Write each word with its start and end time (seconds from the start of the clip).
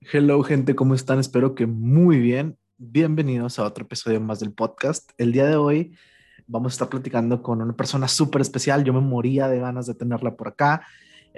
Hello 0.00 0.42
gente, 0.42 0.74
¿cómo 0.74 0.94
están? 0.94 1.18
Espero 1.18 1.54
que 1.54 1.66
muy 1.66 2.18
bien. 2.18 2.56
Bienvenidos 2.78 3.58
a 3.58 3.64
otro 3.64 3.84
episodio 3.84 4.18
más 4.18 4.40
del 4.40 4.54
podcast. 4.54 5.10
El 5.18 5.30
día 5.30 5.44
de 5.44 5.56
hoy 5.56 5.94
vamos 6.46 6.72
a 6.72 6.74
estar 6.74 6.88
platicando 6.88 7.42
con 7.42 7.60
una 7.60 7.76
persona 7.76 8.08
súper 8.08 8.40
especial. 8.40 8.82
Yo 8.82 8.94
me 8.94 9.02
moría 9.02 9.46
de 9.46 9.58
ganas 9.58 9.86
de 9.86 9.94
tenerla 9.94 10.36
por 10.36 10.48
acá. 10.48 10.86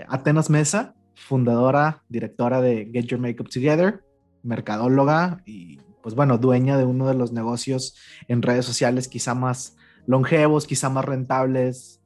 Atenas 0.08 0.48
Mesa, 0.48 0.94
fundadora, 1.16 2.04
directora 2.08 2.60
de 2.60 2.88
Get 2.92 3.06
Your 3.06 3.20
Makeup 3.20 3.50
Together, 3.50 4.04
mercadóloga 4.44 5.42
y 5.44 5.78
pues 6.00 6.14
bueno, 6.14 6.38
dueña 6.38 6.78
de 6.78 6.84
uno 6.84 7.08
de 7.08 7.14
los 7.14 7.32
negocios 7.32 7.96
en 8.28 8.42
redes 8.42 8.64
sociales 8.64 9.08
quizá 9.08 9.34
más 9.34 9.76
longevos, 10.06 10.68
quizá 10.68 10.88
más 10.88 11.04
rentables, 11.04 12.00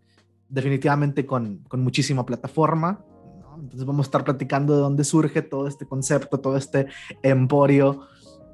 definitivamente 0.48 1.26
con, 1.26 1.58
con 1.68 1.82
muchísima 1.82 2.24
plataforma. 2.24 3.04
Entonces 3.60 3.84
vamos 3.84 4.06
a 4.06 4.08
estar 4.08 4.24
platicando 4.24 4.74
de 4.74 4.80
dónde 4.80 5.04
surge 5.04 5.42
todo 5.42 5.68
este 5.68 5.86
concepto, 5.86 6.40
todo 6.40 6.56
este 6.56 6.86
emporio 7.22 8.02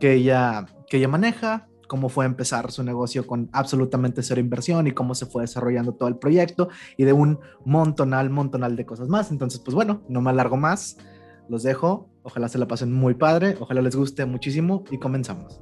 que 0.01 0.15
ella, 0.15 0.66
que 0.88 0.97
ella 0.97 1.09
maneja, 1.09 1.69
cómo 1.88 2.09
fue 2.09 2.25
empezar 2.25 2.73
su 2.73 2.83
negocio 2.83 3.27
con 3.27 3.51
absolutamente 3.52 4.23
cero 4.23 4.41
inversión 4.41 4.87
y 4.87 4.92
cómo 4.92 5.15
se 5.15 5.27
fue 5.27 5.42
desarrollando 5.42 5.95
todo 5.95 6.09
el 6.09 6.16
proyecto 6.16 6.69
y 6.97 7.05
de 7.05 7.12
un 7.12 7.38
montonal, 7.65 8.30
montonal 8.30 8.77
de 8.77 8.87
cosas 8.87 9.09
más. 9.09 9.30
Entonces, 9.30 9.61
pues 9.61 9.75
bueno, 9.75 10.02
no 10.09 10.23
me 10.23 10.30
alargo 10.30 10.56
más, 10.56 10.97
los 11.48 11.62
dejo, 11.62 12.09
ojalá 12.23 12.48
se 12.48 12.59
la 12.59 12.66
pasen 12.66 12.92
muy 12.92 13.14
padre, 13.14 13.56
ojalá 13.61 13.83
les 13.83 13.95
guste 13.95 14.25
muchísimo 14.25 14.84
y 14.91 14.98
comenzamos. 14.98 15.61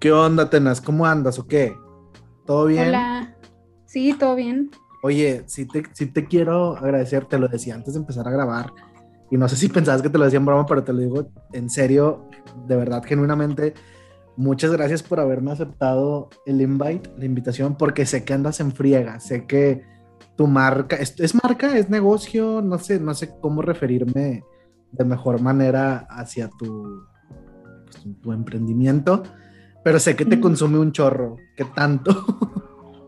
¿Qué 0.00 0.12
onda, 0.12 0.48
Tenas? 0.48 0.80
¿Cómo 0.80 1.06
andas 1.06 1.38
o 1.38 1.46
qué? 1.46 1.76
¿Todo 2.48 2.64
bien? 2.64 2.88
Hola. 2.88 3.34
Sí, 3.84 4.16
todo 4.18 4.34
bien. 4.34 4.70
Oye, 5.02 5.44
sí 5.46 5.66
te, 5.66 5.82
sí 5.92 6.06
te 6.06 6.24
quiero 6.24 6.78
agradecer, 6.78 7.26
te 7.26 7.38
lo 7.38 7.46
decía 7.46 7.74
antes 7.74 7.92
de 7.92 8.00
empezar 8.00 8.26
a 8.26 8.30
grabar, 8.30 8.72
y 9.30 9.36
no 9.36 9.46
sé 9.50 9.56
si 9.56 9.68
pensabas 9.68 10.00
que 10.00 10.08
te 10.08 10.16
lo 10.16 10.24
decía 10.24 10.38
en 10.38 10.46
broma, 10.46 10.64
pero 10.64 10.82
te 10.82 10.94
lo 10.94 11.00
digo 11.00 11.30
en 11.52 11.68
serio, 11.68 12.26
de 12.66 12.74
verdad, 12.74 13.02
genuinamente, 13.04 13.74
muchas 14.38 14.72
gracias 14.72 15.02
por 15.02 15.20
haberme 15.20 15.52
aceptado 15.52 16.30
el 16.46 16.62
invite, 16.62 17.10
la 17.18 17.26
invitación, 17.26 17.76
porque 17.76 18.06
sé 18.06 18.24
que 18.24 18.32
andas 18.32 18.60
en 18.60 18.72
friega, 18.72 19.20
sé 19.20 19.44
que 19.44 19.82
tu 20.34 20.46
marca, 20.46 20.96
¿es, 20.96 21.20
es 21.20 21.34
marca? 21.34 21.76
¿Es 21.76 21.90
negocio? 21.90 22.62
No 22.62 22.78
sé, 22.78 22.98
no 22.98 23.12
sé 23.12 23.28
cómo 23.42 23.60
referirme 23.60 24.42
de 24.92 25.04
mejor 25.04 25.42
manera 25.42 26.06
hacia 26.08 26.48
tu, 26.48 27.02
pues, 27.84 28.06
tu 28.22 28.32
emprendimiento 28.32 29.22
pero 29.88 29.98
sé 29.98 30.14
que 30.14 30.26
te 30.26 30.38
consume 30.38 30.78
un 30.78 30.92
chorro. 30.92 31.38
¿Qué 31.56 31.64
tanto? 31.64 32.26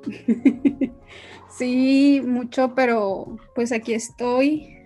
sí, 1.59 2.23
mucho, 2.27 2.75
pero 2.75 3.36
pues 3.55 3.70
aquí 3.70 3.92
estoy 3.92 4.78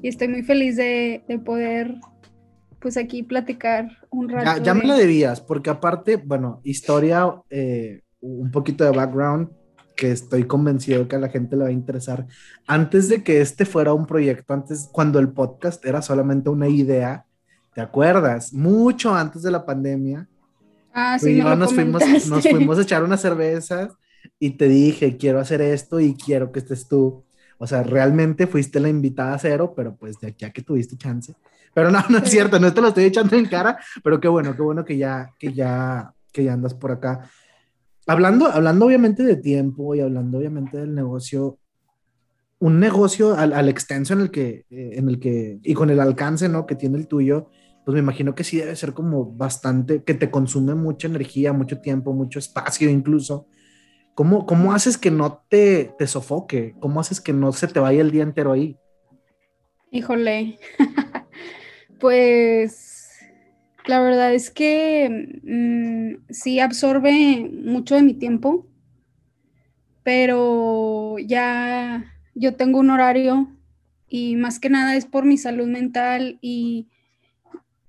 y 0.00 0.06
estoy 0.06 0.28
muy 0.28 0.44
feliz 0.44 0.76
de, 0.76 1.24
poder 1.44 1.96
pues 2.78 2.96
aquí 2.96 3.24
platicar 3.24 3.88
un 4.08 4.28
rato. 4.28 4.62
Ya, 4.62 4.72
me 4.72 4.84
la 4.84 4.94
debías, 4.94 5.40
porque 5.40 5.68
aparte, 5.68 6.14
bueno, 6.14 6.60
historia, 6.62 7.34
eh, 7.50 8.02
un 8.20 8.52
poquito 8.52 8.84
de 8.84 8.90
background 8.90 9.48
que 9.96 10.12
estoy 10.12 10.44
convencido 10.44 11.08
que 11.08 11.16
a 11.16 11.18
la 11.18 11.28
gente 11.28 11.56
le 11.56 11.64
va 11.64 11.70
a 11.70 11.72
interesar. 11.72 12.24
Antes 12.68 13.08
de 13.08 13.24
que 13.24 13.40
este 13.40 13.64
fuera 13.64 13.92
un 13.92 14.06
proyecto, 14.06 14.54
antes, 14.54 14.88
cuando 14.92 15.18
el 15.18 15.30
podcast 15.30 15.84
era 15.84 16.02
solamente 16.02 16.50
una 16.50 16.68
idea, 16.68 17.26
¿te 17.74 17.80
acuerdas? 17.80 18.52
Mucho 18.52 19.12
antes 19.12 19.42
de 19.42 19.50
la 19.50 19.66
pandemia, 19.66 20.28
Ah, 20.98 21.18
sí, 21.18 21.34
nos, 21.42 21.74
fuimos, 21.74 22.02
nos 22.26 22.48
fuimos 22.48 22.78
a 22.78 22.82
echar 22.82 23.04
unas 23.04 23.20
cervezas 23.20 23.92
y 24.40 24.52
te 24.52 24.66
dije, 24.66 25.18
quiero 25.18 25.38
hacer 25.38 25.60
esto 25.60 26.00
y 26.00 26.14
quiero 26.14 26.50
que 26.50 26.60
estés 26.60 26.88
tú. 26.88 27.22
O 27.58 27.66
sea, 27.66 27.82
realmente 27.82 28.46
fuiste 28.46 28.80
la 28.80 28.88
invitada 28.88 29.34
a 29.34 29.38
cero, 29.38 29.74
pero 29.76 29.94
pues 29.94 30.18
de 30.20 30.28
aquí 30.28 30.46
a 30.46 30.50
que 30.50 30.62
tuviste 30.62 30.96
chance. 30.96 31.34
Pero 31.74 31.90
no, 31.90 32.02
no 32.08 32.16
es 32.16 32.30
cierto, 32.30 32.58
no 32.58 32.72
te 32.72 32.80
lo 32.80 32.88
estoy 32.88 33.04
echando 33.04 33.36
en 33.36 33.44
cara, 33.44 33.78
pero 34.02 34.18
qué 34.18 34.28
bueno, 34.28 34.56
qué 34.56 34.62
bueno 34.62 34.86
que 34.86 34.96
ya, 34.96 35.34
que 35.38 35.52
ya, 35.52 36.14
que 36.32 36.44
ya 36.44 36.54
andas 36.54 36.72
por 36.72 36.92
acá. 36.92 37.28
Hablando, 38.06 38.46
hablando 38.46 38.86
obviamente 38.86 39.22
de 39.22 39.36
tiempo 39.36 39.94
y 39.94 40.00
hablando 40.00 40.38
obviamente 40.38 40.78
del 40.78 40.94
negocio, 40.94 41.58
un 42.58 42.80
negocio 42.80 43.34
al, 43.34 43.52
al 43.52 43.68
extenso 43.68 44.14
en 44.14 44.22
el 44.22 44.30
que, 44.30 44.64
eh, 44.70 44.92
en 44.94 45.10
el 45.10 45.20
que, 45.20 45.58
y 45.62 45.74
con 45.74 45.90
el 45.90 46.00
alcance, 46.00 46.48
¿no? 46.48 46.64
Que 46.64 46.74
tiene 46.74 46.96
el 46.96 47.06
tuyo, 47.06 47.50
pues 47.86 47.94
me 47.94 48.00
imagino 48.00 48.34
que 48.34 48.42
sí 48.42 48.56
debe 48.56 48.74
ser 48.74 48.94
como 48.94 49.26
bastante, 49.26 50.02
que 50.02 50.14
te 50.14 50.28
consume 50.28 50.74
mucha 50.74 51.06
energía, 51.06 51.52
mucho 51.52 51.80
tiempo, 51.80 52.12
mucho 52.12 52.40
espacio 52.40 52.90
incluso. 52.90 53.46
¿Cómo, 54.16 54.44
cómo 54.44 54.72
haces 54.72 54.98
que 54.98 55.12
no 55.12 55.44
te, 55.48 55.94
te 55.96 56.08
sofoque? 56.08 56.74
¿Cómo 56.80 56.98
haces 56.98 57.20
que 57.20 57.32
no 57.32 57.52
se 57.52 57.68
te 57.68 57.78
vaya 57.78 58.00
el 58.00 58.10
día 58.10 58.24
entero 58.24 58.50
ahí? 58.50 58.76
Híjole, 59.92 60.58
pues 62.00 63.08
la 63.86 64.00
verdad 64.00 64.34
es 64.34 64.50
que 64.50 65.38
mm, 65.44 66.32
sí 66.32 66.58
absorbe 66.58 67.48
mucho 67.52 67.94
de 67.94 68.02
mi 68.02 68.14
tiempo, 68.14 68.66
pero 70.02 71.18
ya 71.20 72.04
yo 72.34 72.56
tengo 72.56 72.80
un 72.80 72.90
horario 72.90 73.48
y 74.08 74.34
más 74.34 74.58
que 74.58 74.70
nada 74.70 74.96
es 74.96 75.06
por 75.06 75.24
mi 75.24 75.38
salud 75.38 75.68
mental 75.68 76.40
y 76.42 76.88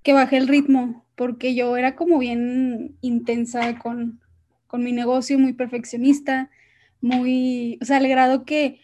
que 0.07 0.13
bajé 0.13 0.37
el 0.37 0.47
ritmo, 0.47 1.05
porque 1.17 1.53
yo 1.53 1.75
era 1.75 1.97
como 1.97 2.17
bien 2.17 2.95
intensa 3.01 3.77
con, 3.77 4.21
mi 4.71 4.93
negocio, 4.93 5.37
muy 5.37 5.51
perfeccionista, 5.51 6.49
muy, 7.01 7.77
o 7.81 7.85
sea, 7.85 7.97
al 7.97 8.07
grado 8.07 8.45
que 8.45 8.79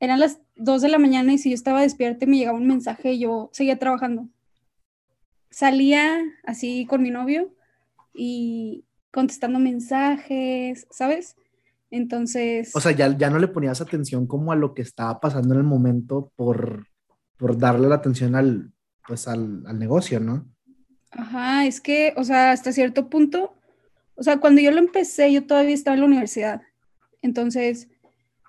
eran 0.00 0.18
las 0.18 0.40
2 0.56 0.80
de 0.80 0.88
la 0.88 0.98
mañana 0.98 1.34
y 1.34 1.36
si 1.36 1.50
yo 1.50 1.54
estaba 1.54 1.82
despierta 1.82 2.24
me 2.24 2.38
llegaba 2.38 2.56
un 2.56 2.66
mensaje 2.66 3.18
yo 3.18 3.50
seguía 3.52 3.78
trabajando. 3.78 4.30
Salía 5.50 6.22
así 6.46 6.86
con 6.86 7.02
mi 7.02 7.10
novio 7.10 7.52
y 8.14 8.86
contestando 9.10 9.58
mensajes, 9.58 10.86
¿sabes? 10.90 11.36
Entonces... 11.90 12.74
O 12.74 12.80
sea, 12.80 12.92
ya, 12.92 13.14
ya 13.14 13.28
no 13.28 13.38
le 13.38 13.48
ponías 13.48 13.82
atención 13.82 14.26
como 14.26 14.52
a 14.52 14.56
lo 14.56 14.72
que 14.72 14.80
estaba 14.80 15.20
pasando 15.20 15.52
en 15.52 15.60
el 15.60 15.66
momento 15.66 16.32
por, 16.34 16.86
por 17.36 17.58
darle 17.58 17.90
la 17.90 17.96
atención 17.96 18.34
al, 18.34 18.72
pues 19.06 19.28
al, 19.28 19.78
negocio, 19.78 20.20
¿no? 20.20 20.44
Ajá, 21.10 21.66
es 21.66 21.80
que, 21.80 22.12
o 22.16 22.24
sea, 22.24 22.52
hasta 22.52 22.72
cierto 22.72 23.08
punto, 23.08 23.54
o 24.16 24.22
sea, 24.22 24.38
cuando 24.38 24.60
yo 24.60 24.70
lo 24.70 24.78
empecé, 24.78 25.32
yo 25.32 25.46
todavía 25.46 25.74
estaba 25.74 25.94
en 25.94 26.00
la 26.00 26.06
universidad. 26.06 26.62
Entonces, 27.22 27.88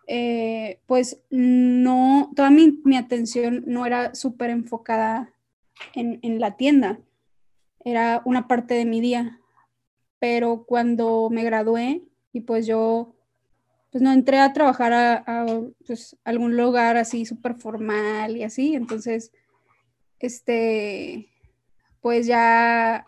eh, 0.07 0.79
pues 0.85 1.21
no, 1.29 2.31
toda 2.35 2.49
mi, 2.49 2.79
atención 2.97 3.63
no 3.67 3.85
era 3.85 4.15
súper 4.15 4.49
enfocada 4.49 5.33
en, 5.93 6.39
la 6.39 6.57
tienda, 6.57 6.99
era 7.83 8.21
una 8.25 8.47
parte 8.47 8.73
de 8.73 8.85
mi 8.85 9.01
día. 9.01 9.39
Pero 10.19 10.65
cuando 10.65 11.29
me 11.29 11.43
gradué 11.43 12.01
y 12.33 12.41
pues 12.41 12.65
yo, 12.65 13.13
pues 13.91 14.01
no 14.01 14.11
entré 14.11 14.39
a 14.39 14.53
trabajar 14.53 14.93
a, 14.93 15.23
a 15.27 15.61
pues, 15.85 16.17
algún 16.23 16.57
lugar 16.57 16.97
así 16.97 17.25
súper 17.25 17.55
formal 17.55 18.35
y 18.35 18.43
así, 18.43 18.73
entonces 18.73 19.31
este, 20.19 21.29
pues 22.01 22.27
ya, 22.27 23.05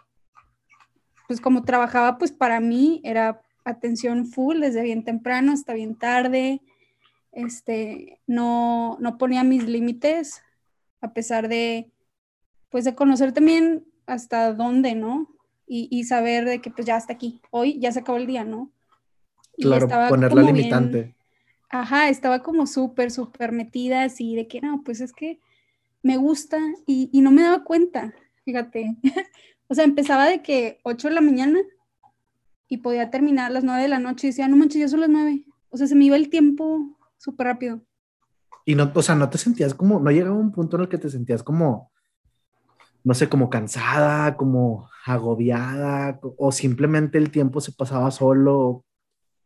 pues 1.28 1.42
como 1.42 1.64
trabajaba, 1.64 2.18
pues 2.18 2.32
para 2.32 2.60
mí 2.60 3.02
era 3.04 3.42
atención 3.64 4.26
full 4.26 4.60
desde 4.60 4.84
bien 4.84 5.04
temprano 5.04 5.52
hasta 5.52 5.74
bien 5.74 5.96
tarde, 5.96 6.62
este, 7.32 8.20
no, 8.28 8.98
no 9.00 9.18
ponía 9.18 9.44
mis 9.44 9.68
límites, 9.68 10.42
a 11.02 11.14
pesar 11.14 11.48
de, 11.48 11.92
pues 12.70 12.86
de 12.86 12.96
conocer 12.96 13.32
también 13.32 13.86
hasta 14.06 14.54
dónde, 14.54 14.96
¿no? 14.96 15.28
Y, 15.72 16.04
saber 16.06 16.46
de 16.46 16.62
que 16.62 16.72
pues 16.72 16.88
ya 16.88 16.96
hasta 16.96 17.14
aquí, 17.14 17.42
hoy 17.52 17.80
ya 17.80 17.92
se 17.92 18.00
acabó 18.00 18.18
el 18.18 18.26
día, 18.26 18.44
¿no? 18.44 18.72
claro, 19.56 19.88
poner 20.10 20.34
la 20.34 20.42
limitante. 20.42 21.14
ajá, 21.70 22.10
estaba 22.10 22.42
como 22.42 22.66
súper, 22.66 23.12
súper 23.12 23.52
metida 23.52 24.02
así 24.02 24.36
de 24.36 24.48
que 24.48 24.62
no, 24.62 24.82
pues 24.84 25.00
es 25.00 25.14
que 25.14 25.40
me 26.02 26.18
gusta 26.18 26.58
y, 26.86 27.10
no 27.22 27.32
me 27.32 27.44
daba 27.44 27.64
cuenta, 27.64 28.14
fíjate. 28.46 28.98
o 29.68 29.76
sea, 29.76 29.84
empezaba 29.84 30.28
de 30.28 30.42
que 30.42 30.80
8 30.84 31.10
de 31.10 31.14
la 31.14 31.22
mañana 31.22 31.60
y 32.68 32.78
podía 32.78 33.10
terminar 33.10 33.48
a 33.48 33.54
las 33.54 33.64
9 33.64 33.82
de 33.82 33.88
la 33.88 34.00
noche 34.00 34.28
y 34.28 34.30
decía, 34.30 34.48
no 34.48 34.56
manches, 34.56 34.82
ya 34.82 34.88
son 34.88 35.02
las 35.02 35.10
9. 35.10 35.46
O 35.70 35.78
sea, 35.78 35.88
se 35.88 35.96
me 35.96 36.06
iba 36.06 36.16
el 36.16 36.30
tiempo 36.30 36.98
súper 37.18 37.48
rápido. 37.48 37.82
Y 38.66 38.76
no, 38.76 38.92
o 38.94 39.02
sea, 39.02 39.16
no 39.16 39.30
te 39.30 39.38
sentías 39.38 39.74
como, 39.74 40.00
no 40.00 40.12
llegaba 40.12 40.36
un 40.36 40.52
punto 40.52 40.78
en 40.78 40.84
el 40.84 40.90
que 40.90 40.98
te 40.98 41.10
sentías 41.10 41.44
como, 41.44 41.92
no 43.04 43.14
sé, 43.14 43.28
como 43.28 43.50
cansada, 43.50 44.38
como 44.38 44.90
agobiada, 45.06 46.20
o 46.22 46.52
simplemente 46.52 47.18
el 47.18 47.32
tiempo 47.32 47.62
se 47.62 47.72
pasaba 47.72 48.12
solo. 48.12 48.86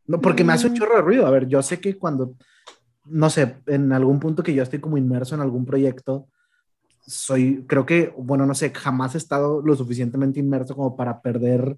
No, 0.06 0.20
porque 0.20 0.44
me 0.44 0.54
hace 0.54 0.68
un 0.68 0.74
chorro 0.74 0.98
de 0.98 1.02
ruido. 1.02 1.26
A 1.26 1.32
ver, 1.32 1.48
yo 1.48 1.62
sé 1.62 1.80
que 1.80 1.98
cuando, 1.98 2.36
no 3.06 3.30
sé, 3.30 3.58
en 3.68 3.94
algún 3.94 4.20
punto 4.20 4.44
que 4.44 4.54
yo 4.54 4.64
estoy 4.64 4.80
como 4.80 4.98
inmerso 4.98 5.36
en 5.36 5.42
algún 5.42 5.66
proyecto, 5.66 6.28
soy, 7.06 7.66
creo 7.68 7.86
que, 7.86 8.14
bueno, 8.18 8.46
no 8.46 8.56
sé, 8.56 8.72
jamás 8.72 9.16
he 9.16 9.18
estado 9.18 9.62
lo 9.62 9.76
suficientemente 9.76 10.40
inmerso 10.40 10.76
como 10.76 10.96
para 10.96 11.22
perder 11.22 11.78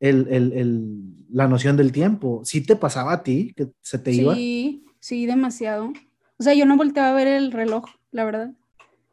el, 0.00 0.26
el, 0.28 0.52
el, 0.52 1.26
la 1.30 1.48
noción 1.48 1.76
del 1.76 1.92
tiempo. 1.92 2.42
¿Sí 2.44 2.64
te 2.64 2.76
pasaba 2.76 3.12
a 3.12 3.22
ti 3.22 3.52
que 3.56 3.68
se 3.80 3.98
te 3.98 4.12
iba? 4.12 4.34
Sí, 4.34 4.84
sí, 5.00 5.26
demasiado. 5.26 5.92
O 6.38 6.42
sea, 6.42 6.54
yo 6.54 6.66
no 6.66 6.76
volteaba 6.76 7.10
a 7.10 7.14
ver 7.14 7.28
el 7.28 7.52
reloj, 7.52 7.84
la 8.10 8.24
verdad. 8.24 8.52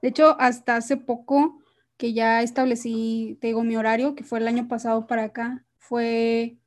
De 0.01 0.09
hecho, 0.09 0.35
hasta 0.39 0.75
hace 0.75 0.97
poco 0.97 1.59
que 1.97 2.13
ya 2.13 2.41
establecí, 2.41 3.37
te 3.39 3.47
digo, 3.47 3.63
mi 3.63 3.77
horario, 3.77 4.15
que 4.15 4.23
fue 4.23 4.39
el 4.39 4.47
año 4.47 4.67
pasado 4.67 5.07
para 5.07 5.23
acá, 5.23 5.65
fue 5.77 6.57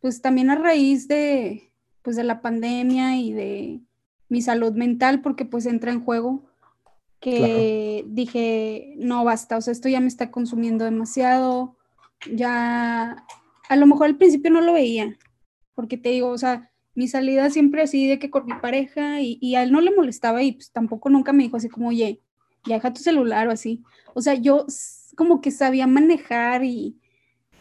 pues 0.00 0.20
también 0.20 0.50
a 0.50 0.56
raíz 0.56 1.06
de, 1.06 1.70
pues, 2.02 2.16
de 2.16 2.24
la 2.24 2.42
pandemia 2.42 3.16
y 3.16 3.32
de 3.32 3.80
mi 4.28 4.42
salud 4.42 4.72
mental, 4.72 5.20
porque 5.22 5.44
pues 5.44 5.64
entra 5.66 5.92
en 5.92 6.02
juego, 6.02 6.44
que 7.22 8.04
dije, 8.08 8.94
no 8.98 9.24
basta, 9.24 9.56
o 9.56 9.60
sea, 9.60 9.72
esto 9.72 9.88
ya 9.88 10.00
me 10.00 10.08
está 10.08 10.32
consumiendo 10.32 10.84
demasiado, 10.84 11.76
ya, 12.30 13.24
a 13.68 13.76
lo 13.76 13.86
mejor 13.86 14.06
al 14.06 14.16
principio 14.16 14.50
no 14.50 14.60
lo 14.60 14.72
veía, 14.72 15.16
porque 15.74 15.96
te 15.96 16.08
digo, 16.08 16.28
o 16.28 16.36
sea, 16.36 16.72
mi 16.94 17.06
salida 17.06 17.48
siempre 17.48 17.82
así 17.82 18.08
de 18.08 18.18
que 18.18 18.28
con 18.28 18.44
mi 18.44 18.54
pareja 18.54 19.20
y, 19.20 19.38
y 19.40 19.54
a 19.54 19.62
él 19.62 19.70
no 19.70 19.80
le 19.80 19.94
molestaba 19.94 20.42
y 20.42 20.52
pues 20.52 20.72
tampoco 20.72 21.10
nunca 21.10 21.32
me 21.32 21.44
dijo 21.44 21.56
así 21.56 21.68
como, 21.68 21.88
oye, 21.88 22.20
ya 22.66 22.74
deja 22.74 22.92
tu 22.92 23.00
celular 23.00 23.46
o 23.46 23.52
así. 23.52 23.82
O 24.14 24.20
sea, 24.20 24.34
yo 24.34 24.66
como 25.16 25.40
que 25.40 25.52
sabía 25.52 25.86
manejar 25.86 26.64
y 26.64 26.98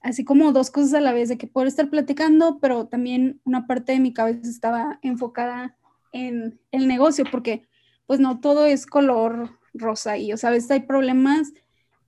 así 0.02 0.26
como 0.26 0.52
dos 0.52 0.72
cosas 0.72 0.96
a 0.96 1.02
la 1.02 1.14
vez, 1.14 1.30
de 1.30 1.38
que 1.38 1.46
poder 1.46 1.68
estar 1.68 1.88
platicando, 1.92 2.58
pero 2.60 2.88
también 2.88 3.40
una 3.44 3.68
parte 3.68 3.92
de 3.92 4.00
mi 4.00 4.12
cabeza 4.12 4.50
estaba 4.50 5.00
enfocada 5.04 5.78
en 6.12 6.60
el 6.72 6.88
negocio, 6.88 7.26
porque 7.32 7.68
pues 8.12 8.20
no 8.20 8.42
todo 8.42 8.66
es 8.66 8.86
color 8.86 9.52
rosa 9.74 10.18
y, 10.18 10.34
o 10.34 10.38
sea, 10.38 10.50
a 10.50 10.52
veces 10.52 10.70
hay 10.70 10.82
problemas 10.82 11.54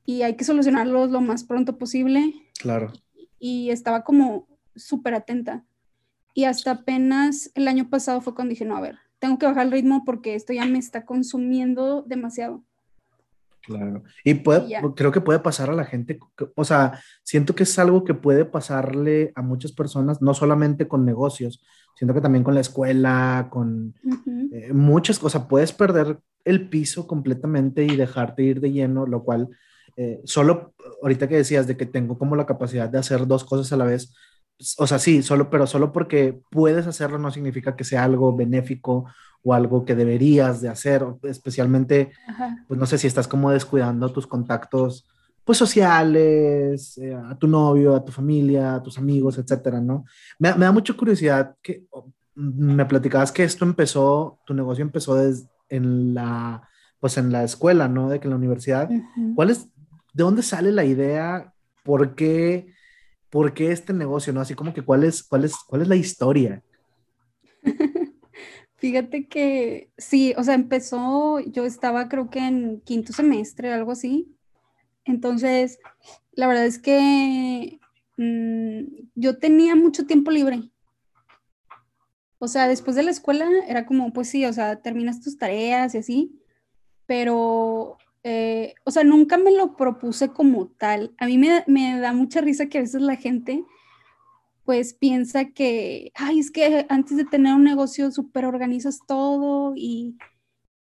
y 0.06 0.24
hay 0.24 0.36
que 0.36 0.44
solucionarlos 0.44 1.12
lo 1.12 1.22
más 1.22 1.46
pronto 1.46 1.78
posible. 1.78 2.34
Claro. 2.60 2.92
Y 3.40 3.70
estaba 3.70 4.04
como 4.04 4.50
súper 4.76 5.14
atenta. 5.14 5.64
Y 6.34 6.44
hasta 6.44 6.72
apenas 6.72 7.52
el 7.56 7.70
año 7.70 7.90
pasado 7.90 8.20
fue 8.20 8.36
cuando 8.36 8.50
dije, 8.50 8.66
no, 8.66 8.76
a 8.76 8.82
ver, 8.82 8.98
tengo 9.18 9.38
que 9.38 9.46
bajar 9.46 9.66
el 9.66 9.72
ritmo 9.72 10.04
porque 10.04 10.36
esto 10.36 10.52
ya 10.52 10.66
me 10.66 10.78
está 10.78 11.06
consumiendo 11.06 12.02
demasiado. 12.02 12.66
Claro. 13.62 14.04
Y 14.26 14.34
puede, 14.34 14.82
creo 14.98 15.14
que 15.14 15.22
puede 15.22 15.40
pasar 15.40 15.70
a 15.70 15.74
la 15.74 15.86
gente, 15.86 16.20
o 16.54 16.66
sea, 16.66 17.00
siento 17.24 17.56
que 17.56 17.64
es 17.64 17.80
algo 17.80 18.04
que 18.04 18.14
puede 18.14 18.44
pasarle 18.44 19.32
a 19.36 19.42
muchas 19.42 19.72
personas, 19.72 20.22
no 20.22 20.34
solamente 20.34 20.86
con 20.86 21.06
negocios, 21.06 21.64
siento 21.96 22.14
que 22.14 22.22
también 22.22 22.44
con 22.44 22.56
la 22.56 22.62
escuela, 22.62 23.48
con 23.50 23.94
eh, 24.52 24.74
muchas 24.74 25.20
cosas. 25.20 25.46
Puedes 25.48 25.72
perder 25.74 26.18
el 26.46 26.70
piso 26.70 27.08
completamente 27.08 27.84
y 27.84 27.96
dejarte 27.96 28.44
ir 28.44 28.60
de 28.60 28.72
lleno, 28.72 29.06
lo 29.06 29.24
cual, 29.24 29.50
eh, 29.96 30.22
solo 30.26 30.74
ahorita 31.02 31.28
que 31.28 31.38
decías 31.38 31.68
de 31.68 31.78
que 31.78 31.86
tengo 31.86 32.18
como 32.18 32.36
la 32.36 32.46
capacidad 32.46 32.90
de 32.90 32.98
hacer 32.98 33.28
dos 33.28 33.44
cosas 33.44 33.72
a 33.72 33.78
la 33.78 33.86
vez, 33.86 34.14
o 34.78 34.88
sea, 34.88 35.00
sí, 35.00 35.24
solo, 35.24 35.50
pero 35.50 35.68
solo 35.68 35.92
porque 35.92 36.40
puedes 36.50 36.88
hacerlo 36.88 37.18
no 37.18 37.32
significa 37.32 37.76
que 37.76 37.84
sea 37.84 38.04
algo 38.04 38.36
benéfico 38.36 39.06
o 39.44 39.54
algo 39.54 39.84
que 39.84 39.96
deberías 39.96 40.62
de 40.62 40.70
hacer, 40.70 41.06
especialmente, 41.24 42.12
pues 42.68 42.80
no 42.80 42.86
sé 42.86 42.98
si 42.98 43.08
estás 43.08 43.28
como 43.28 43.52
descuidando 43.52 44.12
tus 44.12 44.26
contactos, 44.26 45.08
pues 45.44 45.58
sociales, 45.58 46.98
eh, 46.98 47.14
a 47.14 47.38
tu 47.38 47.48
novio, 47.48 47.96
a 47.96 48.04
tu 48.04 48.12
familia, 48.12 48.76
a 48.76 48.84
tus 48.84 48.98
amigos, 48.98 49.38
etcétera, 49.38 49.82
¿no? 49.82 50.06
Me, 50.40 50.54
me 50.56 50.66
da 50.66 50.72
mucha 50.72 50.94
curiosidad 50.94 51.56
que 51.62 51.86
me 52.36 52.86
platicabas 52.86 53.32
que 53.32 53.44
esto 53.44 53.66
empezó, 53.66 54.40
tu 54.46 54.54
negocio 54.54 54.84
empezó 54.84 55.16
desde 55.16 55.48
en 55.70 56.14
la, 56.14 56.68
pues 57.00 57.18
en 57.18 57.32
la 57.32 57.44
escuela, 57.44 57.88
¿no? 57.88 58.10
De 58.10 58.20
que 58.20 58.28
en 58.28 58.32
la 58.32 58.38
universidad. 58.38 58.90
¿Cuál 59.36 59.50
es, 59.50 59.70
de 60.14 60.24
dónde 60.24 60.44
sale 60.44 60.72
la 60.72 60.86
idea? 60.86 61.54
¿Por 61.84 62.16
qué? 62.16 62.74
¿por 63.34 63.56
qué 63.56 63.72
este 63.72 63.94
negocio? 63.94 64.32
¿No? 64.32 64.42
Así 64.42 64.54
como 64.54 64.76
que 64.76 64.84
cuál 64.84 65.04
es, 65.04 65.24
cuál 65.24 65.44
es, 65.44 65.56
cuál 65.68 65.82
es 65.82 65.88
la 65.88 65.96
historia. 65.96 66.62
Fíjate 68.76 69.28
que 69.28 69.90
sí, 69.98 70.36
o 70.38 70.44
sea, 70.44 70.54
empezó, 70.54 71.40
yo 71.40 71.66
estaba 71.66 72.10
creo 72.10 72.30
que 72.30 72.46
en 72.46 72.82
quinto 72.82 73.12
semestre, 73.12 73.74
algo 73.74 73.92
así. 73.92 74.32
Entonces, 75.06 75.80
la 76.32 76.48
verdad 76.48 76.66
es 76.66 76.80
que 76.80 77.80
mm, 78.18 79.10
yo 79.16 79.38
tenía 79.38 79.76
mucho 79.76 80.06
tiempo 80.06 80.32
libre. 80.32 80.72
O 82.40 82.48
sea, 82.48 82.68
después 82.68 82.96
de 82.96 83.04
la 83.04 83.12
escuela 83.12 83.48
era 83.68 83.86
como, 83.86 84.12
pues 84.12 84.30
sí, 84.30 84.46
o 84.46 84.54
sea, 84.54 84.82
terminas 84.82 85.22
tus 85.22 85.38
tareas 85.38 85.96
y 85.96 86.00
así, 86.00 86.40
pero 87.06 87.98
eh, 88.24 88.74
o 88.86 88.92
sea, 88.92 89.04
nunca 89.04 89.38
me 89.38 89.52
lo 89.52 89.76
propuse 89.76 90.30
como 90.30 90.68
tal. 90.68 91.14
A 91.18 91.26
mí 91.26 91.38
me, 91.38 91.64
me, 91.68 92.00
da 92.00 92.14
mucha 92.14 92.42
risa 92.42 92.68
que 92.68 92.78
a 92.78 92.82
veces 92.82 93.02
la 93.02 93.16
gente 93.16 93.64
pues 94.66 94.94
piensa 94.94 95.50
que, 95.50 96.12
ay, 96.16 96.40
es 96.40 96.50
que 96.50 96.86
antes 96.88 97.18
de 97.18 97.26
tener 97.26 97.54
un 97.54 97.66
negocio 97.66 98.12
súper 98.12 98.46
organizas 98.46 99.00
todo 99.06 99.74
y, 99.76 100.18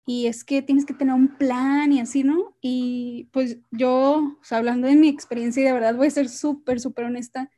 y, 0.06 0.28
es 0.28 0.44
que 0.44 0.62
tienes 0.62 0.86
que 0.86 0.94
tener 0.94 1.14
un 1.14 1.38
plan 1.38 1.92
y 1.92 2.00
así, 2.00 2.24
¿no? 2.24 2.56
Y 2.62 3.30
pues 3.32 3.58
yo, 3.72 4.38
o 4.40 4.44
sea, 4.44 4.60
hablando 4.60 4.88
de 4.88 4.96
mi 4.96 5.10
experiencia 5.10 5.62
y 5.62 5.66
de 5.66 5.74
verdad 5.74 5.96
voy 5.96 6.08
a 6.08 6.12
ser 6.12 6.30
súper, 6.30 6.80
súper 6.80 7.06
honesta, 7.06 7.50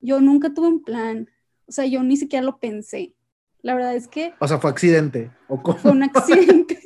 yo 0.00 0.20
nunca 0.20 0.52
tuve 0.52 0.68
un 0.68 0.82
plan, 0.82 1.30
o 1.66 1.72
sea, 1.72 1.86
yo 1.86 2.02
ni 2.02 2.16
siquiera 2.16 2.44
lo 2.44 2.58
pensé. 2.58 3.14
La 3.62 3.74
verdad 3.74 3.96
es 3.96 4.08
que... 4.08 4.34
O 4.40 4.46
sea, 4.46 4.58
fue 4.58 4.68
accidente. 4.70 5.30
¿o 5.48 5.58
Fue 5.76 5.90
un 5.90 6.02
accidente, 6.04 6.78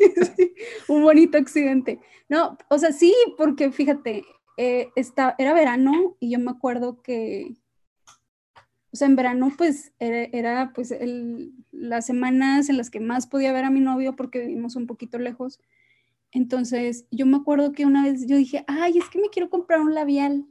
un 0.89 1.03
bonito 1.03 1.37
accidente. 1.37 1.99
No, 2.29 2.57
o 2.69 2.79
sea, 2.79 2.93
sí, 2.93 3.13
porque 3.37 3.73
fíjate, 3.73 4.25
eh, 4.57 4.91
era 5.39 5.55
verano 5.55 6.17
y 6.21 6.31
yo 6.31 6.39
me 6.39 6.51
acuerdo 6.51 7.03
que, 7.03 7.57
o 8.93 8.97
sea, 8.97 9.07
en 9.07 9.17
verano 9.17 9.53
pues 9.57 9.93
era, 9.99 10.73
pues 10.75 10.95
las 11.73 12.07
semanas 12.07 12.69
en 12.69 12.77
las 12.77 12.91
que 12.91 13.01
más 13.01 13.27
podía 13.27 13.53
ver 13.53 13.65
a 13.65 13.71
mi 13.71 13.81
novio 13.81 14.17
porque 14.17 14.41
vivimos 14.41 14.77
un 14.77 14.87
poquito 14.87 15.19
lejos. 15.19 15.61
Entonces, 16.33 17.07
yo 17.11 17.27
me 17.27 17.37
acuerdo 17.37 17.73
que 17.73 17.87
una 17.87 18.05
vez 18.05 18.27
yo 18.27 18.37
dije, 18.37 18.65
ay, 18.67 18.99
es 18.99 19.09
que 19.09 19.21
me 19.21 19.29
quiero 19.31 19.51
comprar 19.51 19.81
un 19.81 19.95
labial, 19.95 20.47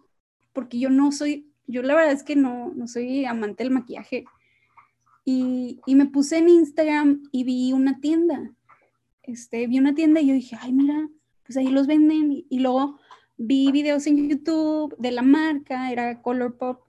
porque 0.54 0.80
yo 0.80 0.90
no 0.90 1.12
soy, 1.12 1.52
yo 1.68 1.84
la 1.84 1.96
verdad 1.96 2.14
es 2.14 2.24
que 2.24 2.36
no, 2.36 2.74
no 2.76 2.88
soy 2.88 3.26
amante 3.26 3.64
del 3.64 3.74
maquillaje. 3.74 4.26
Y, 5.30 5.82
me 5.88 6.06
puse 6.06 6.38
en 6.38 6.48
Instagram 6.48 7.24
y 7.34 7.44
vi 7.44 7.74
una 7.74 8.00
tienda. 8.00 8.56
Este, 9.24 9.68
vi 9.68 9.78
una 9.78 9.94
tienda 9.94 10.22
y 10.22 10.28
yo 10.28 10.34
dije, 10.34 10.58
ay, 10.62 10.72
mira, 10.72 11.10
pues 11.44 11.58
ahí 11.58 11.68
los 11.68 11.86
venden. 11.86 12.46
Y, 12.50 12.60
luego 12.60 12.98
vi 13.36 13.72
videos 13.74 14.08
en 14.08 14.30
YouTube 14.30 14.96
de 14.98 15.12
la 15.12 15.24
marca, 15.24 15.92
era 15.92 16.22
Colourpop. 16.22 16.87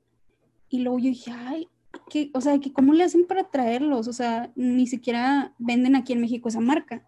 Y 0.69 0.81
luego 0.81 0.99
yo 0.99 1.07
dije, 1.07 1.31
ay, 1.33 1.69
¿qué, 2.11 2.31
o 2.35 2.41
sea, 2.41 2.59
¿cómo 2.73 2.93
le 2.93 3.05
hacen 3.05 3.27
para 3.27 3.45
traerlos? 3.45 4.09
O 4.09 4.13
sea, 4.13 4.53
ni 4.55 4.87
siquiera 4.87 5.55
venden 5.59 5.97
aquí 5.97 6.13
en 6.13 6.21
México 6.21 6.49
esa 6.49 6.61
marca. 6.61 7.05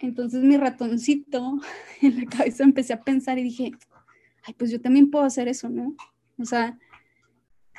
Entonces 0.00 0.42
mi 0.42 0.56
ratoncito 0.56 1.58
en 2.02 2.16
la 2.16 2.26
cabeza 2.26 2.64
empecé 2.64 2.92
a 2.92 3.02
pensar 3.02 3.38
y 3.38 3.42
dije, 3.42 3.72
ay, 4.44 4.54
pues 4.54 4.70
yo 4.70 4.80
también 4.80 5.10
puedo 5.10 5.24
hacer 5.24 5.48
eso, 5.48 5.68
¿no? 5.68 5.94
O 6.38 6.44
sea, 6.44 6.78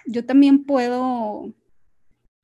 yo 0.06 0.26
también 0.26 0.64
puedo 0.66 1.54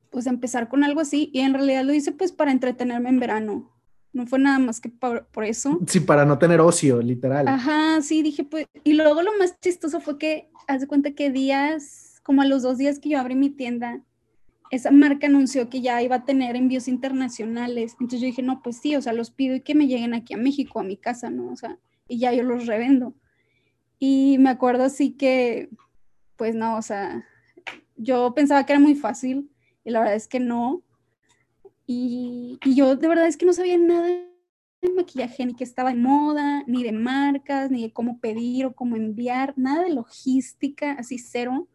pues 0.09 0.27
empezar 0.27 0.69
con 0.69 0.83
algo 0.83 1.01
así 1.01 1.31
y 1.33 1.39
en 1.39 1.55
realidad 1.55 1.83
lo 1.83 1.93
hice 1.93 2.11
pues 2.11 2.31
para 2.31 2.51
entretenerme 2.51 3.09
en 3.09 3.19
verano. 3.19 3.71
No 4.11 4.27
fue 4.27 4.37
nada 4.37 4.59
más 4.59 4.79
que 4.79 4.89
por, 4.89 5.25
eso. 5.43 5.79
Sí, 5.87 5.99
para 5.99 6.23
no 6.23 6.37
tener 6.37 6.61
ocio, 6.61 7.01
literal. 7.01 7.47
Ajá, 7.47 7.99
sí, 8.03 8.21
dije 8.21 8.43
pues, 8.43 8.67
y 8.83 8.93
luego 8.93 9.23
lo 9.23 9.35
más 9.39 9.59
chistoso 9.59 9.99
fue 10.01 10.19
que, 10.19 10.51
haz 10.67 10.81
de 10.81 10.87
cuenta 10.87 11.15
que 11.15 11.31
días, 11.31 12.12
como 12.24 12.42
a 12.42 12.46
los 12.46 12.63
dos 12.63 12.77
días 12.77 13.00
que 13.00 13.10
yo 13.10 13.20
abrí 13.20 13.36
mi 13.36 13.50
tienda, 13.50 14.01
esa 14.72 14.89
marca 14.89 15.27
anunció 15.27 15.70
que 15.70 15.82
ya 15.82 16.01
iba 16.01 16.15
a 16.15 16.25
tener 16.25 16.56
envíos 16.56 16.88
internacionales. 16.88 17.94
Entonces 17.94 18.22
yo 18.22 18.25
dije, 18.25 18.42
no, 18.42 18.62
pues 18.63 18.77
sí, 18.77 18.96
o 18.96 19.01
sea, 19.01 19.13
los 19.13 19.30
pido 19.30 19.56
y 19.56 19.62
que 19.62 19.75
me 19.75 19.88
lleguen 19.88 20.13
aquí 20.15 20.34
a 20.34 20.38
México, 20.38 20.80
a 20.80 20.84
mi 20.84 20.98
casa, 20.98 21.30
¿no? 21.30 21.51
O 21.51 21.56
sea, 21.56 21.77
y 22.08 22.18
ya 22.18 22.34
yo 22.34 22.44
los 22.44 22.65
revendo. 22.65 23.13
Y 24.00 24.38
me 24.39 24.50
acuerdo 24.50 24.84
así 24.84 25.12
que, 25.12 25.70
pues 26.38 26.56
no, 26.56 26.75
o 26.77 26.82
sea, 26.82 27.24
yo 27.96 28.34
pensaba 28.34 28.65
que 28.65 28.74
era 28.74 28.80
muy 28.80 28.96
fácil 28.96 29.50
y 29.84 29.92
la 29.92 30.00
verdad 30.00 30.15
es 30.15 30.27
que 30.27 30.39
no. 30.39 30.82
Y, 31.86 32.60
yo 32.75 32.96
de 32.96 33.08
verdad 33.08 33.27
es 33.27 33.38
que 33.38 33.46
no 33.46 33.53
sabía 33.53 33.77
nada 33.77 34.08
de 34.08 34.89
maquillaje, 34.96 35.46
ni 35.46 35.53
que 35.53 35.63
estaba 35.63 35.92
en 35.92 36.01
moda, 36.01 36.63
ni 36.68 36.84
de 36.84 36.92
marcas, 36.92 37.72
ni 37.72 37.84
de 37.84 37.94
cómo 37.94 38.20
pedir 38.20 38.65
o 38.65 38.74
cómo 38.74 38.96
enviar, 38.96 39.53
nada 39.56 39.84
de 39.84 39.94
logística, 39.94 40.94
así 40.94 41.18
cero. 41.18 41.68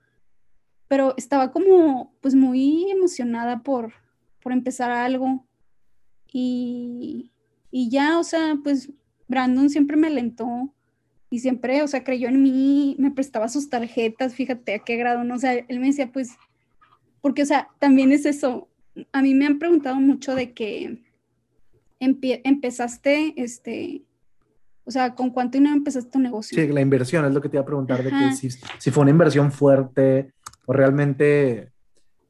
Pero 0.89 1.15
estaba 1.17 1.53
como 1.53 2.13
pues 2.21 2.35
muy 2.35 2.91
emocionada 2.91 3.63
por, 3.63 3.93
por 4.43 4.53
empezar 4.53 4.91
algo. 4.91 5.47
Y, 6.33 7.31
y 7.71 7.91
ya, 7.91 8.19
o 8.19 8.25
sea, 8.25 8.57
pues 8.63 8.91
Brandon 9.29 9.71
siempre 9.71 9.97
me 9.97 10.09
alentó 10.09 10.75
y 11.31 11.41
siempre, 11.41 11.83
o 11.83 11.89
sea, 11.89 12.05
creyó 12.05 12.29
en 12.29 12.43
mí, 12.43 12.97
me 12.99 13.11
prestaba 13.11 13.49
sus 13.49 13.69
tarjetas, 13.69 14.35
fíjate 14.35 14.75
a 14.75 14.79
qué 14.79 14.97
grado, 14.97 15.25
¿no? 15.25 15.35
O 15.35 15.39
sea, 15.39 15.53
él 15.55 15.81
me 15.81 15.89
decía, 15.89 16.11
pues 16.11 16.37
porque, 17.21 17.43
o 17.43 17.47
sea, 17.47 17.69
también 17.79 18.13
es 18.13 18.25
eso. 18.27 18.69
A 19.13 19.23
mí 19.23 19.35
me 19.35 19.47
han 19.47 19.59
preguntado 19.59 19.97
mucho 19.97 20.35
de 20.35 20.53
que 20.53 21.03
empezaste, 22.01 23.35
este, 23.37 24.03
o 24.89 24.91
sea, 24.91 25.15
¿con 25.15 25.29
cuánto 25.29 25.59
dinero 25.59 25.77
empezaste 25.77 26.11
tu 26.11 26.19
negocio? 26.19 26.57
Sí, 26.57 26.73
la 26.73 26.81
inversión 26.81 27.23
es 27.27 27.35
lo 27.35 27.43
que 27.43 27.51
te 27.51 27.57
iba 27.57 27.63
a 27.63 27.67
preguntar, 27.67 28.03
de 28.03 28.09
que 28.09 28.33
si, 28.33 28.91
fue 28.91 29.03
una 29.03 29.11
inversión 29.11 29.53
fuerte 29.53 30.33
o 30.65 30.73
realmente, 30.73 31.73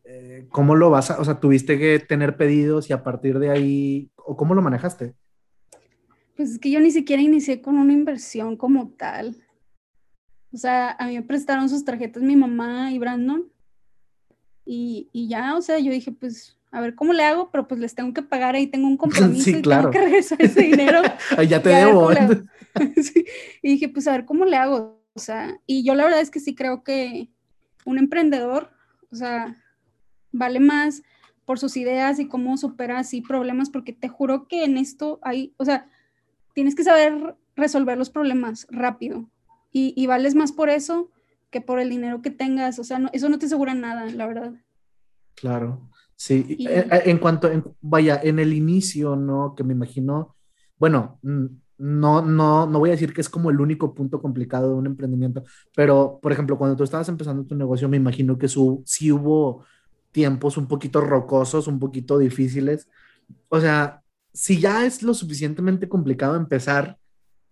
eh, 0.03 0.49
¿cómo 0.51 0.75
lo 0.75 0.91
vas 0.91 1.13
a, 1.13 1.21
o 1.21 1.25
sea, 1.25 1.39
tuviste 1.39 1.79
que 1.79 2.01
tener 2.01 2.37
pedidos 2.37 2.91
y 2.91 2.93
a 2.93 3.05
partir 3.05 3.39
de 3.39 3.51
ahí, 3.51 4.11
o 4.17 4.37
cómo 4.37 4.57
lo 4.57 4.63
manejaste? 4.63 5.15
Pues 6.37 6.51
es 6.51 6.59
que 6.59 6.73
yo 6.73 6.81
ni 6.81 6.91
siquiera 6.91 7.23
inicié 7.23 7.63
con 7.63 7.79
una 7.79 7.93
inversión 7.93 8.57
como 8.57 8.89
tal. 8.89 9.37
O 10.53 10.57
sea, 10.57 10.97
a 10.99 11.07
mí 11.07 11.15
me 11.15 11.23
prestaron 11.23 11.69
sus 11.69 11.85
tarjetas 11.85 12.25
mi 12.25 12.35
mamá 12.35 12.91
y 12.91 12.99
Brandon. 12.99 13.45
Y, 14.65 15.09
y 15.13 15.29
ya, 15.29 15.55
o 15.55 15.63
sea, 15.63 15.79
yo 15.79 15.93
dije, 15.93 16.11
pues, 16.11 16.58
a 16.71 16.81
ver 16.81 16.95
cómo 16.95 17.13
le 17.13 17.23
hago, 17.25 17.51
pero 17.51 17.67
pues 17.67 17.81
les 17.81 17.95
tengo 17.95 18.13
que 18.13 18.23
pagar, 18.23 18.55
ahí 18.55 18.67
tengo 18.67 18.87
un 18.89 18.97
compromiso 19.37 19.45
Sí, 19.45 19.57
y 19.57 19.63
claro. 19.63 19.91
tengo 19.91 19.93
que 19.93 20.01
regresar 20.11 20.41
ese 20.43 20.63
dinero. 20.71 21.03
Ya 21.49 21.63
te 21.63 21.71
debo. 21.71 22.11
Sí, 23.03 23.25
Y 23.63 23.71
dije, 23.73 23.89
pues 23.89 24.07
a 24.07 24.13
ver 24.13 24.25
cómo 24.25 24.45
le 24.45 24.57
hago. 24.57 25.03
O 25.15 25.19
sea, 25.21 25.59
y 25.67 25.83
yo 25.85 25.95
la 25.97 26.05
verdad 26.05 26.21
es 26.21 26.31
que 26.31 26.39
sí 26.39 26.55
creo 26.55 26.85
que 26.85 27.29
un 27.85 27.99
emprendedor, 27.99 28.71
o 29.11 29.17
sea, 29.17 29.57
vale 30.31 30.61
más 30.61 31.03
por 31.45 31.59
sus 31.59 31.77
ideas 31.77 32.21
y 32.21 32.29
cómo 32.29 32.57
supera 32.57 32.99
así 32.99 33.21
problemas, 33.21 33.71
porque 33.71 33.93
te 33.93 34.09
juro 34.09 34.47
que 34.47 34.65
en 34.65 34.77
esto 34.79 35.19
hay, 35.23 35.55
o 35.57 35.65
sea, 35.65 35.89
tienes 36.55 36.75
que 36.77 36.85
saber 36.85 37.35
resolver 37.57 37.99
los 37.99 38.11
problemas 38.11 38.67
rápido 38.71 39.29
y, 39.73 39.93
y 39.97 40.07
vales 40.07 40.35
más 40.37 40.53
por 40.53 40.69
eso 40.71 41.11
que 41.51 41.61
por 41.61 41.81
el 41.81 41.89
dinero 41.91 42.21
que 42.23 42.31
tengas. 42.31 42.79
O 42.79 42.85
sea, 42.85 42.99
no- 43.01 43.11
eso 43.13 43.29
no 43.29 43.39
te 43.41 43.47
asegura 43.47 43.75
nada, 43.75 44.05
la 44.07 44.27
verdad. 44.27 44.53
Claro, 45.35 45.89
sí. 46.19 46.45
Y- 46.59 46.69
Eh, 46.69 46.87
eh, 46.91 47.03
En 47.07 47.19
cuanto, 47.19 47.51
en- 47.51 47.65
vaya, 47.81 48.21
en 48.23 48.39
el 48.41 48.53
inicio, 48.53 49.17
¿no? 49.17 49.55
Que 49.57 49.65
me 49.65 49.73
imagino, 49.75 50.37
bueno, 50.79 51.19
no, 51.79 52.23
no, 52.23 52.67
no 52.67 52.79
voy 52.81 52.91
a 52.91 52.93
decir 52.93 53.13
que 53.15 53.21
es 53.21 53.29
como 53.29 53.51
el 53.51 53.61
único 53.61 53.95
punto 53.95 54.21
complicado 54.21 54.71
de 54.71 54.75
un 54.77 54.87
emprendimiento, 54.87 55.45
pero, 55.77 56.19
por 56.23 56.33
ejemplo, 56.33 56.59
cuando 56.59 56.77
tú 56.77 56.85
estabas 56.85 57.09
empezando 57.09 57.45
tu 57.47 57.55
negocio, 57.57 57.89
me 57.89 57.97
imagino 57.97 58.37
que 58.39 58.49
su, 58.49 58.83
sí 58.87 59.13
hubo 59.13 59.65
tiempos 60.13 60.57
un 60.59 60.67
poquito 60.69 61.01
rocosos, 61.01 61.69
un 61.69 61.79
poquito 61.79 62.19
difíciles. 62.19 62.89
O 63.49 63.61
sea, 63.61 64.03
si 64.35 64.61
ya 64.61 64.87
es 64.87 65.03
lo 65.05 65.15
suficientemente 65.15 65.89
complicado 65.89 66.37
empezar 66.37 66.99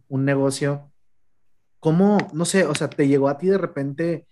un 0.08 0.24
negocio, 0.26 0.92
¿cómo, 1.80 2.18
no 2.34 2.44
sé, 2.46 2.66
o 2.66 2.74
sea, 2.74 2.88
te 2.90 3.08
llegó 3.08 3.28
a 3.28 3.38
ti 3.38 3.48
de 3.48 3.58
repente 3.58 4.26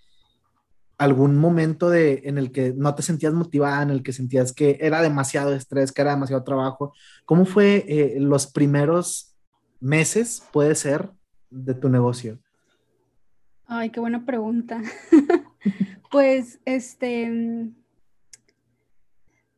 algún 0.98 1.36
momento 1.36 1.90
de, 1.90 2.22
en 2.24 2.38
el 2.38 2.52
que 2.52 2.72
no 2.76 2.94
te 2.94 3.02
sentías 3.02 3.32
motivada, 3.32 3.82
en 3.82 3.90
el 3.90 4.02
que 4.02 4.12
sentías 4.12 4.52
que 4.52 4.78
era 4.80 5.02
demasiado 5.02 5.54
estrés, 5.54 5.92
que 5.92 6.02
era 6.02 6.12
demasiado 6.12 6.44
trabajo? 6.44 6.92
¿Cómo 7.24 7.44
fue 7.46 7.84
eh, 7.88 8.16
los 8.20 8.46
primeros 8.46 9.34
meses, 9.80 10.42
puede 10.52 10.74
ser, 10.74 11.10
de 11.50 11.74
tu 11.74 11.88
negocio? 11.88 12.38
Ay, 13.66 13.90
qué 13.90 14.00
buena 14.00 14.24
pregunta. 14.24 14.80
Pues, 16.10 16.60
este, 16.64 17.72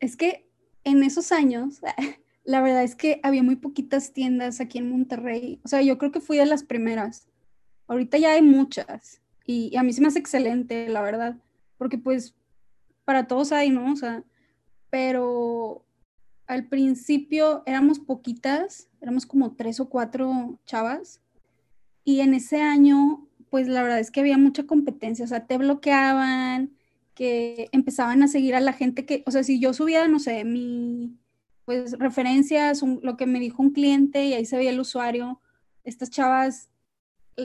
es 0.00 0.16
que 0.16 0.48
en 0.84 1.02
esos 1.02 1.30
años, 1.30 1.80
la 2.44 2.62
verdad 2.62 2.82
es 2.82 2.94
que 2.94 3.20
había 3.22 3.42
muy 3.42 3.56
poquitas 3.56 4.14
tiendas 4.14 4.60
aquí 4.60 4.78
en 4.78 4.90
Monterrey. 4.90 5.60
O 5.64 5.68
sea, 5.68 5.82
yo 5.82 5.98
creo 5.98 6.12
que 6.12 6.20
fui 6.22 6.38
de 6.38 6.46
las 6.46 6.62
primeras. 6.62 7.28
Ahorita 7.88 8.16
ya 8.16 8.32
hay 8.32 8.40
muchas 8.40 9.20
y, 9.46 9.76
a 9.76 9.82
mí 9.82 9.92
se 9.92 10.00
me 10.00 10.08
hace 10.08 10.18
excelente, 10.18 10.88
la 10.88 11.02
verdad, 11.02 11.36
porque 11.78 11.98
pues 11.98 12.34
para 13.04 13.26
todos 13.28 13.52
hay, 13.52 13.70
¿no? 13.70 13.92
O 13.92 13.96
sea, 13.96 14.24
pero 14.90 15.84
al 16.46 16.66
principio 16.66 17.62
éramos 17.66 17.98
poquitas, 17.98 18.88
éramos 19.00 19.26
como 19.26 19.54
tres 19.54 19.80
o 19.80 19.88
cuatro 19.88 20.58
chavas 20.66 21.20
y 22.04 22.20
en 22.20 22.34
ese 22.34 22.60
año, 22.60 23.28
pues 23.50 23.68
la 23.68 23.82
verdad 23.82 24.00
es 24.00 24.10
que 24.10 24.20
había 24.20 24.38
mucha 24.38 24.64
competencia, 24.64 25.24
o 25.24 25.28
sea, 25.28 25.46
te 25.46 25.58
bloqueaban, 25.58 26.76
que 27.14 27.68
empezaban 27.72 28.22
a 28.22 28.28
seguir 28.28 28.54
a 28.54 28.60
la 28.60 28.72
gente 28.72 29.06
que, 29.06 29.22
o 29.26 29.30
sea, 29.30 29.42
si 29.42 29.58
yo 29.58 29.72
subía, 29.72 30.06
no 30.06 30.18
sé, 30.18 30.44
mi, 30.44 31.18
pues 31.64 31.98
referencias, 31.98 32.82
lo 32.82 33.16
que 33.16 33.26
me 33.26 33.40
dijo 33.40 33.62
un 33.62 33.70
cliente 33.70 34.26
y 34.26 34.34
ahí 34.34 34.44
se 34.44 34.56
veía 34.56 34.70
el 34.70 34.80
usuario, 34.80 35.40
estas 35.82 36.10
chavas 36.10 36.70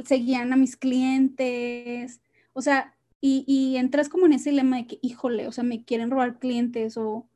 seguían 0.06 0.54
a 0.54 0.56
mis 0.56 0.76
clientes, 0.78 2.22
o 2.54 2.62
sea, 2.62 2.96
y, 3.20 3.44
y 3.48 3.78
entras 3.78 4.10
como 4.10 4.26
en 4.26 4.34
ese 4.34 4.52
lema 4.52 4.78
de 4.78 4.88
que, 4.88 5.00
híjole, 5.02 5.48
o 5.48 5.52
sea, 5.52 5.64
me 5.64 5.84
quieren 5.84 6.10
robar 6.10 6.40
clientes 6.40 6.98
o 6.98 7.28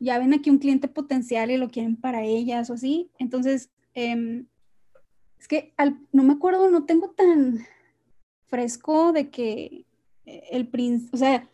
ya 0.00 0.18
ven 0.18 0.34
aquí 0.34 0.50
un 0.50 0.58
cliente 0.58 0.88
potencial 0.88 1.50
y 1.50 1.56
lo 1.56 1.68
quieren 1.70 1.96
para 1.96 2.22
ellas 2.24 2.70
o 2.70 2.74
así. 2.74 3.10
Entonces, 3.18 3.70
em, 3.94 4.46
es 5.38 5.48
que 5.48 5.72
al- 5.76 5.98
no 6.12 6.22
me 6.24 6.32
acuerdo, 6.32 6.70
no 6.70 6.84
tengo 6.84 7.10
tan 7.10 7.64
fresco 8.48 9.12
de 9.12 9.28
que 9.30 9.84
eh, 10.26 10.44
el 10.50 10.66
príncipe, 10.68 11.10
o 11.14 11.18
sea, 11.18 11.48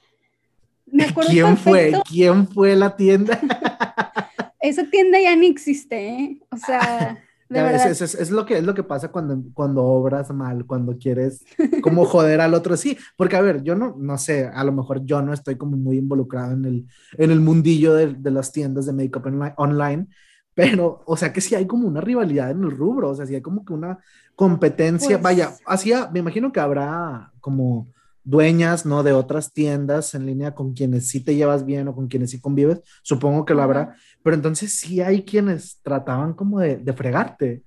me 0.86 1.04
acuerdo 1.04 1.30
¿Quién 1.30 1.56
fue? 1.56 1.92
¿Quién 2.08 2.48
fue 2.48 2.76
la 2.76 2.96
tienda? 2.96 3.38
esa 4.60 4.84
tienda 4.88 5.20
ya 5.20 5.36
ni 5.36 5.46
existe, 5.46 6.08
¿eh? 6.08 6.40
O 6.50 6.56
sea, 6.56 7.22
de 7.48 7.56
Ya, 7.58 7.70
es, 7.86 8.00
es- 8.02 8.14
es- 8.14 8.30
lo 8.30 8.44
que, 8.46 8.58
es 8.58 8.64
lo 8.64 8.74
que 8.74 8.82
pasa 8.82 9.08
cuando, 9.12 9.38
cuando 9.52 9.82
obras 9.84 10.32
mal, 10.32 10.66
cuando 10.66 10.96
quieres 10.98 11.44
como 11.82 12.04
joder 12.06 12.40
al 12.40 12.54
otro. 12.54 12.76
Sí, 12.76 12.96
porque 13.16 13.36
a 13.36 13.40
ver, 13.42 13.62
yo 13.62 13.74
no, 13.74 13.94
no 13.98 14.16
sé, 14.18 14.46
a 14.46 14.64
lo 14.64 14.72
mejor 14.72 15.04
yo 15.04 15.20
no 15.22 15.32
estoy 15.32 15.56
como 15.56 15.76
muy 15.76 15.98
involucrado 15.98 16.52
en 16.52 16.64
el, 16.64 16.86
en 17.18 17.30
el 17.30 17.40
mundillo 17.40 17.94
de, 17.94 18.14
de 18.14 18.30
las 18.30 18.50
tiendas 18.52 18.86
de 18.86 18.92
make-up 18.92 19.24
onli- 19.24 19.54
online, 19.58 20.06
pero, 20.54 21.02
o 21.06 21.16
sea 21.16 21.32
que 21.32 21.40
sí 21.40 21.54
hay 21.54 21.66
como 21.66 21.88
una 21.88 22.00
rivalidad 22.00 22.50
en 22.50 22.62
el 22.62 22.70
rubro, 22.70 23.10
o 23.10 23.14
sea, 23.14 23.26
sí 23.26 23.34
hay 23.34 23.42
como 23.42 23.64
que 23.64 23.72
una 23.72 23.98
competencia. 24.36 25.16
Pues- 25.20 25.22
Vaya, 25.22 25.50
hacía, 25.66 26.10
me 26.12 26.20
imagino 26.20 26.52
que 26.52 26.60
habrá 26.60 27.32
como 27.40 27.88
dueñas, 28.24 28.86
¿no? 28.86 29.02
De 29.02 29.12
otras 29.12 29.52
tiendas 29.52 30.14
en 30.14 30.26
línea 30.26 30.54
con 30.54 30.72
quienes 30.72 31.08
sí 31.08 31.20
te 31.20 31.36
llevas 31.36 31.64
bien 31.64 31.88
o 31.88 31.94
con 31.94 32.08
quienes 32.08 32.30
sí 32.30 32.40
convives, 32.40 32.80
supongo 33.02 33.44
que 33.44 33.54
lo 33.54 33.62
habrá, 33.62 33.96
pero 34.22 34.34
entonces 34.34 34.72
sí 34.72 35.00
hay 35.00 35.22
quienes 35.22 35.80
trataban 35.82 36.34
como 36.34 36.60
de, 36.60 36.76
de 36.76 36.92
fregarte. 36.92 37.62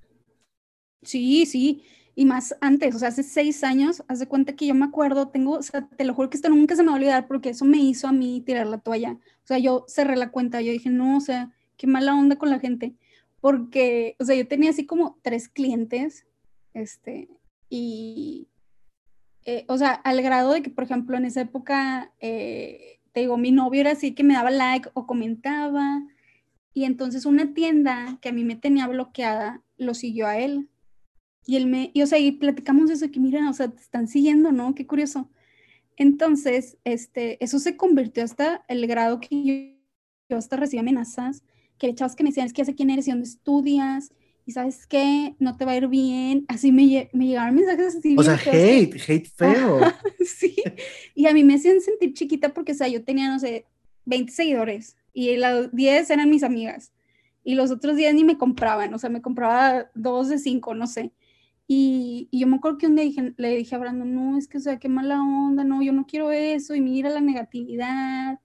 Sí, 1.02 1.46
sí, 1.46 1.82
y 2.18 2.24
más 2.24 2.56
antes, 2.60 2.96
o 2.96 2.98
sea, 2.98 3.10
hace 3.10 3.22
seis 3.22 3.62
años, 3.62 4.02
haz 4.08 4.18
de 4.18 4.26
cuenta 4.26 4.56
que 4.56 4.66
yo 4.66 4.74
me 4.74 4.86
acuerdo, 4.86 5.28
tengo, 5.28 5.52
o 5.52 5.62
sea, 5.62 5.86
te 5.86 6.04
lo 6.04 6.14
juro 6.14 6.28
que 6.28 6.36
esto 6.36 6.48
nunca 6.48 6.74
se 6.74 6.82
me 6.82 6.88
va 6.88 6.94
a 6.94 6.96
olvidar 6.96 7.28
porque 7.28 7.50
eso 7.50 7.64
me 7.64 7.78
hizo 7.78 8.08
a 8.08 8.12
mí 8.12 8.42
tirar 8.44 8.66
la 8.66 8.78
toalla. 8.78 9.12
O 9.12 9.46
sea, 9.46 9.58
yo 9.58 9.84
cerré 9.86 10.16
la 10.16 10.32
cuenta, 10.32 10.60
yo 10.60 10.72
dije, 10.72 10.90
no, 10.90 11.18
o 11.18 11.20
sea, 11.20 11.52
qué 11.76 11.86
mala 11.86 12.16
onda 12.16 12.34
con 12.34 12.50
la 12.50 12.58
gente, 12.58 12.96
porque, 13.40 14.16
o 14.18 14.24
sea, 14.24 14.34
yo 14.34 14.48
tenía 14.48 14.70
así 14.70 14.84
como 14.84 15.20
tres 15.22 15.48
clientes, 15.48 16.26
este, 16.74 17.28
y, 17.70 18.48
eh, 19.50 19.64
o 19.66 19.78
sea, 19.78 19.92
al 19.92 20.20
grado 20.20 20.52
de 20.52 20.60
que, 20.60 20.68
por 20.68 20.84
ejemplo, 20.84 21.16
en 21.16 21.24
esa 21.24 21.40
época, 21.40 22.12
eh, 22.20 22.98
te 23.12 23.20
digo, 23.20 23.38
mi 23.38 23.50
novio 23.50 23.80
era 23.80 23.92
así 23.92 24.12
que 24.14 24.22
me 24.22 24.34
daba 24.34 24.50
like 24.50 24.90
o 24.92 25.06
comentaba, 25.06 26.02
y 26.74 26.84
entonces 26.84 27.24
una 27.24 27.54
tienda 27.54 28.18
que 28.20 28.28
a 28.28 28.32
mí 28.32 28.44
me 28.44 28.56
tenía 28.56 28.86
bloqueada 28.86 29.62
lo 29.78 29.94
siguió 29.94 30.26
a 30.26 30.36
él. 30.38 30.68
Y 31.46 31.56
él 31.56 31.66
me, 31.66 31.90
y 31.94 32.02
o 32.02 32.06
sea, 32.06 32.18
y 32.18 32.32
platicamos 32.32 32.90
eso, 32.90 33.10
que 33.10 33.20
mira, 33.20 33.48
o 33.48 33.54
sea, 33.54 33.68
te 33.68 33.80
están 33.80 34.06
siguiendo, 34.06 34.52
¿no? 34.52 34.74
Qué 34.74 34.86
curioso. 34.86 35.30
Entonces, 35.96 36.76
este, 36.84 37.42
eso 37.42 37.58
se 37.58 37.78
convirtió 37.78 38.24
hasta 38.24 38.66
el 38.68 38.86
grado 38.86 39.18
que 39.18 39.44
yo, 39.44 39.54
yo 40.28 40.36
hasta 40.36 40.56
recibí 40.56 40.80
amenazas, 40.80 41.42
que 41.78 41.94
chavos 41.94 42.16
que 42.16 42.22
me 42.22 42.30
decían, 42.30 42.48
es 42.48 42.52
que 42.52 42.60
ya 42.60 42.66
sé 42.66 42.74
quién 42.74 42.90
eres 42.90 43.08
y 43.08 43.12
dónde 43.12 43.28
estudias, 43.28 44.12
y 44.48 44.52
sabes 44.52 44.86
qué, 44.86 45.34
no 45.38 45.58
te 45.58 45.66
va 45.66 45.72
a 45.72 45.76
ir 45.76 45.88
bien. 45.88 46.46
Así 46.48 46.72
me, 46.72 47.10
me 47.12 47.26
llegaron 47.26 47.54
mensajes 47.54 47.96
así. 47.96 48.16
O 48.18 48.22
sea, 48.22 48.38
feos 48.38 48.56
que- 48.56 48.78
hate, 48.78 49.10
hate 49.10 49.28
feo. 49.28 49.78
Sí, 50.24 50.56
y 51.14 51.26
a 51.26 51.34
mí 51.34 51.44
me 51.44 51.54
hacían 51.56 51.82
sentir 51.82 52.14
chiquita 52.14 52.54
porque, 52.54 52.72
o 52.72 52.74
sea, 52.74 52.88
yo 52.88 53.04
tenía, 53.04 53.28
no 53.28 53.38
sé, 53.38 53.66
20 54.06 54.32
seguidores 54.32 54.96
y 55.12 55.36
las 55.36 55.70
10 55.74 56.08
eran 56.10 56.30
mis 56.30 56.42
amigas 56.42 56.92
y 57.44 57.56
los 57.56 57.70
otros 57.70 57.94
10 57.96 58.14
ni 58.14 58.24
me 58.24 58.38
compraban, 58.38 58.92
o 58.94 58.98
sea, 58.98 59.10
me 59.10 59.20
compraba 59.20 59.90
dos 59.94 60.28
de 60.30 60.38
cinco, 60.38 60.74
no 60.74 60.86
sé. 60.86 61.12
Y, 61.66 62.28
y 62.30 62.40
yo 62.40 62.46
me 62.46 62.56
acuerdo 62.56 62.78
que 62.78 62.86
un 62.86 62.96
día 62.96 63.04
dije- 63.04 63.34
le 63.36 63.54
dije 63.54 63.74
a 63.74 63.78
Brandon, 63.78 64.14
no, 64.14 64.38
es 64.38 64.48
que, 64.48 64.56
o 64.56 64.60
sea, 64.60 64.78
qué 64.78 64.88
mala 64.88 65.22
onda, 65.22 65.62
no, 65.64 65.82
yo 65.82 65.92
no 65.92 66.06
quiero 66.06 66.30
eso 66.30 66.74
y 66.74 66.80
mira 66.80 67.10
la 67.10 67.20
negatividad 67.20 68.40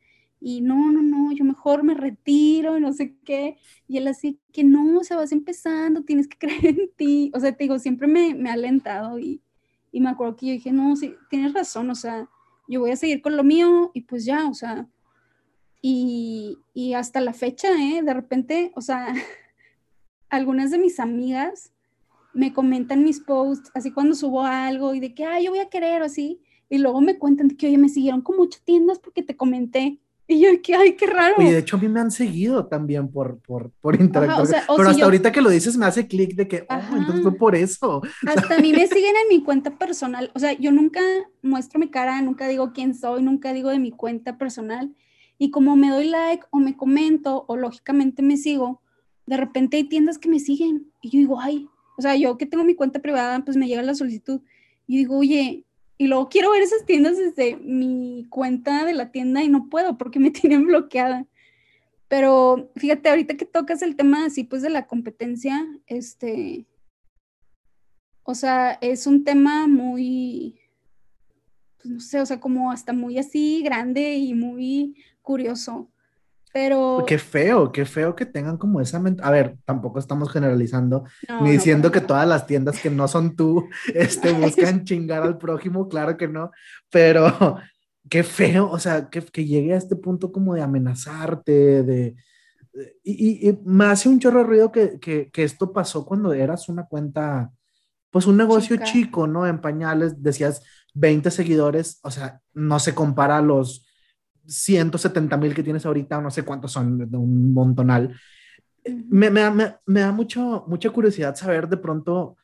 y 0.45 0.59
no, 0.59 0.91
no, 0.91 1.01
no, 1.01 1.31
yo 1.31 1.45
mejor 1.45 1.83
me 1.83 1.93
retiro 1.93 2.77
y 2.77 2.81
no 2.81 2.91
sé 2.91 3.15
qué. 3.23 3.57
Y 3.87 3.97
él 3.97 4.07
así 4.07 4.41
que 4.51 4.65
no, 4.65 4.99
o 4.99 5.03
sea, 5.05 5.15
vas 5.15 5.31
empezando, 5.31 6.03
tienes 6.03 6.27
que 6.27 6.37
creer 6.47 6.65
en 6.65 6.91
ti. 6.97 7.31
O 7.33 7.39
sea, 7.39 7.53
te 7.53 7.63
digo, 7.63 7.79
siempre 7.79 8.07
me, 8.07 8.35
me 8.35 8.49
ha 8.49 8.53
alentado 8.53 9.17
y, 9.19 9.41
y 9.93 10.01
me 10.01 10.09
acuerdo 10.09 10.35
que 10.35 10.47
yo 10.47 10.51
dije, 10.51 10.73
no, 10.73 10.97
sí, 10.97 11.15
tienes 11.29 11.53
razón, 11.53 11.89
o 11.89 11.95
sea, 11.95 12.29
yo 12.67 12.81
voy 12.81 12.91
a 12.91 12.97
seguir 12.97 13.21
con 13.21 13.37
lo 13.37 13.43
mío 13.45 13.91
y 13.93 14.01
pues 14.01 14.25
ya, 14.25 14.49
o 14.49 14.53
sea, 14.53 14.87
y, 15.81 16.57
y 16.73 16.93
hasta 16.93 17.21
la 17.21 17.33
fecha, 17.33 17.69
¿eh? 17.79 18.01
De 18.03 18.13
repente, 18.13 18.73
o 18.75 18.81
sea, 18.81 19.13
algunas 20.29 20.71
de 20.71 20.79
mis 20.79 20.99
amigas 20.99 21.71
me 22.33 22.51
comentan 22.51 23.03
mis 23.03 23.21
posts, 23.21 23.71
así 23.75 23.91
cuando 23.91 24.15
subo 24.15 24.43
algo 24.43 24.93
y 24.93 24.99
de 24.99 25.13
que, 25.13 25.23
ay, 25.23 25.45
yo 25.45 25.51
voy 25.51 25.59
a 25.59 25.69
querer 25.69 26.01
o 26.01 26.05
así, 26.05 26.41
y 26.67 26.79
luego 26.79 26.99
me 26.99 27.17
cuentan 27.17 27.49
que, 27.51 27.67
oye, 27.67 27.77
me 27.77 27.87
siguieron 27.87 28.21
como 28.21 28.43
ocho 28.43 28.59
tiendas 28.65 28.99
porque 28.99 29.23
te 29.23 29.37
comenté. 29.37 29.99
Y 30.27 30.39
yo, 30.39 30.49
que, 30.61 30.73
ay, 30.73 30.93
qué 30.95 31.05
raro. 31.05 31.35
Oye, 31.37 31.51
de 31.51 31.59
hecho 31.59 31.75
a 31.75 31.79
mí 31.79 31.89
me 31.89 31.99
han 31.99 32.09
seguido 32.11 32.65
también 32.67 33.09
por, 33.11 33.39
por, 33.39 33.71
por 33.81 33.99
interactuar. 33.99 34.41
o 34.41 34.45
sea, 34.45 34.63
o 34.69 34.77
Pero 34.77 34.85
si 34.89 34.91
hasta 34.91 34.99
yo- 34.99 35.05
ahorita 35.05 35.31
que 35.33 35.41
lo 35.41 35.49
dices 35.49 35.75
me 35.77 35.85
hace 35.85 36.07
clic 36.07 36.35
de 36.35 36.47
que, 36.47 36.65
oh, 36.69 36.95
entonces 36.95 37.21
fue 37.23 37.35
por 37.35 37.55
eso. 37.55 38.01
Hasta 38.25 38.55
a 38.55 38.59
mí 38.59 38.71
me 38.71 38.87
siguen 38.87 39.13
en 39.21 39.27
mi 39.37 39.43
cuenta 39.43 39.77
personal. 39.77 40.31
O 40.33 40.39
sea, 40.39 40.53
yo 40.53 40.71
nunca 40.71 41.01
muestro 41.41 41.79
mi 41.79 41.89
cara, 41.89 42.21
nunca 42.21 42.47
digo 42.47 42.71
quién 42.73 42.95
soy, 42.95 43.21
nunca 43.21 43.51
digo 43.53 43.69
de 43.69 43.79
mi 43.79 43.91
cuenta 43.91 44.37
personal. 44.37 44.95
Y 45.37 45.51
como 45.51 45.75
me 45.75 45.89
doy 45.89 46.07
like 46.09 46.45
o 46.51 46.59
me 46.59 46.77
comento 46.77 47.43
o 47.47 47.57
lógicamente 47.57 48.21
me 48.21 48.37
sigo, 48.37 48.81
de 49.25 49.35
repente 49.35 49.77
hay 49.77 49.83
tiendas 49.83 50.17
que 50.17 50.29
me 50.29 50.39
siguen 50.39 50.91
y 51.01 51.09
yo 51.09 51.19
digo, 51.19 51.39
ay, 51.41 51.67
o 51.97 52.01
sea, 52.01 52.15
yo 52.15 52.37
que 52.37 52.45
tengo 52.45 52.63
mi 52.63 52.75
cuenta 52.75 52.99
privada, 53.01 53.43
pues 53.43 53.57
me 53.57 53.67
llega 53.67 53.81
la 53.83 53.93
solicitud 53.95 54.41
y 54.87 54.97
digo, 54.99 55.17
oye, 55.17 55.65
y 55.97 56.07
luego 56.07 56.29
quiero 56.29 56.51
ver 56.51 56.63
esas 56.63 56.85
tiendas 56.85 57.17
desde 57.17 57.57
mi 57.57 58.25
cuenta 58.29 58.85
de 58.85 58.93
la 58.93 59.11
tienda 59.11 59.43
y 59.43 59.49
no 59.49 59.69
puedo 59.69 59.97
porque 59.97 60.19
me 60.19 60.31
tienen 60.31 60.65
bloqueada. 60.65 61.25
Pero 62.07 62.71
fíjate, 62.75 63.09
ahorita 63.09 63.37
que 63.37 63.45
tocas 63.45 63.81
el 63.81 63.95
tema 63.95 64.25
así, 64.25 64.43
pues 64.43 64.61
de 64.61 64.69
la 64.69 64.85
competencia, 64.87 65.65
este, 65.87 66.67
o 68.23 68.35
sea, 68.35 68.73
es 68.81 69.07
un 69.07 69.23
tema 69.23 69.67
muy, 69.67 70.59
pues 71.77 71.93
no 71.93 71.99
sé, 71.99 72.21
o 72.21 72.25
sea, 72.25 72.39
como 72.39 72.71
hasta 72.71 72.93
muy 72.93 73.17
así 73.17 73.63
grande 73.63 74.15
y 74.15 74.33
muy 74.33 74.97
curioso. 75.21 75.92
Pero... 76.53 77.03
Qué 77.07 77.17
feo, 77.17 77.71
qué 77.71 77.83
feo 77.83 78.15
que 78.15 78.27
tengan 78.27 78.57
como 78.57 78.79
esa... 78.79 79.01
A 79.23 79.31
ver, 79.31 79.57
tampoco 79.65 79.97
estamos 79.97 80.31
generalizando, 80.31 81.03
ni 81.41 81.49
diciendo 81.51 81.91
que 81.91 81.99
todas 81.99 82.27
las 82.27 82.45
tiendas 82.45 82.79
que 82.79 82.91
no 82.91 83.07
son 83.07 83.35
tú 83.35 83.67
este, 83.93 84.31
buscan 84.33 84.85
chingar 84.85 85.23
al 85.23 85.39
prójimo, 85.39 85.89
claro 85.89 86.15
que 86.15 86.27
no, 86.27 86.51
pero 86.91 87.57
qué 88.09 88.23
feo, 88.23 88.69
o 88.69 88.77
sea, 88.77 89.09
que, 89.09 89.21
que 89.21 89.45
llegue 89.45 89.73
a 89.73 89.77
este 89.77 89.95
punto 89.95 90.31
como 90.31 90.53
de 90.53 90.61
amenazarte, 90.61 91.83
de... 91.83 92.15
Y, 93.03 93.49
y, 93.49 93.59
me 93.65 93.85
hace 93.85 94.09
un 94.09 94.19
chorro 94.19 94.39
de 94.39 94.45
ruido 94.45 94.71
que, 94.71 94.99
que, 94.99 95.29
que, 95.31 95.43
esto 95.43 95.71
pasó 95.71 96.05
cuando 96.05 96.33
eras 96.33 96.69
una 96.69 96.87
cuenta, 96.87 97.51
pues 98.09 98.25
un 98.25 98.35
negocio 98.35 98.77
chico, 98.77 99.27
¿no? 99.27 99.45
En 99.45 99.61
pañales, 99.61 100.23
decías 100.23 100.63
20 100.95 101.29
seguidores, 101.29 101.99
o 102.01 102.09
sea, 102.09 102.41
no 102.53 102.79
se 102.79 102.95
compara 102.95 103.37
a 103.37 103.43
los 103.43 103.85
170 104.45 105.37
mil 105.37 105.53
que 105.53 105.63
tienes 105.63 105.85
ahorita, 105.85 106.21
no 106.21 106.31
sé 106.31 106.43
cuántos 106.43 106.71
son, 106.71 107.09
de 107.09 107.17
un 107.17 107.53
montonal. 107.53 108.15
Me, 109.09 109.29
me, 109.29 109.49
me, 109.49 109.75
me 109.85 109.99
da 110.01 110.11
mucho, 110.11 110.65
mucha 110.67 110.89
curiosidad 110.89 111.35
saber 111.35 111.69
de 111.69 111.77
pronto 111.77 112.35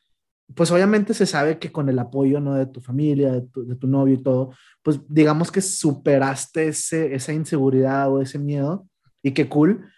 pues 0.54 0.70
obviamente 0.70 1.14
se 1.14 1.26
sabe 1.26 1.58
que 1.58 1.70
con 1.70 1.88
el 1.88 1.98
apoyo, 1.98 2.40
¿no? 2.40 2.54
De 2.54 2.66
tu 2.66 2.80
familia, 2.80 3.32
de 3.32 3.42
tu, 3.42 3.66
de 3.66 3.76
tu 3.76 3.86
novio 3.86 4.14
y 4.14 4.22
todo, 4.22 4.52
pues 4.82 5.00
digamos 5.08 5.50
que 5.50 5.60
superaste 5.60 6.68
ese, 6.68 7.14
esa 7.14 7.32
inseguridad 7.32 8.10
o 8.12 8.20
ese 8.20 8.38
miedo 8.38 8.88
y 9.22 9.32
qué 9.32 9.48
cool. 9.48 9.88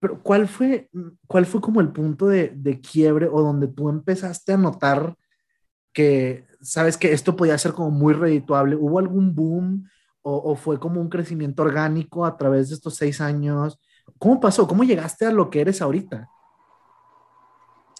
Pero 0.00 0.22
¿cuál 0.22 0.48
fue, 0.48 0.88
cuál 1.26 1.44
fue 1.44 1.60
como 1.60 1.80
el 1.80 1.92
punto 1.92 2.28
de, 2.28 2.52
de 2.54 2.80
quiebre 2.80 3.28
o 3.30 3.42
donde 3.42 3.68
tú 3.68 3.90
empezaste 3.90 4.52
a 4.52 4.56
notar 4.56 5.14
que, 5.92 6.46
sabes, 6.62 6.96
que 6.96 7.12
esto 7.12 7.36
podía 7.36 7.58
ser 7.58 7.72
como 7.72 7.90
muy 7.90 8.14
redituable? 8.14 8.76
¿Hubo 8.76 8.98
algún 8.98 9.34
boom 9.34 9.88
o, 10.22 10.54
fue 10.54 10.78
como 10.78 11.00
un 11.00 11.08
crecimiento 11.08 11.62
orgánico 11.62 12.24
a 12.24 12.36
través 12.36 12.68
de 12.68 12.74
estos 12.74 12.96
seis 12.96 13.20
años? 13.20 13.78
¿Cómo 14.18 14.40
pasó? 14.40 14.66
¿Cómo 14.66 14.84
llegaste 14.84 15.26
a 15.26 15.32
lo 15.32 15.50
que 15.50 15.60
eres 15.60 15.80
ahorita? 15.80 16.28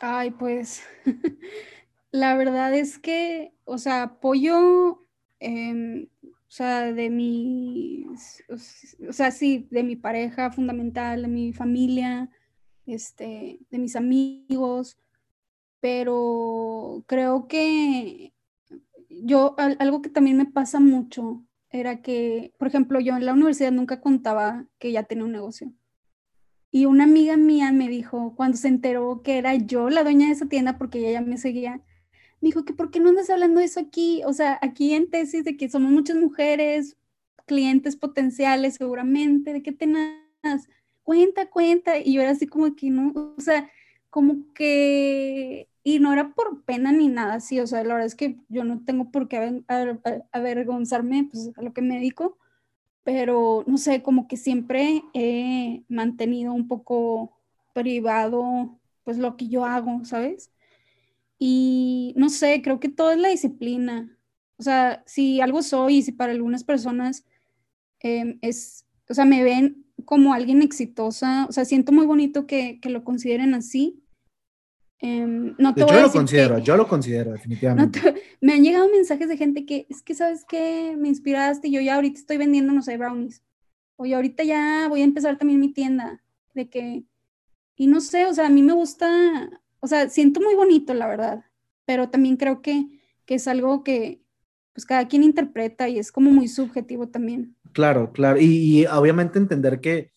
Ay, 0.00 0.30
pues 0.30 0.82
La 2.12 2.36
verdad 2.36 2.74
es 2.74 2.98
que, 2.98 3.54
o 3.64 3.78
sea, 3.78 4.02
apoyo, 4.02 5.06
em, 5.38 6.08
o 6.22 6.50
sea, 6.50 6.92
de 6.92 7.08
mi, 7.08 8.04
o 9.08 9.12
sea, 9.12 9.30
sí, 9.30 9.68
de 9.70 9.84
mi 9.84 9.94
pareja 9.94 10.50
fundamental, 10.50 11.22
de 11.22 11.28
mi 11.28 11.52
familia, 11.52 12.28
este, 12.86 13.60
de 13.70 13.78
mis 13.78 13.94
amigos, 13.94 14.98
pero 15.80 17.04
creo 17.06 17.46
que 17.46 18.32
yo, 19.08 19.54
algo 19.58 20.02
que 20.02 20.10
también 20.10 20.36
me 20.36 20.46
pasa 20.46 20.80
mucho 20.80 21.44
era 21.70 22.02
que, 22.02 22.52
por 22.58 22.68
ejemplo, 22.68 23.00
yo 23.00 23.16
en 23.16 23.26
la 23.26 23.32
universidad 23.32 23.72
nunca 23.72 24.00
contaba 24.00 24.66
que 24.78 24.92
ya 24.92 25.04
tenía 25.04 25.24
un 25.24 25.32
negocio. 25.32 25.72
Y 26.72 26.86
una 26.86 27.04
amiga 27.04 27.36
mía 27.36 27.72
me 27.72 27.88
dijo, 27.88 28.34
cuando 28.36 28.56
se 28.56 28.68
enteró 28.68 29.22
que 29.22 29.38
era 29.38 29.54
yo 29.54 29.90
la 29.90 30.02
dueña 30.02 30.26
de 30.26 30.32
esa 30.32 30.48
tienda, 30.48 30.78
porque 30.78 30.98
ella 30.98 31.12
ya 31.12 31.20
me 31.20 31.38
seguía, 31.38 31.82
me 32.40 32.48
dijo 32.48 32.64
que 32.64 32.74
¿por 32.74 32.90
qué 32.90 33.00
no 33.00 33.10
andas 33.10 33.30
hablando 33.30 33.60
eso 33.60 33.80
aquí? 33.80 34.22
O 34.24 34.32
sea, 34.32 34.58
aquí 34.62 34.94
en 34.94 35.10
tesis 35.10 35.44
de 35.44 35.56
que 35.56 35.68
somos 35.68 35.90
muchas 35.92 36.16
mujeres, 36.16 36.96
clientes 37.46 37.96
potenciales 37.96 38.74
seguramente, 38.74 39.52
¿de 39.52 39.62
qué 39.62 39.72
tenés? 39.72 40.68
Cuenta, 41.02 41.50
cuenta. 41.50 41.98
Y 41.98 42.14
yo 42.14 42.22
era 42.22 42.30
así 42.30 42.46
como 42.46 42.74
que 42.76 42.90
no, 42.90 43.12
o 43.36 43.40
sea, 43.40 43.70
como 44.10 44.52
que, 44.54 45.68
y 45.96 45.98
no 45.98 46.12
era 46.12 46.34
por 46.34 46.62
pena 46.64 46.92
ni 46.92 47.08
nada 47.08 47.34
así, 47.34 47.60
o 47.60 47.66
sea, 47.66 47.82
la 47.84 47.94
verdad 47.94 48.06
es 48.06 48.14
que 48.14 48.38
yo 48.48 48.64
no 48.64 48.84
tengo 48.84 49.10
por 49.10 49.28
qué 49.28 49.62
avergonzarme, 50.32 51.28
pues 51.30 51.50
a 51.56 51.62
lo 51.62 51.72
que 51.72 51.82
me 51.82 51.96
dedico, 51.96 52.38
pero 53.04 53.64
no 53.66 53.78
sé, 53.78 54.02
como 54.02 54.28
que 54.28 54.36
siempre 54.36 55.02
he 55.14 55.82
mantenido 55.88 56.52
un 56.52 56.68
poco 56.68 57.32
privado, 57.72 58.78
pues 59.04 59.18
lo 59.18 59.36
que 59.36 59.48
yo 59.48 59.64
hago, 59.64 60.04
¿sabes? 60.04 60.50
Y 61.38 62.12
no 62.16 62.28
sé, 62.28 62.60
creo 62.62 62.80
que 62.80 62.88
todo 62.88 63.12
es 63.12 63.18
la 63.18 63.28
disciplina. 63.28 64.16
O 64.58 64.62
sea, 64.62 65.02
si 65.06 65.40
algo 65.40 65.62
soy 65.62 65.96
y 65.96 66.02
si 66.02 66.12
para 66.12 66.32
algunas 66.32 66.64
personas 66.64 67.24
em, 68.00 68.38
es, 68.42 68.86
o 69.08 69.14
sea, 69.14 69.24
me 69.24 69.42
ven 69.42 69.86
como 70.04 70.34
alguien 70.34 70.62
exitosa, 70.62 71.46
o 71.48 71.52
sea, 71.52 71.64
siento 71.64 71.92
muy 71.92 72.06
bonito 72.06 72.46
que, 72.46 72.78
que 72.80 72.90
lo 72.90 73.04
consideren 73.04 73.54
así. 73.54 74.02
Em, 75.02 75.54
no 75.58 75.74
yo 75.74 75.86
lo 76.02 76.12
considero, 76.12 76.58
yo 76.58 76.76
lo 76.76 76.86
considero, 76.86 77.32
definitivamente. 77.32 78.00
me 78.40 78.52
han 78.52 78.62
llegado 78.62 78.88
mensajes 78.88 79.28
de 79.28 79.36
gente 79.36 79.64
que 79.64 79.86
es 79.88 80.02
que, 80.02 80.14
¿sabes 80.14 80.44
qué? 80.46 80.94
Me 80.98 81.08
inspiraste, 81.08 81.70
yo 81.70 81.80
ya 81.80 81.94
ahorita 81.94 82.20
estoy 82.20 82.36
vendiendo, 82.36 82.72
no 82.72 82.82
sé, 82.82 82.96
brownies. 82.96 83.42
O 83.96 84.06
yo 84.06 84.16
ahorita 84.16 84.44
ya 84.44 84.86
voy 84.88 85.00
a 85.00 85.04
empezar 85.04 85.38
también 85.38 85.60
mi 85.60 85.72
tienda. 85.72 86.22
De 86.54 86.68
que, 86.68 87.04
y 87.76 87.86
no 87.86 88.00
sé, 88.00 88.26
o 88.26 88.34
sea, 88.34 88.46
a 88.46 88.50
mí 88.50 88.62
me 88.62 88.72
gusta 88.72 89.48
o 89.80 89.86
sea, 89.86 90.08
siento 90.08 90.40
muy 90.40 90.54
bonito, 90.54 90.94
la 90.94 91.08
verdad, 91.08 91.44
pero 91.86 92.10
también 92.10 92.36
creo 92.36 92.62
que, 92.62 92.86
que 93.24 93.34
es 93.34 93.48
algo 93.48 93.82
que 93.82 94.22
pues 94.72 94.86
cada 94.86 95.08
quien 95.08 95.24
interpreta 95.24 95.88
y 95.88 95.98
es 95.98 96.12
como 96.12 96.30
muy 96.30 96.46
subjetivo 96.46 97.08
también. 97.08 97.56
Claro, 97.72 98.12
claro, 98.12 98.38
y, 98.40 98.86
obviamente 98.86 99.38
entender 99.38 99.80
que, 99.80 100.12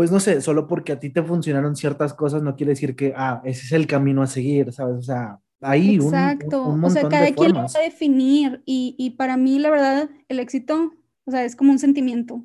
pues 0.00 0.10
no 0.10 0.18
sé, 0.18 0.40
solo 0.40 0.66
porque 0.66 0.92
a 0.92 0.98
ti 0.98 1.10
te 1.10 1.22
funcionaron 1.22 1.76
ciertas 1.76 2.14
cosas 2.14 2.42
no 2.42 2.56
quiere 2.56 2.70
decir 2.70 2.96
que, 2.96 3.12
ah, 3.14 3.42
ese 3.44 3.66
es 3.66 3.72
el 3.72 3.86
camino 3.86 4.22
a 4.22 4.26
seguir, 4.26 4.72
¿sabes? 4.72 4.96
O 4.96 5.02
sea, 5.02 5.40
ahí 5.60 5.96
Exacto. 5.96 6.62
un, 6.62 6.78
un, 6.78 6.84
o 6.86 6.88
sea, 6.88 7.06
cada 7.06 7.30
quien 7.32 7.52
lo 7.52 7.58
va 7.58 7.66
a 7.66 7.82
definir 7.82 8.62
y, 8.64 8.94
y 8.96 9.10
para 9.10 9.36
mí, 9.36 9.58
la 9.58 9.68
verdad, 9.68 10.08
el 10.28 10.40
éxito, 10.40 10.94
o 11.26 11.30
sea, 11.30 11.44
es 11.44 11.54
como 11.54 11.72
un 11.72 11.78
sentimiento. 11.78 12.42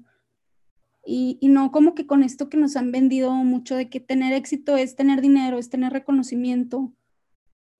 Y, 1.05 1.39
no 1.43 1.71
como 1.71 1.95
que 1.95 2.05
con 2.05 2.23
esto 2.23 2.49
que 2.49 2.57
nos 2.57 2.75
han 2.75 2.91
vendido 2.91 3.31
mucho 3.31 3.77
de 3.77 3.89
que 3.89 4.01
tener 4.01 4.33
éxito 4.33 4.75
es 4.75 4.97
tener 4.97 5.21
dinero, 5.21 5.57
es 5.57 5.69
tener 5.69 5.93
reconocimiento. 5.93 6.91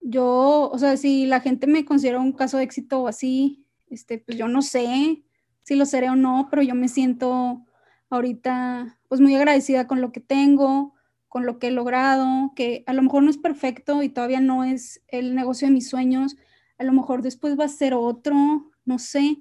Yo, 0.00 0.70
o 0.72 0.78
sea, 0.78 0.96
si 0.96 1.26
la 1.26 1.40
gente 1.40 1.66
me 1.66 1.84
considera 1.84 2.18
un 2.18 2.32
caso 2.32 2.56
de 2.56 2.62
éxito 2.62 3.02
o 3.02 3.08
así, 3.08 3.66
este, 3.90 4.16
pues 4.16 4.38
yo 4.38 4.48
no 4.48 4.62
sé 4.62 5.22
si 5.64 5.74
lo 5.74 5.84
seré 5.84 6.08
o 6.08 6.16
no, 6.16 6.48
pero 6.50 6.62
yo 6.62 6.74
me 6.74 6.88
siento 6.88 7.65
ahorita 8.10 8.98
pues 9.08 9.20
muy 9.20 9.34
agradecida 9.34 9.86
con 9.86 10.00
lo 10.00 10.12
que 10.12 10.20
tengo, 10.20 10.94
con 11.28 11.46
lo 11.46 11.58
que 11.58 11.68
he 11.68 11.70
logrado, 11.70 12.52
que 12.54 12.84
a 12.86 12.92
lo 12.92 13.02
mejor 13.02 13.22
no 13.22 13.30
es 13.30 13.38
perfecto 13.38 14.02
y 14.02 14.08
todavía 14.08 14.40
no 14.40 14.64
es 14.64 15.02
el 15.08 15.34
negocio 15.34 15.68
de 15.68 15.74
mis 15.74 15.88
sueños, 15.88 16.36
a 16.78 16.84
lo 16.84 16.92
mejor 16.92 17.22
después 17.22 17.58
va 17.58 17.64
a 17.64 17.68
ser 17.68 17.94
otro, 17.94 18.70
no 18.84 18.98
sé, 18.98 19.38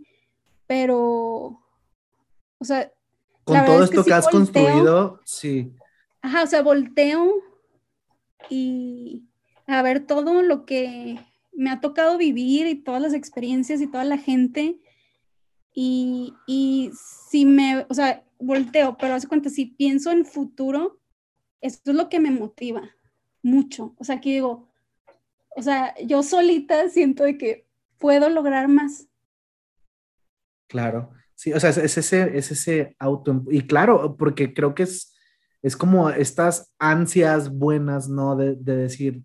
pero, 0.67 1.62
o 2.58 2.65
sea, 2.65 2.91
con 3.43 3.63
todo 3.65 3.84
esto 3.84 4.04
que, 4.04 4.13
has 4.13 4.28
construido, 4.28 5.21
sí. 5.23 5.71
Ajá, 6.21 6.43
o 6.43 6.47
sea, 6.47 6.63
volteo 6.63 7.36
y 8.49 9.23
a 9.67 9.82
ver 9.84 10.06
todo 10.06 10.41
lo 10.41 10.65
que 10.65 11.19
me 11.54 11.69
ha 11.69 11.80
tocado 11.80 12.17
vivir 12.17 12.67
y 12.67 12.75
todas 12.75 13.01
las 13.01 13.13
experiencias 13.13 13.80
y 13.82 13.88
toda 13.88 14.04
la 14.04 14.17
gente. 14.17 14.80
Y, 15.73 16.34
y 16.47 16.91
si 16.93 17.45
me, 17.45 17.86
o 17.89 17.93
sea, 17.93 18.24
volteo, 18.39 18.98
pero 18.98 19.15
hace 19.15 19.28
cuenta, 19.28 19.50
si 19.50 19.65
pienso 19.65 20.12
en 20.12 20.26
futuro, 20.26 21.00
esto 21.62 21.91
es 21.91 21.98
lo 21.98 22.10
que 22.10 22.19
me 22.19 22.32
motiva 22.32 22.89
mucho. 23.41 23.95
O 23.98 24.04
sea, 24.04 24.21
que 24.21 24.30
digo, 24.30 24.69
o 25.56 25.62
sea, 25.62 25.93
yo 26.06 26.24
solita 26.24 26.89
siento 26.89 27.24
de 27.24 27.38
que 27.38 27.67
puedo 27.98 28.30
lograr 28.30 28.67
más. 28.67 29.08
Claro. 30.67 31.12
Sí, 31.36 31.54
o 31.54 31.60
sea, 31.60 31.69
es, 31.69 31.98
ese, 31.98 32.38
es 32.38 32.52
ese 32.52 32.95
auto. 33.00 33.43
Y 33.50 33.62
claro, 33.62 34.15
porque 34.17 34.54
creo 34.54 34.74
que 34.74 34.84
es, 34.84 35.13
es 35.62 35.76
como 35.76 36.10
estas 36.10 36.74
ansias 36.80 37.50
buenas, 37.50 38.08
¿no? 38.10 38.36
De, 38.36 38.56
de 38.56 38.76
decir 38.76 39.24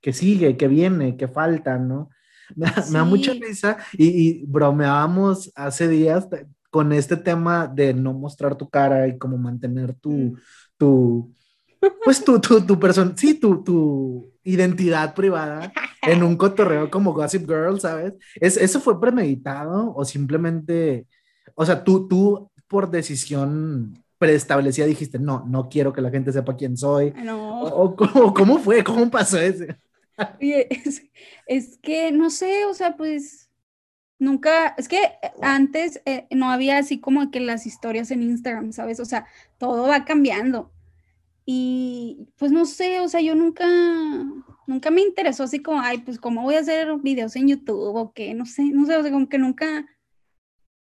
que 0.00 0.12
sigue, 0.12 0.56
que 0.56 0.68
viene, 0.68 1.16
que 1.16 1.28
falta, 1.28 1.78
¿no? 1.78 2.10
Me, 2.56 2.66
da 2.66 3.04
mucha 3.04 3.32
risa 3.34 3.78
y, 3.92 4.06
y, 4.06 4.44
bromeábamos 4.46 5.52
hace 5.54 5.86
días 5.88 6.28
con 6.70 6.92
este 6.92 7.16
tema 7.16 7.66
de 7.66 7.94
no 7.94 8.12
mostrar 8.12 8.56
tu 8.56 8.68
cara 8.68 9.08
y 9.08 9.18
como 9.18 9.38
mantener 9.38 9.94
tu, 9.94 10.10
mm. 10.10 10.38
tu 10.76 11.34
pues 12.04 12.24
tu, 12.24 12.40
tu, 12.40 12.60
tu 12.60 12.78
persona, 12.78 13.14
sí, 13.16 13.34
tu, 13.34 13.62
tu 13.62 14.32
identidad 14.42 15.14
privada 15.14 15.72
en 16.02 16.22
un 16.22 16.36
cotorreo 16.36 16.90
como 16.90 17.12
Gossip 17.12 17.46
Girl, 17.48 17.78
¿sabes? 17.80 18.14
¿Es, 18.34 18.56
¿Eso 18.56 18.80
fue 18.80 19.00
premeditado 19.00 19.94
o 19.94 20.04
simplemente 20.04 21.06
o 21.60 21.66
sea, 21.66 21.82
tú, 21.82 22.06
tú 22.06 22.50
por 22.68 22.88
decisión 22.88 24.04
preestablecida 24.16 24.86
dijiste, 24.86 25.18
no, 25.18 25.44
no 25.44 25.68
quiero 25.68 25.92
que 25.92 26.00
la 26.00 26.10
gente 26.10 26.32
sepa 26.32 26.56
quién 26.56 26.76
soy? 26.76 27.12
No. 27.24 27.62
¿O, 27.62 27.96
cómo, 27.96 28.32
cómo, 28.32 28.58
fue? 28.58 28.84
¿Cómo 28.84 29.10
pasó 29.10 29.38
ese? 29.38 29.76
Es, 30.40 31.02
es, 31.46 31.78
que, 31.78 32.10
no 32.10 32.28
sé, 32.30 32.64
o 32.64 32.74
sea, 32.74 32.96
pues 32.96 33.47
nunca, 34.18 34.74
es 34.78 34.88
que 34.88 34.98
antes 35.42 36.02
eh, 36.06 36.26
no 36.30 36.50
había 36.50 36.78
así 36.78 37.00
como 37.00 37.30
que 37.30 37.40
las 37.40 37.66
historias 37.66 38.10
en 38.10 38.22
Instagram, 38.22 38.72
¿sabes? 38.72 39.00
O 39.00 39.04
sea, 39.04 39.26
todo 39.58 39.88
va 39.88 40.04
cambiando. 40.04 40.72
Y 41.46 42.28
pues 42.36 42.52
no 42.52 42.66
sé, 42.66 43.00
o 43.00 43.08
sea, 43.08 43.20
yo 43.20 43.34
nunca, 43.34 43.66
nunca 44.66 44.90
me 44.90 45.00
interesó 45.00 45.44
así 45.44 45.60
como, 45.60 45.80
ay, 45.80 45.98
pues 45.98 46.18
cómo 46.18 46.42
voy 46.42 46.56
a 46.56 46.60
hacer 46.60 46.94
videos 46.98 47.36
en 47.36 47.48
YouTube 47.48 47.94
o 47.96 48.12
qué, 48.12 48.34
no 48.34 48.44
sé, 48.46 48.64
no 48.64 48.84
sé, 48.86 48.96
o 48.96 49.02
sea, 49.02 49.10
como 49.12 49.28
que 49.28 49.38
nunca, 49.38 49.86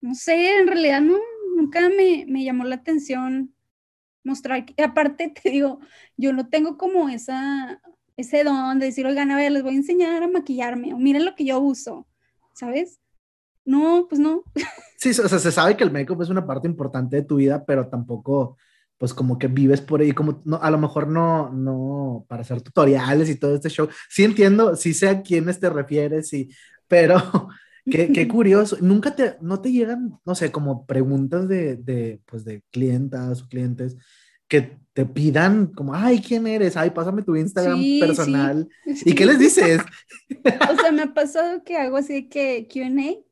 no 0.01 0.15
sé, 0.15 0.57
en 0.59 0.67
realidad 0.67 1.01
no, 1.01 1.17
nunca 1.55 1.87
me, 1.89 2.25
me 2.27 2.43
llamó 2.43 2.63
la 2.63 2.75
atención 2.75 3.55
mostrar, 4.25 4.65
aparte 4.83 5.29
te 5.43 5.49
digo, 5.51 5.79
yo 6.17 6.33
no 6.33 6.49
tengo 6.49 6.77
como 6.77 7.09
esa, 7.09 7.81
ese 8.17 8.43
don 8.43 8.79
de 8.79 8.87
decir, 8.87 9.05
oigan, 9.05 9.31
a 9.31 9.37
ver, 9.37 9.51
les 9.51 9.63
voy 9.63 9.73
a 9.75 9.77
enseñar 9.77 10.23
a 10.23 10.27
maquillarme, 10.27 10.93
o 10.93 10.97
miren 10.97 11.25
lo 11.25 11.35
que 11.35 11.45
yo 11.45 11.59
uso, 11.59 12.07
¿sabes? 12.53 12.99
No, 13.65 14.06
pues 14.08 14.19
no. 14.19 14.43
Sí, 14.97 15.10
o 15.10 15.28
sea, 15.28 15.39
se 15.39 15.51
sabe 15.51 15.75
que 15.75 15.84
el 15.84 15.91
make-up 15.91 16.21
es 16.21 16.30
una 16.30 16.45
parte 16.45 16.67
importante 16.67 17.17
de 17.17 17.23
tu 17.23 17.38
vida, 17.38 17.65
pero 17.65 17.88
tampoco, 17.88 18.58
pues 18.97 19.13
como 19.13 19.38
que 19.38 19.47
vives 19.47 19.82
por 19.82 20.01
ahí, 20.01 20.12
como 20.12 20.41
no, 20.45 20.58
a 20.62 20.69
lo 20.69 20.78
mejor 20.78 21.08
no, 21.08 21.49
no, 21.51 22.25
para 22.28 22.41
hacer 22.41 22.62
tutoriales 22.62 23.30
y 23.30 23.36
todo 23.36 23.56
este 23.56 23.69
show. 23.69 23.89
Sí 24.10 24.23
entiendo, 24.23 24.75
sí 24.75 24.93
sé 24.93 25.10
a 25.10 25.21
quiénes 25.21 25.60
te 25.60 25.69
refieres, 25.69 26.30
sí, 26.30 26.49
pero 26.88 27.15
qué, 27.89 28.12
qué 28.12 28.28
curioso. 28.28 28.78
Nunca 28.82 29.15
te, 29.15 29.38
no 29.41 29.60
te 29.62 29.71
llegan, 29.71 30.19
no 30.25 30.36
sé, 30.36 30.51
como 30.51 30.86
preguntas 30.86 31.47
de, 31.47 31.75
de, 31.75 32.21
pues 32.25 32.45
de 32.45 32.63
clientas 32.71 33.41
o 33.41 33.49
clientes 33.49 33.97
que 34.47 34.78
te 34.93 35.06
pidan 35.06 35.67
como, 35.67 35.93
ay, 35.93 36.21
¿quién 36.21 36.45
eres? 36.47 36.78
Ay, 36.78 36.91
pásame 36.91 37.23
tu 37.23 37.36
Instagram 37.36 37.82
personal. 37.99 38.69
¿Y 38.86 39.13
qué 39.13 39.25
les 39.25 39.39
dices? 39.39 39.82
O 40.71 40.82
sea, 40.82 40.91
me 40.91 41.04
ha 41.04 41.13
pasado 41.13 41.63
que 41.63 41.78
hago 41.78 41.97
así 41.97 42.30
que 42.30 42.67
Q&A 42.71 43.24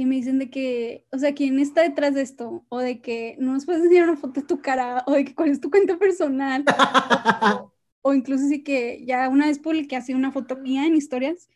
y 0.00 0.06
me 0.06 0.16
dicen 0.16 0.38
de 0.38 0.48
que, 0.48 1.06
o 1.12 1.18
sea, 1.18 1.34
¿quién 1.34 1.58
está 1.58 1.82
detrás 1.82 2.14
de 2.14 2.22
esto? 2.22 2.64
O 2.70 2.78
de 2.78 3.02
que 3.02 3.36
no 3.38 3.52
nos 3.52 3.66
puedes 3.66 3.82
enseñar 3.82 4.08
una 4.08 4.16
foto 4.16 4.40
de 4.40 4.46
tu 4.46 4.62
cara, 4.62 5.04
o 5.06 5.12
de 5.12 5.26
que 5.26 5.34
cuál 5.34 5.50
es 5.50 5.60
tu 5.60 5.70
cuenta 5.70 5.98
personal. 5.98 6.64
o, 8.02 8.14
incluso 8.14 8.48
sí 8.48 8.62
que 8.62 9.04
ya 9.04 9.28
una 9.28 9.46
vez 9.46 9.58
publiqué 9.58 9.96
así 9.96 10.14
una 10.14 10.32
foto 10.32 10.56
mía 10.56 10.86
en 10.86 10.96
historias 10.96 11.50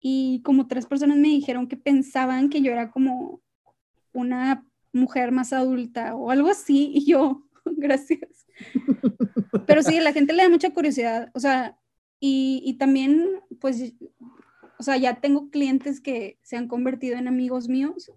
y 0.00 0.42
como 0.44 0.68
tres 0.68 0.86
personas 0.86 1.16
me 1.16 1.26
dijeron 1.26 1.66
que 1.66 1.76
pensaban 1.76 2.50
que 2.50 2.62
yo 2.62 2.70
era 2.70 2.92
como 2.92 3.40
una 4.12 4.64
mujer 4.92 5.32
más 5.32 5.52
adulta 5.52 6.14
o 6.14 6.30
algo 6.30 6.50
así 6.50 6.92
y 6.94 7.04
yo, 7.04 7.42
gracias. 7.64 8.46
Pero 9.66 9.82
sí, 9.82 9.98
la 9.98 10.12
gente 10.12 10.32
le 10.34 10.44
da 10.44 10.48
mucha 10.48 10.70
curiosidad, 10.70 11.30
o 11.34 11.40
sea, 11.40 11.76
y, 12.20 12.62
y 12.64 12.74
también, 12.74 13.40
pues, 13.60 13.92
o 14.78 14.82
sea, 14.82 14.96
ya 14.96 15.20
tengo 15.20 15.50
clientes 15.50 16.00
que 16.00 16.38
se 16.42 16.56
han 16.56 16.68
convertido 16.68 17.16
en 17.16 17.28
amigos 17.28 17.68
míos, 17.68 18.12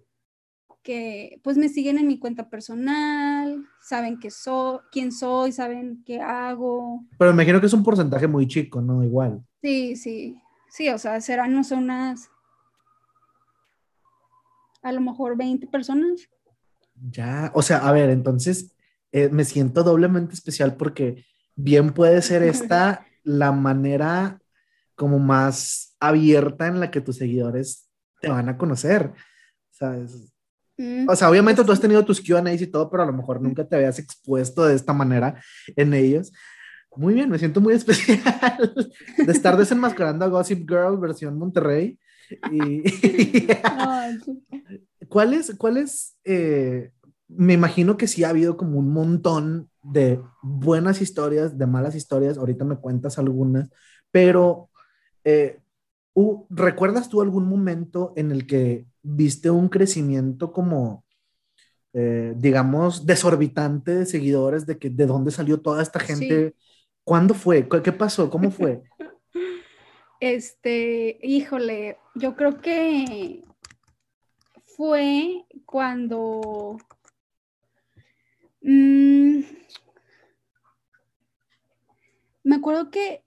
que 0.82 1.40
pues 1.42 1.56
me 1.56 1.68
siguen 1.68 1.98
en 1.98 2.06
mi 2.06 2.18
cuenta 2.18 2.48
personal, 2.50 3.64
saben 3.80 4.18
que 4.18 4.30
soy, 4.30 4.78
quién 4.90 5.12
soy, 5.12 5.52
saben 5.52 6.02
qué 6.04 6.20
hago. 6.20 7.04
Pero 7.18 7.32
me 7.32 7.42
imagino 7.42 7.60
que 7.60 7.66
es 7.66 7.72
un 7.72 7.84
porcentaje 7.84 8.26
muy 8.26 8.46
chico, 8.46 8.80
¿no? 8.80 9.02
Igual. 9.04 9.44
Sí, 9.60 9.96
sí, 9.96 10.36
sí, 10.68 10.88
o 10.88 10.98
sea, 10.98 11.20
serán, 11.20 11.54
no 11.54 11.64
sé, 11.64 11.74
unas, 11.74 12.30
a 14.82 14.92
lo 14.92 15.00
mejor 15.00 15.36
20 15.36 15.66
personas. 15.66 16.28
Ya, 17.10 17.50
o 17.54 17.62
sea, 17.62 17.78
a 17.78 17.92
ver, 17.92 18.10
entonces 18.10 18.74
eh, 19.12 19.28
me 19.30 19.44
siento 19.44 19.82
doblemente 19.82 20.34
especial 20.34 20.76
porque 20.76 21.24
bien 21.56 21.92
puede 21.92 22.22
ser 22.22 22.42
esta 22.42 23.06
la 23.24 23.52
manera 23.52 24.41
como 25.02 25.18
más 25.18 25.96
abierta 25.98 26.68
en 26.68 26.78
la 26.78 26.92
que 26.92 27.00
tus 27.00 27.16
seguidores 27.16 27.90
te 28.20 28.28
van 28.28 28.48
a 28.48 28.56
conocer. 28.56 29.12
¿sabes? 29.72 30.32
Mm, 30.78 31.08
o 31.08 31.16
sea, 31.16 31.28
obviamente 31.28 31.64
tú 31.64 31.72
has 31.72 31.80
tenido 31.80 32.04
tus 32.04 32.20
QAs 32.20 32.62
y 32.62 32.68
todo, 32.68 32.88
pero 32.88 33.02
a 33.02 33.06
lo 33.06 33.12
mejor 33.12 33.40
nunca 33.40 33.66
te 33.66 33.74
habías 33.74 33.98
expuesto 33.98 34.64
de 34.64 34.76
esta 34.76 34.92
manera 34.92 35.42
en 35.74 35.92
ellos. 35.92 36.32
Muy 36.94 37.14
bien, 37.14 37.30
me 37.30 37.38
siento 37.40 37.60
muy 37.60 37.74
especial 37.80 38.72
de 39.18 39.32
estar 39.32 39.56
desenmascarando 39.56 40.24
a 40.24 40.28
Gossip 40.28 40.68
Girl 40.68 40.96
versión 40.98 41.36
Monterrey. 41.36 41.98
Y, 42.52 42.84
¿Cuáles, 45.08 45.52
cuáles 45.58 46.16
eh, 46.22 46.92
me 47.26 47.54
imagino 47.54 47.96
que 47.96 48.06
sí 48.06 48.22
ha 48.22 48.28
habido 48.28 48.56
como 48.56 48.78
un 48.78 48.92
montón 48.92 49.68
de 49.82 50.20
buenas 50.42 51.02
historias, 51.02 51.58
de 51.58 51.66
malas 51.66 51.96
historias, 51.96 52.38
ahorita 52.38 52.64
me 52.64 52.76
cuentas 52.76 53.18
algunas, 53.18 53.68
pero 54.12 54.68
eh, 55.24 55.58
¿recuerdas 56.50 57.08
tú 57.08 57.20
algún 57.20 57.48
momento 57.48 58.12
en 58.16 58.30
el 58.30 58.46
que 58.46 58.86
viste 59.02 59.50
un 59.50 59.68
crecimiento 59.68 60.52
como, 60.52 61.04
eh, 61.92 62.34
digamos, 62.36 63.06
desorbitante 63.06 63.94
de 63.94 64.06
seguidores, 64.06 64.66
de 64.66 64.78
que 64.78 64.90
de 64.90 65.06
dónde 65.06 65.30
salió 65.30 65.60
toda 65.60 65.82
esta 65.82 66.00
gente? 66.00 66.54
¿Cuándo 67.04 67.34
fue? 67.34 67.68
¿Qué 67.82 67.92
pasó? 67.92 68.30
¿Cómo 68.30 68.50
fue? 68.50 68.82
Este, 70.20 71.18
híjole, 71.20 71.98
yo 72.14 72.36
creo 72.36 72.60
que 72.60 73.42
fue 74.76 75.44
cuando 75.66 76.78
Mm, 78.62 79.42
me 82.44 82.56
acuerdo 82.56 82.90
que 82.90 83.24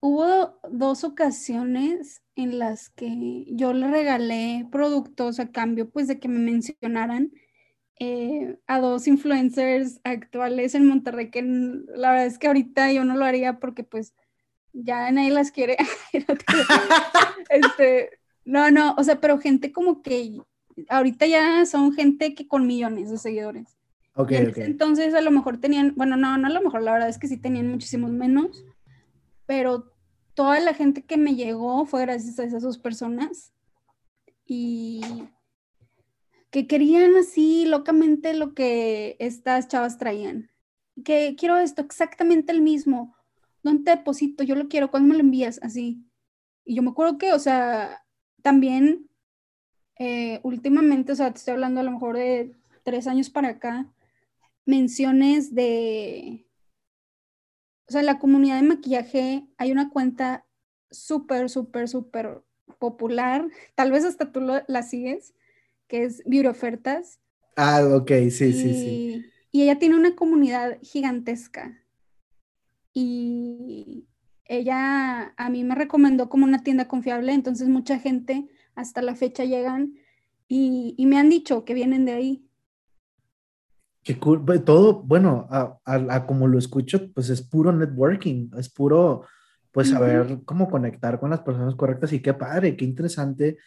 hubo 0.00 0.58
dos 0.70 1.04
ocasiones 1.04 2.22
en 2.34 2.58
las 2.58 2.88
que 2.90 3.44
yo 3.48 3.72
le 3.72 3.88
regalé 3.88 4.66
productos 4.70 5.38
a 5.40 5.50
cambio 5.50 5.90
pues 5.90 6.08
de 6.08 6.18
que 6.18 6.28
me 6.28 6.38
mencionaran 6.38 7.32
eh, 7.98 8.58
a 8.66 8.80
dos 8.80 9.06
influencers 9.06 10.00
actuales 10.04 10.74
en 10.74 10.86
Monterrey 10.86 11.30
que 11.30 11.42
la 11.42 12.10
verdad 12.10 12.26
es 12.26 12.38
que 12.38 12.46
ahorita 12.46 12.92
yo 12.92 13.04
no 13.04 13.14
lo 13.14 13.26
haría 13.26 13.58
porque 13.58 13.84
pues 13.84 14.14
ya 14.72 15.10
nadie 15.10 15.30
las 15.30 15.50
quiere. 15.50 15.76
este, 17.50 18.10
no, 18.44 18.70
no, 18.70 18.94
o 18.96 19.04
sea, 19.04 19.20
pero 19.20 19.38
gente 19.38 19.72
como 19.72 20.02
que 20.02 20.38
ahorita 20.88 21.26
ya 21.26 21.66
son 21.66 21.92
gente 21.92 22.34
que 22.34 22.48
con 22.48 22.66
millones 22.66 23.10
de 23.10 23.18
seguidores. 23.18 23.76
Entonces 24.28 25.14
a 25.14 25.20
lo 25.20 25.30
mejor 25.30 25.58
tenían, 25.58 25.94
bueno, 25.96 26.16
no, 26.16 26.36
no 26.36 26.48
a 26.48 26.50
lo 26.50 26.62
mejor, 26.62 26.82
la 26.82 26.92
verdad 26.92 27.08
es 27.08 27.18
que 27.18 27.28
sí 27.28 27.38
tenían 27.38 27.68
muchísimos 27.68 28.10
menos, 28.10 28.64
pero 29.50 29.92
toda 30.34 30.60
la 30.60 30.74
gente 30.74 31.02
que 31.02 31.16
me 31.16 31.34
llegó 31.34 31.84
fue 31.84 32.02
gracias 32.02 32.38
a 32.38 32.44
esas 32.44 32.62
dos 32.62 32.78
personas 32.78 33.52
y 34.46 35.00
que 36.52 36.68
querían 36.68 37.16
así 37.16 37.66
locamente 37.66 38.32
lo 38.32 38.54
que 38.54 39.16
estas 39.18 39.66
chavas 39.66 39.98
traían. 39.98 40.52
Que 41.04 41.34
quiero 41.36 41.58
esto, 41.58 41.82
exactamente 41.82 42.52
el 42.52 42.62
mismo. 42.62 43.16
¿Dónde 43.64 43.82
te 43.82 43.90
deposito? 43.96 44.44
Yo 44.44 44.54
lo 44.54 44.68
quiero, 44.68 44.92
¿cuándo 44.92 45.08
me 45.08 45.14
lo 45.14 45.20
envías? 45.24 45.58
Así. 45.64 46.06
Y 46.64 46.76
yo 46.76 46.84
me 46.84 46.90
acuerdo 46.90 47.18
que, 47.18 47.32
o 47.32 47.38
sea, 47.40 48.04
también 48.42 49.10
eh, 49.98 50.38
últimamente, 50.44 51.10
o 51.10 51.16
sea, 51.16 51.32
te 51.32 51.38
estoy 51.38 51.54
hablando 51.54 51.80
a 51.80 51.82
lo 51.82 51.90
mejor 51.90 52.16
de 52.16 52.54
tres 52.84 53.08
años 53.08 53.30
para 53.30 53.48
acá, 53.48 53.92
menciones 54.64 55.52
de, 55.56 56.46
o 57.90 57.92
sea, 57.92 58.02
en 58.02 58.06
la 58.06 58.20
comunidad 58.20 58.54
de 58.54 58.68
maquillaje 58.68 59.48
hay 59.56 59.72
una 59.72 59.90
cuenta 59.90 60.46
súper, 60.92 61.50
súper, 61.50 61.88
súper 61.88 62.40
popular, 62.78 63.48
tal 63.74 63.90
vez 63.90 64.04
hasta 64.04 64.30
tú 64.30 64.40
la 64.40 64.82
sigues, 64.84 65.34
que 65.88 66.04
es 66.04 66.22
Beauty 66.24 66.46
Ofertas. 66.46 67.18
Ah, 67.56 67.84
ok, 67.84 68.12
sí, 68.30 68.52
sí, 68.52 68.52
sí. 68.52 69.24
Y 69.50 69.62
ella 69.62 69.80
tiene 69.80 69.96
una 69.96 70.14
comunidad 70.14 70.78
gigantesca. 70.82 71.82
Y 72.94 74.06
ella 74.44 75.34
a 75.36 75.50
mí 75.50 75.64
me 75.64 75.74
recomendó 75.74 76.28
como 76.28 76.44
una 76.44 76.62
tienda 76.62 76.86
confiable, 76.86 77.32
entonces 77.32 77.66
mucha 77.66 77.98
gente 77.98 78.46
hasta 78.76 79.02
la 79.02 79.16
fecha 79.16 79.44
llegan 79.44 79.96
y, 80.46 80.94
y 80.96 81.06
me 81.06 81.18
han 81.18 81.28
dicho 81.28 81.64
que 81.64 81.74
vienen 81.74 82.04
de 82.04 82.12
ahí. 82.12 82.49
Qué 84.02 84.18
cool. 84.18 84.44
Todo, 84.64 85.02
bueno, 85.02 85.46
a, 85.50 86.26
como 86.26 86.48
lo 86.48 86.58
escucho, 86.58 87.12
pues 87.12 87.28
es 87.28 87.42
puro 87.42 87.72
networking, 87.72 88.50
es 88.56 88.70
puro, 88.70 89.26
pues 89.72 89.90
saber 89.90 90.38
cómo 90.44 90.70
conectar 90.70 91.20
con 91.20 91.30
las 91.30 91.40
personas 91.40 91.74
correctas 91.74 92.12
y 92.12 92.20
qué 92.20 92.32
padre, 92.32 92.76
qué 92.76 92.84
interesante. 92.84 93.58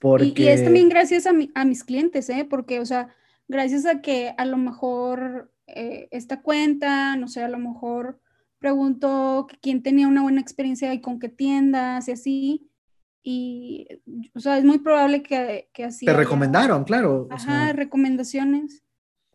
Porque... 0.00 0.42
Y, 0.42 0.48
es 0.48 0.64
también 0.64 0.88
gracias 0.88 1.26
a, 1.26 1.30
a, 1.54 1.64
mis 1.64 1.84
clientes, 1.84 2.28
¿eh? 2.30 2.46
Porque, 2.48 2.80
o 2.80 2.86
sea, 2.86 3.14
gracias 3.48 3.86
a 3.86 4.00
que 4.00 4.34
a 4.36 4.44
lo 4.44 4.56
mejor 4.56 5.52
eh, 5.68 6.08
esta 6.10 6.42
cuenta, 6.42 7.16
no 7.16 7.28
sé, 7.28 7.42
a 7.42 7.48
lo 7.48 7.58
mejor 7.58 8.20
pregunto 8.58 9.46
quién 9.60 9.82
tenía 9.82 10.08
una 10.08 10.22
buena 10.22 10.40
experiencia 10.40 10.92
y 10.94 11.00
con 11.00 11.18
qué 11.18 11.28
tiendas 11.28 12.08
y 12.08 12.12
así. 12.12 12.70
Y, 13.22 13.88
o 14.34 14.40
sea, 14.40 14.58
es 14.58 14.64
muy 14.64 14.78
probable 14.78 15.22
que, 15.22 15.68
que 15.72 15.84
así. 15.84 16.06
Te 16.06 16.12
recomendaron, 16.12 16.84
claro. 16.84 17.26
Ajá, 17.30 17.72
recomendaciones. 17.72 18.84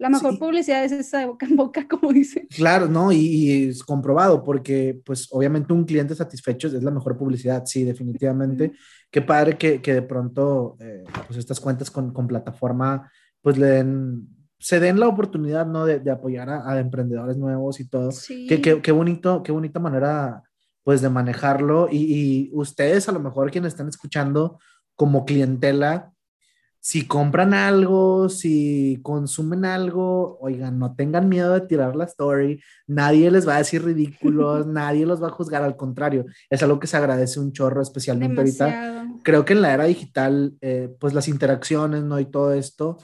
La 0.01 0.09
mejor 0.09 0.39
publicidad 0.39 0.83
es 0.83 0.91
esa 0.91 1.19
de 1.19 1.27
boca 1.27 1.45
en 1.45 1.55
boca, 1.55 1.85
como 1.87 2.11
dicen. 2.11 2.47
Claro, 2.49 2.87
¿no? 2.87 3.11
Y, 3.11 3.69
es 3.69 3.83
comprobado 3.83 4.43
porque, 4.43 4.99
pues, 5.05 5.27
obviamente 5.29 5.73
un 5.73 5.85
cliente 5.85 6.15
satisfecho 6.15 6.69
es 6.69 6.81
la 6.81 6.89
mejor 6.89 7.19
publicidad, 7.19 7.65
sí, 7.67 7.83
definitivamente. 7.83 8.71
Qué 9.11 9.21
padre 9.21 9.59
que, 9.59 9.79
que 9.79 9.93
de 9.93 10.01
pronto, 10.01 10.75
eh, 10.79 11.03
pues, 11.27 11.37
estas 11.37 11.59
cuentas 11.59 11.91
con, 11.91 12.11
con, 12.11 12.27
plataforma, 12.27 13.11
pues, 13.43 13.59
le 13.59 13.67
den, 13.67 14.27
se 14.57 14.79
den 14.79 14.99
la 14.99 15.07
oportunidad, 15.07 15.67
¿no? 15.67 15.85
De, 15.85 15.99
de 15.99 16.09
apoyar 16.09 16.49
a, 16.49 16.79
emprendedores 16.79 17.37
nuevos 17.37 17.79
y 17.79 17.87
todo. 17.87 18.11
Sí. 18.11 18.47
Qué, 18.47 18.59
qué, 18.59 18.81
qué, 18.81 18.91
bonito, 18.91 19.43
qué 19.43 19.51
bonita 19.51 19.79
manera, 19.79 20.41
pues, 20.81 21.01
de 21.01 21.09
manejarlo. 21.09 21.89
Y, 21.91 21.97
y 21.97 22.49
ustedes, 22.53 23.07
a 23.07 23.11
lo 23.11 23.19
mejor, 23.19 23.51
quienes 23.51 23.73
están 23.73 23.87
escuchando 23.87 24.57
como 24.95 25.25
clientela, 25.25 26.11
si 26.84 27.06
compran 27.06 27.54
algo, 27.54 28.28
si 28.28 29.00
consumen 29.04 29.65
algo, 29.65 30.39
oigan, 30.41 30.80
no 30.80 30.96
tengan 30.96 31.30
miedo 31.30 31.54
de 31.54 31.62
tirar 31.62 31.96
la 31.96 32.06
story, 32.06 32.60
nadie 32.88 33.30
les 33.30 33.48
va 33.48 33.56
a 33.56 33.60
decir 33.60 33.86
ridículos, 33.86 34.65
nadie 34.67 35.06
los 35.06 35.22
va 35.22 35.28
a 35.28 35.32
juzgar, 35.32 35.62
al 35.62 35.78
contrario, 35.78 36.26
es 36.50 36.63
algo 36.63 36.80
que 36.80 36.88
se 36.88 36.98
agradece 36.98 37.39
un 37.39 37.54
chorro, 37.54 37.84
especialmente 37.84 38.41
ahorita. 38.41 39.06
Creo 39.22 39.46
que 39.46 39.54
en 39.54 39.62
la 39.62 39.76
era 39.76 39.84
digital, 39.84 40.56
eh, 40.60 40.89
pues 41.00 41.13
las 41.13 41.28
interacciones, 41.28 42.02
¿no? 42.02 42.20
Y 42.20 42.26
todo 42.26 42.52
esto, 42.52 42.98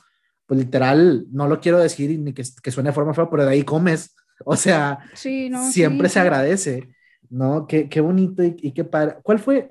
pues 0.48 0.60
literal, 0.60 1.28
no 1.30 1.48
lo 1.48 1.60
quiero 1.60 1.78
decir 1.78 2.20
ni 2.20 2.34
que, 2.34 2.44
que 2.64 2.72
suene 2.72 2.90
de 2.90 2.96
forma 2.96 3.14
fea, 3.14 3.30
pero 3.30 3.46
de 3.46 3.52
ahí 3.52 3.62
comes, 3.62 4.16
o 4.44 4.56
sea, 4.56 4.98
siempre 5.14 6.10
se 6.10 6.20
agradece, 6.20 6.90
¿no? 7.30 7.68
Qué, 7.68 7.88
qué 7.90 8.02
bonito 8.02 8.44
y, 8.44 8.72
qué 8.72 8.84
padre. 8.84 9.18
¿Cuál 9.22 9.38
fue 9.38 9.70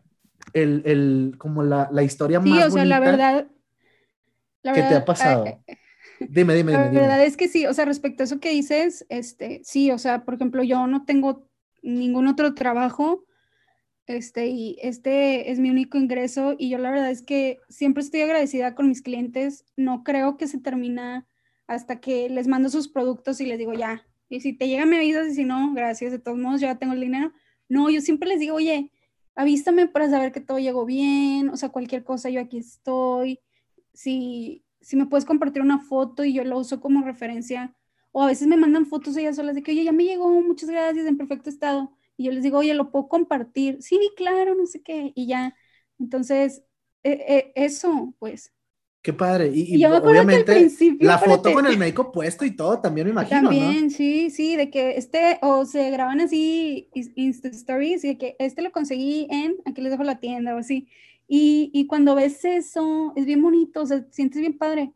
el, 0.53 0.83
el 0.87 1.35
como 1.39 1.65
la, 1.65 1.89
la 1.91 2.05
historia 2.05 2.39
más 2.39 2.49
Sí, 2.49 2.63
o 2.63 2.71
sea, 2.71 2.85
la 2.85 3.01
verdad 3.01 3.47
¿Qué 4.75 4.83
te 4.83 4.95
ha 4.95 5.05
pasado? 5.05 5.45
dime, 6.21 6.55
dime, 6.55 6.73
la 6.73 6.89
dime. 6.89 7.03
La 7.03 7.09
verdad 7.09 7.25
es 7.25 7.37
que 7.37 7.49
sí, 7.49 7.67
o 7.67 7.75
sea, 7.75 7.85
respecto 7.85 8.23
a 8.23 8.25
eso 8.25 8.41
que 8.41 8.51
dices, 8.51 9.07
este, 9.09 9.61
sí, 9.65 9.91
o 9.91 9.99
sea, 9.99 10.25
por 10.25 10.35
ejemplo, 10.35 10.63
yo 10.63 10.87
no 10.87 11.05
tengo 11.05 11.49
ningún 11.83 12.27
otro 12.27 12.55
trabajo, 12.55 13.25
este, 14.07 14.47
y 14.47 14.77
este 14.81 15.51
es 15.51 15.59
mi 15.59 15.71
único 15.71 15.99
ingreso, 15.99 16.55
y 16.59 16.69
yo 16.69 16.79
la 16.79 16.91
verdad 16.91 17.11
es 17.11 17.23
que 17.23 17.59
siempre 17.69 18.03
estoy 18.03 18.21
agradecida 18.23 18.75
con 18.75 18.89
mis 18.89 19.03
clientes, 19.03 19.65
no 19.77 20.05
creo 20.05 20.37
que 20.37 20.47
se 20.47 20.59
termina 20.59 21.27
hasta 21.67 22.01
que 22.01 22.29
les 22.29 22.47
mando 22.47 22.69
sus 22.69 22.89
productos 22.89 23.41
y 23.41 23.47
les 23.47 23.59
digo, 23.59 23.75
ya, 23.75 24.07
y 24.29 24.41
si 24.41 24.53
te 24.53 24.69
llega 24.69 24.87
me 24.87 24.97
avisas, 24.97 25.29
y 25.29 25.35
si 25.35 25.45
no, 25.45 25.73
gracias, 25.75 26.13
de 26.13 26.19
todos 26.19 26.39
modos, 26.39 26.61
ya 26.61 26.79
tengo 26.79 26.95
el 26.95 27.01
dinero. 27.01 27.33
No, 27.69 27.91
yo 27.91 28.01
siempre 28.01 28.29
les 28.29 28.41
digo, 28.41 28.57
oye, 28.57 28.91
avísame 29.35 29.87
para 29.87 30.09
saber 30.09 30.33
que 30.33 30.41
todo 30.41 30.59
llegó 30.59 30.85
bien, 30.85 31.49
o 31.51 31.57
sea, 31.57 31.69
cualquier 31.69 32.05
cosa, 32.05 32.31
yo 32.31 32.41
aquí 32.41 32.59
estoy, 32.59 33.41
si, 33.97 34.65
si 34.81 34.97
me 34.97 35.07
puedes 35.07 35.25
compartir 35.25 35.63
una 35.63 35.81
foto 35.81 36.25
y 36.25 36.35
yo 36.35 36.45
la 36.45 36.57
uso 36.57 36.81
como 36.81 37.05
referencia, 37.05 37.75
o 38.13 38.23
a 38.23 38.27
veces 38.27 38.47
me 38.47 38.57
mandan 38.57 38.87
fotos 38.87 39.17
ellas 39.17 39.37
solas 39.37 39.55
de 39.55 39.63
que, 39.63 39.73
oye, 39.73 39.85
ya 39.85 39.93
me 39.93 40.05
llegó, 40.05 40.29
muchas 40.41 40.71
gracias, 40.71 41.07
en 41.07 41.17
perfecto 41.17 41.51
estado, 41.51 41.91
y 42.17 42.25
yo 42.25 42.33
les 42.33 42.43
digo, 42.43 42.59
oye, 42.59 42.75
lo 42.75 42.91
puedo 42.91 43.09
compartir, 43.09 43.79
sí, 43.81 43.99
claro, 44.17 44.55
no 44.55 44.67
sé 44.67 44.83
qué, 44.83 45.13
y 45.15 45.27
ya, 45.27 45.55
entonces, 45.99 46.63
e, 47.03 47.13
e, 47.13 47.53
eso, 47.65 48.15
pues. 48.19 48.53
Qué 49.03 49.13
padre. 49.13 49.53
Y, 49.55 49.85
obviamente 49.85 50.69
la 50.99 51.17
foto 51.19 51.53
con 51.53 51.65
el 51.65 51.79
make-up 51.79 52.11
puesto 52.11 52.45
y 52.45 52.57
todo, 52.57 52.81
también 52.81 53.07
me 53.07 53.13
imagino. 53.13 53.43
También, 53.43 53.89
sí, 53.93 54.31
sí, 54.31 54.57
de 54.57 54.69
que 54.69 54.97
este, 54.97 55.39
o 55.43 55.65
se 55.65 55.91
graban 55.91 56.21
así 56.21 56.91
Insta 57.15 57.47
Stories 57.49 58.03
y 58.03 58.09
de 58.09 58.19
que 58.19 58.37
este 58.41 58.63
lo 58.63 58.73
conseguí 58.73 59.29
en, 59.31 59.55
aquí 59.65 59.81
les 59.81 59.93
dejo 59.93 60.03
la 60.03 60.19
tienda 60.19 60.57
o 60.57 60.59
así. 60.59 60.89
Y, 61.29 61.71
y, 61.73 61.87
cuando 61.87 62.15
ves 62.15 62.45
eso, 62.45 63.13
es 63.17 63.27
bien 63.27 63.43
bonito, 63.43 63.83
o 63.83 63.87
sea, 63.87 64.05
te 64.05 64.13
sientes 64.13 64.41
bien 64.41 64.57
padre. 64.57 64.93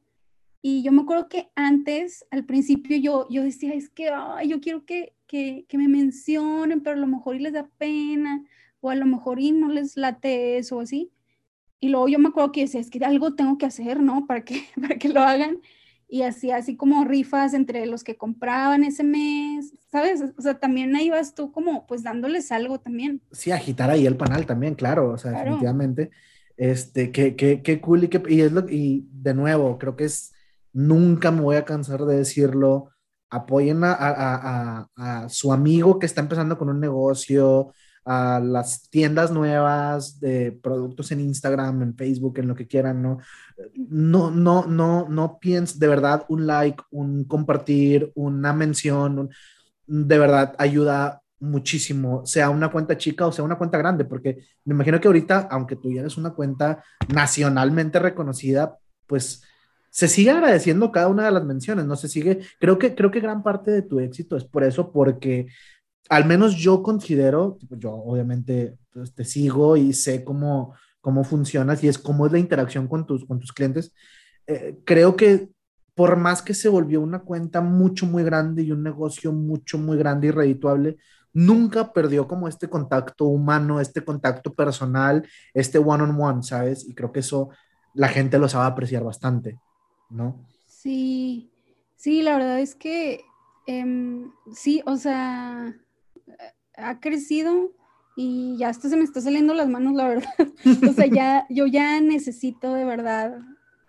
Y 0.63 0.83
yo 0.83 0.93
me 0.93 1.03
acuerdo 1.03 1.29
que 1.29 1.51
antes, 1.55 2.25
al 2.31 2.45
principio, 2.45 2.97
yo, 2.99 3.27
yo 3.31 3.43
decía, 3.43 3.73
es 3.75 3.89
que 3.89 4.11
yo 4.47 4.61
quiero 4.61 4.85
que, 4.85 5.15
que, 5.27 5.65
que, 5.69 5.79
me 5.79 5.89
mencionen, 5.89 6.83
pero 6.83 6.97
a 6.97 7.01
lo 7.01 7.07
mejor 7.07 7.37
y 7.37 7.41
les 7.41 7.55
da 7.55 7.69
pena, 7.79 8.45
o 8.81 8.91
a 8.91 8.95
lo 8.95 9.07
mejor 9.07 9.41
y 9.41 9.53
no 9.53 9.69
les 9.69 9.97
late 9.97 10.59
eso 10.59 10.81
así. 10.81 11.11
Y 11.81 11.89
luego 11.89 12.09
yo 12.09 12.19
me 12.19 12.29
acuerdo 12.29 12.53
que 12.53 12.63
decía, 12.63 12.81
es 12.81 12.91
que 12.91 13.03
algo 13.05 13.35
tengo 13.35 13.57
que 13.57 13.67
hacer, 13.67 14.01
¿no? 14.01 14.27
Para 14.27 14.45
que, 14.45 14.65
para 14.81 14.99
que 14.99 15.09
lo 15.09 15.21
hagan. 15.21 15.61
Y 16.13 16.23
así, 16.23 16.51
así 16.51 16.77
como 16.77 17.05
rifas 17.05 17.55
entre 17.55 17.87
los 17.87 18.03
que 18.03 18.17
compraban 18.17 18.83
ese 18.83 19.05
mes, 19.05 19.73
¿sabes? 19.93 20.25
O 20.37 20.43
sea, 20.43 20.59
también 20.59 20.97
ahí 20.97 21.09
vas 21.09 21.37
tú 21.37 21.53
como 21.53 21.87
pues 21.87 22.03
dándoles 22.03 22.51
algo 22.51 22.81
también. 22.81 23.23
Sí, 23.31 23.53
agitar 23.53 23.91
ahí 23.91 24.07
el 24.07 24.17
panal 24.17 24.45
también, 24.45 24.75
claro, 24.75 25.13
o 25.13 25.19
sea, 25.19 25.31
definitivamente. 25.31 26.11
Este, 26.57 27.13
qué, 27.13 27.37
qué, 27.37 27.63
qué 27.63 27.81
cool 27.81 28.05
y, 28.05 28.09
qué, 28.09 28.21
y, 28.29 28.41
es 28.41 28.51
lo, 28.51 28.69
y 28.69 29.09
de 29.13 29.35
nuevo, 29.35 29.79
creo 29.79 29.95
que 29.95 30.05
es, 30.05 30.33
nunca 30.73 31.31
me 31.31 31.43
voy 31.43 31.57
a 31.57 31.65
cansar 31.65 32.05
de 32.05 32.17
decirlo, 32.17 32.91
apoyen 33.31 33.85
a, 33.85 33.93
a, 33.93 34.81
a, 34.97 35.23
a 35.23 35.29
su 35.29 35.53
amigo 35.53 36.01
que 36.01 36.07
está 36.07 36.23
empezando 36.23 36.59
con 36.59 36.69
un 36.69 36.81
negocio, 36.81 37.73
a 38.13 38.41
las 38.41 38.91
tiendas 38.91 39.31
nuevas 39.31 40.19
de 40.19 40.51
productos 40.51 41.13
en 41.13 41.21
Instagram, 41.21 41.81
en 41.83 41.97
Facebook, 41.97 42.41
en 42.41 42.49
lo 42.49 42.57
que 42.57 42.67
quieran, 42.67 43.01
¿no? 43.01 43.19
No, 43.77 44.33
no, 44.33 44.67
no, 44.67 45.09
no 45.09 45.39
pienses, 45.39 45.79
de 45.79 45.87
verdad, 45.87 46.25
un 46.29 46.45
like, 46.45 46.83
un 46.91 47.23
compartir, 47.23 48.11
una 48.17 48.53
mención, 48.53 49.31
de 49.87 50.19
verdad 50.19 50.57
ayuda 50.59 51.23
muchísimo, 51.39 52.27
sea 52.27 52.51
una 52.51 52.73
cuenta 52.73 52.99
chica 52.99 53.27
o 53.29 53.33
sea 53.33 53.45
una 53.45 53.57
cuenta 53.57 53.79
grande, 53.79 54.05
porque 54.05 54.39
me 54.65 54.75
imagino 54.75 55.01
que 55.01 55.07
ahorita, 55.07 55.47
aunque 55.49 55.77
tú 55.77 55.93
ya 55.93 56.01
eres 56.01 56.17
una 56.17 56.31
cuenta 56.31 56.83
nacionalmente 57.15 58.01
reconocida, 58.01 58.77
pues 59.07 59.45
se 59.89 60.09
sigue 60.09 60.33
agradeciendo 60.33 60.91
cada 60.91 61.07
una 61.07 61.27
de 61.27 61.31
las 61.31 61.45
menciones, 61.45 61.85
no 61.85 61.95
se 61.95 62.09
sigue, 62.09 62.41
creo 62.59 62.77
que, 62.77 62.97
creo 62.97 63.13
que 63.13 63.21
gran 63.21 63.45
parte 63.45 63.71
de 63.71 63.83
tu 63.83 64.01
éxito 64.01 64.37
es 64.37 64.45
por 64.45 64.65
eso, 64.65 64.91
porque 64.91 65.47
al 66.11 66.27
menos 66.27 66.57
yo 66.57 66.83
considero, 66.83 67.57
yo 67.71 67.93
obviamente 67.93 68.77
pues, 68.93 69.15
te 69.15 69.25
sigo 69.25 69.77
y 69.77 69.93
sé 69.93 70.25
cómo, 70.25 70.75
cómo 71.01 71.23
funcionas 71.23 71.83
y 71.85 71.89
es 71.89 71.99
cómo 71.99 72.27
es 72.27 72.33
la 72.33 72.41
interacción 72.41 72.89
con 72.89 73.07
tus, 73.07 73.25
con 73.25 73.39
tus 73.39 73.53
clientes. 73.53 73.95
Eh, 74.49 74.81
creo 74.85 75.15
que 75.15 75.49
por 75.95 76.17
más 76.17 76.43
que 76.43 76.53
se 76.53 76.69
volvió 76.69 77.01
una 77.01 77.21
cuenta 77.21 77.61
mucho, 77.61 78.07
muy 78.07 78.25
grande 78.25 78.63
y 78.63 78.73
un 78.73 78.83
negocio 78.83 79.33
mucho, 79.33 79.79
muy 79.79 79.97
grande 79.99 80.27
y 80.27 80.31
redituable, 80.33 80.97
nunca 81.33 81.93
perdió 81.93 82.27
como 82.27 82.49
este 82.49 82.69
contacto 82.69 83.27
humano, 83.27 83.81
este 83.81 84.05
contacto 84.05 84.53
personal, 84.53 85.25
este 85.55 85.79
one-on-one, 85.79 86.43
¿sabes? 86.43 86.89
Y 86.89 86.95
creo 86.95 87.13
que 87.13 87.21
eso 87.21 87.51
la 87.95 88.09
gente 88.09 88.37
lo 88.37 88.49
sabe 88.49 88.67
apreciar 88.67 89.05
bastante, 89.05 89.61
¿no? 90.09 90.45
Sí, 90.67 91.53
sí, 91.95 92.23
la 92.23 92.37
verdad 92.37 92.59
es 92.59 92.75
que 92.75 93.21
em, 93.69 94.33
sí, 94.53 94.83
o 94.87 94.97
sea, 94.97 95.73
ha 96.77 97.01
crecido 97.01 97.73
y 98.17 98.57
ya 98.59 98.69
hasta 98.69 98.89
se 98.89 98.97
me 98.97 99.05
está 99.05 99.21
saliendo 99.21 99.55
las 99.55 99.69
manos, 99.69 99.95
la 99.95 100.09
verdad. 100.09 100.31
o 100.89 100.93
sea, 100.93 101.07
ya, 101.07 101.47
yo 101.49 101.67
ya 101.67 102.01
necesito 102.01 102.75
de 102.75 102.85
verdad 102.85 103.39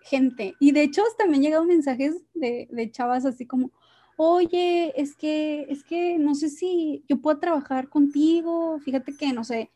gente. 0.00 0.54
Y 0.58 0.72
de 0.72 0.82
hecho, 0.82 1.02
hasta 1.06 1.26
me 1.26 1.36
han 1.36 1.42
llegado 1.42 1.64
mensajes 1.64 2.22
de, 2.34 2.68
de 2.70 2.90
chavas 2.90 3.24
así 3.24 3.46
como, 3.46 3.70
oye, 4.16 4.92
es 5.00 5.16
que, 5.16 5.66
es 5.68 5.84
que 5.84 6.18
no 6.18 6.34
sé 6.34 6.48
si 6.48 7.04
yo 7.08 7.20
puedo 7.20 7.38
trabajar 7.38 7.88
contigo, 7.88 8.78
fíjate 8.80 9.16
que, 9.16 9.32
no 9.32 9.44
sé, 9.44 9.70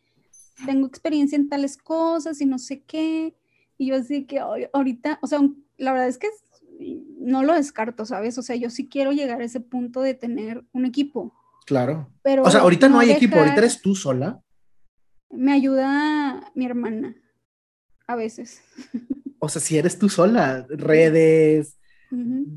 tengo 0.65 0.87
experiencia 0.87 1.37
en 1.37 1.49
tales 1.49 1.77
cosas 1.77 2.41
y 2.41 2.47
no 2.47 2.59
sé 2.59 2.83
qué. 2.83 3.35
Y 3.79 3.87
yo 3.87 3.97
así 3.97 4.25
que 4.25 4.39
ahorita, 4.39 5.19
o 5.21 5.27
sea, 5.27 5.41
la 5.77 5.93
verdad 5.93 6.09
es 6.09 6.19
que 6.19 6.29
no 7.19 7.43
lo 7.43 7.55
descarto, 7.55 8.07
¿sabes? 8.07 8.39
O 8.39 8.43
sea, 8.43 8.57
yo 8.57 8.71
sí 8.71 8.89
quiero 8.89 9.13
llegar 9.13 9.41
a 9.41 9.45
ese 9.45 9.61
punto 9.61 10.01
de 10.01 10.15
tener 10.15 10.65
un 10.73 10.87
equipo. 10.87 11.35
Claro. 11.67 12.11
Pero 12.23 12.45
o 12.45 12.51
sea, 12.51 12.61
ahorita 12.61 12.89
no, 12.89 13.01
hay 13.01 13.11
equipo, 13.11 13.37
ahorita 13.37 13.59
eres 13.59 13.83
tú 13.83 13.95
sola. 13.95 14.41
Me 15.31 15.53
ayuda 15.53 16.51
mi 16.55 16.65
hermana, 16.65 17.15
a 18.07 18.17
veces. 18.17 18.63
O 19.39 19.51
sea, 19.51 19.61
si 19.61 19.77
eres 19.77 19.99
tú 19.99 20.09
sola, 20.09 20.67
redes, 20.71 21.79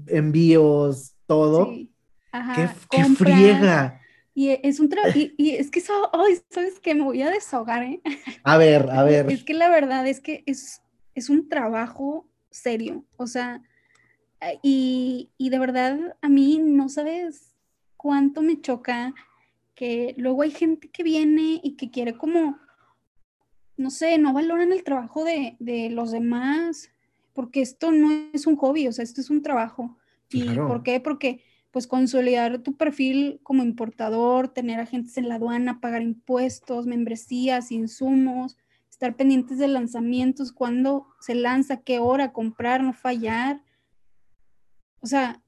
envíos, 0.08 1.14
todo. 1.28 1.66
Sí. 1.66 1.94
Ajá, 2.32 2.74
¿Qué, 2.90 3.04
friega. 3.04 4.02
Y 4.34 4.52
es 4.64 4.80
un 4.80 4.88
trabajo, 4.88 5.20
y, 5.20 5.52
es 5.52 5.70
que 5.70 5.80
eso, 5.80 6.10
ay, 6.14 6.40
sabes 6.50 6.80
que 6.80 6.96
me 6.96 7.04
voy 7.04 7.22
a 7.22 7.30
desahogar, 7.30 7.84
¿eh? 7.84 8.02
A 8.46 8.58
ver, 8.58 8.90
a 8.90 9.04
ver. 9.04 9.30
Es 9.30 9.44
que 9.44 9.54
la 9.54 9.70
verdad 9.70 10.08
es 10.08 10.22
que 10.22 10.44
es, 10.46 10.82
es 11.14 11.30
un 11.30 11.50
trabajo 11.50 12.26
serio, 12.50 13.06
o 13.18 13.28
sea, 13.28 13.62
y, 14.64 15.32
y 15.38 15.50
de 15.50 15.60
verdad 15.60 16.00
a 16.22 16.30
mí 16.30 16.60
no 16.64 16.88
sabes 16.88 17.50
cuánto 18.00 18.42
me 18.42 18.62
choca 18.62 19.14
que 19.76 20.16
luego 20.18 20.44
hay 20.44 20.52
gente 20.52 20.88
que 20.88 21.04
viene 21.04 21.60
y 21.62 21.76
que 21.76 21.92
quiere 21.92 22.18
como, 22.18 22.58
no 23.76 23.90
sé, 23.90 24.18
no 24.18 24.32
valoran 24.32 24.72
el 24.72 24.86
trabajo 24.86 25.26
de, 25.26 25.58
los 25.92 26.12
demás, 26.12 26.90
porque 27.34 27.62
esto 27.62 27.92
no 27.92 28.10
es 28.32 28.48
un 28.48 28.56
hobby, 28.56 28.88
o 28.88 28.94
sea, 28.94 29.04
esto 29.04 29.20
es 29.20 29.30
un 29.30 29.42
trabajo. 29.42 29.98
¿Y 30.30 30.56
por 30.56 30.82
qué? 30.82 31.02
Porque 31.02 31.44
pues 31.72 31.88
consolidar 31.88 32.60
tu 32.60 32.78
perfil 32.78 33.42
como 33.44 33.64
importador, 33.64 34.48
tener 34.48 34.80
agentes 34.80 35.18
en 35.18 35.28
la 35.28 35.36
aduana, 35.36 35.82
pagar 35.82 36.02
impuestos, 36.02 36.88
membresías, 36.88 37.70
insumos, 37.70 38.58
estar 38.90 39.18
pendientes 39.18 39.58
de 39.58 39.68
lanzamientos, 39.68 40.54
cuándo 40.54 41.08
se 41.20 41.36
lanza, 41.36 41.82
qué 41.82 42.00
hora 42.00 42.32
comprar, 42.32 42.82
no 42.82 42.94
fallar. 42.94 43.62
O 45.02 45.06
sea, 45.06 45.44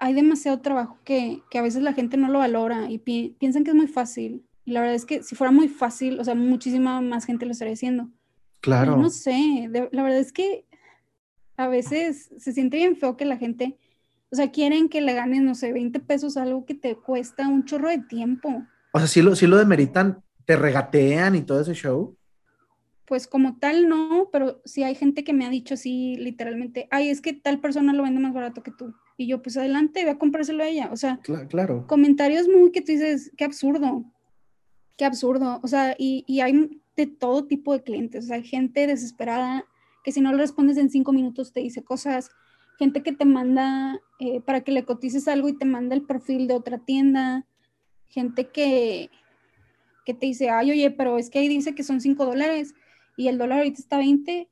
hay 0.00 0.14
demasiado 0.14 0.60
trabajo 0.60 0.98
que, 1.04 1.42
a 1.54 1.62
veces 1.62 1.82
la 1.82 1.92
gente 1.92 2.16
no 2.16 2.28
lo 2.28 2.38
valora 2.38 2.90
y 2.90 2.98
piensan 2.98 3.64
que 3.64 3.70
es 3.70 3.76
muy 3.76 3.86
fácil. 3.86 4.44
Y 4.64 4.72
la 4.72 4.80
verdad 4.80 4.96
es 4.96 5.04
que 5.04 5.22
si 5.22 5.36
fuera 5.36 5.52
muy 5.52 5.68
fácil, 5.68 6.18
o 6.18 6.24
sea, 6.24 6.34
muchísima 6.34 7.00
más 7.02 7.26
gente 7.26 7.44
lo 7.44 7.52
estaría 7.52 7.74
haciendo. 7.74 8.08
Claro. 8.62 8.98
no 8.98 9.08
sé, 9.08 9.70
la 9.70 10.02
verdad 10.02 10.18
es 10.18 10.32
que 10.32 10.66
a 11.56 11.66
veces 11.68 12.30
se 12.36 12.52
siente 12.52 12.76
bien 12.76 12.96
feo 12.96 13.16
que 13.16 13.24
la 13.24 13.38
gente, 13.38 13.78
o 14.30 14.36
sea, 14.36 14.50
quieren 14.50 14.90
que 14.90 15.00
le 15.00 15.14
ganes, 15.14 15.40
no 15.40 15.54
sé, 15.54 15.72
20 15.72 16.00
pesos 16.00 16.36
algo 16.36 16.66
que 16.66 16.74
te 16.74 16.96
cuesta 16.96 17.48
un 17.48 17.64
chorro 17.64 17.88
de 17.88 17.98
tiempo. 17.98 18.66
O 18.92 18.98
sea, 18.98 19.08
si 19.08 19.22
lo, 19.22 19.34
si 19.34 19.46
lo 19.46 19.56
demeritan, 19.56 20.22
te 20.44 20.56
regatean 20.56 21.36
y 21.36 21.42
todo 21.42 21.60
ese 21.60 21.74
show. 21.74 22.16
Pues 23.06 23.26
como 23.26 23.58
tal 23.58 23.88
no, 23.88 24.28
pero 24.30 24.60
sí 24.64 24.82
hay 24.82 24.94
gente 24.94 25.24
que 25.24 25.32
me 25.32 25.46
ha 25.46 25.50
dicho 25.50 25.74
así 25.74 26.16
literalmente, 26.16 26.86
ay, 26.90 27.08
es 27.08 27.20
que 27.20 27.32
tal 27.32 27.60
persona 27.60 27.92
lo 27.92 28.02
vende 28.02 28.20
más 28.20 28.34
barato 28.34 28.62
que 28.62 28.70
tú. 28.70 28.94
Y 29.20 29.26
yo, 29.26 29.42
pues 29.42 29.58
adelante, 29.58 30.00
voy 30.00 30.12
a 30.12 30.18
comprárselo 30.18 30.64
a 30.64 30.66
ella. 30.66 30.88
O 30.90 30.96
sea, 30.96 31.20
claro. 31.50 31.86
comentarios 31.86 32.48
muy 32.48 32.72
que 32.72 32.80
tú 32.80 32.92
dices, 32.92 33.30
qué 33.36 33.44
absurdo, 33.44 34.02
qué 34.96 35.04
absurdo. 35.04 35.60
O 35.62 35.68
sea, 35.68 35.94
y, 35.98 36.24
y 36.26 36.40
hay 36.40 36.80
de 36.96 37.06
todo 37.06 37.44
tipo 37.44 37.74
de 37.74 37.82
clientes. 37.82 38.24
O 38.24 38.28
sea, 38.28 38.36
hay 38.36 38.44
gente 38.44 38.86
desesperada 38.86 39.66
que 40.02 40.10
si 40.10 40.22
no 40.22 40.32
le 40.32 40.38
respondes 40.38 40.78
en 40.78 40.88
cinco 40.88 41.12
minutos 41.12 41.52
te 41.52 41.60
dice 41.60 41.84
cosas. 41.84 42.30
Gente 42.78 43.02
que 43.02 43.12
te 43.12 43.26
manda 43.26 44.00
eh, 44.20 44.40
para 44.40 44.62
que 44.62 44.72
le 44.72 44.86
cotices 44.86 45.28
algo 45.28 45.50
y 45.50 45.58
te 45.58 45.66
manda 45.66 45.94
el 45.94 46.06
perfil 46.06 46.48
de 46.48 46.54
otra 46.54 46.78
tienda. 46.78 47.46
Gente 48.08 48.48
que, 48.48 49.10
que 50.06 50.14
te 50.14 50.24
dice, 50.24 50.48
ay, 50.48 50.70
oye, 50.70 50.90
pero 50.92 51.18
es 51.18 51.28
que 51.28 51.40
ahí 51.40 51.48
dice 51.48 51.74
que 51.74 51.84
son 51.84 52.00
cinco 52.00 52.24
dólares 52.24 52.72
y 53.18 53.28
el 53.28 53.36
dólar 53.36 53.58
ahorita 53.58 53.82
está 53.82 53.98
20, 53.98 54.48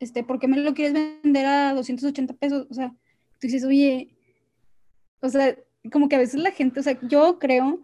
este, 0.00 0.24
¿por 0.24 0.40
qué 0.40 0.48
me 0.48 0.56
lo 0.56 0.74
quieres 0.74 0.94
vender 1.22 1.46
a 1.46 1.74
280 1.74 2.34
pesos? 2.34 2.66
O 2.70 2.74
sea, 2.74 2.92
tú 3.40 3.46
dices, 3.46 3.64
oye, 3.64 4.10
o 5.20 5.28
sea, 5.28 5.56
como 5.92 6.08
que 6.08 6.16
a 6.16 6.20
veces 6.20 6.40
la 6.40 6.50
gente, 6.50 6.80
o 6.80 6.82
sea, 6.82 6.98
yo 7.02 7.38
creo 7.38 7.80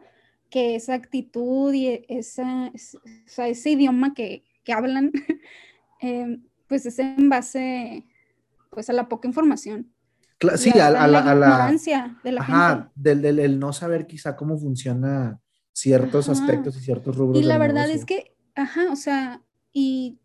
que 0.50 0.76
esa 0.76 0.94
actitud 0.94 1.72
y 1.72 2.04
esa, 2.08 2.72
ese 2.74 3.70
idioma 3.70 4.14
que, 4.14 4.44
que 4.64 4.72
hablan, 4.72 5.12
em, 6.00 6.44
pues 6.68 6.86
es 6.86 6.98
en 6.98 7.28
base, 7.28 8.04
pues 8.70 8.90
a 8.90 8.92
la 8.92 9.08
poca 9.08 9.28
información. 9.28 9.92
sí, 10.56 10.70
a, 10.70 10.90
la, 10.90 11.04
a, 11.04 11.34
ignorancia 11.34 12.18
de 12.22 12.32
la 12.32 12.40
ajá, 12.42 12.92
Del, 12.94 13.22
del, 13.22 13.58
no 13.58 13.72
saber 13.72 14.06
quizá 14.06 14.36
cómo 14.36 14.58
funciona 14.58 15.40
ciertos 15.72 16.28
aspectos 16.28 16.76
y 16.76 16.80
ciertos 16.80 17.16
rubros. 17.16 17.40
Y 17.42 17.44
la 17.44 17.58
verdad 17.58 17.90
es 17.90 18.04
que, 18.04 18.34
ajá, 18.54 18.90
o 18.90 18.96
sea, 18.96 19.42
y 19.72 20.18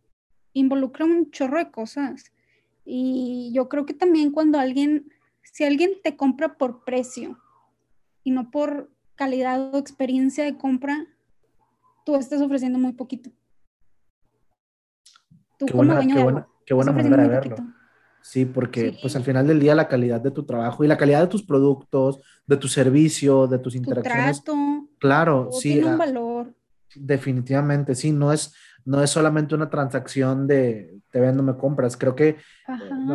involucra 0.54 1.06
un 1.06 1.32
chorro 1.32 1.58
de 1.58 1.72
cosas. 1.72 2.32
Y 2.86 3.52
yo 3.54 3.70
creo 3.70 3.86
que 3.86 3.94
también 3.94 4.32
cuando 4.32 4.60
alguien, 4.60 5.12
si 5.44 5.64
alguien 5.64 5.92
te 6.04 6.16
compra 6.16 6.58
por 6.58 6.84
precio 6.84 7.38
y 8.24 8.32
no 8.32 8.52
por 8.52 8.90
calidad 9.16 9.74
o 9.74 9.78
experiencia 9.78 10.44
de 10.44 10.58
compra, 10.58 11.08
tú 12.06 12.16
estás 12.16 12.42
ofreciendo 12.42 12.80
muy 12.80 12.94
poquito. 12.94 13.30
Tú 15.58 15.66
qué 15.66 15.74
como 15.74 15.86
buena, 15.86 15.96
dueño 15.96 16.48
qué 16.66 16.74
buena, 16.74 16.92
manera 16.92 17.24
de 17.24 17.28
verlo. 17.30 17.56
Sí, 18.24 18.46
porque 18.46 18.98
pues 19.02 19.16
al 19.16 19.24
final 19.24 19.48
del 19.48 19.60
día 19.60 19.74
la 19.74 19.88
calidad 19.88 20.22
de 20.22 20.32
tu 20.32 20.44
trabajo 20.44 20.84
y 20.84 20.88
la 20.88 20.98
calidad 20.98 21.22
de 21.22 21.28
tus 21.28 21.44
productos, 21.44 22.22
de 22.46 22.58
tu 22.58 22.68
servicio, 22.68 23.48
de 23.48 23.58
tus 23.58 23.76
interacciones. 23.76 24.44
trato, 24.44 24.88
claro, 25.00 25.50
sí. 25.52 25.74
Tiene 25.74 25.88
un 25.88 25.98
valor. 25.98 26.31
Definitivamente, 26.96 27.96
sí, 27.96 28.12
no 28.12 28.34
es, 28.34 28.54
no 28.86 29.02
es 29.02 29.10
solamente 29.10 29.56
una 29.56 29.70
transacción 29.70 30.48
de 30.48 31.02
te 31.12 31.20
vendo, 31.20 31.44
me 31.44 31.56
compras. 31.56 31.98
Creo 31.98 32.16
que, 32.16 32.38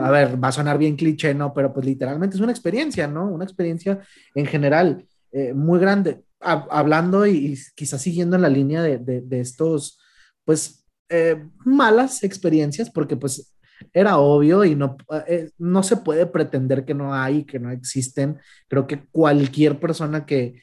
a 0.02 0.10
ver, 0.10 0.42
va 0.42 0.48
a 0.48 0.52
sonar 0.52 0.78
bien 0.78 0.96
cliché, 0.96 1.34
¿no? 1.34 1.52
Pero 1.54 1.72
pues 1.72 1.86
literalmente 1.86 2.36
es 2.36 2.42
una 2.42 2.52
experiencia, 2.52 3.06
¿no? 3.06 3.26
Una 3.26 3.44
experiencia 3.44 4.00
en 4.34 4.46
general 4.46 5.06
eh, 5.32 5.52
muy 5.54 5.80
grande. 5.80 6.22
hablando 6.40 7.26
y, 7.26 7.58
quizás 7.74 8.02
siguiendo 8.02 8.36
en 8.36 8.42
la 8.42 8.48
línea 8.48 8.82
de, 8.82 8.98
de, 8.98 9.40
estos, 9.40 9.98
pues, 10.44 10.86
eh, 11.08 11.44
malas 11.64 12.22
experiencias, 12.22 12.90
porque 12.90 13.16
pues 13.16 13.56
era 13.92 14.18
obvio 14.18 14.64
y 14.64 14.74
no, 14.74 14.96
eh, 15.26 15.50
no 15.58 15.82
se 15.82 15.96
puede 15.96 16.26
pretender 16.26 16.84
que 16.84 16.94
no 16.94 17.14
hay, 17.14 17.44
que 17.44 17.58
no 17.58 17.70
existen. 17.70 18.38
Creo 18.68 18.86
que 18.86 19.06
cualquier 19.10 19.80
persona 19.80 20.26
que 20.26 20.60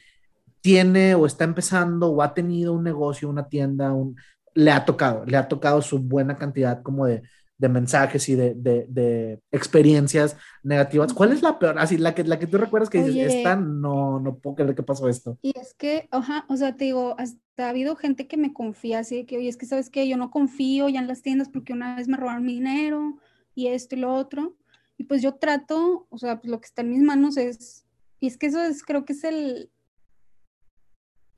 tiene 0.64 1.14
o 1.14 1.26
está 1.26 1.44
empezando 1.44 2.10
o 2.10 2.22
ha 2.22 2.34
tenido 2.34 2.74
un 2.74 2.86
negocio, 2.86 3.30
una 3.30 3.50
tienda, 3.50 3.92
un, 3.92 4.16
le 4.56 4.72
ha 4.72 4.86
tocado, 4.86 5.26
le 5.26 5.36
ha 5.36 5.50
tocado 5.50 5.82
su 5.82 6.00
buena 6.00 6.38
cantidad 6.38 6.82
como 6.82 7.06
de, 7.06 7.22
de 7.58 7.68
mensajes 7.68 8.30
y 8.30 8.36
de, 8.36 8.54
de, 8.56 8.86
de, 8.88 9.42
experiencias 9.52 10.38
negativas. 10.64 11.14
¿Cuál 11.14 11.34
es 11.34 11.42
la 11.42 11.60
peor? 11.60 11.78
Así, 11.80 11.98
la 11.98 12.16
que, 12.16 12.24
la 12.24 12.40
que 12.40 12.48
tú 12.48 12.58
recuerdas 12.58 12.90
que 12.90 13.04
dices, 13.04 13.34
esta 13.34 13.58
no, 13.58 14.22
no 14.22 14.38
puedo 14.38 14.56
creer 14.56 14.74
que 14.74 14.84
pasó 14.84 15.10
esto. 15.10 15.38
Y 15.42 15.52
es 15.60 15.74
que, 15.74 16.08
oja, 16.14 16.46
o 16.48 16.56
sea, 16.56 16.78
te 16.78 16.86
digo, 16.86 17.16
hasta 17.18 17.66
ha 17.66 17.70
habido 17.70 17.98
gente 17.98 18.28
que 18.28 18.38
me 18.38 18.54
confía 18.54 19.00
así 19.00 19.18
de 19.18 19.26
que, 19.26 19.38
oye, 19.38 19.50
es 19.50 19.58
que 19.58 19.66
sabes 19.66 19.90
que 19.90 20.08
yo 20.08 20.16
no 20.16 20.32
confío 20.32 20.88
ya 20.88 21.02
en 21.02 21.08
las 21.08 21.22
tiendas 21.22 21.50
porque 21.50 21.74
una 21.74 21.98
vez 21.98 22.08
me 22.08 22.16
robaron 22.16 22.46
mi 22.46 22.54
dinero 22.54 23.18
y 23.54 23.68
esto 23.68 23.96
y 23.96 24.00
lo 24.00 24.14
otro. 24.14 24.56
Y 24.98 25.04
pues 25.04 25.22
yo 25.22 25.34
trato, 25.34 26.08
o 26.10 26.18
sea, 26.18 26.40
pues 26.40 26.50
lo 26.50 26.62
que 26.62 26.68
está 26.68 26.84
en 26.84 26.92
mis 26.92 27.02
manos 27.02 27.36
es, 27.36 27.86
y 28.22 28.28
es 28.28 28.38
que 28.38 28.46
eso 28.46 28.62
es, 28.64 28.82
creo 28.82 29.04
que 29.04 29.12
es 29.12 29.26
el, 29.26 29.70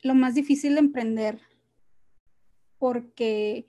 lo 0.06 0.14
más 0.14 0.36
difícil 0.36 0.76
de 0.76 0.82
emprender, 0.82 1.40
porque 2.78 3.66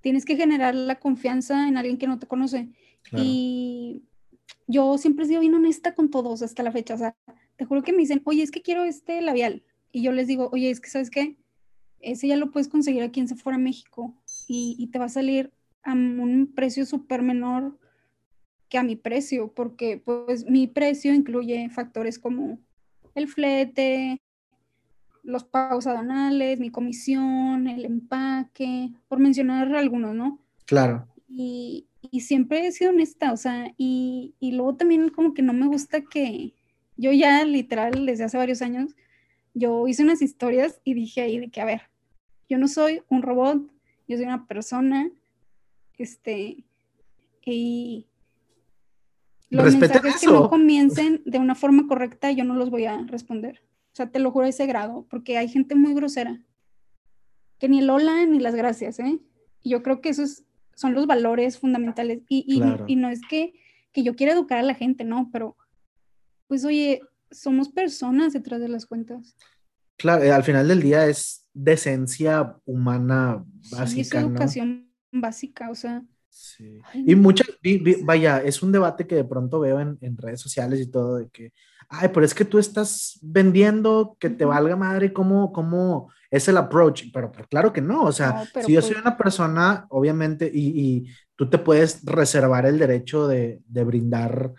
tienes 0.00 0.24
que 0.24 0.36
generar 0.36 0.76
la 0.76 1.00
confianza 1.00 1.66
en 1.66 1.76
alguien 1.76 1.98
que 1.98 2.06
no 2.06 2.20
te 2.20 2.28
conoce. 2.28 2.68
Y 3.10 4.04
yo 4.68 4.96
siempre 4.96 5.24
he 5.24 5.28
sido 5.28 5.40
bien 5.40 5.54
honesta 5.54 5.96
con 5.96 6.08
todos 6.08 6.42
hasta 6.42 6.62
la 6.62 6.70
fecha. 6.70 6.94
O 6.94 6.98
sea, 6.98 7.16
te 7.56 7.64
juro 7.64 7.82
que 7.82 7.90
me 7.90 7.98
dicen, 7.98 8.22
oye, 8.24 8.44
es 8.44 8.52
que 8.52 8.62
quiero 8.62 8.84
este 8.84 9.20
labial. 9.20 9.64
Y 9.90 10.02
yo 10.02 10.12
les 10.12 10.28
digo, 10.28 10.50
oye, 10.52 10.70
es 10.70 10.80
que, 10.80 10.88
¿sabes 10.88 11.10
qué? 11.10 11.36
Ese 11.98 12.28
ya 12.28 12.36
lo 12.36 12.52
puedes 12.52 12.68
conseguir 12.68 13.02
aquí 13.02 13.18
en 13.18 13.26
Sephora 13.26 13.58
México 13.58 14.14
y, 14.46 14.76
y 14.78 14.86
te 14.86 15.00
va 15.00 15.06
a 15.06 15.08
salir 15.08 15.52
a 15.82 15.94
un 15.94 16.52
precio 16.54 16.86
súper 16.86 17.22
menor 17.22 17.76
que 18.68 18.78
a 18.78 18.84
mi 18.84 18.94
precio, 18.94 19.52
porque 19.52 19.96
pues 19.98 20.48
mi 20.48 20.68
precio 20.68 21.12
incluye 21.12 21.68
factores 21.70 22.20
como 22.20 22.60
el 23.16 23.26
flete, 23.26 24.20
los 25.26 25.44
pagos 25.44 25.86
aduanales, 25.86 26.60
mi 26.60 26.70
comisión, 26.70 27.66
el 27.66 27.84
empaque, 27.84 28.90
por 29.08 29.18
mencionar 29.18 29.74
algunos, 29.74 30.14
¿no? 30.14 30.38
Claro. 30.64 31.06
Y, 31.28 31.86
y 32.10 32.20
siempre 32.20 32.66
he 32.66 32.72
sido 32.72 32.90
honesta, 32.90 33.32
o 33.32 33.36
sea, 33.36 33.74
y, 33.76 34.34
y, 34.38 34.52
luego 34.52 34.76
también 34.76 35.08
como 35.08 35.34
que 35.34 35.42
no 35.42 35.52
me 35.52 35.66
gusta 35.66 36.02
que 36.02 36.54
yo 36.96 37.12
ya 37.12 37.44
literal 37.44 38.06
desde 38.06 38.24
hace 38.24 38.38
varios 38.38 38.62
años, 38.62 38.94
yo 39.52 39.88
hice 39.88 40.04
unas 40.04 40.22
historias 40.22 40.80
y 40.84 40.94
dije 40.94 41.22
ahí 41.22 41.38
de 41.38 41.48
que, 41.50 41.60
a 41.60 41.64
ver, 41.64 41.82
yo 42.48 42.58
no 42.58 42.68
soy 42.68 43.02
un 43.08 43.22
robot, 43.22 43.62
yo 44.06 44.16
soy 44.16 44.26
una 44.26 44.46
persona, 44.46 45.10
este, 45.98 46.64
y 47.44 48.06
los 49.50 49.76
mensajes 49.76 50.20
que 50.20 50.26
no 50.26 50.48
comiencen 50.48 51.22
de 51.24 51.38
una 51.38 51.54
forma 51.54 51.86
correcta, 51.88 52.30
yo 52.30 52.44
no 52.44 52.54
los 52.54 52.70
voy 52.70 52.84
a 52.84 52.98
responder. 53.06 53.62
O 53.96 54.02
sea, 54.04 54.10
te 54.10 54.18
lo 54.18 54.30
juro 54.30 54.44
a 54.44 54.50
ese 54.50 54.66
grado, 54.66 55.06
porque 55.08 55.38
hay 55.38 55.48
gente 55.48 55.74
muy 55.74 55.94
grosera, 55.94 56.42
que 57.58 57.66
ni 57.66 57.78
el 57.78 57.88
hola 57.88 58.26
ni 58.26 58.40
las 58.40 58.54
gracias, 58.54 58.98
¿eh? 58.98 59.18
Y 59.62 59.70
yo 59.70 59.82
creo 59.82 60.02
que 60.02 60.10
esos 60.10 60.44
son 60.74 60.92
los 60.92 61.06
valores 61.06 61.58
fundamentales. 61.58 62.20
Y, 62.28 62.44
y, 62.86 62.96
no 62.96 63.08
es 63.08 63.22
que, 63.22 63.54
que 63.92 64.02
yo 64.02 64.14
quiera 64.14 64.34
educar 64.34 64.58
a 64.58 64.62
la 64.62 64.74
gente, 64.74 65.04
¿no? 65.04 65.30
Pero, 65.32 65.56
pues, 66.46 66.66
oye, 66.66 67.00
somos 67.30 67.70
personas 67.70 68.34
detrás 68.34 68.60
de 68.60 68.68
las 68.68 68.84
cuentas. 68.84 69.34
Claro, 69.96 70.24
eh, 70.24 70.30
al 70.30 70.44
final 70.44 70.68
del 70.68 70.82
día 70.82 71.06
es 71.06 71.48
decencia 71.54 72.54
humana 72.66 73.46
básica. 73.70 73.86
Sí, 73.86 74.00
es 74.02 74.12
educación 74.12 74.92
básica, 75.10 75.70
o 75.70 75.74
sea. 75.74 76.04
Sí. 76.38 76.80
y 76.92 77.14
muchas, 77.14 77.48
vaya, 78.04 78.42
es 78.42 78.62
un 78.62 78.70
debate 78.70 79.06
que 79.06 79.14
de 79.14 79.24
pronto 79.24 79.58
veo 79.58 79.80
en, 79.80 79.96
en, 80.02 80.18
redes 80.18 80.38
sociales 80.38 80.80
y 80.80 80.90
todo, 80.90 81.16
de 81.16 81.28
que, 81.30 81.54
ay, 81.88 82.10
pero 82.12 82.26
es 82.26 82.34
que 82.34 82.44
tú 82.44 82.58
estás 82.58 83.18
vendiendo 83.22 84.18
que 84.20 84.28
te 84.28 84.44
valga 84.44 84.76
madre, 84.76 85.14
¿cómo, 85.14 85.50
cómo 85.50 86.12
es 86.30 86.46
el 86.48 86.58
approach? 86.58 87.04
Pero, 87.12 87.32
claro 87.48 87.72
que 87.72 87.80
no, 87.80 88.02
o 88.02 88.12
sea, 88.12 88.44
si 88.64 88.74
yo 88.74 88.82
soy 88.82 88.92
pues 88.92 89.02
una 89.02 89.16
persona, 89.16 89.86
obviamente, 89.88 90.50
y, 90.52 90.78
y, 90.78 91.06
tú 91.36 91.48
te 91.48 91.58
puedes 91.58 92.04
reservar 92.04 92.66
el 92.66 92.78
derecho 92.78 93.26
de, 93.26 93.60
de 93.66 93.84
brindar, 93.84 94.52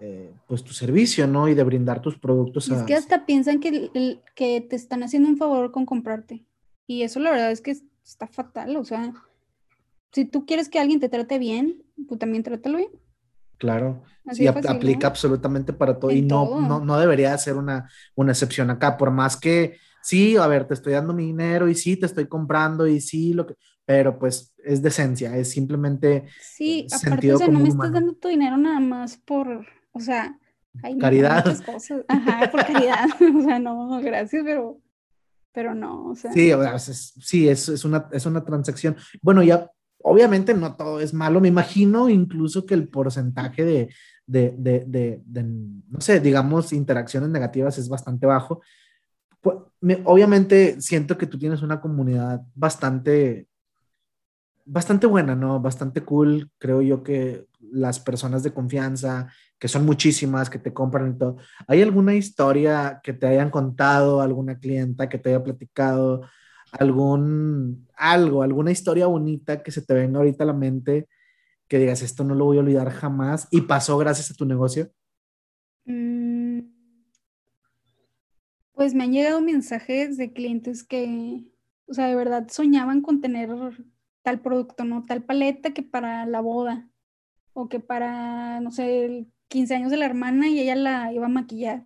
eh, 0.00 0.32
pues, 0.48 0.64
tu 0.64 0.72
servicio, 0.72 1.26
¿no? 1.26 1.48
Y 1.48 1.54
de 1.54 1.64
brindar 1.64 2.00
tus 2.02 2.18
productos. 2.18 2.68
es 2.68 2.82
que 2.82 2.94
hasta 2.94 3.24
piensan 3.24 3.60
que, 3.60 4.18
que 4.34 4.60
te 4.60 4.76
están 4.76 5.02
haciendo 5.04 5.28
un 5.28 5.36
favor 5.36 5.70
con 5.70 5.86
comprarte. 5.86 6.44
Y 6.86 7.02
eso 7.02 7.20
la 7.20 7.30
verdad 7.30 7.52
es 7.52 7.60
que 7.60 7.76
está 8.04 8.26
fatal, 8.26 8.76
o 8.76 8.84
sea, 8.84 9.12
si 10.12 10.24
tú 10.24 10.46
quieres 10.46 10.68
que 10.68 10.78
alguien 10.78 11.00
te 11.00 11.08
trate 11.08 11.38
bien, 11.38 11.82
tú 12.08 12.16
también 12.16 12.42
trátalo 12.42 12.78
bien. 12.78 12.90
Claro, 13.58 14.02
sí, 14.32 14.46
aplica 14.46 15.06
absolutamente 15.06 15.72
para 15.72 15.98
todo 15.98 16.10
y 16.10 16.22
no, 16.22 16.60
no, 16.60 16.80
no, 16.80 16.98
debería 16.98 17.36
ser 17.36 17.56
una, 17.56 17.90
una 18.14 18.32
excepción 18.32 18.70
acá, 18.70 18.96
por 18.96 19.10
más 19.10 19.36
que 19.36 19.76
sí, 20.02 20.36
a 20.38 20.46
ver, 20.46 20.66
te 20.66 20.72
estoy 20.72 20.94
dando 20.94 21.12
mi 21.12 21.26
dinero 21.26 21.68
y 21.68 21.74
sí, 21.74 21.96
te 21.96 22.06
estoy 22.06 22.26
comprando 22.26 22.86
y 22.86 23.02
sí, 23.02 23.34
lo 23.34 23.46
que, 23.46 23.56
pero 23.84 24.18
pues 24.18 24.54
es 24.64 24.80
decencia, 24.80 25.36
es 25.36 25.50
simplemente 25.50 26.24
sí, 26.40 26.86
aparte, 26.90 27.34
o 27.34 27.38
sea, 27.38 27.48
no 27.48 27.60
me 27.60 27.68
estás 27.68 27.92
dando 27.92 28.14
tu 28.14 28.28
dinero 28.28 28.56
nada 28.56 28.80
más 28.80 29.18
por, 29.18 29.66
o 29.92 30.00
sea, 30.00 30.38
caridad. 30.98 31.44
Ajá, 32.08 32.50
por 32.50 32.64
caridad. 32.66 33.08
o 33.36 33.42
sea, 33.42 33.58
no, 33.58 34.00
gracias, 34.00 34.42
pero, 34.44 34.80
pero 35.52 35.74
no. 35.74 36.06
O 36.06 36.14
sea. 36.14 36.32
Sí, 36.32 36.50
es, 36.50 37.14
sí, 37.20 37.48
es, 37.48 37.68
es, 37.68 37.84
una, 37.84 38.08
es 38.12 38.26
una 38.26 38.44
transacción. 38.44 38.96
Bueno, 39.22 39.42
ya, 39.42 39.70
obviamente 40.02 40.54
no 40.54 40.76
todo 40.76 41.00
es 41.00 41.14
malo. 41.14 41.40
Me 41.40 41.48
imagino 41.48 42.08
incluso 42.08 42.66
que 42.66 42.74
el 42.74 42.88
porcentaje 42.88 43.64
de, 43.64 43.94
de, 44.26 44.54
de, 44.56 45.22
de, 45.26 45.44
no 45.44 46.00
sé, 46.00 46.20
digamos, 46.20 46.72
interacciones 46.72 47.30
negativas 47.30 47.78
es 47.78 47.88
bastante 47.88 48.26
bajo. 48.26 48.60
Pues, 49.40 49.56
obviamente 50.04 50.80
siento 50.80 51.16
que 51.16 51.26
tú 51.26 51.38
tienes 51.38 51.62
una 51.62 51.80
comunidad 51.80 52.42
bastante 52.54 53.48
bastante 54.70 55.06
buena, 55.06 55.34
¿no? 55.34 55.60
Bastante 55.60 56.02
cool. 56.02 56.50
Creo 56.58 56.80
yo 56.82 57.02
que 57.02 57.46
las 57.72 57.98
personas 57.98 58.42
de 58.42 58.52
confianza, 58.52 59.28
que 59.58 59.68
son 59.68 59.84
muchísimas, 59.84 60.48
que 60.48 60.58
te 60.58 60.72
compran 60.72 61.10
y 61.10 61.18
todo. 61.18 61.36
¿Hay 61.66 61.82
alguna 61.82 62.14
historia 62.14 63.00
que 63.02 63.12
te 63.12 63.26
hayan 63.26 63.50
contado, 63.50 64.20
alguna 64.20 64.58
clienta 64.58 65.08
que 65.08 65.18
te 65.18 65.30
haya 65.30 65.42
platicado, 65.42 66.22
algún, 66.72 67.88
algo, 67.94 68.42
alguna 68.42 68.70
historia 68.70 69.06
bonita 69.06 69.62
que 69.62 69.72
se 69.72 69.82
te 69.82 69.94
venga 69.94 70.18
ahorita 70.18 70.44
a 70.44 70.48
la 70.48 70.52
mente, 70.52 71.08
que 71.68 71.78
digas, 71.78 72.02
esto 72.02 72.24
no 72.24 72.34
lo 72.34 72.46
voy 72.46 72.56
a 72.56 72.60
olvidar 72.60 72.90
jamás 72.90 73.48
y 73.50 73.62
pasó 73.62 73.96
gracias 73.98 74.30
a 74.30 74.34
tu 74.34 74.44
negocio? 74.44 74.90
Mm, 75.84 76.60
pues 78.72 78.94
me 78.94 79.04
han 79.04 79.12
llegado 79.12 79.40
mensajes 79.40 80.16
de 80.16 80.32
clientes 80.32 80.84
que, 80.84 81.44
o 81.86 81.94
sea, 81.94 82.06
de 82.06 82.14
verdad 82.14 82.48
soñaban 82.50 83.02
con 83.02 83.20
tener 83.20 83.50
tal 84.22 84.40
producto, 84.40 84.84
¿no? 84.84 85.04
Tal 85.04 85.22
paleta 85.22 85.72
que 85.72 85.82
para 85.82 86.26
la 86.26 86.40
boda 86.40 86.88
o 87.52 87.68
que 87.68 87.80
para, 87.80 88.60
no 88.60 88.70
sé, 88.70 89.04
el 89.04 89.32
15 89.48 89.74
años 89.74 89.90
de 89.90 89.96
la 89.96 90.06
hermana 90.06 90.48
y 90.48 90.60
ella 90.60 90.76
la 90.76 91.12
iba 91.12 91.26
a 91.26 91.28
maquillar. 91.28 91.84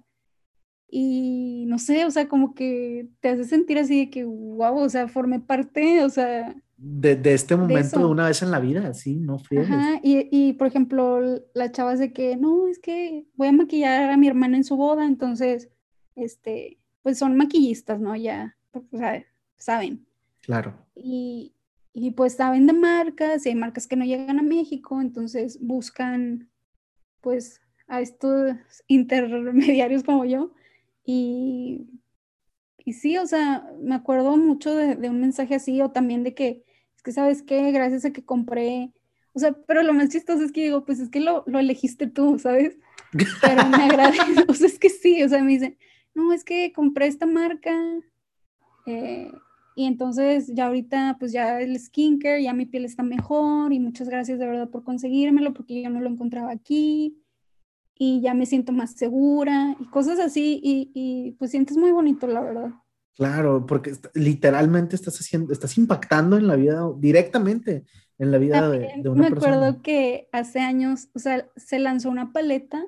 Y 0.89 1.65
no 1.67 1.79
sé, 1.79 2.05
o 2.05 2.11
sea, 2.11 2.29
como 2.29 2.55
que 2.55 3.09
te 3.21 3.31
hace 3.31 3.45
sentir 3.45 3.79
así 3.79 4.01
de 4.01 4.11
que, 4.11 4.25
wow, 4.25 4.77
o 4.77 4.89
sea, 4.89 5.09
formé 5.09 5.41
parte, 5.41 6.05
o 6.05 6.11
sea... 6.11 6.55
De, 6.77 7.19
este 7.33 7.57
momento 7.57 8.01
de, 8.01 8.05
una 8.05 8.27
vez 8.27 8.43
en 8.43 8.51
la 8.51 8.61
vida, 8.61 8.93
sí, 8.95 9.17
no 9.17 9.39
friegues. 9.39 9.71
Ajá, 9.71 10.01
y, 10.03 10.29
y, 10.31 10.53
por 10.55 10.67
ejemplo, 10.67 11.21
la 11.55 11.73
chava 11.73 11.97
de 11.97 12.13
que, 12.13 12.37
no, 12.37 12.69
es 12.69 12.79
que 12.79 13.27
voy 13.35 13.49
a 13.49 13.53
maquillar 13.53 14.11
a 14.11 14.17
mi 14.17 14.29
hermana 14.29 14.57
en 14.57 14.65
su 14.65 14.77
boda, 14.77 15.07
entonces, 15.07 15.71
este, 16.15 16.79
pues 17.03 17.19
son 17.19 17.37
maquillistas, 17.37 18.01
¿no? 18.01 18.15
Ya, 18.17 18.57
o 18.73 18.83
sea, 18.97 19.25
saben. 19.57 20.07
Claro. 20.41 20.75
Y, 20.95 21.55
y 21.93 22.11
pues 22.11 22.35
saben 22.35 22.67
de 22.67 22.73
marcas 22.73 23.47
y 23.47 23.51
hay 23.51 23.55
marcas 23.55 23.87
que 23.87 23.97
no 23.97 24.05
llegan 24.05 24.39
a 24.39 24.43
México, 24.43 25.01
entonces 25.01 25.59
buscan 25.61 26.51
pues 27.21 27.61
a 27.87 28.01
estos 28.01 28.57
intermediarios 28.89 30.03
como 30.03 30.25
yo. 30.25 30.53
Y, 31.05 31.87
y 32.79 32.93
sí, 32.95 33.19
o 33.19 33.27
sea, 33.27 33.69
me 33.81 33.95
acuerdo 33.95 34.37
mucho 34.37 34.75
de, 34.75 35.09
un 35.09 35.21
mensaje 35.21 35.55
así 35.55 35.81
o 35.81 35.91
también 35.91 36.23
de 36.23 36.35
que, 36.35 36.65
es 36.97 37.03
que 37.03 37.13
sabes 37.13 37.43
qué, 37.43 37.71
gracias 37.73 38.05
a 38.05 38.13
que 38.13 38.25
compré, 38.25 38.93
o 39.33 39.39
sea, 39.39 39.53
pero 39.67 39.83
lo 39.83 39.93
más 39.93 40.11
chistoso 40.11 40.43
es 40.45 40.53
que 40.53 40.63
digo, 40.63 40.85
pues 40.85 41.01
es 41.01 41.11
que 41.11 41.21
lo, 41.21 41.45
lo 41.47 41.59
elegiste 41.59 42.07
tú, 42.07 42.39
¿sabes? 42.39 42.77
Pero 43.43 43.67
me 43.69 43.85
agradece, 43.85 44.23
o 44.49 44.55
sea, 44.55 44.69
es 44.69 44.79
que 44.79 44.91
sí, 44.91 45.23
o 45.23 45.29
sea, 45.29 45.43
me 45.43 45.53
dicen, 45.53 45.77
no, 46.15 46.33
es 46.33 46.45
que 46.45 46.73
compré 46.73 47.07
esta 47.07 47.27
marca. 47.27 47.77
Eh, 48.87 49.31
y 49.77 49.87
entonces 49.87 50.47
ya 50.55 50.67
ahorita 50.67 51.17
pues 51.19 51.33
ya 51.33 51.61
el 51.61 51.79
skincare, 51.79 52.43
ya 52.43 52.53
mi 52.53 52.67
piel 52.67 52.85
está 52.85 53.03
mejor 53.03 53.73
y 53.73 53.81
muchas 53.81 54.09
gracias 54.09 54.39
de 54.39 54.47
verdad 54.47 54.69
por 54.71 54.85
conseguírmelo 54.85 55.53
porque 55.53 55.83
yo 55.83 55.91
no 55.91 56.01
lo 56.01 56.09
encontraba 56.09 56.53
aquí 56.53 57.24
y 57.97 58.21
ya 58.21 58.35
me 58.35 58.47
siento 58.47 58.73
más 58.73 58.93
segura 58.93 59.77
y 59.79 59.87
cosas 59.87 60.19
así 60.19 60.61
y, 60.63 60.91
y 60.95 61.33
pues 61.33 61.51
sientes 61.51 61.77
muy 61.77 61.93
bonito 61.93 62.27
la 62.27 62.41
verdad. 62.41 62.71
Claro, 63.17 63.65
porque 63.65 63.93
literalmente 64.15 64.97
estás 64.97 65.21
haciendo, 65.21 65.53
estás 65.53 65.79
impactando 65.79 66.37
en 66.37 66.49
la 66.49 66.57
vida 66.57 66.83
directamente 66.99 67.85
en 68.19 68.31
la 68.31 68.39
vida 68.39 68.69
de, 68.69 68.93
de, 68.97 69.09
una 69.09 69.29
persona. 69.29 69.51
Me 69.51 69.57
acuerdo 69.57 69.83
que 69.83 70.29
hace 70.33 70.61
años, 70.61 71.09
o 71.15 71.19
sea, 71.19 71.49
se 71.57 71.79
lanzó 71.79 72.11
una 72.11 72.33
paleta 72.33 72.85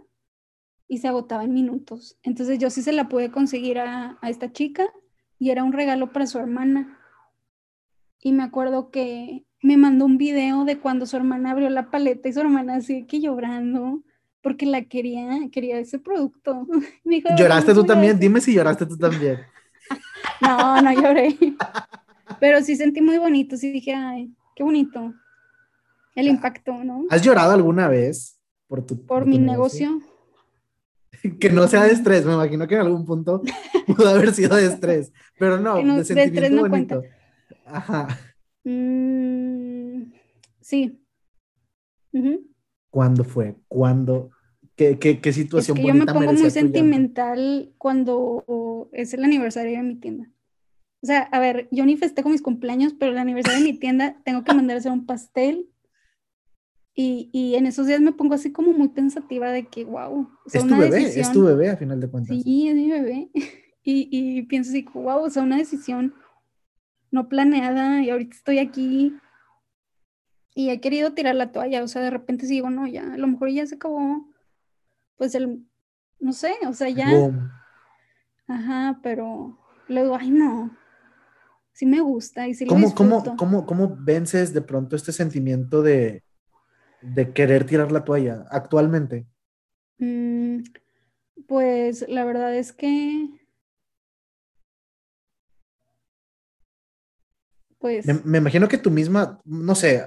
y 0.89 0.99
se 0.99 1.09
agotaba 1.09 1.45
en 1.45 1.53
minutos. 1.53 2.19
Entonces 2.23 2.59
yo 2.59 2.71
sí 2.71 2.83
se 2.83 2.93
la 2.93 3.09
pude 3.09 3.31
conseguir 3.31 3.79
a, 3.79 4.19
a 4.21 4.31
esta 4.31 4.53
chica 4.53 4.93
y 5.39 5.51
era 5.51 5.65
un 5.65 5.73
regalo 5.73 6.13
para 6.13 6.27
su 6.27 6.39
hermana. 6.39 6.99
Y 8.21 8.33
me 8.33 8.43
acuerdo 8.43 8.91
que 8.91 9.47
me 9.63 9.77
mandó 9.77 10.05
un 10.05 10.19
video 10.19 10.65
de 10.65 10.79
cuando 10.79 11.07
su 11.07 11.17
hermana 11.17 11.53
abrió 11.53 11.71
la 11.71 11.91
paleta 11.91 12.29
y 12.29 12.33
su 12.33 12.41
hermana 12.41 12.77
así 12.77 13.07
que 13.07 13.21
llorando 13.21 14.03
porque 14.47 14.65
la 14.65 14.85
quería, 14.85 15.41
quería 15.51 15.81
ese 15.81 15.99
producto. 15.99 16.69
¿Lloraste 17.37 17.75
tú 17.75 17.83
también? 17.83 18.17
Dime 18.17 18.41
si 18.41 18.55
lloraste 18.55 18.87
tú 18.87 18.97
también. 18.97 19.41
no, 20.41 20.81
no 20.81 20.93
lloré. 20.93 21.37
Pero 22.41 22.63
sí 22.63 22.77
sentí 22.77 23.01
muy 23.01 23.19
bonito, 23.19 23.57
sí 23.57 23.73
dije, 23.73 23.93
ay, 23.93 24.33
qué 24.55 24.63
bonito. 24.63 25.13
El 26.15 26.29
impacto, 26.29 26.73
¿no? 26.85 27.07
¿Has 27.11 27.23
llorado 27.23 27.55
alguna 27.55 27.89
vez 27.89 28.39
por 28.69 28.87
tu 28.87 29.05
por, 29.05 29.27
mi 29.27 29.37
negocio? 29.41 30.01
que 31.41 31.51
no 31.51 31.67
sea 31.67 31.83
de 31.83 31.95
estrés, 31.95 32.25
me 32.25 32.35
imagino 32.35 32.69
que 32.69 32.77
en 32.77 32.83
algún 32.83 33.05
punto 33.05 33.43
pudo 33.89 34.09
haber 34.09 34.33
sido 34.33 34.55
de 34.55 34.67
estrés, 34.67 35.13
pero 35.41 35.59
no, 35.59 35.83
de 35.83 36.05
sentimiento 36.05 36.69
bonito. 36.69 37.03
Ajá. 37.65 38.07
Mm, 38.63 40.13
sí. 40.61 41.03
¿Cuándo 42.91 43.25
fue? 43.25 43.57
¿Cuándo? 43.67 44.31
¿Qué, 44.77 44.99
qué, 44.99 45.21
qué 45.21 45.33
situación 45.33 45.79
es 45.79 45.83
que 45.83 45.89
Yo 45.89 45.95
me 45.95 46.07
pongo 46.07 46.33
muy 46.33 46.51
sentimental 46.51 47.73
cuando 47.79 48.89
es 48.93 49.15
el 49.15 49.25
aniversario 49.25 49.77
de 49.79 49.83
mi 49.83 49.97
tienda. 49.97 50.31
O 51.03 51.07
sea, 51.07 51.23
a 51.23 51.39
ver, 51.41 51.69
yo 51.71 51.87
ni 51.87 51.97
festejo 51.97 52.29
mis 52.29 52.43
cumpleaños, 52.43 52.95
pero 52.99 53.13
el 53.13 53.19
aniversario 53.19 53.61
de 53.61 53.73
mi 53.73 53.79
tienda 53.79 54.17
tengo 54.25 54.45
que 54.45 54.55
mandar 54.55 54.77
a 54.77 54.79
hacer 54.81 54.93
un 54.93 55.07
pastel, 55.07 55.71
y, 56.99 57.29
y, 57.31 57.57
en 57.57 57.67
esos 57.67 57.87
días 57.87 58.01
me 58.01 58.13
pongo 58.13 58.33
así 58.33 58.53
como 58.53 58.73
muy 58.73 58.89
pensativa 58.89 59.51
de 59.51 59.67
que, 59.67 59.85
wow. 59.85 60.31
es 60.51 60.67
tu 60.67 60.77
bebé, 60.79 61.21
es 61.21 61.31
tu 61.31 61.45
bebé 61.45 61.69
a 61.69 61.77
final 61.77 62.01
de 62.01 62.09
cuentas. 62.09 62.43
Sí, 62.43 62.69
es 62.69 62.75
mi 62.75 62.91
bebé. 62.91 63.31
Y, 63.89 64.09
y 64.11 64.43
pienso 64.43 64.71
así, 64.71 64.85
wow, 64.95 65.23
o 65.23 65.31
sea, 65.31 65.45
una 65.45 65.59
decisión 65.59 66.13
no 67.13 67.29
planeada 67.29 68.03
y 68.03 68.11
ahorita 68.11 68.35
estoy 68.35 68.59
aquí 68.59 69.15
y 70.57 70.71
he 70.71 70.81
querido 70.81 71.13
tirar 71.13 71.37
la 71.37 71.53
toalla, 71.53 71.85
o 71.85 71.87
sea, 71.87 72.03
de 72.03 72.11
repente 72.11 72.49
digo, 72.49 72.69
no, 72.69 72.89
ya, 72.89 73.15
a 73.15 73.17
lo 73.17 73.29
mejor 73.29 73.51
ya 73.51 73.65
se 73.65 73.77
acabó, 73.77 74.27
pues 75.17 75.35
el, 75.35 75.67
no 76.21 76.33
sé, 76.33 76.55
o 76.69 76.73
sea, 76.73 76.89
ya. 76.89 77.09
Ajá, 78.49 79.01
pero 79.03 79.59
luego, 79.89 80.17
ay, 80.17 80.31
no, 80.31 80.77
sí 81.73 81.85
me 81.87 82.01
gusta 82.01 82.49
y 82.49 82.55
sí 82.55 82.67
¿Cómo, 82.67 82.95
¿cómo, 82.95 83.37
cómo, 83.37 83.67
¿Cómo 83.67 83.97
vences 83.99 84.55
de 84.55 84.63
pronto 84.63 84.97
este 84.97 85.13
sentimiento 85.13 85.83
de, 85.83 86.23
de 87.03 87.33
querer 87.33 87.67
tirar 87.67 87.93
la 87.93 88.05
toalla 88.05 88.47
actualmente? 88.51 89.27
Mm, 89.99 90.63
pues 91.47 92.07
la 92.09 92.25
verdad 92.25 92.55
es 92.55 92.73
que... 92.73 93.29
Pues... 97.79 98.07
Me, 98.25 98.39
imagino 98.39 98.69
que 98.69 98.79
tu 98.79 98.91
misma, 98.91 99.41
no 99.45 99.75
sé, 99.75 100.03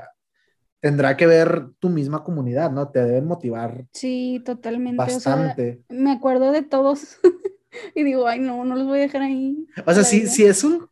tendrá 0.79 1.17
que 1.17 1.27
ver 1.27 1.67
tu 1.79 1.89
misma 1.89 2.23
comunidad, 2.23 2.71
¿no? 2.71 2.89
Te 2.89 3.03
deben 3.03 3.25
motivar. 3.25 3.85
Sí, 3.93 4.41
totalmente. 4.45 4.97
Bastante. 4.97 5.81
me 5.89 6.11
acuerdo 6.11 6.51
de 6.51 6.61
todos 6.61 7.17
y 7.95 8.03
digo, 8.03 8.27
ay, 8.27 8.39
no, 8.39 8.63
no 8.65 8.75
los 8.75 8.87
voy 8.87 8.99
a 8.99 9.01
dejar 9.03 9.23
ahí. 9.23 9.65
O 9.85 9.93
sea, 9.93 10.03
sí, 10.03 10.27
sí 10.27 10.45
es 10.45 10.63
un... 10.63 10.87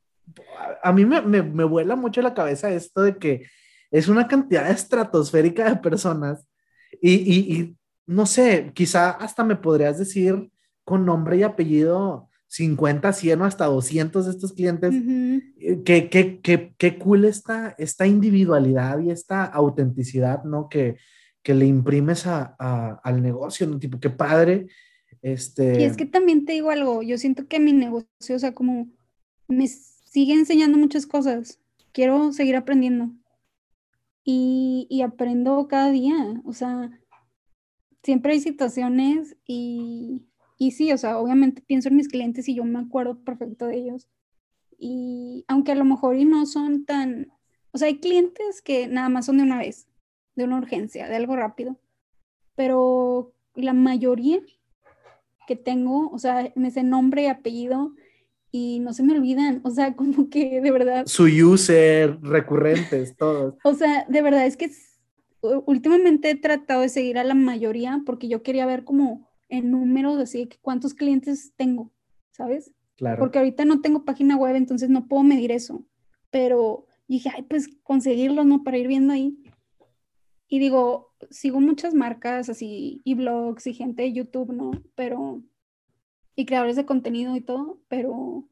A 0.84 0.92
mí 0.92 1.06
me, 1.06 1.22
me, 1.22 1.42
me 1.42 1.64
vuela 1.64 1.96
mucho 1.96 2.22
la 2.22 2.34
cabeza 2.34 2.70
esto 2.72 3.02
de 3.02 3.18
que 3.18 3.46
es 3.92 4.08
una 4.08 4.28
cantidad 4.28 4.70
estratosférica 4.70 5.70
de 5.70 5.78
personas 5.78 6.46
y, 7.02 7.14
y, 7.14 7.78
no 8.06 8.26
sé, 8.26 8.72
quizá 8.74 9.12
hasta 9.12 9.44
me 9.44 9.56
podrías 9.56 9.98
decir 9.98 10.50
con 10.84 11.06
nombre 11.06 11.38
y 11.38 11.44
apellido 11.44 12.27
50, 12.48 13.14
100 13.14 13.42
o 13.42 13.46
hasta 13.46 13.66
200 13.66 14.26
de 14.26 14.32
estos 14.32 14.54
clientes, 14.54 14.94
uh 14.94 15.42
que, 15.84 16.98
cool 17.00 17.26
está 17.26 17.76
esta 17.78 18.08
individualidad 18.08 19.00
y 19.00 19.12
esta 19.12 19.44
autenticidad, 19.44 20.44
¿no? 20.44 20.70
Que, 20.70 20.98
que 21.44 21.54
le 21.54 21.66
imprimes 21.66 22.26
a, 22.26 22.56
al 23.04 23.22
negocio, 23.22 23.68
¿no? 23.68 23.80
Tipo, 23.80 24.00
qué 24.00 24.10
padre. 24.10 24.68
Este... 25.22 25.82
Y 25.82 25.84
es 25.84 25.98
que 25.98 26.06
también 26.06 26.46
te 26.46 26.54
digo 26.54 26.70
algo, 26.70 27.02
yo 27.04 27.18
siento 27.18 27.48
que 27.48 27.60
mi 27.60 27.74
negocio, 27.74 28.36
o 28.36 28.40
sea, 28.40 28.54
como 28.54 28.88
me 29.48 29.68
sigue 29.68 30.34
enseñando 30.34 30.78
muchas 30.78 31.06
cosas, 31.06 31.60
quiero 31.92 32.32
seguir 32.34 32.56
aprendiendo 32.56 33.12
y, 34.24 35.02
aprendo 35.04 35.68
cada 35.68 35.90
día. 35.92 36.42
O 36.46 36.54
sea, 36.54 36.92
siempre 38.04 38.34
hay 38.34 38.42
situaciones 38.42 39.38
y, 39.46 40.26
y 40.58 40.72
sí, 40.72 40.92
o 40.92 40.98
sea, 40.98 41.18
obviamente 41.18 41.62
pienso 41.62 41.90
en 41.90 41.96
mis 41.96 42.08
clientes 42.08 42.50
y 42.50 42.56
yo 42.56 42.64
me 42.66 42.80
acuerdo 42.80 43.20
perfecto 43.24 43.68
de 43.68 43.78
ellos. 43.78 44.08
Y 44.80 45.46
aunque 45.48 45.72
a 45.72 45.76
lo 45.76 45.86
mejor 45.86 46.16
y 46.16 46.26
no 46.26 46.46
son 46.46 46.86
tan, 46.86 47.32
o 47.72 47.78
sea, 47.78 47.88
hay 47.88 48.00
clientes 48.00 48.62
que 48.62 48.88
nada 48.88 49.10
más 49.10 49.28
son 49.28 49.38
de 49.38 49.44
una 49.44 49.58
vez, 49.58 49.88
de 50.36 50.44
una 50.44 50.58
urgencia, 50.58 51.08
de 51.08 51.16
algo 51.16 51.36
rápido, 51.36 51.80
pero 52.56 53.34
la 53.56 53.74
mayoría 53.74 54.40
que 55.48 55.56
tengo, 55.56 56.10
o 56.10 56.20
sea, 56.20 56.52
me 56.56 56.72
sé 56.72 56.84
nombre 56.84 57.24
y 57.24 57.28
apellido 57.28 57.94
y 58.52 58.80
no 58.80 58.94
se 58.94 59.04
me 59.04 59.14
olvidan, 59.14 59.62
o 59.64 59.70
sea, 59.70 59.96
como 59.96 60.30
que 60.30 60.60
de 60.62 60.72
verdad. 60.72 61.06
Su 61.06 61.26
user, 61.26 62.20
recurrentes, 62.22 63.16
todos. 63.16 63.56
O 63.64 63.74
sea, 63.74 64.06
de 64.08 64.22
verdad 64.22 64.46
es 64.46 64.58
que 64.58 64.72
últimamente 65.42 66.32
he 66.32 66.36
tratado 66.36 66.82
de 66.82 66.90
seguir 66.90 67.18
a 67.20 67.24
la 67.24 67.36
mayoría 67.36 68.02
porque 68.06 68.28
yo 68.28 68.42
quería 68.42 68.66
ver 68.66 68.84
como 68.84 69.27
en 69.50 69.72
números, 69.72 70.20
así 70.20 70.48
que 70.48 70.58
cuántos 70.62 70.94
clientes 70.94 71.54
tengo, 71.56 71.92
¿sabes? 72.32 72.74
Claro. 72.96 73.20
Porque 73.20 73.38
ahorita 73.38 73.66
no 73.66 73.82
tengo 73.82 74.06
página 74.06 74.36
web, 74.36 74.56
entonces 74.56 74.90
no 74.90 75.08
puedo 75.08 75.24
medir 75.24 75.52
eso. 75.52 75.86
Pero 76.32 76.88
dije, 77.08 77.30
ay, 77.34 77.44
pues 77.44 77.70
conseguirlo, 77.84 78.44
¿no? 78.44 78.64
Para 78.64 78.78
ir 78.78 78.88
viendo 78.88 79.14
ahí. 79.14 79.38
Y 80.50 80.60
digo, 80.60 81.14
sigo 81.30 81.60
muchas 81.60 81.94
marcas 81.94 82.50
así, 82.50 83.02
y 83.04 83.16
blogs 83.16 83.68
y 83.68 83.74
gente 83.74 84.04
de 84.04 84.14
YouTube, 84.14 84.54
¿no? 84.54 84.72
Pero, 84.96 85.44
y 86.36 86.46
creadores 86.46 86.76
de 86.76 86.86
contenido 86.86 87.36
y 87.36 87.42
todo, 87.42 87.82
pero, 87.88 88.12
o 88.12 88.50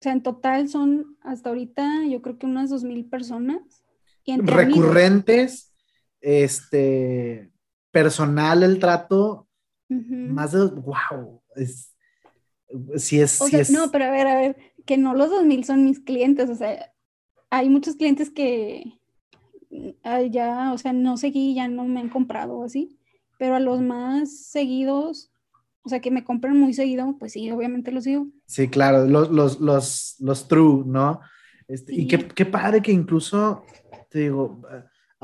sea, 0.00 0.12
en 0.12 0.22
total 0.22 0.68
son 0.68 1.16
hasta 1.22 1.48
ahorita 1.48 2.04
yo 2.08 2.22
creo 2.22 2.38
que 2.38 2.46
unas 2.46 2.70
dos 2.70 2.84
mil 2.84 3.04
personas. 3.06 3.82
Recurrentes, 4.26 5.72
este, 6.20 7.52
personal 7.92 8.62
el 8.62 8.78
trato, 8.78 9.45
más 9.88 10.52
de, 10.52 10.66
wow, 10.66 11.40
es, 11.54 11.94
si 12.96 13.20
es, 13.20 13.40
es... 13.52 13.70
No, 13.70 13.90
pero 13.90 14.06
a 14.06 14.10
ver, 14.10 14.26
a 14.26 14.40
ver, 14.40 14.56
que 14.84 14.96
no 14.96 15.14
los 15.14 15.30
dos 15.30 15.44
mil 15.44 15.64
son 15.64 15.84
mis 15.84 16.00
clientes, 16.00 16.50
o 16.50 16.54
sea, 16.54 16.92
hay 17.50 17.68
muchos 17.68 17.96
clientes 17.96 18.30
que 18.30 18.98
ya, 20.30 20.72
o 20.72 20.78
sea, 20.78 20.92
no 20.92 21.16
seguí, 21.16 21.54
ya 21.54 21.68
no 21.68 21.84
me 21.84 22.00
han 22.00 22.08
comprado 22.08 22.62
así, 22.64 22.98
pero 23.38 23.54
a 23.54 23.60
los 23.60 23.80
más 23.80 24.36
seguidos, 24.46 25.30
o 25.82 25.88
sea, 25.88 26.00
que 26.00 26.10
me 26.10 26.24
compran 26.24 26.58
muy 26.58 26.72
seguido, 26.72 27.16
pues 27.18 27.32
sí, 27.32 27.50
obviamente 27.50 27.92
los 27.92 28.04
sigo. 28.04 28.26
Sí, 28.46 28.68
claro, 28.68 29.06
los, 29.06 29.30
los, 29.30 29.60
los, 29.60 30.16
los 30.20 30.48
true, 30.48 30.84
¿no? 30.86 31.20
Este, 31.68 31.94
y 31.94 32.06
qué, 32.06 32.26
qué, 32.28 32.46
padre 32.46 32.80
que 32.80 32.92
incluso, 32.92 33.64
te 34.08 34.20
digo, 34.20 34.62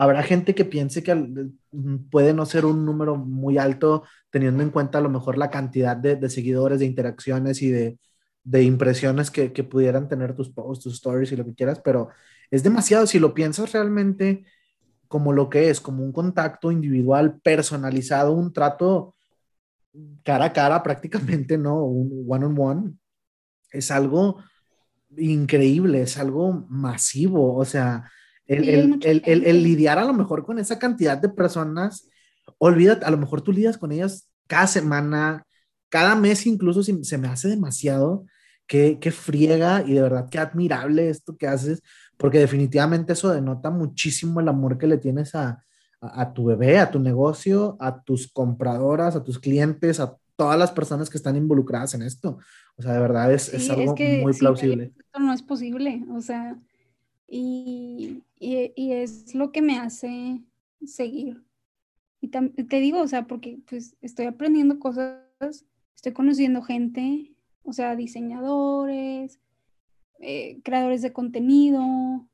habrá 0.03 0.23
gente 0.25 0.55
que 0.55 0.65
piense 0.65 1.03
que 1.03 1.15
puede 2.11 2.35
no 2.35 2.45
ser 2.45 2.65
un 2.65 2.85
número 2.85 3.17
muy 3.17 3.57
alto, 3.57 4.03
teniendo 4.31 4.63
en 4.63 4.71
cuenta 4.71 4.99
a 4.99 5.01
lo 5.01 5.09
mejor 5.09 5.39
la 5.39 5.49
cantidad 5.49 5.97
de, 5.97 6.17
de 6.17 6.29
seguidores, 6.29 6.81
de 6.81 6.87
interacciones 6.87 7.63
y 7.63 7.71
de, 7.71 7.99
de 8.43 8.65
impresiones 8.65 9.31
que, 9.31 9.53
que, 9.53 9.63
pudieran 9.63 10.09
tener 10.09 10.35
tus 10.35 10.51
posts, 10.51 10.83
tus 10.83 10.95
stories 10.95 11.31
y 11.31 11.37
lo 11.37 11.45
que 11.45 11.55
quieras, 11.55 11.81
pero 11.85 12.09
es 12.51 12.65
demasiado. 12.65 13.07
Si 13.07 13.21
lo 13.21 13.33
piensas 13.33 13.73
realmente 13.73 14.45
como 15.07 15.33
lo 15.33 15.49
que 15.49 15.71
es, 15.71 15.81
como 15.81 16.03
un 16.05 16.13
contacto 16.13 16.73
individual, 16.73 17.41
personalizado, 17.41 18.33
un 18.33 18.53
trato 18.53 19.15
cara 20.25 20.47
a 20.47 20.53
cara 20.53 20.83
prácticamente, 20.83 21.59
¿no? 21.59 21.85
Un 21.85 22.25
one 22.29 22.47
on 22.47 22.59
one, 22.59 22.93
es 23.71 23.93
algo 23.93 24.43
increíble, 25.17 26.03
es 26.03 26.19
algo 26.19 26.67
masivo, 26.69 27.55
o 27.55 27.65
sea, 27.65 28.11
el, 28.47 28.69
el, 28.69 29.23
el, 29.25 29.45
el, 29.45 29.63
lidiar 29.63 29.99
a 29.99 30.05
lo 30.05 30.13
mejor 30.13 30.45
con 30.45 30.59
esa 30.59 30.79
cantidad 30.79 31.19
de 31.19 31.29
personas, 31.29 32.09
olvídate, 32.59 33.05
a 33.05 33.11
lo 33.11 33.19
mejor 33.19 33.41
tú 33.41 33.53
lidias 33.53 33.79
con 33.79 33.93
ellas 33.93 34.29
cada 34.47 34.67
semana, 34.67 35.47
cada 35.89 36.15
mes 36.17 36.47
incluso 36.47 36.83
se 36.83 37.19
me 37.19 37.29
hace 37.29 37.49
demasiado, 37.49 38.27
qué, 38.67 38.99
qué 39.01 39.11
friega 39.11 39.83
y 39.87 39.95
de 39.95 40.03
verdad 40.03 40.29
qué 40.31 40.39
admirable 40.39 41.09
esto 41.09 41.37
que 41.37 41.47
haces, 41.47 41.83
porque 42.17 42.39
definitivamente 42.39 43.13
eso 43.13 43.31
denota 43.31 43.71
muchísimo 43.71 44.41
el 44.41 44.49
amor 44.49 44.79
que 44.79 44.87
le 44.87 44.99
tienes 44.99 45.35
a, 45.35 45.65
a, 46.01 46.33
tu 46.33 46.47
bebé, 46.47 46.79
a 46.79 46.91
tu 46.91 46.99
negocio, 46.99 47.77
a 47.81 48.03
tus 48.03 48.33
compradoras, 48.33 49.17
a 49.17 49.23
tus 49.23 49.39
clientes, 49.39 50.01
a 50.01 50.17
todas 50.37 50.59
las 50.59 50.73
personas 50.73 51.09
que 51.09 51.19
están 51.19 51.37
involucradas 51.37 51.95
en 51.95 52.03
esto. 52.03 52.39
O 52.77 52.83
sea, 52.83 52.95
de 52.95 53.01
verdad 53.01 53.33
es, 53.33 53.53
es 53.53 53.71
algo 53.71 53.95
muy 53.95 54.33
plausible. 54.33 54.93
esto 54.99 55.19
no 55.21 55.33
es 55.33 55.43
posible, 55.43 56.05
o 56.11 56.21
sea, 56.21 56.59
y, 57.29 58.23
y, 58.43 58.73
y, 58.77 58.93
es 58.93 59.35
lo 59.35 59.53
que 59.53 59.63
me 59.63 59.79
hace 59.79 60.43
seguir. 60.85 61.45
Y 62.21 62.29
te 62.29 62.81
digo, 62.81 63.01
o 63.01 63.09
sea, 63.09 63.27
porque 63.27 63.59
pues 63.69 63.97
estoy 64.01 64.27
aprendiendo 64.27 64.79
cosas 64.79 65.23
estoy 66.03 66.13
conociendo 66.13 66.63
gente, 66.63 67.33
o 67.63 67.73
sea, 67.73 67.95
diseñadores, 67.95 69.39
eh, 70.19 70.61
creadores 70.65 71.01
de 71.01 71.13
contenido, 71.13 72.29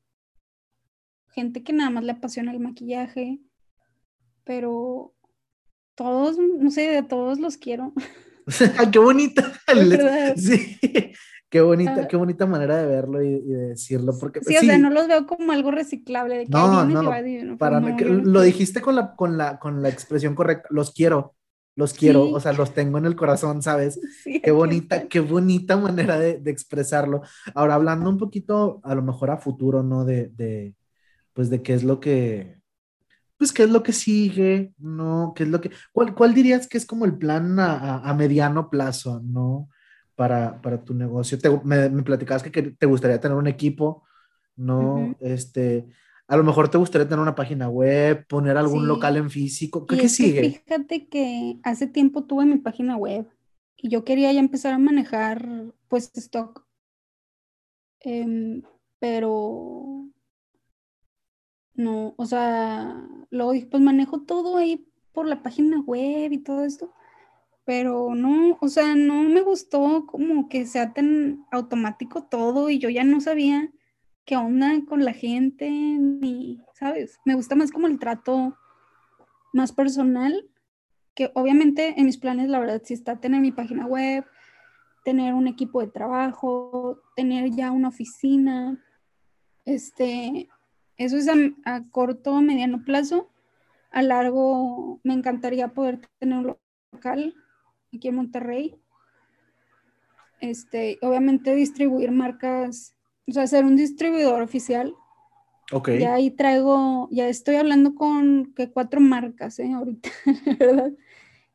gente 1.29 1.63
que 1.63 1.71
nada 1.71 1.91
más 1.91 2.03
le 2.03 2.13
apasiona 2.13 2.51
el 2.51 2.59
maquillaje, 2.59 3.39
pero 4.43 5.13
todos, 5.93 6.37
no 6.37 6.71
sé, 6.71 6.89
de 6.89 7.03
todos 7.03 7.39
los 7.39 7.57
quiero. 7.57 7.93
qué 8.91 8.99
bonita. 8.99 9.53
Sí, 10.35 10.79
qué 11.49 11.61
bonita, 11.61 12.07
qué 12.07 12.15
bonita 12.15 12.45
manera 12.45 12.77
de 12.77 12.87
verlo 12.87 13.21
y, 13.23 13.41
de 13.41 13.67
decirlo. 13.69 14.13
Porque, 14.19 14.41
sí, 14.41 14.55
o 14.55 14.61
sea, 14.61 14.77
no 14.77 14.89
los 14.89 15.07
veo 15.07 15.25
como 15.25 15.51
algo 15.51 15.71
reciclable. 15.71 16.37
De 16.37 16.45
que 16.45 16.51
no, 16.51 16.85
no, 16.85 17.01
no, 17.01 17.57
para 17.57 17.79
lo 17.79 18.41
dijiste 18.41 18.81
con 18.81 18.95
la, 18.95 19.15
con, 19.15 19.37
la, 19.37 19.59
con 19.59 19.81
la 19.81 19.89
expresión 19.89 20.35
correcta, 20.35 20.67
los 20.71 20.91
quiero 20.91 21.35
los 21.79 21.93
quiero, 21.93 22.29
o 22.29 22.39
sea, 22.41 22.51
los 22.51 22.73
tengo 22.73 22.97
en 22.97 23.05
el 23.05 23.15
corazón, 23.15 23.63
¿sabes? 23.63 23.99
qué 24.43 24.51
bonita, 24.51 25.07
qué 25.07 25.21
bonita 25.21 25.77
manera 25.77 26.19
de, 26.19 26.41
expresarlo. 26.51 27.21
Ahora, 27.55 27.75
hablando 27.75 28.09
un 28.09 28.17
poquito, 28.17 28.81
a 28.83 28.93
lo 28.93 29.01
mejor 29.01 29.31
a 29.31 29.37
futuro, 29.37 29.81
¿no? 29.81 30.03
De, 30.03 30.27
de, 30.27 30.75
pues, 31.33 31.49
de 31.49 31.63
qué 31.63 31.73
es 31.73 31.85
lo 31.85 32.01
que, 32.01 32.59
pues, 33.37 33.53
qué 33.53 33.63
es 33.63 33.69
lo 33.69 33.81
que 33.81 33.93
sigue, 33.93 34.73
¿no? 34.77 35.31
¿Qué 35.33 35.43
es 35.43 35.49
lo 35.49 35.61
que, 35.61 35.71
cuál, 35.93 36.13
cuál 36.13 36.33
dirías 36.33 36.67
que 36.67 36.77
es 36.77 36.85
como 36.85 37.05
el 37.05 37.17
plan 37.17 37.57
a, 37.59 38.13
mediano 38.13 38.69
plazo, 38.69 39.21
¿no? 39.23 39.69
Para, 40.19 40.61
para 40.61 40.83
tu 40.83 40.93
negocio. 40.93 41.39
Te, 41.39 41.49
me, 41.63 41.87
me, 41.87 42.03
platicabas 42.03 42.43
que, 42.43 42.51
te 42.51 42.85
gustaría 42.85 43.21
tener 43.21 43.37
un 43.37 43.47
equipo, 43.47 44.03
¿no? 44.57 45.15
Este, 45.21 45.87
a 46.27 46.35
lo 46.35 46.43
mejor 46.43 46.67
te 46.67 46.77
gustaría 46.77 47.07
tener 47.07 47.21
una 47.21 47.35
página 47.35 47.69
web, 47.69 48.27
poner 48.27 48.57
algún 48.57 48.85
local 48.85 49.15
en 49.15 49.29
físico. 49.29 49.85
¿Qué, 49.85 50.09
sigue? 50.09 50.41
fíjate 50.41 51.07
que 51.07 51.61
hace 51.63 51.87
tiempo 51.87 52.25
tuve 52.25 52.45
mi 52.45 52.57
página 52.57 52.97
web 52.97 53.29
y 53.77 53.87
yo 53.87 54.03
quería 54.03 54.33
ya 54.33 54.41
empezar 54.41 54.73
a 54.73 54.77
manejar 54.77 55.47
pues 55.87 56.11
stock. 56.15 56.67
Em, 58.01 58.61
pero 58.99 60.05
no, 61.75 62.13
o 62.17 62.25
sea, 62.25 63.07
luego 63.29 63.53
dije, 63.53 63.67
pues 63.67 63.81
manejo 63.81 64.23
todo 64.23 64.57
ahí 64.57 64.85
por 65.13 65.27
la 65.27 65.41
página 65.41 65.79
web 65.79 66.33
y 66.33 66.39
todo 66.39 66.65
esto. 66.65 66.93
Pero 67.69 68.15
no, 68.15 68.57
o 68.61 68.67
sea, 68.67 68.95
no 68.95 69.21
me 69.21 69.41
gustó 69.41 70.07
como 70.07 70.49
que 70.49 70.65
sea 70.65 70.91
tan 70.91 71.45
automático 71.51 72.23
todo 72.23 72.71
y 72.71 72.79
yo 72.79 72.89
ya 72.89 73.03
no 73.03 73.21
sabía 73.21 73.69
qué 74.25 74.37
onda 74.37 74.73
con 74.87 75.05
la 75.05 75.13
gente, 75.13 75.69
ni, 75.69 76.63
¿sabes? 76.73 77.19
Me 77.25 77.35
gusta 77.35 77.53
más 77.53 77.69
como 77.69 77.85
el 77.85 77.99
trato 77.99 78.57
más 79.53 79.71
personal, 79.71 80.49
que 81.13 81.29
obviamente 81.35 81.93
en 81.99 82.07
mis 82.07 82.17
planes, 82.17 82.49
la 82.49 82.57
verdad, 82.57 82.81
sí 82.83 82.95
está 82.95 83.19
tener 83.19 83.39
mi 83.39 83.51
página 83.51 83.85
web, 83.85 84.25
tener 85.05 85.35
un 85.35 85.45
equipo 85.45 85.79
de 85.81 85.89
trabajo, 85.89 86.99
tener 87.15 87.51
ya 87.51 87.71
una 87.71 87.89
oficina, 87.89 88.83
este, 89.65 90.49
eso 90.97 91.17
es 91.17 91.27
a, 91.27 91.35
a 91.65 91.83
corto, 91.91 92.41
mediano 92.41 92.83
plazo. 92.83 93.29
A 93.91 94.01
largo, 94.01 94.99
me 95.03 95.13
encantaría 95.13 95.67
poder 95.75 96.01
tener 96.17 96.39
un 96.39 96.57
local 96.91 97.35
aquí 97.93 98.07
en 98.07 98.15
Monterrey. 98.15 98.75
Este, 100.41 100.97
obviamente 101.01 101.53
distribuir 101.53 102.11
marcas 102.11 102.95
o 103.29 103.33
sea, 103.33 103.47
ser 103.47 103.65
un 103.65 103.75
distribuidor 103.75 104.41
oficial. 104.41 104.95
Ok. 105.71 105.91
Ya 105.99 106.15
ahí 106.15 106.31
traigo, 106.31 107.07
ya 107.11 107.27
estoy 107.27 107.55
hablando 107.55 107.93
con 107.93 108.53
que 108.55 108.71
cuatro 108.71 108.99
marcas, 108.99 109.59
¿eh? 109.59 109.71
Ahorita, 109.71 110.09
¿verdad? 110.59 110.91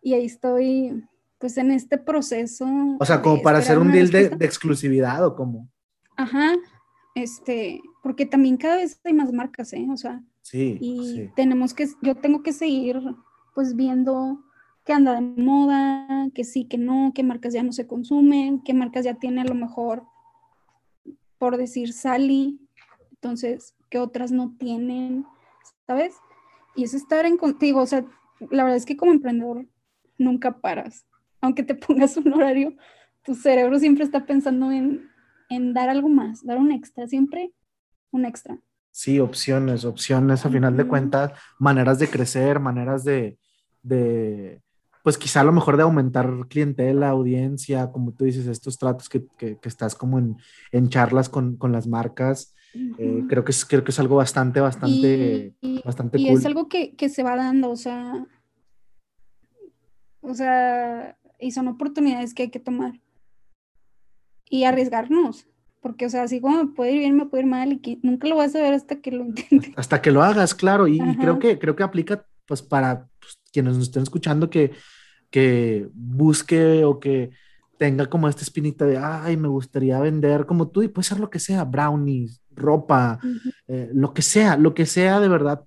Y 0.01 0.15
ahí 0.15 0.27
estoy, 0.27 1.05
pues, 1.39 1.57
en 1.59 1.73
este 1.73 1.99
proceso. 1.99 2.67
O 3.01 3.05
sea, 3.05 3.21
como 3.21 3.43
para 3.43 3.59
hacer 3.59 3.79
un 3.79 3.91
deal 3.91 4.11
de, 4.11 4.27
exclusividad 4.41 5.27
o 5.27 5.35
cómo. 5.35 5.69
Ajá, 6.17 6.55
este, 7.17 7.83
porque 8.03 8.25
también 8.25 8.57
cada 8.57 8.77
vez 8.77 9.01
hay 9.03 9.15
más 9.15 9.33
marcas, 9.33 9.73
¿eh? 9.73 9.87
O 9.91 9.97
sea, 9.97 10.23
sí. 10.43 10.79
Y 10.81 11.31
tenemos 11.35 11.75
que, 11.75 11.89
yo 12.03 12.15
tengo 12.15 12.43
que 12.45 12.53
seguir, 12.53 13.01
pues, 13.53 13.75
viendo 13.75 14.45
qué 14.85 14.93
anda 14.93 15.15
de 15.15 15.21
moda, 15.21 16.29
que 16.35 16.45
sí, 16.45 16.67
que 16.67 16.79
no, 16.79 17.13
qué 17.15 17.23
marcas 17.23 17.55
ya 17.55 17.63
no 17.63 17.73
se 17.73 17.87
consumen, 17.87 18.63
qué 18.63 18.75
marcas 18.75 19.05
ya 19.05 19.15
tiene 19.15 19.41
a 19.41 19.45
lo 19.45 19.55
mejor 19.55 20.05
por 21.39 21.57
decir 21.57 21.93
Sally, 21.93 22.59
entonces, 23.11 23.75
¿qué 23.91 23.99
otras 23.99 24.33
no 24.33 24.55
tienen? 24.59 25.27
¿Sabes? 25.87 26.15
Y 26.75 26.85
es 26.85 26.95
estar 26.95 27.27
en 27.27 27.37
contigo, 27.37 27.83
o 27.83 27.87
sea, 27.87 28.05
la 28.51 28.65
verdad 28.65 28.77
es 28.77 28.87
que 28.87 28.97
como 28.97 29.13
emprendedor 29.13 29.67
nunca 30.19 30.61
paras. 30.61 31.07
Aunque 31.41 31.63
te 31.63 31.75
pongas 31.75 32.17
un 32.17 32.33
horario, 32.33 32.75
tu 33.25 33.35
cerebro 33.35 33.79
siempre 33.79 34.05
está 34.05 34.27
pensando 34.27 34.71
en, 34.73 35.11
dar 35.73 35.89
algo 35.89 36.09
más, 36.09 36.45
dar 36.45 36.59
un 36.59 36.73
extra, 36.73 37.07
siempre 37.07 37.53
un 38.11 38.25
extra. 38.25 38.59
Sí, 38.91 39.21
opciones, 39.21 39.85
opciones, 39.85 40.47
a 40.47 40.51
final 40.51 40.77
de 40.77 40.87
cuentas, 40.87 41.33
maneras 41.59 41.99
de 41.99 42.09
crecer, 42.09 42.61
maneras 42.61 43.05
de, 43.05 43.39
de 43.83 44.63
pues 45.05 45.19
quizá 45.19 45.43
a 45.43 45.45
lo 45.45 45.53
mejor 45.53 45.77
de 45.77 45.83
aumentar 45.83 46.31
clientela, 46.49 47.11
audiencia, 47.11 47.93
como 47.93 48.13
tú 48.13 48.25
dices, 48.25 48.47
estos 48.47 48.79
tratos 48.79 49.11
que, 49.11 49.27
que, 49.37 49.59
estás 49.65 49.95
como 49.95 50.19
en, 50.19 50.39
en 50.73 50.89
charlas 50.89 51.29
con, 51.29 51.57
con, 51.57 51.73
las 51.73 51.87
marcas, 51.87 52.55
eh, 52.73 53.23
creo, 53.29 53.45
que 53.45 53.53
es, 53.53 53.67
creo 53.67 53.85
que 53.85 53.91
es 53.91 54.01
algo 54.01 54.17
bastante, 54.17 54.61
bastante, 54.61 55.55
y, 55.61 55.83
bastante 55.85 56.19
y 56.19 56.31
es 56.31 56.47
algo 56.47 56.71
que, 56.71 56.97
que, 56.97 57.11
se 57.11 57.23
va 57.23 57.37
dando, 57.37 57.71
o 57.71 57.77
sea, 57.77 58.27
o 60.23 60.35
sea, 60.35 61.19
y 61.39 61.51
son 61.51 61.69
oportunidades 61.69 62.33
que 62.33 62.45
hay 62.45 62.51
que 62.51 62.59
tomar 62.59 62.99
y 64.49 64.65
arriesgarnos. 64.65 65.47
Porque, 65.83 66.07
o 66.07 66.09
sea, 66.09 66.23
así 66.23 66.41
como 66.41 66.65
me 66.65 66.71
puede 66.71 66.93
ir 66.93 67.01
bien, 67.01 67.15
me 67.15 67.27
puede 67.27 67.43
ir 67.43 67.51
mal, 67.51 67.75
y 67.75 67.79
que 67.79 67.99
nunca 68.03 68.27
lo 68.27 68.37
vas 68.37 68.55
a 68.57 68.63
ver 68.63 68.73
hasta 68.73 69.03
que 69.03 69.11
lo 69.11 69.23
intentes. 69.23 69.75
Hasta 69.77 70.01
que 70.01 70.11
lo 70.11 70.23
hagas, 70.23 70.55
claro. 70.55 70.89
Y, 70.89 70.99
creo 71.19 71.39
que 71.39 71.59
creo 71.59 71.77
que 71.77 71.83
aplica, 71.83 72.25
pues, 72.47 72.63
para 72.63 73.11
pues, 73.21 73.39
quienes 73.55 73.77
nos 73.77 73.85
estén 73.85 74.03
escuchando, 74.03 74.51
que, 74.51 74.73
que 75.31 75.89
busque 75.95 76.85
o 76.85 76.99
que 76.99 77.31
tenga 77.79 78.07
como 78.07 78.29
esta 78.29 78.43
espinita 78.43 78.85
de, 78.85 78.99
ay, 78.99 79.37
me 79.37 79.49
gustaría 79.49 80.01
vender 80.01 80.45
como 80.45 80.69
tú, 80.69 80.83
y 80.83 80.89
puede 80.89 81.07
ser 81.07 81.21
lo 81.21 81.31
que 81.31 81.39
sea, 81.39 81.65
brownies, 81.65 82.43
ropa, 82.51 83.21
eh, 83.69 83.91
lo 83.95 84.13
que 84.13 84.23
sea, 84.23 84.57
lo 84.57 84.75
que 84.75 84.87
sea 84.87 85.21
de 85.21 85.29
verdad. 85.29 85.65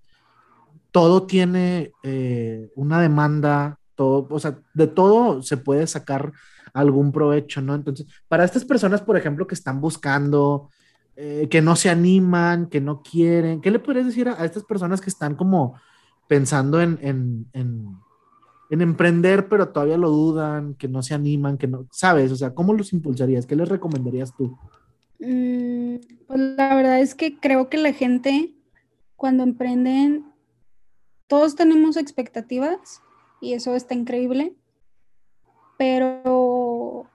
Todo 0.91 1.23
tiene 1.23 1.91
eh, 2.03 2.69
una 2.75 3.01
demanda, 3.01 3.79
todo, 3.95 4.27
o 4.29 4.39
sea, 4.39 4.59
de 4.73 4.87
todo 4.87 5.41
se 5.41 5.57
puede 5.57 5.87
sacar 5.87 6.33
algún 6.73 7.11
provecho, 7.11 7.61
¿no? 7.61 7.73
Entonces, 7.75 8.05
para 8.27 8.43
estas 8.43 8.65
personas, 8.65 9.01
por 9.01 9.17
ejemplo, 9.17 9.47
que 9.47 9.55
están 9.55 9.81
buscando, 9.81 10.69
eh, 11.15 11.47
que 11.49 11.61
no 11.61 11.75
se 11.75 11.89
animan, 11.89 12.67
que 12.67 12.81
no 12.81 13.01
quieren, 13.01 13.61
¿qué 13.61 13.71
le 13.71 13.79
podrías 13.79 14.05
decir 14.05 14.29
a, 14.29 14.45
estas 14.45 14.63
personas 14.63 15.01
que 15.01 15.09
están 15.09 15.35
como 15.35 15.79
pensando 16.27 16.81
en, 16.81 16.99
en, 17.01 17.47
en, 17.53 18.81
emprender, 18.81 19.47
pero 19.47 19.69
todavía 19.69 19.97
lo 19.97 20.09
dudan, 20.09 20.75
que 20.75 20.87
no 20.87 21.01
se 21.01 21.13
animan, 21.13 21.57
que 21.57 21.67
no, 21.67 21.87
¿sabes? 21.91 22.31
O 22.31 22.35
sea, 22.35 22.53
¿cómo 22.53 22.73
los 22.73 22.93
impulsarías? 22.93 23.45
¿Qué 23.45 23.55
les 23.55 23.69
recomendarías 23.69 24.35
tú? 24.35 24.57
Mm, 25.19 25.95
pues 26.27 26.39
la 26.39 26.75
verdad 26.75 26.99
es 26.99 27.15
que 27.15 27.39
creo 27.39 27.69
que 27.69 27.77
la 27.77 27.93
gente, 27.93 28.55
cuando 29.15 29.43
emprenden, 29.43 30.25
todos 31.27 31.55
tenemos 31.55 31.97
expectativas 31.97 33.01
y 33.41 33.53
eso 33.53 33.75
está 33.75 33.93
increíble 33.93 34.55
pero 35.77 37.09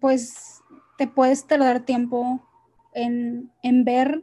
pues 0.00 0.62
te 0.98 1.06
puedes 1.06 1.46
tardar 1.46 1.84
tiempo 1.84 2.42
en, 2.94 3.50
ver 3.84 4.22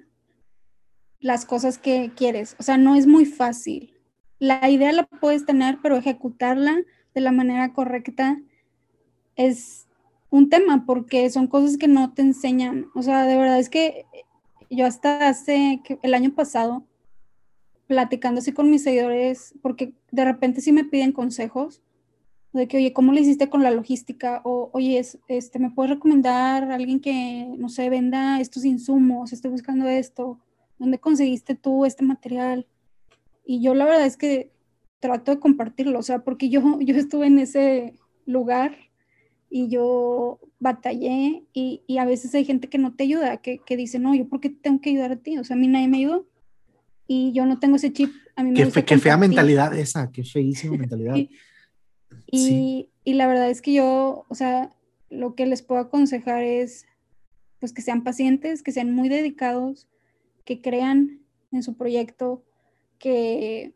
las 1.19 1.45
cosas 1.45 1.77
que 1.77 2.11
quieres. 2.15 2.55
O 2.59 2.63
sea, 2.63 2.77
no 2.77 2.95
es 2.95 3.05
muy 3.05 3.25
fácil. 3.25 3.93
La 4.41 4.71
idea 4.71 4.91
la 4.91 5.03
puedes 5.03 5.45
tener, 5.45 5.77
pero 5.83 5.97
ejecutarla 5.97 6.81
de 7.13 7.21
la 7.21 7.31
manera 7.31 7.73
correcta 7.73 8.41
es 9.35 9.87
un 10.31 10.49
tema 10.49 10.83
porque 10.87 11.29
son 11.29 11.45
cosas 11.45 11.77
que 11.77 11.87
no 11.87 12.11
te 12.13 12.23
enseñan. 12.23 12.87
O 12.95 13.03
sea, 13.03 13.27
de 13.27 13.37
verdad 13.37 13.59
es 13.59 13.69
que 13.69 14.07
yo 14.71 14.87
hasta 14.87 15.27
hace 15.27 15.83
el 16.01 16.13
año 16.15 16.33
pasado, 16.33 16.87
platicando 17.85 18.39
así 18.39 18.51
con 18.51 18.71
mis 18.71 18.81
seguidores, 18.81 19.53
porque 19.61 19.93
de 20.09 20.25
repente 20.25 20.61
sí 20.61 20.71
me 20.71 20.85
piden 20.85 21.11
consejos, 21.11 21.83
de 22.51 22.67
que, 22.67 22.77
oye, 22.77 22.93
¿cómo 22.93 23.13
le 23.13 23.21
hiciste 23.21 23.47
con 23.47 23.61
la 23.61 23.69
logística? 23.69 24.41
O, 24.43 24.71
oye, 24.73 25.05
este, 25.27 25.59
¿me 25.59 25.69
puedes 25.69 25.91
recomendar 25.91 26.63
a 26.71 26.73
alguien 26.73 26.99
que, 26.99 27.45
no 27.59 27.69
sé, 27.69 27.91
venda 27.91 28.41
estos 28.41 28.65
insumos? 28.65 29.33
Estoy 29.33 29.51
buscando 29.51 29.87
esto. 29.87 30.39
¿Dónde 30.79 30.97
conseguiste 30.97 31.53
tú 31.53 31.85
este 31.85 32.03
material? 32.03 32.65
Y 33.45 33.61
yo 33.61 33.73
la 33.73 33.85
verdad 33.85 34.05
es 34.05 34.17
que 34.17 34.51
trato 34.99 35.31
de 35.31 35.39
compartirlo, 35.39 35.99
o 35.99 36.03
sea, 36.03 36.19
porque 36.19 36.49
yo, 36.49 36.61
yo 36.81 36.95
estuve 36.95 37.27
en 37.27 37.39
ese 37.39 37.93
lugar 38.25 38.75
y 39.49 39.67
yo 39.67 40.39
batallé 40.59 41.43
y, 41.53 41.83
y 41.85 41.97
a 41.97 42.05
veces 42.05 42.33
hay 42.35 42.45
gente 42.45 42.69
que 42.69 42.77
no 42.77 42.93
te 42.93 43.03
ayuda, 43.03 43.37
que, 43.37 43.59
que 43.59 43.75
dice, 43.75 43.99
no, 43.99 44.15
yo 44.15 44.27
por 44.29 44.39
qué 44.39 44.49
tengo 44.49 44.79
que 44.79 44.91
ayudar 44.91 45.11
a 45.11 45.17
ti, 45.17 45.37
o 45.37 45.43
sea, 45.43 45.55
a 45.55 45.59
mí 45.59 45.67
nadie 45.67 45.87
me 45.87 45.97
ayudó 45.97 46.27
y 47.13 47.33
yo 47.33 47.45
no 47.45 47.59
tengo 47.59 47.75
ese 47.75 47.91
chip. 47.91 48.09
A 48.37 48.43
mí 48.43 48.51
me 48.51 48.71
qué, 48.71 48.85
qué 48.85 48.97
fea 48.97 49.17
mentalidad 49.17 49.77
esa, 49.77 50.09
qué 50.11 50.23
feísima 50.23 50.77
mentalidad. 50.77 51.17
Y, 52.27 52.89
la 53.03 53.27
verdad 53.27 53.49
es 53.49 53.61
que 53.61 53.73
yo, 53.73 54.25
o 54.29 54.35
sea, 54.35 54.69
lo 55.09 55.35
que 55.35 55.45
les 55.45 55.61
puedo 55.61 55.81
aconsejar 55.81 56.41
es, 56.43 56.85
pues 57.59 57.73
que 57.73 57.81
sean 57.81 58.05
pacientes, 58.05 58.63
que 58.63 58.71
sean 58.71 58.93
muy 58.93 59.09
dedicados, 59.09 59.89
que 60.45 60.61
crean 60.61 61.19
en 61.51 61.63
su 61.63 61.75
proyecto, 61.75 62.45
que 63.01 63.73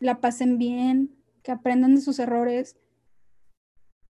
la 0.00 0.20
pasen 0.20 0.58
bien, 0.58 1.14
que 1.44 1.52
aprendan 1.52 1.94
de 1.94 2.00
sus 2.00 2.18
errores, 2.18 2.76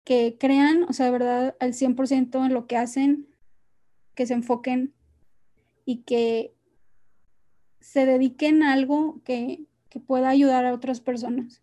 que 0.04 0.36
crean, 0.38 0.84
o 0.84 0.92
sea, 0.92 1.06
de 1.06 1.12
verdad, 1.12 1.56
al 1.60 1.72
100% 1.72 2.44
en 2.44 2.52
lo 2.52 2.66
que 2.66 2.76
hacen, 2.76 3.28
que 4.14 4.26
se 4.26 4.34
enfoquen 4.34 4.92
y 5.86 6.02
que 6.02 6.54
se 7.80 8.04
dediquen 8.04 8.62
a 8.62 8.72
algo 8.72 9.22
que, 9.24 9.64
que 9.88 10.00
pueda 10.00 10.28
ayudar 10.28 10.66
a 10.66 10.74
otras 10.74 11.00
personas. 11.00 11.62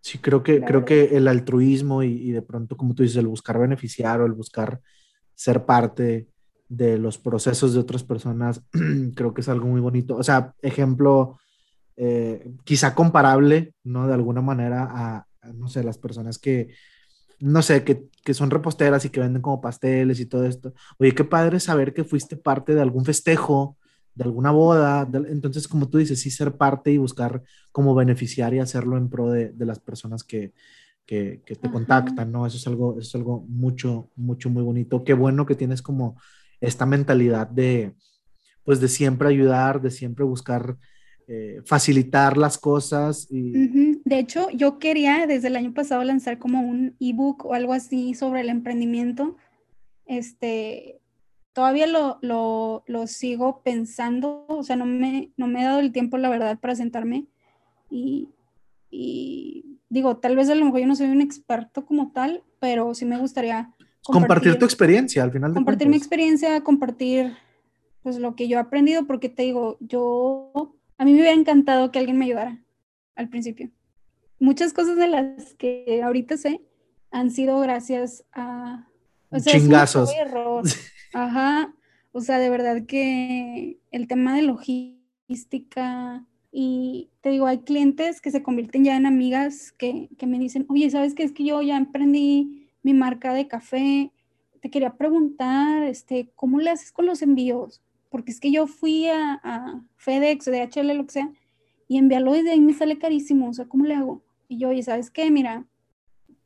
Sí, 0.00 0.18
creo 0.18 0.42
que, 0.42 0.62
creo 0.62 0.84
que 0.84 1.16
el 1.16 1.28
altruismo 1.28 2.02
y, 2.02 2.32
de 2.32 2.42
pronto, 2.42 2.76
como 2.76 2.94
tú 2.94 3.04
dices, 3.04 3.18
el 3.18 3.28
buscar 3.28 3.58
beneficiar 3.58 4.20
o 4.20 4.26
el 4.26 4.32
buscar 4.32 4.80
ser 5.34 5.64
parte 5.64 6.31
de 6.72 6.96
los 6.96 7.18
procesos 7.18 7.74
de 7.74 7.80
otras 7.80 8.02
personas, 8.02 8.62
creo 9.14 9.34
que 9.34 9.42
es 9.42 9.48
algo 9.48 9.66
muy 9.66 9.80
bonito. 9.80 10.16
O 10.16 10.22
sea, 10.22 10.54
ejemplo, 10.62 11.38
eh, 11.96 12.50
quizá 12.64 12.94
comparable, 12.94 13.74
¿no? 13.84 14.06
De 14.06 14.14
alguna 14.14 14.40
manera 14.40 14.88
a, 14.90 15.26
no 15.52 15.68
sé, 15.68 15.84
las 15.84 15.98
personas 15.98 16.38
que, 16.38 16.74
no 17.40 17.60
sé, 17.60 17.84
que, 17.84 18.08
que, 18.24 18.32
son 18.32 18.50
reposteras 18.50 19.04
y 19.04 19.10
que 19.10 19.20
venden 19.20 19.42
como 19.42 19.60
pasteles 19.60 20.18
y 20.18 20.26
todo 20.26 20.46
esto. 20.46 20.72
Oye, 20.98 21.14
qué 21.14 21.24
padre 21.24 21.60
saber 21.60 21.92
que 21.92 22.04
fuiste 22.04 22.36
parte 22.36 22.74
de 22.74 22.80
algún 22.80 23.04
festejo 23.04 23.76
de 24.14 24.24
alguna 24.24 24.50
boda. 24.50 25.08
entonces, 25.28 25.68
como 25.68 25.88
tú 25.88 25.98
dices, 25.98 26.20
sí 26.20 26.30
ser 26.30 26.56
parte 26.56 26.90
y 26.90 26.98
buscar 26.98 27.42
cómo 27.70 27.94
beneficiar 27.94 28.54
y 28.54 28.60
hacerlo 28.60 28.96
en 28.96 29.08
pro 29.10 29.30
de, 29.30 29.52
de 29.52 29.66
las 29.66 29.78
personas 29.78 30.24
que, 30.24 30.52
que, 31.04 31.42
que 31.44 31.56
te 31.56 31.70
contactan, 31.70 32.32
¿no? 32.32 32.46
Eso 32.46 32.56
es 32.56 32.66
algo, 32.66 32.92
eso 32.92 33.08
es 33.08 33.14
algo 33.14 33.44
mucho, 33.48 34.10
mucho, 34.16 34.50
muy 34.50 34.62
bonito. 34.62 35.04
Qué 35.04 35.14
bueno 35.14 35.46
que 35.46 35.54
tienes 35.54 35.82
como 35.82 36.16
esta 36.62 36.86
mentalidad 36.86 37.46
de, 37.46 37.94
pues, 38.64 38.80
de 38.80 38.88
siempre 38.88 39.28
ayudar, 39.28 39.82
de 39.82 39.90
siempre 39.90 40.24
buscar 40.24 40.78
eh, 41.28 41.60
facilitar 41.66 42.36
las 42.38 42.56
cosas. 42.56 43.28
De 43.30 44.18
hecho, 44.18 44.48
yo 44.50 44.78
quería 44.78 45.26
desde 45.26 45.48
el 45.48 45.56
año 45.56 45.74
pasado 45.74 46.02
lanzar 46.04 46.38
como 46.38 46.62
un 46.62 46.96
ebook 46.98 47.44
o 47.44 47.54
algo 47.54 47.74
así 47.74 48.14
sobre 48.14 48.40
el 48.40 48.48
emprendimiento. 48.48 49.36
Este, 50.06 51.00
todavía 51.52 51.86
lo, 51.86 52.18
lo, 52.22 52.84
lo, 52.86 53.06
sigo 53.06 53.62
pensando, 53.62 54.46
o 54.48 54.62
sea, 54.62 54.76
no 54.76 54.86
me, 54.86 55.32
no 55.36 55.46
me 55.46 55.60
he 55.60 55.64
dado 55.64 55.80
el 55.80 55.92
tiempo, 55.92 56.18
la 56.18 56.28
verdad, 56.30 56.58
para 56.58 56.74
sentarme 56.74 57.26
y, 57.90 58.30
y, 58.90 59.78
digo, 59.90 60.16
tal 60.16 60.34
vez 60.34 60.48
a 60.48 60.54
lo 60.54 60.64
mejor 60.64 60.80
yo 60.80 60.86
no 60.86 60.96
soy 60.96 61.08
un 61.08 61.20
experto 61.20 61.84
como 61.84 62.12
tal, 62.12 62.42
pero 62.58 62.94
sí 62.94 63.04
me 63.04 63.18
gustaría 63.18 63.72
compartir, 64.02 64.58
tu 64.58 64.64
experiencia 64.64 65.22
al 65.22 65.32
final. 65.32 65.54
compartir 65.54 65.88
mi 65.88 65.96
experiencia, 65.96 66.62
compartir 66.62 67.36
pues 68.02 68.18
lo 68.18 68.34
que 68.34 68.48
yo 68.48 68.58
he 68.58 68.60
aprendido, 68.60 69.06
porque 69.06 69.28
te 69.28 69.42
digo, 69.42 69.76
yo, 69.80 70.76
a 70.98 71.04
mí 71.04 71.12
me 71.12 71.20
hubiera 71.20 71.38
encantado 71.38 71.90
que 71.90 71.98
alguien 71.98 72.18
me 72.18 72.24
ayudara 72.24 72.62
al 73.14 73.28
principio. 73.28 73.70
Muchas 74.40 74.72
cosas 74.72 74.96
de 74.96 75.08
las 75.08 75.54
que 75.54 76.02
ahorita 76.02 76.36
sé 76.36 76.60
han 77.10 77.30
sido 77.30 77.60
gracias 77.60 78.24
a... 78.32 78.88
O 79.30 79.38
sea, 79.38 79.52
Chingazos. 79.52 80.10
Ajá, 81.12 81.74
o 82.10 82.20
sea, 82.20 82.38
de 82.38 82.50
verdad 82.50 82.84
que 82.86 83.78
el 83.90 84.08
tema 84.08 84.34
de 84.34 84.42
logística 84.42 86.26
y 86.54 87.08
te 87.22 87.30
digo, 87.30 87.46
hay 87.46 87.60
clientes 87.60 88.20
que 88.20 88.30
se 88.30 88.42
convierten 88.42 88.84
ya 88.84 88.96
en 88.96 89.06
amigas 89.06 89.72
que, 89.72 90.10
me 90.26 90.38
dicen, 90.38 90.66
oye, 90.68 90.90
¿sabes 90.90 91.14
qué? 91.14 91.22
Es 91.22 91.32
que 91.32 91.44
yo 91.44 91.62
ya 91.62 91.78
emprendí 91.78 92.61
mi 92.82 92.94
marca 92.94 93.32
de 93.32 93.48
café, 93.48 94.12
te 94.60 94.70
quería 94.70 94.96
preguntar, 94.96 95.82
este, 95.82 96.30
¿cómo 96.36 96.60
le 96.60 96.70
haces 96.70 96.92
con 96.92 97.06
los 97.06 97.22
envíos? 97.22 97.82
Porque 98.10 98.30
es 98.30 98.40
que 98.40 98.52
yo 98.52 98.66
fui 98.66 99.08
a, 99.08 99.40
a 99.42 99.82
FedEx, 99.96 100.46
DHL, 100.46 100.96
lo 100.96 101.06
que 101.06 101.12
sea, 101.12 101.32
y 101.88 101.98
enviarlo 101.98 102.32
desde 102.32 102.52
ahí 102.52 102.60
me 102.60 102.72
sale 102.72 102.98
carísimo, 102.98 103.48
o 103.48 103.52
sea, 103.52 103.66
¿cómo 103.66 103.84
le 103.84 103.94
hago? 103.94 104.22
Y 104.48 104.58
yo, 104.58 104.68
oye, 104.68 104.82
¿sabes 104.82 105.10
qué? 105.10 105.30
Mira, 105.30 105.66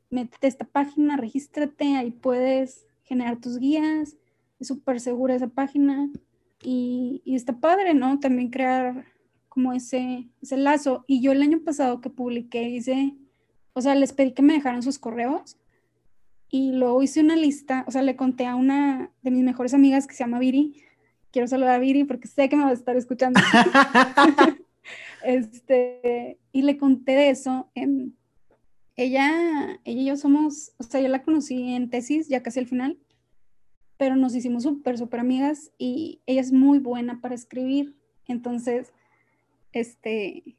métete 0.09 0.47
a 0.47 0.49
esta 0.49 0.65
página, 0.65 1.17
regístrate, 1.17 1.95
ahí 1.95 2.11
puedes 2.11 2.85
generar 3.03 3.37
tus 3.37 3.59
guías, 3.59 4.17
es 4.59 4.67
súper 4.67 4.99
segura 4.99 5.35
esa 5.35 5.47
página 5.47 6.09
y, 6.63 7.21
está 7.25 7.59
padre, 7.59 7.93
¿no? 7.93 8.19
También 8.19 8.49
crear 8.49 9.05
como 9.49 9.73
ese, 9.73 10.27
ese 10.41 10.57
lazo. 10.57 11.03
Y 11.07 11.21
yo 11.21 11.31
el 11.31 11.41
año 11.41 11.59
pasado 11.63 12.01
que 12.01 12.09
publiqué 12.09 12.69
hice, 12.69 13.15
o 13.73 13.81
sea, 13.81 13.95
les 13.95 14.13
pedí 14.13 14.33
que 14.33 14.41
me 14.41 14.53
dejaran 14.53 14.81
sus 14.81 14.99
correos 14.99 15.57
y 16.49 16.71
luego 16.71 17.03
hice 17.03 17.19
una 17.19 17.35
lista, 17.35 17.83
o 17.87 17.91
sea, 17.91 18.01
le 18.01 18.15
conté 18.15 18.45
a 18.45 18.55
una 18.55 19.11
de 19.21 19.31
mis 19.31 19.43
mejores 19.43 19.73
amigas 19.73 20.07
que 20.07 20.13
se 20.13 20.23
llama 20.23 20.39
Viri. 20.39 20.81
Quiero 21.31 21.47
saludar 21.47 21.75
a 21.75 21.79
Viri 21.79 22.05
porque 22.05 22.27
sé 22.27 22.47
que 22.47 22.55
me 22.55 22.63
va 22.63 22.69
a 22.69 22.73
estar 22.73 22.95
escuchando. 22.95 23.39
este, 25.23 26.37
y 26.51 26.61
le 26.61 26.77
conté 26.77 27.13
de 27.13 27.29
eso 27.29 27.69
en, 27.75 28.15
ella, 28.97 29.79
ella 29.85 30.01
y 30.01 30.05
yo 30.05 30.17
somos, 30.17 30.73
o 30.77 30.83
sea, 30.83 30.99
yo 30.99 31.07
la 31.07 31.21
conocí 31.21 31.73
en 31.73 31.89
tesis, 31.89 32.27
ya 32.27 32.41
casi 32.41 32.59
al 32.59 32.65
final, 32.65 32.97
pero 33.97 34.15
nos 34.15 34.35
hicimos 34.35 34.63
súper, 34.63 34.97
súper 34.97 35.19
amigas 35.19 35.71
y 35.77 36.21
ella 36.25 36.41
es 36.41 36.51
muy 36.51 36.79
buena 36.79 37.21
para 37.21 37.35
escribir. 37.35 37.95
Entonces, 38.25 38.91
este, 39.71 40.57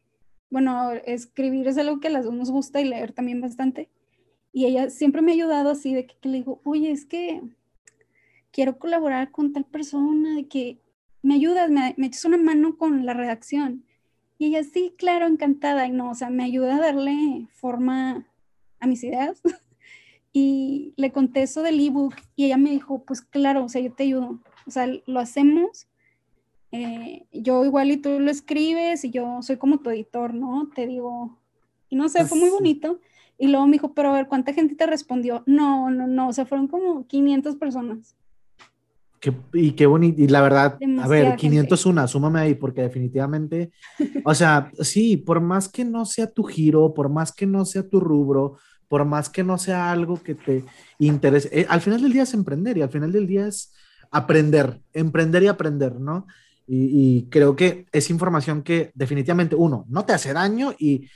bueno, 0.50 0.92
escribir 1.04 1.66
es 1.66 1.78
algo 1.78 1.98
que 1.98 2.08
a 2.08 2.10
las 2.10 2.24
dos 2.24 2.34
nos 2.34 2.50
gusta 2.50 2.80
y 2.80 2.84
leer 2.84 3.12
también 3.12 3.40
bastante. 3.40 3.90
Y 4.52 4.66
ella 4.66 4.90
siempre 4.90 5.22
me 5.22 5.32
ha 5.32 5.34
ayudado 5.34 5.70
así 5.70 5.94
de 5.94 6.06
que, 6.06 6.16
le 6.28 6.38
digo, 6.38 6.60
oye, 6.64 6.90
es 6.90 7.04
que 7.06 7.42
quiero 8.50 8.78
colaborar 8.78 9.30
con 9.30 9.52
tal 9.52 9.64
persona, 9.64 10.34
de 10.34 10.48
que 10.48 10.80
me 11.22 11.34
ayudas, 11.34 11.70
me, 11.70 11.94
me 11.96 12.06
echas 12.06 12.24
una 12.24 12.38
mano 12.38 12.76
con 12.76 13.04
la 13.04 13.14
redacción. 13.14 13.84
Y 14.38 14.46
ella, 14.46 14.62
sí, 14.62 14.94
claro, 14.96 15.26
encantada. 15.26 15.86
Y 15.86 15.90
no, 15.90 16.10
o 16.10 16.14
sea, 16.14 16.30
me 16.30 16.44
ayuda 16.44 16.76
a 16.76 16.80
darle 16.80 17.48
forma 17.52 18.26
a 18.80 18.86
mis 18.86 19.02
ideas. 19.04 19.42
y 20.32 20.94
le 20.96 21.12
conté 21.12 21.42
eso 21.42 21.62
del 21.62 21.80
ebook 21.80 22.14
y 22.36 22.46
ella 22.46 22.56
me 22.56 22.70
dijo, 22.70 23.04
pues 23.04 23.20
claro, 23.20 23.64
o 23.64 23.68
sea, 23.68 23.80
yo 23.80 23.92
te 23.92 24.04
ayudo. 24.04 24.40
O 24.66 24.70
sea, 24.70 24.86
lo 25.06 25.20
hacemos. 25.20 25.88
Eh, 26.70 27.26
yo 27.32 27.64
igual 27.64 27.90
y 27.90 27.96
tú 27.96 28.20
lo 28.20 28.30
escribes 28.30 29.04
y 29.04 29.10
yo 29.10 29.42
soy 29.42 29.56
como 29.56 29.78
tu 29.78 29.90
editor, 29.90 30.34
¿no? 30.34 30.70
Te 30.74 30.86
digo, 30.86 31.38
y 31.88 31.96
no 31.96 32.08
sé, 32.08 32.24
fue 32.26 32.38
muy 32.38 32.50
bonito. 32.50 33.00
Y 33.38 33.46
luego 33.46 33.66
me 33.66 33.74
dijo, 33.74 33.94
pero 33.94 34.10
a 34.10 34.14
ver, 34.14 34.26
¿cuánta 34.26 34.52
gente 34.52 34.74
te 34.74 34.86
respondió? 34.86 35.44
No, 35.46 35.90
no, 35.90 36.08
no, 36.08 36.28
o 36.28 36.32
sea, 36.32 36.44
fueron 36.44 36.66
como 36.66 37.06
500 37.06 37.54
personas. 37.54 38.16
y 39.52 39.72
qué 39.72 39.86
bonito, 39.86 40.20
y 40.20 40.26
la 40.26 40.40
verdad, 40.40 40.78
a 41.00 41.08
ver, 41.08 41.36
501, 41.36 42.08
súmame 42.08 42.40
ahí, 42.40 42.54
porque 42.54 42.82
definitivamente, 42.82 43.70
o 44.24 44.34
sea, 44.34 44.72
sí, 44.80 45.16
por 45.16 45.40
más 45.40 45.68
que 45.68 45.84
no 45.84 46.04
sea 46.04 46.26
tu 46.26 46.42
giro, 46.42 46.92
por 46.92 47.08
más 47.08 47.32
que 47.32 47.46
no 47.46 47.64
sea 47.64 47.88
tu 47.88 48.00
rubro, 48.00 48.58
por 48.88 49.04
más 49.04 49.28
que 49.28 49.44
no 49.44 49.56
sea 49.56 49.92
algo 49.92 50.20
que 50.20 50.34
te 50.34 50.64
interese, 50.98 51.48
eh, 51.52 51.66
al 51.68 51.80
final 51.80 52.02
del 52.02 52.12
día 52.12 52.24
es 52.24 52.34
emprender 52.34 52.76
y 52.76 52.82
al 52.82 52.90
final 52.90 53.12
del 53.12 53.26
día 53.26 53.46
es 53.46 53.72
aprender, 54.10 54.80
emprender 54.92 55.44
y 55.44 55.46
aprender, 55.46 56.00
¿no? 56.00 56.26
Y, 56.66 57.18
y, 57.18 57.28
creo 57.30 57.56
que 57.56 57.86
es 57.92 58.10
información 58.10 58.62
que 58.62 58.90
definitivamente, 58.94 59.56
uno, 59.56 59.86
no 59.88 60.04
te 60.04 60.12
hace 60.12 60.34
daño 60.34 60.74
y 60.78 61.08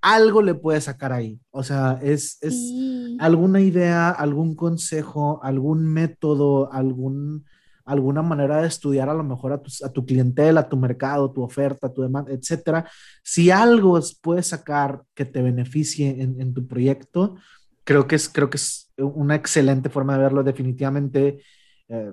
algo 0.00 0.42
le 0.42 0.54
puedes 0.54 0.84
sacar 0.84 1.12
ahí. 1.12 1.40
O 1.50 1.62
sea, 1.62 1.98
es, 2.02 2.38
es 2.40 2.72
alguna 3.18 3.60
idea, 3.60 4.10
algún 4.10 4.54
consejo, 4.54 5.40
algún 5.42 5.86
método, 5.86 6.72
algún, 6.72 7.44
alguna 7.84 8.22
manera 8.22 8.60
de 8.60 8.68
estudiar 8.68 9.08
a 9.08 9.14
lo 9.14 9.24
mejor 9.24 9.52
a 9.52 9.62
tu, 9.62 9.70
a 9.84 9.88
tu 9.90 10.04
clientela, 10.04 10.60
a 10.60 10.68
tu 10.68 10.76
mercado, 10.76 11.32
tu 11.32 11.42
oferta, 11.42 11.92
tu 11.92 12.02
demanda, 12.02 12.32
etcétera. 12.32 12.88
Si 13.22 13.50
algo 13.50 13.98
puedes 14.22 14.46
sacar 14.46 15.02
que 15.14 15.24
te 15.24 15.42
beneficie 15.42 16.22
en, 16.22 16.40
en, 16.40 16.54
tu 16.54 16.66
proyecto, 16.66 17.36
creo 17.84 18.06
que 18.06 18.16
es, 18.16 18.28
creo 18.28 18.50
que 18.50 18.58
es 18.58 18.92
una 18.96 19.34
excelente 19.34 19.88
forma 19.88 20.14
de 20.14 20.22
verlo. 20.22 20.42
Definitivamente, 20.42 21.42
eh, 21.88 22.12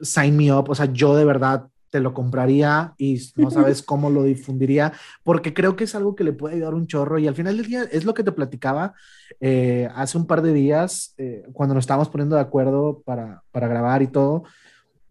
sign 0.00 0.36
me 0.36 0.52
up. 0.52 0.70
O 0.70 0.74
sea, 0.74 0.86
yo 0.86 1.14
de 1.14 1.24
verdad 1.24 1.68
te 1.92 2.00
lo 2.00 2.14
compraría 2.14 2.94
y 2.96 3.20
no 3.36 3.50
sabes 3.50 3.82
cómo 3.82 4.08
lo 4.08 4.24
difundiría, 4.24 4.94
porque 5.22 5.52
creo 5.52 5.76
que 5.76 5.84
es 5.84 5.94
algo 5.94 6.16
que 6.16 6.24
le 6.24 6.32
puede 6.32 6.56
ayudar 6.56 6.74
un 6.74 6.86
chorro 6.86 7.18
y 7.18 7.28
al 7.28 7.34
final 7.34 7.58
del 7.58 7.66
día 7.66 7.82
es 7.92 8.04
lo 8.04 8.14
que 8.14 8.24
te 8.24 8.32
platicaba 8.32 8.94
eh, 9.40 9.88
hace 9.94 10.16
un 10.16 10.26
par 10.26 10.40
de 10.40 10.54
días, 10.54 11.14
eh, 11.18 11.44
cuando 11.52 11.74
nos 11.74 11.82
estábamos 11.82 12.08
poniendo 12.08 12.34
de 12.34 12.42
acuerdo 12.42 13.02
para, 13.04 13.42
para 13.52 13.68
grabar 13.68 14.02
y 14.02 14.06
todo, 14.06 14.44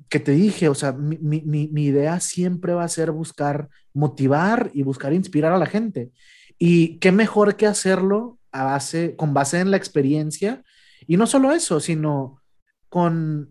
que 0.09 0.19
te 0.19 0.31
dije, 0.31 0.67
o 0.67 0.75
sea, 0.75 0.91
mi, 0.91 1.17
mi, 1.19 1.69
mi, 1.71 1.85
idea 1.85 2.19
siempre 2.19 2.73
va 2.73 2.83
a 2.83 2.89
ser 2.89 3.11
buscar 3.11 3.69
motivar 3.93 4.69
y 4.73 4.83
buscar 4.83 5.13
inspirar 5.13 5.53
a 5.53 5.57
la 5.57 5.67
gente. 5.67 6.11
Y 6.57 6.97
qué 6.97 7.13
mejor 7.13 7.55
que 7.55 7.65
hacerlo 7.65 8.37
a 8.51 8.65
base, 8.65 9.15
con 9.15 9.33
base 9.33 9.59
en 9.59 9.71
la 9.71 9.77
experiencia. 9.77 10.63
Y 11.07 11.15
no 11.15 11.27
solo 11.27 11.53
eso, 11.53 11.79
sino 11.79 12.41
con 12.89 13.50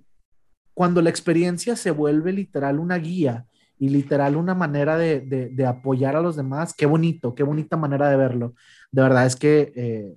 cuando 0.80 1.02
la 1.02 1.10
experiencia 1.10 1.76
se 1.76 1.90
vuelve 1.90 2.32
literal 2.32 2.78
una 2.78 2.96
guía 2.96 3.44
y 3.78 3.90
literal 3.90 4.34
una 4.34 4.54
manera 4.54 4.96
de, 4.96 5.20
de, 5.20 5.66
apoyar 5.66 6.16
a 6.16 6.22
los 6.22 6.36
demás, 6.36 6.72
qué 6.72 6.86
bonito, 6.86 7.34
qué 7.34 7.42
bonita 7.42 7.76
manera 7.76 8.08
de 8.08 8.16
verlo. 8.16 8.54
De 8.90 9.02
verdad 9.02 9.26
es 9.26 9.36
que 9.36 9.74
eh, 9.76 10.16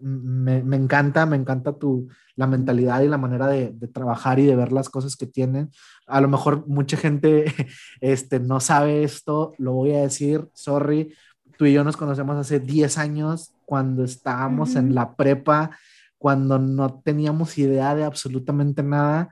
me, 0.00 0.62
me, 0.62 0.76
encanta, 0.76 1.24
me 1.24 1.36
encanta 1.36 1.78
tu, 1.78 2.10
la 2.36 2.46
mentalidad 2.46 3.00
y 3.00 3.08
la 3.08 3.16
manera 3.16 3.46
de, 3.46 3.70
de, 3.70 3.88
trabajar 3.88 4.38
y 4.38 4.44
de 4.44 4.54
ver 4.54 4.70
las 4.70 4.90
cosas 4.90 5.16
que 5.16 5.24
tienen. 5.24 5.70
A 6.06 6.20
lo 6.20 6.28
mejor 6.28 6.66
mucha 6.66 6.98
gente 6.98 7.46
este, 8.02 8.38
no 8.38 8.60
sabe 8.60 9.04
esto, 9.04 9.54
lo 9.56 9.72
voy 9.72 9.92
a 9.92 10.02
decir, 10.02 10.46
sorry, 10.52 11.14
tú 11.56 11.64
y 11.64 11.72
yo 11.72 11.84
nos 11.84 11.96
conocemos 11.96 12.36
hace 12.36 12.60
10 12.60 12.98
años 12.98 13.54
cuando 13.64 14.04
estábamos 14.04 14.72
uh 14.72 14.74
-huh. 14.74 14.78
en 14.80 14.94
la 14.94 15.16
prepa, 15.16 15.70
cuando 16.18 16.58
no 16.58 17.00
teníamos 17.02 17.56
idea 17.56 17.94
de 17.94 18.04
absolutamente 18.04 18.82
nada 18.82 19.30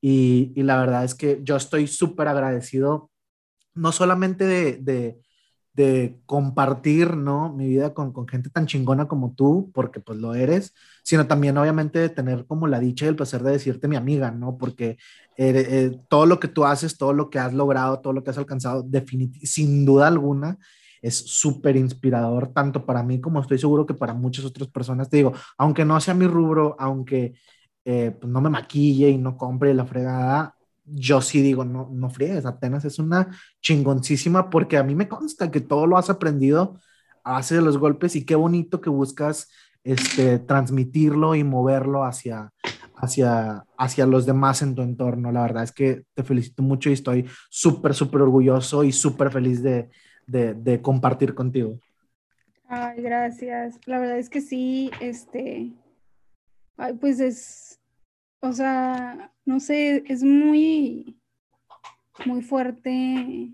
y, 0.00 0.52
y 0.54 0.62
la 0.62 0.78
verdad 0.78 1.04
es 1.04 1.14
que 1.14 1.40
yo 1.42 1.56
estoy 1.56 1.86
súper 1.86 2.28
agradecido, 2.28 3.10
no 3.74 3.92
solamente 3.92 4.44
de, 4.44 5.18
de, 5.74 6.20
compartir, 6.26 7.16
¿no? 7.16 7.52
Mi 7.54 7.66
vida 7.66 7.94
con, 7.94 8.12
con, 8.12 8.28
gente 8.28 8.50
tan 8.50 8.66
chingona 8.66 9.08
como 9.08 9.34
tú, 9.34 9.70
porque 9.72 10.00
pues 10.00 10.18
lo 10.18 10.34
eres, 10.34 10.74
sino 11.02 11.26
también 11.26 11.56
obviamente 11.56 11.98
de 11.98 12.10
tener 12.10 12.46
como 12.46 12.66
la 12.66 12.78
dicha 12.78 13.06
y 13.06 13.08
el 13.08 13.16
placer 13.16 13.42
de 13.42 13.52
decirte 13.52 13.88
mi 13.88 13.96
amiga, 13.96 14.30
¿no? 14.30 14.58
Porque 14.58 14.98
eh, 15.38 15.66
eh, 15.68 15.98
todo 16.08 16.26
lo 16.26 16.38
que 16.38 16.48
tú 16.48 16.64
haces, 16.64 16.98
todo 16.98 17.14
lo 17.14 17.30
que 17.30 17.38
has 17.38 17.54
logrado, 17.54 18.00
todo 18.00 18.12
lo 18.12 18.22
que 18.22 18.30
has 18.30 18.38
alcanzado, 18.38 18.86
sin 19.42 19.86
duda 19.86 20.08
alguna, 20.08 20.58
es 21.02 21.16
súper 21.16 21.76
inspirador, 21.76 22.52
tanto 22.52 22.86
para 22.86 23.02
mí 23.02 23.20
como 23.20 23.40
estoy 23.40 23.58
seguro 23.58 23.86
que 23.86 23.94
para 23.94 24.14
muchas 24.14 24.44
otras 24.44 24.68
personas. 24.68 25.10
Te 25.10 25.16
digo, 25.18 25.32
aunque 25.58 25.84
no 25.84 26.00
sea 26.00 26.14
mi 26.14 26.26
rubro, 26.26 26.76
aunque 26.78 27.34
eh, 27.84 28.16
pues 28.18 28.32
no 28.32 28.40
me 28.40 28.50
maquille 28.50 29.10
y 29.10 29.18
no 29.18 29.36
compre 29.36 29.74
la 29.74 29.86
fregada, 29.86 30.54
yo 30.84 31.20
sí 31.20 31.42
digo, 31.42 31.64
no, 31.64 31.88
no 31.92 32.10
friegues, 32.10 32.44
apenas 32.44 32.84
es 32.84 32.98
una 32.98 33.28
chingoncísima 33.60 34.50
porque 34.50 34.76
a 34.76 34.82
mí 34.82 34.94
me 34.94 35.08
consta 35.08 35.50
que 35.50 35.60
todo 35.60 35.86
lo 35.86 35.96
has 35.96 36.10
aprendido 36.10 36.78
de 37.50 37.62
los 37.62 37.78
golpes 37.78 38.16
y 38.16 38.24
qué 38.24 38.34
bonito 38.34 38.80
que 38.80 38.90
buscas 38.90 39.48
este, 39.84 40.38
transmitirlo 40.40 41.34
y 41.34 41.44
moverlo 41.44 42.04
hacia, 42.04 42.50
hacia, 42.96 43.64
hacia 43.78 44.06
los 44.06 44.26
demás 44.26 44.62
en 44.62 44.74
tu 44.74 44.82
entorno. 44.82 45.30
La 45.30 45.42
verdad 45.42 45.62
es 45.62 45.72
que 45.72 46.02
te 46.14 46.24
felicito 46.24 46.62
mucho 46.62 46.90
y 46.90 46.94
estoy 46.94 47.26
súper, 47.48 47.94
súper 47.94 48.22
orgulloso 48.22 48.82
y 48.82 48.92
súper 48.92 49.30
feliz 49.30 49.62
de, 49.62 49.88
de 50.26 50.82
compartir 50.82 51.34
contigo. 51.34 51.78
Ay, 52.68 53.02
gracias. 53.02 53.78
La 53.86 53.98
verdad 53.98 54.18
es 54.18 54.30
que 54.30 54.40
sí, 54.40 54.90
este, 55.00 55.72
Ay, 56.82 56.94
pues 56.94 57.20
es, 57.20 57.80
o 58.40 58.52
sea, 58.52 59.32
no 59.44 59.60
sé, 59.60 60.02
es 60.08 60.24
muy, 60.24 61.16
muy 62.26 62.42
fuerte 62.42 63.52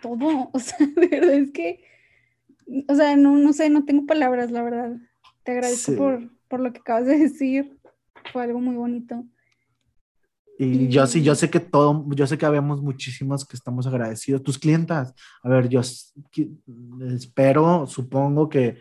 todo. 0.00 0.48
O 0.54 0.58
sea, 0.58 0.78
de 0.78 1.06
verdad 1.06 1.34
es 1.34 1.50
que, 1.52 1.84
o 2.88 2.94
sea, 2.94 3.14
no, 3.16 3.36
no 3.36 3.52
sé, 3.52 3.68
no 3.68 3.84
tengo 3.84 4.06
palabras, 4.06 4.50
la 4.50 4.62
verdad. 4.62 4.96
Te 5.42 5.52
agradezco 5.52 5.92
sí. 5.92 5.98
por, 5.98 6.30
por 6.48 6.60
lo 6.60 6.72
que 6.72 6.78
acabas 6.78 7.04
de 7.04 7.18
decir. 7.28 7.78
Fue 8.32 8.42
algo 8.42 8.58
muy 8.58 8.76
bonito. 8.76 9.22
Y 10.58 10.88
yo 10.88 11.06
sí, 11.06 11.22
yo 11.22 11.34
sé 11.34 11.50
que 11.50 11.60
todo, 11.60 12.06
yo 12.14 12.26
sé 12.26 12.38
que 12.38 12.46
habemos 12.46 12.80
muchísimos 12.80 13.44
que 13.44 13.56
estamos 13.56 13.86
agradecidos. 13.86 14.42
Tus 14.42 14.58
clientas, 14.58 15.14
a 15.42 15.48
ver, 15.50 15.68
yo 15.68 15.82
espero, 17.10 17.86
supongo 17.86 18.48
que 18.48 18.80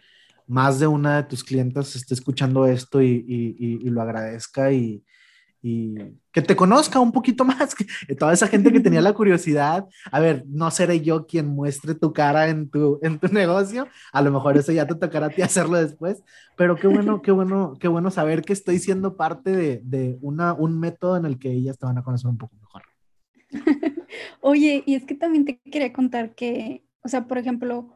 más 0.50 0.80
de 0.80 0.88
una 0.88 1.18
de 1.18 1.24
tus 1.24 1.44
clientes 1.44 1.96
esté 1.96 2.16
escuchando 2.16 2.66
esto 2.66 3.02
y, 3.02 3.24
y, 3.28 3.56
y, 3.60 3.90
lo 3.90 4.02
agradezca 4.02 4.72
y, 4.72 5.04
que 5.62 6.42
te 6.42 6.56
conozca 6.56 7.00
un 7.00 7.12
poquito 7.12 7.46
más, 7.46 7.76
toda 8.18 8.34
esa 8.34 8.48
gente 8.48 8.72
que 8.72 8.80
tenía 8.80 9.02
la 9.02 9.14
curiosidad, 9.14 9.86
a 10.12 10.20
ver, 10.20 10.46
no 10.48 10.72
seré 10.72 11.02
yo 11.02 11.28
quien 11.28 11.48
muestre 11.48 11.94
tu 11.94 12.14
cara 12.14 12.48
en 12.48 12.70
tu, 12.70 12.98
en 13.04 13.20
tu 13.20 13.28
negocio, 13.28 13.88
a 14.12 14.22
lo 14.22 14.32
mejor 14.32 14.58
eso 14.58 14.72
ya 14.72 14.88
te 14.88 14.96
tocará 14.96 15.28
a 15.28 15.30
ti 15.30 15.42
hacerlo 15.42 15.78
después, 15.78 16.24
pero 16.58 16.78
qué 16.78 16.88
bueno, 16.88 17.22
qué 17.22 17.32
bueno, 17.32 17.74
qué 17.80 17.88
bueno 17.88 18.10
saber 18.10 18.42
que 18.42 18.54
estoy 18.54 18.80
siendo 18.80 19.18
parte 19.18 19.56
de, 19.56 19.82
de 19.84 20.18
una, 20.22 20.54
un 20.54 20.80
método 20.80 21.18
en 21.18 21.26
el 21.26 21.38
que 21.38 21.52
ellas 21.52 21.78
te 21.78 21.86
van 21.86 21.98
a 21.98 22.04
conocer 22.04 22.30
un 22.30 22.38
poco 22.38 22.56
mejor. 22.56 22.84
Oye, 24.42 24.84
y 24.86 24.96
es 24.96 25.06
que 25.06 25.14
también 25.14 25.46
te 25.46 25.60
quería 25.60 25.94
contar 25.94 26.34
que, 26.34 26.86
o 27.04 27.08
sea, 27.08 27.28
por 27.28 27.38
ejemplo, 27.38 27.94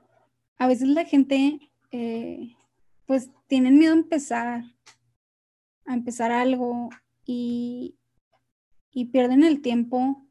a 0.57 0.67
veces 0.67 0.89
la 0.89 1.05
gente 1.05 1.72
eh, 1.93 2.57
pues 3.05 3.29
tienen 3.45 3.77
miedo 3.77 3.93
a 3.93 3.97
empezar, 3.97 4.63
a 5.85 5.93
empezar 5.93 6.31
algo 6.31 6.89
y, 7.23 7.99
y 8.91 9.05
pierden 9.05 9.43
el 9.43 9.61
tiempo 9.61 10.27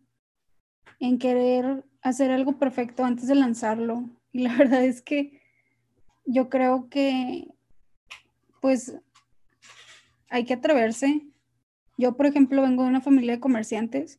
en 0.99 1.19
querer 1.19 1.85
hacer 2.03 2.33
algo 2.33 2.59
perfecto 2.59 3.05
antes 3.05 3.29
de 3.29 3.37
lanzarlo. 3.37 4.11
Y 4.33 4.41
la 4.41 4.57
verdad 4.59 4.85
es 4.85 5.03
que 5.03 5.41
yo 6.25 6.49
creo 6.49 6.89
que 6.89 7.47
pues 8.61 8.97
hay 10.31 10.45
que 10.45 10.55
atreverse. 10.55 11.29
Yo, 11.97 12.17
por 12.17 12.27
ejemplo, 12.27 12.63
vengo 12.63 12.83
de 12.83 12.89
una 12.89 13.01
familia 13.01 13.35
de 13.35 13.41
comerciantes 13.41 14.19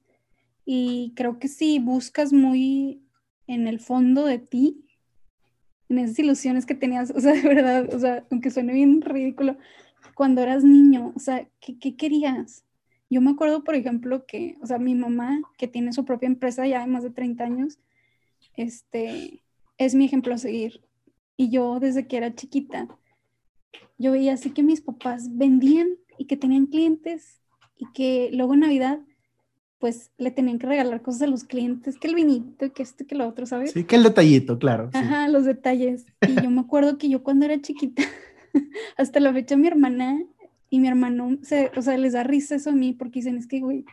y 0.64 1.12
creo 1.18 1.40
que 1.40 1.50
si 1.50 1.80
buscas 1.80 2.32
muy 2.32 3.04
en 3.48 3.68
el 3.68 3.82
fondo 3.82 4.26
de 4.26 4.40
ti, 4.40 4.86
en 5.94 6.06
esas 6.06 6.20
ilusiones 6.20 6.66
que 6.66 6.76
tenías, 6.76 7.12
o 7.12 7.20
sea, 7.20 7.34
de 7.34 7.42
verdad, 7.42 7.94
o 7.94 8.00
sea, 8.00 8.26
aunque 8.32 8.52
suene 8.52 8.74
bien 8.74 9.02
ridículo, 9.02 9.58
cuando 10.16 10.42
eras 10.42 10.64
niño, 10.64 11.14
o 11.16 11.20
sea, 11.20 11.48
¿qué, 11.60 11.78
qué 11.80 11.96
querías? 11.96 12.64
Yo 13.10 13.22
me 13.22 13.32
acuerdo, 13.32 13.64
por 13.64 13.76
ejemplo, 13.76 14.26
que, 14.26 14.58
o 14.62 14.68
sea, 14.68 14.80
mi 14.80 14.96
mamá, 14.96 15.42
que 15.58 15.68
tiene 15.68 15.94
su 15.94 16.06
propia 16.06 16.28
empresa 16.28 16.66
ya 16.68 16.82
de 16.82 16.88
más 16.88 17.04
de 17.04 17.12
30 17.12 17.44
años, 17.44 17.80
este, 18.56 19.44
es 19.78 19.96
mi 19.96 20.06
ejemplo 20.06 20.34
a 20.34 20.38
seguir. 20.38 20.82
Y 21.38 21.50
yo 21.50 21.80
desde 21.80 22.08
que 22.08 22.18
era 22.18 22.36
chiquita, 22.36 22.88
yo 23.98 24.12
veía 24.12 24.34
así 24.34 24.52
que 24.52 24.64
mis 24.64 24.82
papás 24.82 25.36
vendían 25.38 25.90
y 26.18 26.26
que 26.26 26.38
tenían 26.38 26.68
clientes 26.68 27.42
y 27.78 27.92
que 27.94 28.30
luego 28.34 28.54
en 28.54 28.62
Navidad 28.62 29.00
pues 29.84 30.14
le 30.18 30.32
tenían 30.32 30.60
que 30.60 30.68
regalar 30.68 31.02
cosas 31.02 31.24
a 31.24 31.28
los 31.28 31.44
clientes, 31.44 32.00
que 32.00 32.08
el 32.08 32.16
vinito, 32.16 32.72
que 32.72 32.84
esto, 32.84 33.06
que 33.06 33.16
lo 33.16 33.28
otro, 33.28 33.46
¿sabes? 33.46 33.72
Sí, 33.74 33.84
que 33.84 33.98
el 33.98 34.04
detallito, 34.04 34.58
claro. 34.58 34.90
Ajá, 34.94 35.28
los 35.28 35.44
detalles. 35.44 36.06
Y 36.26 36.42
yo 36.42 36.50
me 36.52 36.62
acuerdo 36.62 36.98
que 36.98 37.10
yo 37.10 37.22
cuando 37.22 37.44
era 37.44 37.60
chiquita, 37.60 38.02
hasta 38.98 39.20
la 39.20 39.34
fecha 39.34 39.58
mi 39.58 39.68
hermana 39.68 40.24
y 40.70 40.80
mi 40.80 40.88
hermano, 40.88 41.38
se, 41.42 41.70
o 41.76 41.82
sea, 41.82 41.98
les 41.98 42.14
da 42.14 42.24
risa 42.24 42.56
eso 42.56 42.70
a 42.70 42.74
mí 42.74 42.94
porque 42.94 43.20
dicen, 43.20 43.36
es 43.36 43.46
que, 43.46 43.60
güey, 43.60 43.84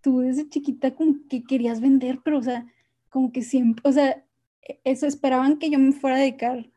tú 0.00 0.18
desde 0.18 0.48
chiquita 0.48 0.96
como 0.96 1.14
que 1.30 1.44
querías 1.44 1.80
vender, 1.80 2.18
pero, 2.24 2.38
o 2.38 2.42
sea, 2.42 2.66
como 3.08 3.30
que 3.30 3.42
siempre, 3.42 3.88
o 3.88 3.92
sea, 3.92 4.24
e, 4.68 4.80
eso 4.82 5.06
esperaban 5.06 5.60
que 5.60 5.70
yo 5.70 5.78
me 5.78 5.92
fuera 5.92 6.16
a 6.16 6.18
dedicar 6.18 6.68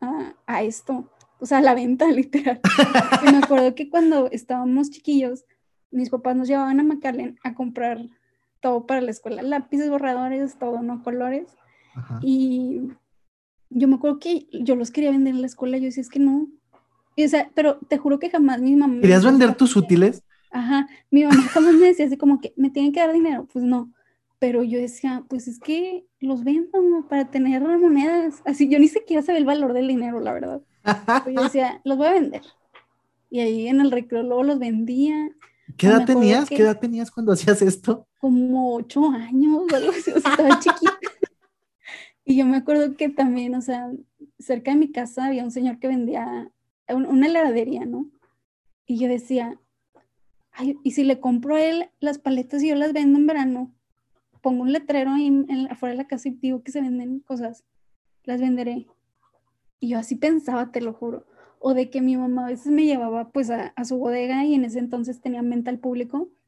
a, 0.00 0.34
a 0.48 0.64
esto, 0.64 1.08
o 1.38 1.46
sea, 1.46 1.58
a 1.58 1.62
la 1.62 1.76
venta, 1.76 2.06
literal. 2.10 2.60
y 3.24 3.30
me 3.30 3.38
acuerdo 3.38 3.76
que 3.76 3.88
cuando 3.88 4.28
estábamos 4.32 4.90
chiquillos, 4.90 5.44
mis 5.90 6.10
papás 6.10 6.36
nos 6.36 6.48
llevaban 6.48 6.80
a 6.80 6.82
McAllen 6.82 7.38
a 7.42 7.54
comprar 7.54 8.00
todo 8.60 8.86
para 8.86 9.00
la 9.00 9.10
escuela, 9.10 9.42
lápices, 9.42 9.90
borradores, 9.90 10.58
todo, 10.58 10.82
¿no? 10.82 11.02
Colores. 11.02 11.56
Y 12.22 12.82
yo 13.70 13.88
me 13.88 13.96
acuerdo 13.96 14.18
que 14.18 14.46
yo 14.52 14.76
los 14.76 14.90
quería 14.90 15.10
vender 15.10 15.34
en 15.34 15.40
la 15.40 15.46
escuela, 15.46 15.78
yo 15.78 15.84
decía, 15.84 16.02
es 16.02 16.08
que 16.08 16.20
no, 16.20 16.48
o 17.24 17.28
sea, 17.28 17.50
pero 17.54 17.78
te 17.88 17.98
juro 17.98 18.18
que 18.18 18.30
jamás 18.30 18.60
mi 18.60 18.76
mamá... 18.76 19.00
¿Querías 19.00 19.24
vender 19.24 19.54
tus 19.54 19.76
útiles? 19.76 20.22
Ajá, 20.50 20.88
mi 21.10 21.24
mamá 21.24 21.42
jamás 21.42 21.74
me 21.74 21.86
decía 21.86 22.06
así 22.06 22.16
como 22.16 22.40
que 22.40 22.52
me 22.56 22.70
tienen 22.70 22.92
que 22.92 23.00
dar 23.00 23.12
dinero, 23.12 23.46
pues 23.52 23.64
no. 23.64 23.92
Pero 24.38 24.62
yo 24.62 24.78
decía, 24.78 25.24
pues 25.28 25.48
es 25.48 25.60
que 25.60 26.06
los 26.18 26.44
vendo 26.44 27.06
para 27.08 27.30
tener 27.30 27.62
monedas. 27.62 28.42
Así, 28.46 28.68
yo 28.68 28.78
ni 28.78 28.88
siquiera 28.88 29.22
sabía 29.22 29.38
el 29.38 29.44
valor 29.44 29.74
del 29.74 29.88
dinero, 29.88 30.18
la 30.20 30.32
verdad. 30.32 30.62
Pero 31.24 31.36
yo 31.36 31.42
decía, 31.44 31.80
los 31.84 31.98
voy 31.98 32.06
a 32.06 32.12
vender. 32.12 32.42
Y 33.28 33.40
ahí 33.40 33.68
en 33.68 33.80
el 33.80 33.90
recreo 33.90 34.22
luego 34.22 34.42
los 34.42 34.58
vendía. 34.58 35.30
¿Qué 35.76 35.86
edad 35.86 36.04
tenías? 36.04 36.48
¿Qué 36.48 36.62
edad 36.62 36.78
tenías 36.78 37.10
cuando 37.10 37.32
hacías 37.32 37.62
esto? 37.62 38.06
Como 38.18 38.74
ocho 38.74 39.10
años, 39.10 39.72
algo 39.72 39.90
así, 39.90 40.10
o 40.10 40.20
sea, 40.20 40.32
estaba 40.32 40.58
chiquita. 40.58 40.98
y 42.24 42.36
yo 42.36 42.46
me 42.46 42.58
acuerdo 42.58 42.96
que 42.96 43.08
también, 43.08 43.54
o 43.54 43.62
sea, 43.62 43.90
cerca 44.38 44.70
de 44.72 44.76
mi 44.76 44.92
casa 44.92 45.26
había 45.26 45.44
un 45.44 45.50
señor 45.50 45.78
que 45.78 45.88
vendía 45.88 46.50
una 46.88 47.26
heladería, 47.26 47.84
¿no? 47.86 48.10
Y 48.84 48.98
yo 48.98 49.08
decía, 49.08 49.60
Ay, 50.52 50.78
y 50.82 50.92
si 50.92 51.04
le 51.04 51.20
compro 51.20 51.54
a 51.54 51.62
él 51.62 51.90
las 52.00 52.18
paletas 52.18 52.62
y 52.62 52.68
yo 52.68 52.74
las 52.74 52.92
vendo 52.92 53.18
en 53.18 53.26
verano, 53.26 53.74
pongo 54.42 54.62
un 54.62 54.72
letrero 54.72 55.12
ahí 55.12 55.26
en, 55.26 55.68
afuera 55.70 55.92
de 55.92 55.98
la 55.98 56.06
casa 56.06 56.28
y 56.28 56.32
digo 56.32 56.62
que 56.62 56.72
se 56.72 56.80
venden 56.80 57.20
cosas, 57.20 57.64
las 58.24 58.40
venderé. 58.40 58.86
Y 59.78 59.88
yo 59.88 59.98
así 59.98 60.16
pensaba, 60.16 60.72
te 60.72 60.80
lo 60.80 60.92
juro. 60.92 61.26
O 61.60 61.74
de 61.74 61.90
que 61.90 62.00
mi 62.00 62.16
mamá 62.16 62.46
a 62.46 62.50
veces 62.50 62.72
me 62.72 62.84
llevaba 62.84 63.30
pues 63.30 63.50
a, 63.50 63.68
a 63.76 63.84
su 63.84 63.96
bodega 63.96 64.44
y 64.44 64.54
en 64.54 64.64
ese 64.64 64.80
entonces 64.80 65.20
tenía 65.20 65.42
venta 65.42 65.70
al 65.70 65.78
público. 65.78 66.28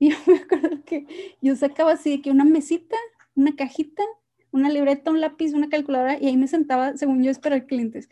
Y 0.00 0.10
yo 0.10 0.16
me 0.28 0.36
acuerdo 0.36 0.84
que 0.84 1.06
yo 1.42 1.56
sacaba 1.56 1.92
así 1.92 2.10
de 2.10 2.22
que 2.22 2.30
una 2.30 2.44
mesita, 2.44 2.94
una 3.34 3.56
cajita, 3.56 4.04
una 4.52 4.70
libreta, 4.70 5.10
un 5.10 5.20
lápiz, 5.20 5.54
una 5.54 5.68
calculadora 5.68 6.18
y 6.20 6.28
ahí 6.28 6.36
me 6.36 6.46
sentaba, 6.46 6.96
según 6.96 7.20
yo, 7.24 7.30
a 7.30 7.32
esperar 7.32 7.66
clientes 7.66 8.08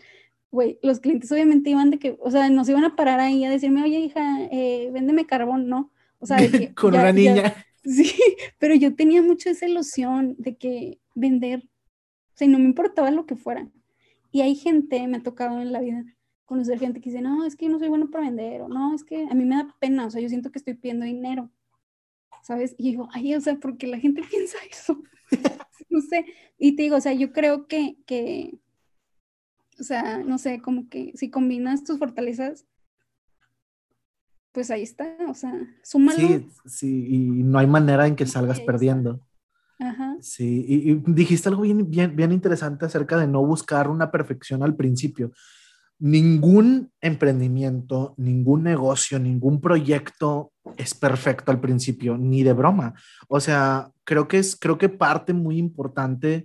güey, 0.56 0.78
los 0.82 1.00
clientes 1.00 1.30
obviamente 1.32 1.70
iban 1.70 1.90
de 1.90 1.98
que, 1.98 2.16
o 2.18 2.30
sea, 2.30 2.48
nos 2.48 2.68
iban 2.68 2.84
a 2.84 2.96
parar 2.96 3.20
ahí 3.20 3.44
a 3.44 3.50
decirme, 3.50 3.82
oye, 3.82 3.98
hija, 3.98 4.42
eh, 4.50 4.90
véndeme 4.92 5.26
carbón, 5.26 5.68
¿no? 5.68 5.92
O 6.18 6.26
sea, 6.26 6.38
de 6.38 6.50
que, 6.50 6.74
con 6.74 6.94
una 6.94 7.12
niña. 7.12 7.54
sí, 7.84 8.10
pero 8.58 8.74
yo 8.74 8.94
tenía 8.94 9.22
mucho 9.22 9.50
esa 9.50 9.68
ilusión 9.68 10.34
de 10.38 10.56
que 10.56 10.98
vender, 11.14 11.60
o 11.64 12.36
sea, 12.36 12.48
no 12.48 12.58
me 12.58 12.64
importaba 12.64 13.10
lo 13.10 13.26
que 13.26 13.36
fuera. 13.36 13.68
Y 14.32 14.40
hay 14.40 14.54
gente, 14.54 15.06
me 15.06 15.18
ha 15.18 15.22
tocado 15.22 15.60
en 15.60 15.72
la 15.72 15.80
vida 15.80 16.04
conocer 16.46 16.78
gente 16.78 17.00
que 17.00 17.10
dice, 17.10 17.20
no, 17.20 17.44
es 17.44 17.56
que 17.56 17.66
yo 17.66 17.72
no 17.72 17.78
soy 17.78 17.88
bueno 17.88 18.10
para 18.10 18.24
vender, 18.24 18.62
o 18.62 18.68
no, 18.68 18.94
es 18.94 19.04
que 19.04 19.26
a 19.28 19.34
mí 19.34 19.44
me 19.44 19.56
da 19.56 19.76
pena, 19.78 20.06
o 20.06 20.10
sea, 20.10 20.22
yo 20.22 20.28
siento 20.28 20.50
que 20.50 20.58
estoy 20.58 20.74
pidiendo 20.74 21.04
dinero, 21.04 21.50
¿sabes? 22.42 22.74
Y 22.78 22.90
digo, 22.90 23.08
ay, 23.12 23.34
o 23.34 23.40
sea, 23.40 23.56
¿por 23.56 23.76
qué 23.76 23.86
la 23.86 23.98
gente 23.98 24.22
piensa 24.30 24.56
eso? 24.70 25.02
no 25.90 26.00
sé, 26.00 26.24
y 26.56 26.76
te 26.76 26.84
digo, 26.84 26.96
o 26.96 27.00
sea, 27.00 27.12
yo 27.12 27.32
creo 27.32 27.66
que, 27.66 27.98
que 28.06 28.58
o 29.78 29.82
sea, 29.82 30.18
no 30.18 30.38
sé, 30.38 30.62
como 30.62 30.88
que 30.88 31.12
si 31.16 31.30
combinas 31.30 31.84
tus 31.84 31.98
fortalezas, 31.98 32.64
pues 34.52 34.70
ahí 34.70 34.82
está, 34.82 35.16
o 35.28 35.34
sea, 35.34 35.52
súmalo. 35.82 36.18
Sí, 36.18 36.48
sí, 36.64 37.06
y 37.08 37.18
no 37.42 37.58
hay 37.58 37.66
manera 37.66 38.06
en 38.06 38.16
que 38.16 38.24
salgas 38.24 38.60
perdiendo. 38.60 39.20
Ajá. 39.78 40.16
Sí, 40.20 40.64
y, 40.66 40.94
dijiste 41.12 41.50
algo 41.50 41.62
bien, 41.62 41.90
bien, 41.90 42.16
bien 42.16 42.32
interesante 42.32 42.86
acerca 42.86 43.18
de 43.18 43.26
no 43.26 43.44
buscar 43.44 43.90
una 43.90 44.10
perfección 44.10 44.62
al 44.62 44.74
principio. 44.74 45.32
Ningún 45.98 46.92
emprendimiento, 47.00 48.14
ningún 48.18 48.62
negocio, 48.62 49.18
ningún 49.18 49.60
proyecto 49.60 50.52
es 50.76 50.94
perfecto 50.94 51.50
al 51.50 51.60
principio, 51.60 52.18
ni 52.18 52.42
de 52.42 52.52
broma. 52.52 52.94
O 53.28 53.40
sea, 53.40 53.90
creo 54.04 54.28
que 54.28 54.38
es, 54.38 54.56
creo 54.56 54.76
que 54.76 54.88
parte 54.88 55.32
muy 55.32 55.58
importante 55.58 56.44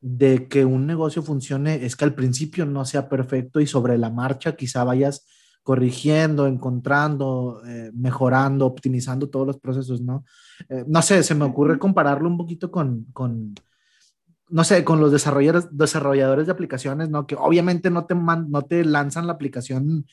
de 0.00 0.48
que 0.48 0.64
un 0.64 0.86
negocio 0.86 1.22
funcione 1.22 1.84
es 1.84 1.96
que 1.96 2.04
al 2.04 2.14
principio 2.14 2.64
no 2.64 2.84
sea 2.84 3.08
perfecto 3.08 3.60
y 3.60 3.66
sobre 3.66 3.98
la 3.98 4.10
marcha 4.10 4.56
quizá 4.56 4.84
vayas 4.84 5.26
corrigiendo, 5.62 6.46
encontrando, 6.46 7.60
eh, 7.66 7.90
mejorando, 7.92 8.66
optimizando 8.66 9.28
todos 9.28 9.48
los 9.48 9.58
procesos, 9.58 10.00
¿no? 10.00 10.24
Eh, 10.68 10.84
no 10.86 11.02
sé, 11.02 11.24
se 11.24 11.34
me 11.34 11.44
ocurre 11.44 11.76
compararlo 11.76 12.28
un 12.28 12.36
poquito 12.36 12.70
con, 12.70 13.06
con 13.12 13.52
no 14.48 14.64
sé, 14.64 14.84
con 14.84 15.00
los 15.00 15.12
desarrolladores, 15.12 15.68
desarrolladores 15.70 16.46
de 16.46 16.52
aplicaciones, 16.52 17.10
¿no? 17.10 17.26
Que 17.26 17.36
obviamente 17.36 17.90
no 17.90 18.06
te, 18.06 18.14
no 18.14 18.62
te 18.62 18.84
lanzan 18.84 19.26
la 19.26 19.32
aplicación, 19.32 20.06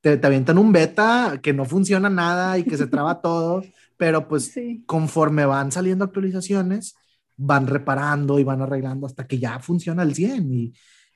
te, 0.00 0.16
te, 0.16 0.26
avientan 0.26 0.58
un 0.58 0.72
beta 0.72 1.38
que 1.42 1.52
no 1.52 1.64
funciona 1.64 2.10
nada 2.10 2.58
y 2.58 2.64
que 2.64 2.76
se 2.76 2.86
traba 2.86 3.20
todo, 3.22 3.62
pero 3.96 4.28
pues 4.28 4.54
conforme 4.86 5.46
van 5.46 5.72
saliendo 5.72 6.04
actualizaciones, 6.04 6.96
van 7.36 7.66
reparando 7.66 8.38
y 8.38 8.44
van 8.44 8.62
arreglando 8.62 9.06
hasta 9.06 9.26
que 9.26 9.38
ya 9.38 9.58
funciona 9.60 10.02
al 10.02 10.14
100 10.14 10.52
y, 10.52 10.72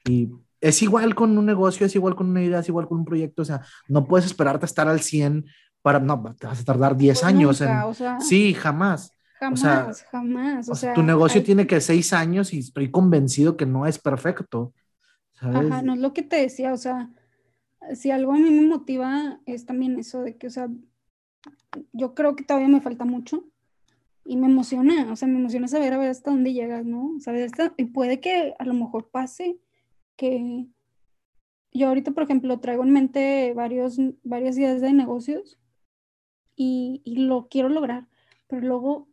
y 0.06 0.30
es 0.60 0.82
igual 0.82 1.14
con 1.14 1.36
un 1.36 1.46
negocio, 1.46 1.86
es 1.86 1.94
igual 1.94 2.14
con 2.14 2.28
una 2.28 2.42
idea, 2.42 2.60
es 2.60 2.68
igual 2.68 2.86
con 2.86 2.98
un 2.98 3.04
proyecto, 3.04 3.42
o 3.42 3.44
sea, 3.44 3.62
no 3.88 4.06
puedes 4.06 4.26
esperarte 4.26 4.64
a 4.64 4.68
estar 4.68 4.88
al 4.88 5.00
100 5.00 5.46
para, 5.82 5.98
no, 5.98 6.34
te 6.38 6.46
vas 6.46 6.60
a 6.60 6.64
tardar 6.64 6.96
10 6.96 7.18
pues 7.18 7.24
años. 7.24 7.60
en, 7.60 7.70
sí, 8.20 8.54
jamás. 8.54 9.12
Jamás, 9.40 10.02
jamás. 10.10 10.68
O, 10.68 10.74
sea, 10.74 10.92
tu 10.92 11.02
negocio 11.02 11.42
tiene 11.42 11.66
que 11.66 11.80
6 11.80 12.12
años 12.12 12.52
y 12.52 12.58
estoy 12.58 12.90
convencido 12.90 13.56
que 13.56 13.64
no 13.64 13.86
es 13.86 13.98
perfecto. 13.98 14.74
Ajá, 15.40 15.80
no 15.82 15.94
es 15.94 16.00
lo 16.00 16.12
que 16.12 16.22
te 16.22 16.36
decía, 16.36 16.74
o 16.74 16.76
sea, 16.76 17.10
si 17.94 18.10
algo 18.10 18.32
a 18.32 18.36
mí 18.36 18.50
me 18.50 18.66
motiva 18.66 19.40
es 19.46 19.64
también 19.64 19.98
eso 19.98 20.20
de 20.20 20.36
que, 20.36 20.48
o 20.48 20.50
sea, 20.50 20.68
yo 21.92 22.14
creo 22.14 22.36
que 22.36 22.44
todavía 22.44 22.68
me 22.68 22.82
falta 22.82 23.06
mucho, 23.06 23.50
y 24.24 24.36
me 24.36 24.46
emociona, 24.46 25.10
o 25.10 25.16
sea, 25.16 25.26
me 25.26 25.38
emociona 25.38 25.66
saber 25.66 25.92
a 25.92 25.98
ver 25.98 26.10
hasta 26.10 26.30
dónde 26.30 26.52
llegas, 26.52 26.84
¿no? 26.84 27.18
Saber 27.20 27.44
hasta, 27.44 27.74
y 27.76 27.86
puede 27.86 28.20
que 28.20 28.54
a 28.58 28.64
lo 28.64 28.74
mejor 28.74 29.10
pase 29.10 29.58
que 30.16 30.66
yo 31.72 31.88
ahorita, 31.88 32.12
por 32.12 32.24
ejemplo, 32.24 32.60
traigo 32.60 32.84
en 32.84 32.92
mente 32.92 33.52
varios, 33.54 33.96
varias 34.22 34.56
ideas 34.58 34.80
de 34.80 34.92
negocios 34.92 35.58
y, 36.54 37.02
y 37.04 37.16
lo 37.16 37.48
quiero 37.48 37.68
lograr, 37.68 38.08
pero 38.46 38.62
luego, 38.62 39.08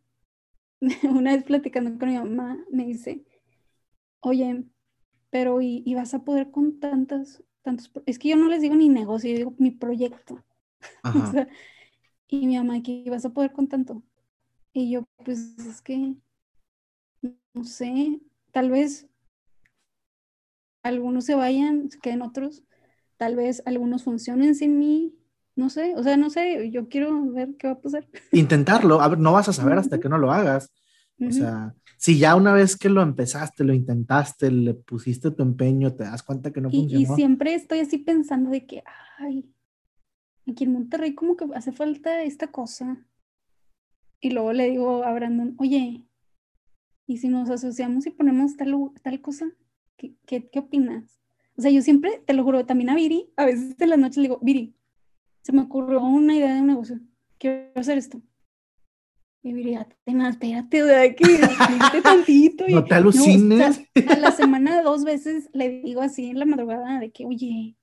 una 1.03 1.33
vez 1.33 1.43
platicando 1.43 1.97
con 1.97 2.09
mi 2.09 2.17
mamá, 2.17 2.57
me 2.71 2.85
dice, 2.85 3.23
oye, 4.21 4.63
pero 5.29 5.61
¿y, 5.61 5.83
y 5.85 5.95
vas 5.95 6.13
a 6.13 6.23
poder 6.23 6.51
con 6.51 6.79
tantas, 6.79 7.43
tantos, 7.61 7.91
es 8.05 8.19
que 8.19 8.29
yo 8.29 8.35
no 8.35 8.47
les 8.47 8.61
digo 8.61 8.75
ni 8.75 8.89
negocio, 8.89 9.29
yo 9.31 9.37
digo 9.37 9.55
mi 9.57 9.71
proyecto. 9.71 10.43
o 11.03 11.31
sea, 11.31 11.47
y 12.27 12.47
mi 12.47 12.57
mamá, 12.57 12.81
¿qué 12.83 13.05
vas 13.09 13.25
a 13.25 13.33
poder 13.33 13.51
con 13.53 13.67
tanto? 13.67 14.03
Y 14.73 14.91
yo, 14.91 15.07
pues 15.25 15.57
es 15.59 15.81
que, 15.81 16.15
no 17.53 17.63
sé, 17.63 18.19
tal 18.51 18.71
vez 18.71 19.07
algunos 20.83 21.25
se 21.25 21.35
vayan, 21.35 21.89
se 21.89 21.99
queden 21.99 22.21
otros, 22.21 22.63
tal 23.17 23.35
vez 23.35 23.61
algunos 23.65 24.03
funcionen 24.03 24.55
sin 24.55 24.77
mí, 24.79 25.13
no 25.57 25.69
sé, 25.69 25.93
o 25.95 26.03
sea, 26.03 26.15
no 26.17 26.29
sé, 26.29 26.69
yo 26.71 26.87
quiero 26.87 27.25
ver 27.31 27.55
qué 27.57 27.67
va 27.67 27.73
a 27.73 27.81
pasar. 27.81 28.07
Intentarlo, 28.31 29.01
a 29.01 29.07
ver, 29.07 29.19
no 29.19 29.33
vas 29.33 29.49
a 29.49 29.53
saber 29.53 29.77
hasta 29.77 29.99
que 29.99 30.07
no 30.07 30.17
lo 30.17 30.31
hagas. 30.31 30.71
O 31.19 31.31
sea, 31.31 31.73
si 31.97 32.19
ya 32.19 32.35
una 32.35 32.53
vez 32.53 32.77
que 32.77 32.89
lo 32.89 33.01
empezaste, 33.01 33.63
lo 33.63 33.73
intentaste, 33.73 34.51
le 34.51 34.75
pusiste 34.75 35.31
tu 35.31 35.41
empeño, 35.41 35.95
te 35.95 36.03
das 36.03 36.21
cuenta 36.21 36.53
que 36.53 36.61
no 36.61 36.69
y, 36.71 36.81
funcionó. 36.81 37.01
Y 37.01 37.15
siempre 37.15 37.55
estoy 37.55 37.79
así 37.79 37.97
pensando 37.97 38.51
de 38.51 38.67
que, 38.67 38.83
ay, 39.17 39.51
aquí 40.47 40.65
en 40.65 40.73
Monterrey 40.73 41.15
como 41.15 41.35
que 41.35 41.45
hace 41.55 41.71
falta 41.71 42.21
esta 42.21 42.47
cosa. 42.47 43.03
Y 44.19 44.29
luego 44.29 44.53
le 44.53 44.69
digo 44.69 45.03
a 45.03 45.11
Brandon, 45.11 45.55
oye, 45.57 46.05
¿y 47.07 47.17
si 47.17 47.29
nos 47.29 47.49
asociamos 47.49 48.05
y 48.05 48.11
ponemos 48.11 48.55
tal, 48.57 48.75
tal 49.01 49.19
cosa? 49.21 49.47
¿qué, 49.97 50.13
qué, 50.27 50.47
qué 50.49 50.59
opinas? 50.59 51.19
O 51.57 51.61
sea, 51.63 51.71
yo 51.71 51.81
siempre, 51.81 52.21
te 52.25 52.33
lo 52.33 52.43
juro, 52.43 52.65
también 52.67 52.91
a 52.91 52.95
Viri, 52.95 53.31
a 53.35 53.45
veces 53.45 53.75
en 53.79 53.89
las 53.89 53.97
noches 53.97 54.17
le 54.17 54.23
digo, 54.23 54.39
Viri, 54.43 54.76
se 55.47 55.53
me 55.53 55.61
ocurrió 55.61 56.01
una 56.01 56.35
idea 56.35 56.53
de 56.53 56.59
un 56.59 56.67
negocio, 56.67 56.99
quiero 57.37 57.71
hacer 57.75 57.97
esto. 57.97 58.21
Y 59.41 59.53
Viri, 59.53 59.77
nada, 60.07 60.31
espérate, 60.31 60.83
o 60.83 60.87
sea, 60.87 61.15
que 61.15 62.01
tantito. 62.03 62.65
Y, 62.67 62.73
no 62.73 62.83
te 62.83 62.95
alucines. 62.95 63.79
a 64.09 64.17
la 64.17 64.31
semana 64.31 64.81
dos 64.81 65.05
veces 65.05 65.49
le 65.53 65.69
digo 65.69 66.01
así 66.01 66.31
en 66.31 66.39
la 66.39 66.45
madrugada 66.45 66.99
de 66.99 67.11
que, 67.11 67.25
oye, 67.25 67.77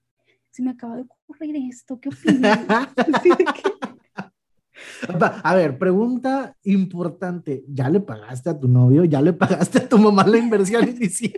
se 0.51 0.63
me 0.63 0.73
acaba 0.73 0.97
de 0.97 1.05
ocurrir 1.05 1.57
esto, 1.71 1.99
¿qué 1.99 2.11
opinas? 2.11 2.61
A 5.43 5.55
ver, 5.55 5.79
pregunta 5.79 6.55
importante. 6.65 7.65
¿Ya 7.69 7.89
le 7.89 8.01
pagaste 8.01 8.51
a 8.51 8.59
tu 8.59 8.69
novio? 8.69 9.05
¿Ya 9.05 9.23
le 9.23 9.33
pagaste 9.33 9.79
a 9.79 9.89
tu 9.89 9.97
mamá 9.97 10.27
la 10.27 10.37
inversión 10.37 10.87
inicial? 10.87 11.33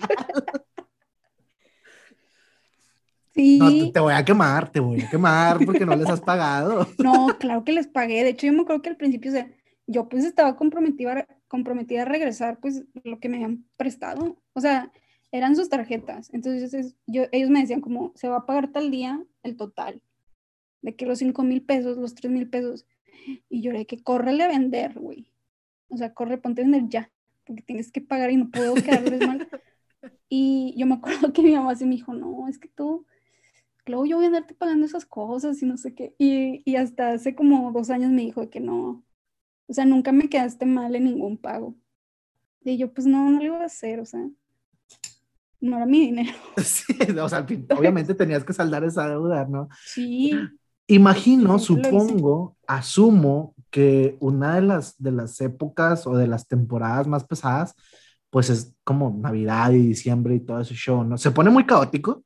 Sí. 3.36 3.58
No, 3.58 3.92
te, 3.92 4.00
voy 4.00 4.14
a 4.14 4.24
quemar, 4.24 4.72
te 4.72 4.80
voy 4.80 5.02
a 5.02 5.10
quemar 5.10 5.64
porque 5.64 5.84
no 5.84 5.94
les 5.94 6.08
has 6.08 6.20
pagado. 6.22 6.86
No, 6.98 7.28
claro 7.38 7.64
que 7.64 7.72
les 7.72 7.86
pagué. 7.86 8.24
De 8.24 8.30
hecho, 8.30 8.46
yo 8.46 8.54
me 8.54 8.62
acuerdo 8.62 8.80
que 8.80 8.88
al 8.88 8.96
principio, 8.96 9.30
o 9.30 9.34
sea, 9.34 9.50
yo 9.86 10.08
pues 10.08 10.24
estaba 10.24 10.56
comprometida, 10.56 11.26
comprometida 11.46 12.02
a 12.02 12.06
regresar 12.06 12.58
pues 12.60 12.84
lo 13.04 13.20
que 13.20 13.28
me 13.28 13.36
habían 13.36 13.66
prestado. 13.76 14.38
O 14.54 14.60
sea, 14.60 14.90
eran 15.32 15.54
sus 15.54 15.68
tarjetas. 15.68 16.32
Entonces, 16.32 16.96
yo, 17.06 17.24
ellos 17.30 17.50
me 17.50 17.60
decían 17.60 17.82
como, 17.82 18.12
se 18.14 18.28
va 18.28 18.38
a 18.38 18.46
pagar 18.46 18.72
tal 18.72 18.90
día 18.90 19.22
el 19.42 19.56
total. 19.56 20.00
De 20.80 20.96
que 20.96 21.04
los 21.04 21.18
5 21.18 21.42
mil 21.42 21.62
pesos, 21.62 21.98
los 21.98 22.14
3 22.14 22.32
mil 22.32 22.48
pesos. 22.48 22.86
Y 23.50 23.60
lloré 23.60 23.86
que 23.86 24.02
córrele 24.02 24.44
a 24.44 24.48
vender, 24.48 24.98
güey. 24.98 25.30
O 25.88 25.96
sea, 25.96 26.14
corre, 26.14 26.38
ponte 26.38 26.62
a 26.62 26.64
vender 26.64 26.88
ya, 26.88 27.10
porque 27.44 27.62
tienes 27.62 27.92
que 27.92 28.00
pagar 28.00 28.30
y 28.30 28.36
no 28.36 28.50
puedo 28.50 28.74
quedarles 28.74 29.26
mal. 29.26 29.48
Y 30.28 30.74
yo 30.76 30.86
me 30.86 30.94
acuerdo 30.94 31.32
que 31.32 31.42
mi 31.42 31.52
mamá 31.52 31.74
se 31.76 31.84
me 31.84 31.92
dijo, 31.92 32.12
no, 32.12 32.48
es 32.48 32.58
que 32.58 32.68
tú, 32.68 33.06
luego 33.86 34.06
yo 34.06 34.16
voy 34.16 34.24
a 34.24 34.28
andarte 34.28 34.54
pagando 34.54 34.86
esas 34.86 35.06
cosas 35.06 35.62
y 35.62 35.66
no 35.66 35.76
sé 35.76 35.94
qué. 35.94 36.14
Y, 36.18 36.62
y 36.64 36.76
hasta 36.76 37.12
hace 37.12 37.34
como 37.34 37.72
dos 37.72 37.90
años 37.90 38.10
me 38.10 38.22
dijo 38.22 38.50
que 38.50 38.60
no, 38.60 39.04
o 39.68 39.72
sea, 39.72 39.84
nunca 39.84 40.12
me 40.12 40.28
quedaste 40.28 40.66
mal 40.66 40.94
en 40.94 41.04
ningún 41.04 41.36
pago. 41.38 41.74
Y 42.62 42.78
yo, 42.78 42.92
pues 42.92 43.06
no, 43.06 43.30
no 43.30 43.38
lo 43.38 43.44
iba 43.44 43.60
a 43.60 43.66
hacer, 43.66 44.00
o 44.00 44.04
sea, 44.04 44.26
no 45.60 45.76
era 45.76 45.86
mi 45.86 46.00
dinero. 46.00 46.32
Sí, 46.62 46.94
o 47.20 47.28
sea, 47.28 47.46
obviamente 47.76 48.14
tenías 48.14 48.44
que 48.44 48.52
saldar 48.52 48.84
esa 48.84 49.08
deuda, 49.08 49.44
¿no? 49.46 49.68
Sí. 49.84 50.32
Imagino, 50.88 51.58
supongo, 51.58 52.56
asumo 52.66 53.54
que 53.70 54.16
una 54.20 54.54
de 54.54 54.62
las, 54.62 55.00
de 55.02 55.10
las 55.10 55.40
épocas 55.40 56.06
o 56.06 56.16
de 56.16 56.28
las 56.28 56.46
temporadas 56.46 57.08
más 57.08 57.24
pesadas, 57.24 57.74
pues 58.30 58.50
es 58.50 58.74
como 58.84 59.10
Navidad 59.10 59.72
y 59.72 59.78
diciembre 59.78 60.36
y 60.36 60.40
todo 60.40 60.60
ese 60.60 60.74
show, 60.74 61.02
¿no? 61.02 61.18
¿Se 61.18 61.32
pone 61.32 61.50
muy 61.50 61.66
caótico? 61.66 62.24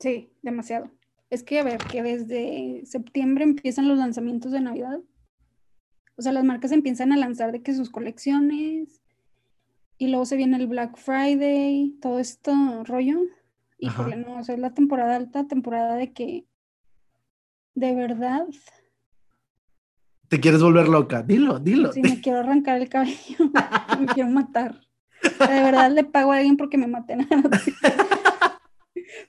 Sí, 0.00 0.30
demasiado. 0.42 0.90
Es 1.30 1.42
que, 1.42 1.58
a 1.58 1.64
ver, 1.64 1.78
que 1.78 2.02
desde 2.02 2.82
septiembre 2.86 3.44
empiezan 3.44 3.88
los 3.88 3.98
lanzamientos 3.98 4.52
de 4.52 4.60
Navidad. 4.60 5.00
O 6.16 6.22
sea, 6.22 6.32
las 6.32 6.44
marcas 6.44 6.72
empiezan 6.72 7.12
a 7.12 7.16
lanzar 7.16 7.52
de 7.52 7.62
que 7.62 7.74
sus 7.74 7.90
colecciones 7.90 9.02
y 9.98 10.08
luego 10.08 10.24
se 10.24 10.36
viene 10.36 10.56
el 10.56 10.66
Black 10.66 10.96
Friday, 10.96 11.96
todo 12.00 12.18
esto 12.18 12.52
rollo. 12.84 13.20
Híjole, 13.78 14.16
no, 14.16 14.38
o 14.38 14.44
sea, 14.44 14.54
es 14.54 14.60
la 14.60 14.72
temporada 14.72 15.16
alta, 15.16 15.46
temporada 15.46 15.96
de 15.96 16.12
que 16.12 16.46
de 17.74 17.94
verdad. 17.94 18.46
Te 20.28 20.40
quieres 20.40 20.62
volver 20.62 20.88
loca, 20.88 21.22
dilo, 21.22 21.58
dilo. 21.58 21.92
Sí, 21.92 22.02
me 22.02 22.20
quiero 22.22 22.40
arrancar 22.40 22.80
el 22.80 22.88
cabello, 22.88 23.50
me 24.00 24.06
quiero 24.06 24.30
matar. 24.30 24.80
de 25.22 25.46
verdad 25.46 25.90
le 25.90 26.04
pago 26.04 26.32
a 26.32 26.38
alguien 26.38 26.56
porque 26.56 26.78
me 26.78 26.86
maten. 26.86 27.28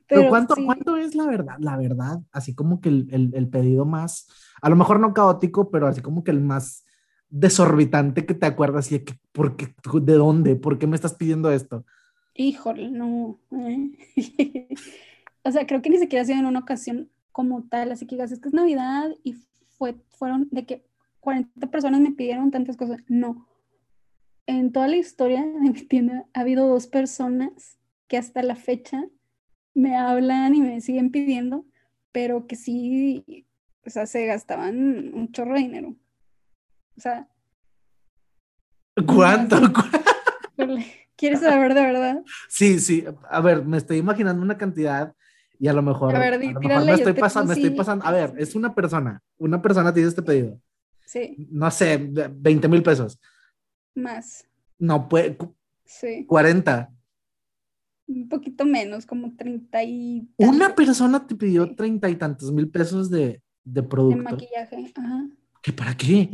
Pero, 0.07 0.29
¿cuánto, 0.29 0.55
¿cuánto 0.65 0.97
es 0.97 1.15
la 1.15 1.25
verdad? 1.25 1.55
La 1.59 1.77
verdad, 1.77 2.19
así 2.31 2.55
como 2.55 2.81
que 2.81 2.89
el, 2.89 3.31
el, 3.33 3.49
pedido 3.49 3.85
más, 3.85 4.27
a 4.61 4.69
lo 4.69 4.75
mejor 4.75 4.99
no 4.99 5.13
caótico, 5.13 5.69
pero 5.71 5.87
así 5.87 6.01
como 6.01 6.23
que 6.23 6.31
el 6.31 6.41
más 6.41 6.85
desorbitante 7.29 8.25
que 8.25 8.33
te 8.33 8.45
acuerdas 8.45 8.91
y 8.91 8.99
que, 8.99 9.13
¿por 9.31 9.55
qué, 9.55 9.73
¿de 10.01 10.13
dónde? 10.13 10.55
¿Por 10.55 10.79
qué 10.79 10.87
me 10.87 10.95
estás 10.95 11.15
pidiendo 11.15 11.51
esto? 11.51 11.85
Híjole, 12.33 12.89
no. 12.89 13.39
¿eh? 13.51 13.91
o 15.43 15.51
sea, 15.51 15.65
creo 15.65 15.81
que 15.81 15.89
ni 15.89 15.97
siquiera 15.97 16.23
ha 16.23 16.25
sido 16.25 16.39
en 16.39 16.45
una 16.45 16.59
ocasión 16.59 17.09
como 17.31 17.63
tal, 17.63 17.91
así 17.91 18.05
que 18.05 18.15
digas, 18.15 18.31
es 18.31 18.39
que 18.39 18.47
es 18.47 18.53
Navidad 18.53 19.09
y 19.23 19.35
fue, 19.77 19.95
fueron 20.09 20.47
de 20.51 20.65
que 20.65 20.85
40 21.19 21.67
personas 21.67 22.01
me 22.01 22.11
pidieron 22.11 22.51
tantas 22.51 22.77
cosas. 22.77 22.99
No. 23.07 23.47
En 24.45 24.71
toda 24.71 24.87
la 24.87 24.95
historia 24.95 25.45
de 25.45 25.59
mi 25.59 25.73
tienda 25.73 26.25
ha 26.33 26.39
habido 26.39 26.67
dos 26.67 26.87
personas 26.87 27.77
que 28.07 28.17
hasta 28.17 28.41
la 28.43 28.55
fecha 28.55 29.05
me 29.77 29.95
hablan 29.95 30.55
y 30.55 30.61
me 30.61 30.81
siguen 30.81 31.11
pidiendo, 31.11 31.63
pero 32.11 32.47
que 32.47 32.55
sí, 32.55 33.45
o 33.85 33.89
sea, 33.91 34.07
se 34.07 34.25
gastaban 34.25 35.13
un 35.13 35.31
chorro 35.31 35.53
de 35.53 35.59
dinero. 35.59 35.95
O 36.97 37.01
sea. 37.01 37.29
¿Cuánto? 39.05 39.57
¿Quieres 41.15 41.41
saber 41.41 41.75
de 41.75 41.81
verdad? 41.81 42.23
Sí, 42.49 42.79
sí. 42.79 43.05
A 43.29 43.39
ver, 43.39 43.63
me 43.65 43.77
estoy 43.77 43.97
imaginando 43.97 44.41
una 44.41 44.57
cantidad 44.57 45.13
y 45.59 45.67
a 45.67 45.73
lo 45.73 45.83
mejor, 45.83 46.15
a 46.15 46.19
ver, 46.19 46.39
me 46.39 46.93
estoy 46.93 47.13
pasando, 47.13 47.53
me 47.53 47.59
estoy 47.59 47.75
pasando. 47.77 48.05
A 48.05 48.11
ver, 48.11 48.33
es 48.37 48.55
una 48.55 48.73
persona, 48.73 49.21
una 49.37 49.61
persona 49.61 49.93
te 49.93 49.99
hizo 49.99 50.09
este 50.09 50.23
pedido. 50.23 50.59
Sí. 51.05 51.35
No 51.51 51.69
sé, 51.69 51.97
20 51.97 52.67
mil 52.67 52.81
pesos. 52.81 53.19
Más. 53.93 54.47
No 54.79 55.07
puede. 55.07 55.37
Sí. 55.85 56.25
40. 56.25 56.91
Un 58.07 58.29
poquito 58.29 58.65
menos, 58.65 59.05
como 59.05 59.35
30 59.35 59.83
y. 59.83 60.29
Una 60.37 60.73
persona 60.73 61.27
te 61.27 61.35
pidió 61.35 61.75
treinta 61.75 62.09
y 62.09 62.15
tantos 62.15 62.51
mil 62.51 62.69
pesos 62.69 63.09
de, 63.09 63.41
de 63.63 63.83
producto. 63.83 64.17
De 64.17 64.23
maquillaje, 64.23 64.93
ajá. 64.95 65.27
¿Qué 65.61 65.73
para 65.73 65.95
qué? 65.95 66.29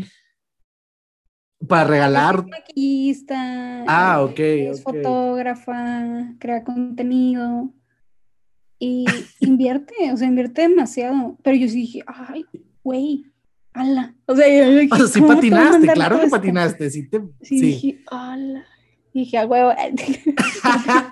Para 1.67 1.85
regalar. 1.85 2.39
Es 2.39 2.47
maquillista. 2.47 3.83
Ah, 3.87 4.21
ok. 4.21 4.39
Es 4.39 4.83
fotógrafa, 4.83 6.35
crea 6.39 6.63
contenido 6.63 7.73
y 8.77 9.05
invierte, 9.39 9.93
o 10.11 10.17
sea, 10.17 10.27
invierte 10.27 10.67
demasiado. 10.67 11.37
Pero 11.41 11.57
yo 11.57 11.67
sí 11.67 11.77
dije, 11.77 12.03
ay, 12.05 12.45
güey, 12.83 13.25
ala. 13.73 14.13
O 14.25 14.35
sea, 14.35 14.47
yo 14.47 14.77
dije, 14.77 14.93
o 14.93 14.97
sea, 14.97 15.07
sí 15.07 15.21
patinaste, 15.21 15.87
claro 15.87 16.19
que 16.19 16.27
patinaste. 16.27 16.89
Sí, 16.89 17.09
te, 17.09 17.21
sí, 17.41 17.61
dije, 17.61 18.03
ala. 18.11 18.65
Dije, 19.13 19.37
a 19.37 19.45
huevo. 19.45 19.71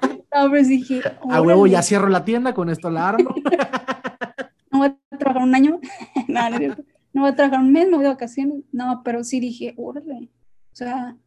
no, 0.33 0.49
pero 0.49 0.63
sí 0.63 0.77
dije, 0.77 1.01
a 1.29 1.41
huevo, 1.41 1.67
ya 1.67 1.81
cierro 1.81 2.07
la 2.07 2.23
tienda, 2.23 2.53
con 2.53 2.69
esto 2.69 2.89
la 2.89 3.09
armo. 3.09 3.35
no 4.71 4.79
voy 4.79 4.87
a 5.11 5.17
trabajar 5.17 5.43
un 5.43 5.55
año. 5.55 5.79
no, 6.27 6.49
no, 6.49 6.75
no 7.13 7.21
voy 7.21 7.29
a 7.29 7.35
trabajar 7.35 7.59
un 7.59 7.71
mes, 7.71 7.87
me 7.87 7.95
voy 7.95 8.03
de 8.03 8.09
vacaciones. 8.09 8.63
No, 8.71 9.01
pero 9.03 9.23
sí 9.23 9.39
dije, 9.39 9.73
órale. 9.77 10.29
O 10.71 10.75
sea, 10.75 11.17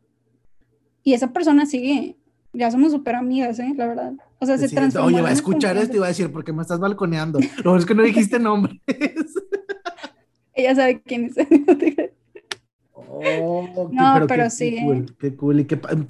y 1.03 1.13
esa 1.13 1.33
persona 1.33 1.67
sigue, 1.67 2.17
ya 2.55 2.71
somos 2.71 2.93
súper 2.93 3.17
amigas, 3.17 3.59
¿eh? 3.59 3.75
La 3.77 3.87
verdad. 3.87 4.13
O 4.39 4.47
sea, 4.47 4.57
se 4.57 4.69
transformó. 4.69 5.09
Oye, 5.09 5.21
va 5.21 5.29
a 5.29 5.33
escuchar 5.33 5.77
esto 5.77 5.97
y 5.97 6.01
va 6.01 6.07
a 6.07 6.09
decir, 6.09 6.33
¿por 6.33 6.45
qué 6.45 6.53
me 6.53 6.63
estás 6.63 6.81
balconeando? 6.81 7.41
Lo 7.63 7.77
es 7.77 7.85
que 7.85 7.95
no 7.95 8.03
dijiste 8.03 8.39
nombres. 8.39 8.81
Ella 10.55 10.75
sabe 10.75 11.03
quién 11.03 11.27
es. 11.27 11.35
oh, 12.95 13.91
no, 13.93 14.27
pero, 14.27 14.49
sí. 14.49 14.77
Qué 14.77 14.83
cool, 14.83 15.17
qué 15.19 15.37
cool. 15.37 15.61
Y 15.61 15.67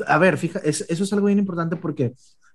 a 0.06 0.18
ver, 0.18 0.38
fija, 0.38 0.60
eso 0.60 0.84
es 0.88 1.12
algo 1.12 1.26
bien 1.26 1.38
importante 1.38 1.76
porque 1.76 2.14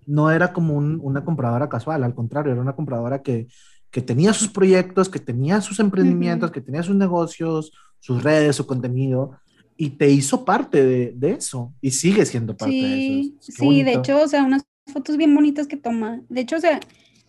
no 0.09 0.31
era 0.31 0.51
como 0.51 0.75
una 0.75 1.23
compradora 1.23 1.69
casual, 1.69 2.03
al 2.03 2.15
contrario, 2.15 2.51
era 2.51 2.61
una 2.61 2.75
compradora 2.75 3.21
que, 3.21 3.47
que 3.91 4.01
tenía 4.01 4.33
sus 4.33 4.47
proyectos, 4.47 5.07
que 5.07 5.19
tenía 5.19 5.61
sus 5.61 5.79
emprendimientos, 5.79 6.49
que 6.51 6.61
tenía 6.61 6.81
sus 6.81 6.95
negocios, 6.95 7.71
sus 7.99 8.23
redes, 8.23 8.55
su 8.55 8.65
contenido, 8.65 9.37
y 9.77 9.91
te 9.91 10.09
hizo 10.09 10.43
parte 10.43 10.83
de, 10.83 11.13
de 11.15 11.33
eso, 11.33 11.73
y 11.79 11.91
sigue 11.91 12.25
siendo 12.25 12.57
parte 12.57 12.73
de 12.73 13.19
eso. 13.19 13.33
sí, 13.39 13.83
de 13.83 13.93
hecho, 13.93 14.21
o 14.21 14.27
sea, 14.27 14.43
unas 14.43 14.63
fotos 14.91 15.15
bien 15.15 15.35
bonitas 15.35 15.67
que 15.67 15.77
toma. 15.77 16.21
De 16.27 16.41
hecho, 16.41 16.55
o 16.55 16.59
sea, 16.59 16.79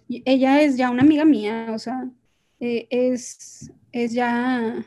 ella 0.09 0.62
es 0.62 0.76
ya 0.78 0.91
una 0.91 1.03
amiga 1.03 1.26
mía, 1.26 1.66
o 1.74 1.78
sea, 1.78 2.11
eh, 2.61 2.87
es, 2.89 3.70
es 3.93 4.12
ya, 4.12 4.87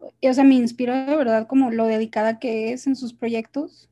o 0.00 0.32
sea, 0.34 0.44
me 0.44 0.56
inspira 0.56 1.06
de 1.06 1.16
verdad 1.16 1.46
como 1.46 1.70
lo 1.70 1.86
dedicada 1.86 2.40
que 2.40 2.72
es 2.72 2.88
en 2.88 2.96
sus 2.96 3.12
proyectos, 3.14 3.89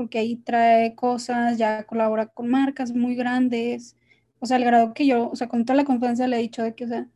porque 0.00 0.18
ahí 0.18 0.36
trae 0.36 0.94
cosas, 0.94 1.58
ya 1.58 1.84
colabora 1.84 2.24
con 2.24 2.48
marcas 2.48 2.92
muy 2.94 3.14
grandes, 3.14 3.96
o 4.38 4.46
sea, 4.46 4.56
al 4.56 4.64
grado 4.64 4.94
que 4.94 5.06
yo, 5.06 5.28
o 5.28 5.36
sea, 5.36 5.46
con 5.46 5.66
toda 5.66 5.76
la 5.76 5.84
confianza 5.84 6.26
le 6.26 6.38
he 6.38 6.40
dicho 6.40 6.62
de 6.62 6.74
que, 6.74 6.86
o 6.86 6.88
sea, 6.88 7.06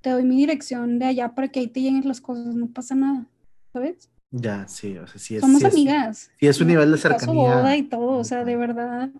te 0.00 0.08
doy 0.08 0.22
mi 0.22 0.36
dirección 0.36 0.98
de 0.98 1.04
allá 1.04 1.34
para 1.34 1.48
que 1.48 1.60
ahí 1.60 1.66
te 1.66 1.82
lleguen 1.82 2.08
las 2.08 2.22
cosas, 2.22 2.54
no 2.54 2.68
pasa 2.68 2.94
nada. 2.94 3.26
¿sabes? 3.74 4.08
Ya, 4.30 4.66
sí, 4.68 4.96
o 4.96 5.06
sea, 5.06 5.18
sí 5.20 5.36
es. 5.36 5.42
Somos 5.42 5.62
amigas. 5.64 6.30
Sí, 6.40 6.46
es 6.46 6.60
un 6.60 6.68
nivel 6.68 6.90
de 6.90 6.98
cercanía. 6.98 7.34
boda 7.34 7.76
y 7.76 7.82
todo, 7.82 8.18
o 8.18 8.24
sea, 8.24 8.44
de 8.44 8.56
verdad. 8.56 9.10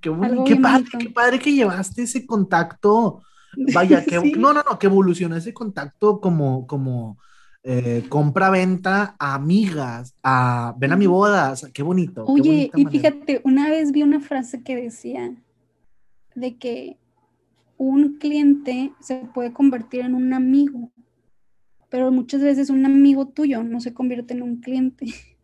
Qué, 0.00 0.12
qué 0.46 0.56
padre, 0.56 0.84
qué 0.98 1.10
padre 1.10 1.38
que 1.38 1.52
llevaste 1.52 2.02
ese 2.02 2.24
contacto. 2.24 3.22
Vaya, 3.74 4.04
que 4.04 4.18
no, 4.36 4.52
no, 4.52 4.62
no, 4.68 4.78
que 4.78 4.86
evolucionó 4.86 5.36
ese 5.36 5.54
contacto 5.54 6.20
como, 6.20 6.66
como 6.66 7.18
eh, 7.66 8.04
compra-venta 8.10 9.16
a 9.18 9.34
amigas, 9.34 10.14
a 10.22 10.74
ven 10.76 10.92
a 10.92 10.96
mi 10.96 11.06
boda, 11.06 11.54
qué 11.72 11.82
bonito. 11.82 12.26
Oye, 12.26 12.70
y 12.74 12.84
fíjate, 12.84 13.40
una 13.42 13.70
vez 13.70 13.90
vi 13.90 14.02
una 14.02 14.20
frase 14.20 14.62
que 14.62 14.76
decía 14.76 15.34
de 16.34 16.58
que 16.58 16.98
un 17.78 18.18
cliente 18.18 18.92
se 19.00 19.16
puede 19.32 19.54
convertir 19.54 20.02
en 20.02 20.14
un 20.14 20.34
amigo, 20.34 20.90
pero 21.88 22.12
muchas 22.12 22.42
veces 22.42 22.68
un 22.68 22.84
amigo 22.84 23.28
tuyo 23.28 23.62
no 23.62 23.80
se 23.80 23.94
convierte 23.94 24.34
en 24.34 24.42
un 24.42 24.60
cliente. 24.60 25.06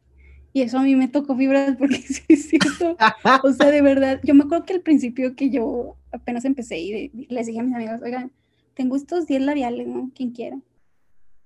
Y 0.52 0.62
eso 0.62 0.80
a 0.80 0.82
mí 0.82 0.96
me 0.96 1.06
tocó 1.06 1.36
fibras 1.36 1.76
porque 1.76 1.98
sí 2.02 2.24
es 2.28 2.48
cierto. 2.48 2.96
O 3.44 3.52
sea, 3.52 3.70
de 3.70 3.82
verdad, 3.82 4.20
yo 4.24 4.34
me 4.34 4.42
acuerdo 4.42 4.64
que 4.64 4.72
al 4.72 4.80
principio 4.80 5.36
que 5.36 5.48
yo 5.48 5.94
apenas 6.10 6.44
empecé 6.44 6.80
y 6.80 7.28
les 7.28 7.46
dije 7.46 7.60
a 7.60 7.62
mis 7.62 7.72
amigos, 7.72 8.00
oigan, 8.02 8.32
tengo 8.74 8.96
estos 8.96 9.28
10 9.28 9.42
labiales, 9.42 9.86
¿no? 9.86 10.10
Quien 10.12 10.32
quiera. 10.32 10.58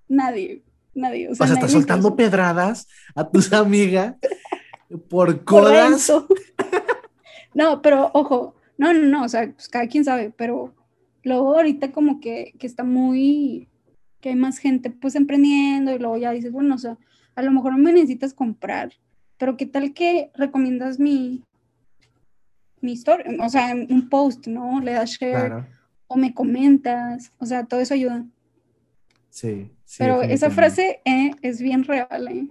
Nadie, 0.09 0.63
nadie. 0.95 1.29
O 1.29 1.35
sea, 1.35 1.47
estás 1.47 1.73
soltando 1.73 2.17
pedradas 2.17 2.89
a 3.15 3.29
tus 3.29 3.53
amigas 3.53 4.15
por 5.09 5.45
codas. 5.45 6.13
no, 7.55 7.83
pero 7.83 8.11
ojo, 8.15 8.55
no, 8.79 8.93
no, 8.93 9.01
no, 9.01 9.25
o 9.25 9.29
sea, 9.29 9.53
pues 9.53 9.69
cada 9.69 9.87
quien 9.87 10.05
sabe, 10.05 10.33
pero 10.37 10.75
luego 11.23 11.55
ahorita 11.55 11.93
como 11.93 12.21
que, 12.21 12.55
que 12.59 12.67
está 12.67 12.85
muy, 12.85 13.69
que 14.21 14.31
hay 14.31 14.37
más 14.37 14.59
gente 14.59 14.91
pues 14.91 15.15
emprendiendo 15.15 15.93
y 15.95 15.99
luego 15.99 16.17
ya 16.17 16.33
dices, 16.33 16.53
bueno, 16.53 16.75
o 16.75 16.79
sea, 16.79 16.99
a 17.35 17.43
lo 17.43 17.51
mejor 17.51 17.73
no 17.73 17.79
me 17.79 17.93
necesitas 17.93 18.35
comprar, 18.35 18.93
pero 19.39 19.57
qué 19.57 19.67
tal 19.67 19.93
que 19.95 20.31
recomiendas 20.35 20.99
mi, 20.99 21.43
mi 22.81 22.93
historia, 22.93 23.27
o 23.41 23.49
sea, 23.49 23.75
un 23.75 24.09
post, 24.09 24.47
¿no? 24.47 24.81
Le 24.81 24.93
das 24.93 25.11
share 25.11 25.67
o 26.07 26.17
me 26.17 26.35
comentas, 26.35 27.33
o 27.39 27.47
sea, 27.47 27.65
todo 27.65 27.81
eso 27.81 27.95
ayuda. 27.95 28.25
Sí, 29.31 29.71
sí. 29.95 29.99
Pero 29.99 30.23
esa 30.23 30.51
frase 30.51 31.01
eh, 31.05 31.31
es 31.43 31.61
bien 31.61 31.85
real, 31.85 32.29
¿eh? 32.29 32.49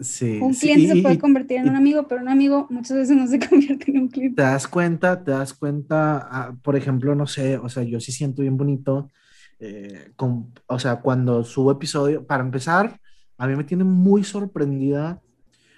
Sí. 0.00 0.38
Un 0.40 0.54
cliente 0.54 0.94
se 0.94 1.02
puede 1.02 1.18
convertir 1.18 1.58
en 1.58 1.68
un 1.68 1.76
amigo, 1.76 2.08
pero 2.08 2.22
un 2.22 2.28
amigo 2.28 2.66
muchas 2.70 2.96
veces 2.96 3.16
no 3.16 3.26
se 3.26 3.38
convierte 3.48 3.90
en 3.90 3.98
un 3.98 4.08
cliente. 4.08 4.36
Te 4.36 4.42
das 4.42 4.66
cuenta, 4.66 5.22
te 5.22 5.30
das 5.30 5.54
cuenta, 5.54 6.28
ah, 6.30 6.56
por 6.62 6.76
ejemplo, 6.76 7.14
no 7.14 7.26
sé, 7.26 7.56
o 7.58 7.68
sea, 7.68 7.82
yo 7.82 8.00
sí 8.00 8.12
siento 8.12 8.42
bien 8.42 8.56
bonito, 8.56 9.10
eh, 9.58 10.12
con, 10.16 10.52
o 10.66 10.78
sea, 10.78 10.96
cuando 10.96 11.44
subo 11.44 11.72
episodio, 11.72 12.26
para 12.26 12.42
empezar, 12.42 12.98
a 13.38 13.46
mí 13.46 13.56
me 13.56 13.64
tiene 13.64 13.84
muy 13.84 14.24
sorprendida, 14.24 15.20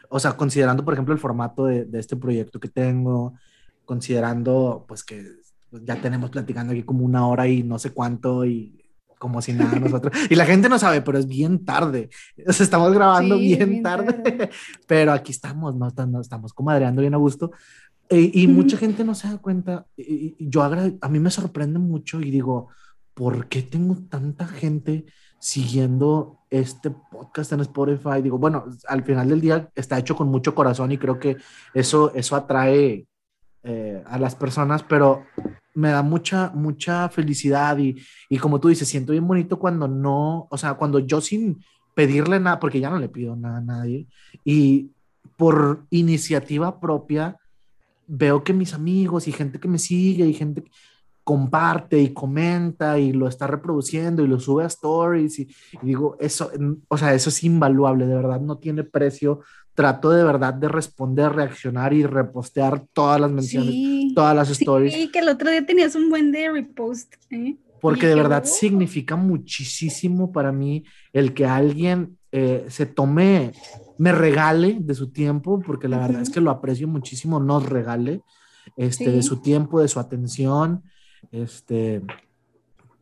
o 0.08 0.18
sea, 0.18 0.32
considerando, 0.36 0.84
por 0.84 0.94
ejemplo, 0.94 1.12
el 1.14 1.20
formato 1.20 1.66
de, 1.66 1.86
este 1.94 2.16
proyecto 2.16 2.60
que 2.60 2.68
tengo, 2.68 3.34
considerando, 3.84 4.84
pues, 4.88 5.04
que 5.04 5.24
ya 5.70 5.96
tenemos 5.96 6.30
platicando 6.30 6.72
aquí 6.72 6.82
como 6.82 7.04
una 7.04 7.26
hora 7.26 7.48
y 7.48 7.62
no 7.62 7.78
sé 7.78 7.90
cuánto 7.90 8.44
y 8.44 8.83
como 9.24 9.40
si 9.40 9.54
nada 9.54 9.80
nosotros. 9.80 10.14
Y 10.28 10.34
la 10.34 10.44
gente 10.44 10.68
no 10.68 10.78
sabe, 10.78 11.00
pero 11.00 11.16
es 11.16 11.26
bien 11.26 11.64
tarde. 11.64 12.10
Sea, 12.36 12.62
estamos 12.62 12.92
grabando 12.92 13.38
bien, 13.38 13.82
tarde, 13.82 14.50
pero 14.86 15.12
aquí 15.12 15.32
estamos, 15.32 15.74
no, 15.74 15.88
estamos 16.20 16.52
comadreando 16.52 17.00
bien 17.00 17.14
a 17.14 17.16
gusto. 17.16 17.50
Y, 18.10 18.46
mucha 18.48 18.76
gente 18.76 19.02
no 19.02 19.14
se 19.14 19.28
da 19.28 19.38
cuenta. 19.38 19.86
Y, 19.96 20.36
yo 20.38 20.62
a 20.62 21.08
mí 21.08 21.20
me 21.20 21.30
sorprende 21.30 21.78
mucho 21.78 22.20
y 22.20 22.30
digo, 22.30 22.68
¿por 23.14 23.48
qué 23.48 23.62
tengo 23.62 23.96
tanta 24.10 24.46
gente 24.46 25.06
siguiendo 25.38 26.40
este 26.50 26.90
podcast 26.90 27.52
en 27.52 27.60
Spotify. 27.60 28.20
Digo, 28.22 28.36
bueno, 28.36 28.66
al 28.88 29.04
final 29.04 29.30
del 29.30 29.40
día 29.40 29.70
está 29.74 29.98
hecho 29.98 30.16
con 30.16 30.28
mucho 30.28 30.54
corazón 30.54 30.92
y 30.92 30.98
creo 30.98 31.18
que 31.18 31.38
eso, 31.72 32.12
eso 32.14 32.36
atrae 32.36 33.06
eh, 33.62 34.04
a 34.06 34.18
las 34.18 34.34
personas, 34.34 34.82
pero 34.82 35.24
me 35.74 35.90
da 35.90 36.02
mucha, 36.02 36.50
mucha 36.54 37.08
felicidad 37.08 37.76
y, 37.78 37.96
y 38.28 38.38
como 38.38 38.60
tú 38.60 38.68
dices, 38.68 38.88
siento 38.88 39.12
bien 39.12 39.26
bonito 39.26 39.58
cuando 39.58 39.88
no, 39.88 40.46
o 40.50 40.56
sea, 40.56 40.74
cuando 40.74 41.00
yo 41.00 41.20
sin 41.20 41.62
pedirle 41.94 42.40
nada, 42.40 42.58
porque 42.58 42.80
ya 42.80 42.90
no 42.90 42.98
le 42.98 43.08
pido 43.08 43.36
nada 43.36 43.58
a 43.58 43.60
nadie, 43.60 44.06
y 44.44 44.90
por 45.36 45.84
iniciativa 45.90 46.80
propia, 46.80 47.36
veo 48.06 48.44
que 48.44 48.52
mis 48.52 48.74
amigos 48.74 49.28
y 49.28 49.32
gente 49.32 49.58
que 49.58 49.68
me 49.68 49.78
sigue 49.78 50.26
y 50.26 50.34
gente 50.34 50.64
comparte 51.24 51.98
y 51.98 52.12
comenta 52.12 52.98
y 52.98 53.12
lo 53.12 53.26
está 53.26 53.46
reproduciendo 53.46 54.22
y 54.22 54.28
lo 54.28 54.38
sube 54.38 54.64
a 54.64 54.66
stories 54.66 55.38
y, 55.38 55.48
digo, 55.80 56.16
eso, 56.20 56.50
o 56.88 56.98
sea, 56.98 57.14
eso 57.14 57.30
es 57.30 57.42
invaluable, 57.44 58.06
de 58.06 58.14
verdad 58.14 58.40
no 58.40 58.58
tiene 58.58 58.84
precio. 58.84 59.40
Trato 59.74 60.10
de 60.10 60.22
verdad 60.22 60.54
de 60.54 60.68
responder, 60.68 61.32
reaccionar 61.32 61.92
y 61.92 62.04
repostear 62.04 62.86
todas 62.92 63.20
las 63.20 63.30
menciones, 63.30 64.14
todas 64.14 64.34
las 64.36 64.50
stories. 64.50 64.94
Sí, 64.94 65.10
que 65.10 65.18
el 65.18 65.28
otro 65.28 65.50
día 65.50 65.66
tenías 65.66 65.94
un 65.94 66.10
buen 66.10 66.30
de 66.30 66.50
repost. 66.50 67.14
¿eh? 67.30 67.56
Porque 67.80 68.06
de 68.06 68.14
verdad 68.14 68.44
significa 68.44 69.16
muchísimo 69.16 70.32
para 70.32 70.52
mí 70.52 70.84
el 71.12 71.34
que 71.34 71.44
alguien 71.46 72.16
eh, 72.32 72.66
se 72.68 72.86
tome, 72.86 73.52
me 73.98 74.12
regale 74.12 74.78
de 74.80 74.94
su 74.94 75.10
tiempo, 75.10 75.60
porque 75.60 75.88
la 75.88 75.98
verdad 75.98 76.22
es 76.22 76.30
que 76.30 76.40
lo 76.40 76.50
aprecio 76.50 76.88
muchísimo, 76.88 77.38
nos 77.40 77.68
regale 77.68 78.22
este, 78.76 79.10
de 79.10 79.22
su 79.22 79.40
tiempo, 79.40 79.80
de 79.80 79.88
su 79.88 80.00
atención, 80.00 80.82
este, 81.30 82.02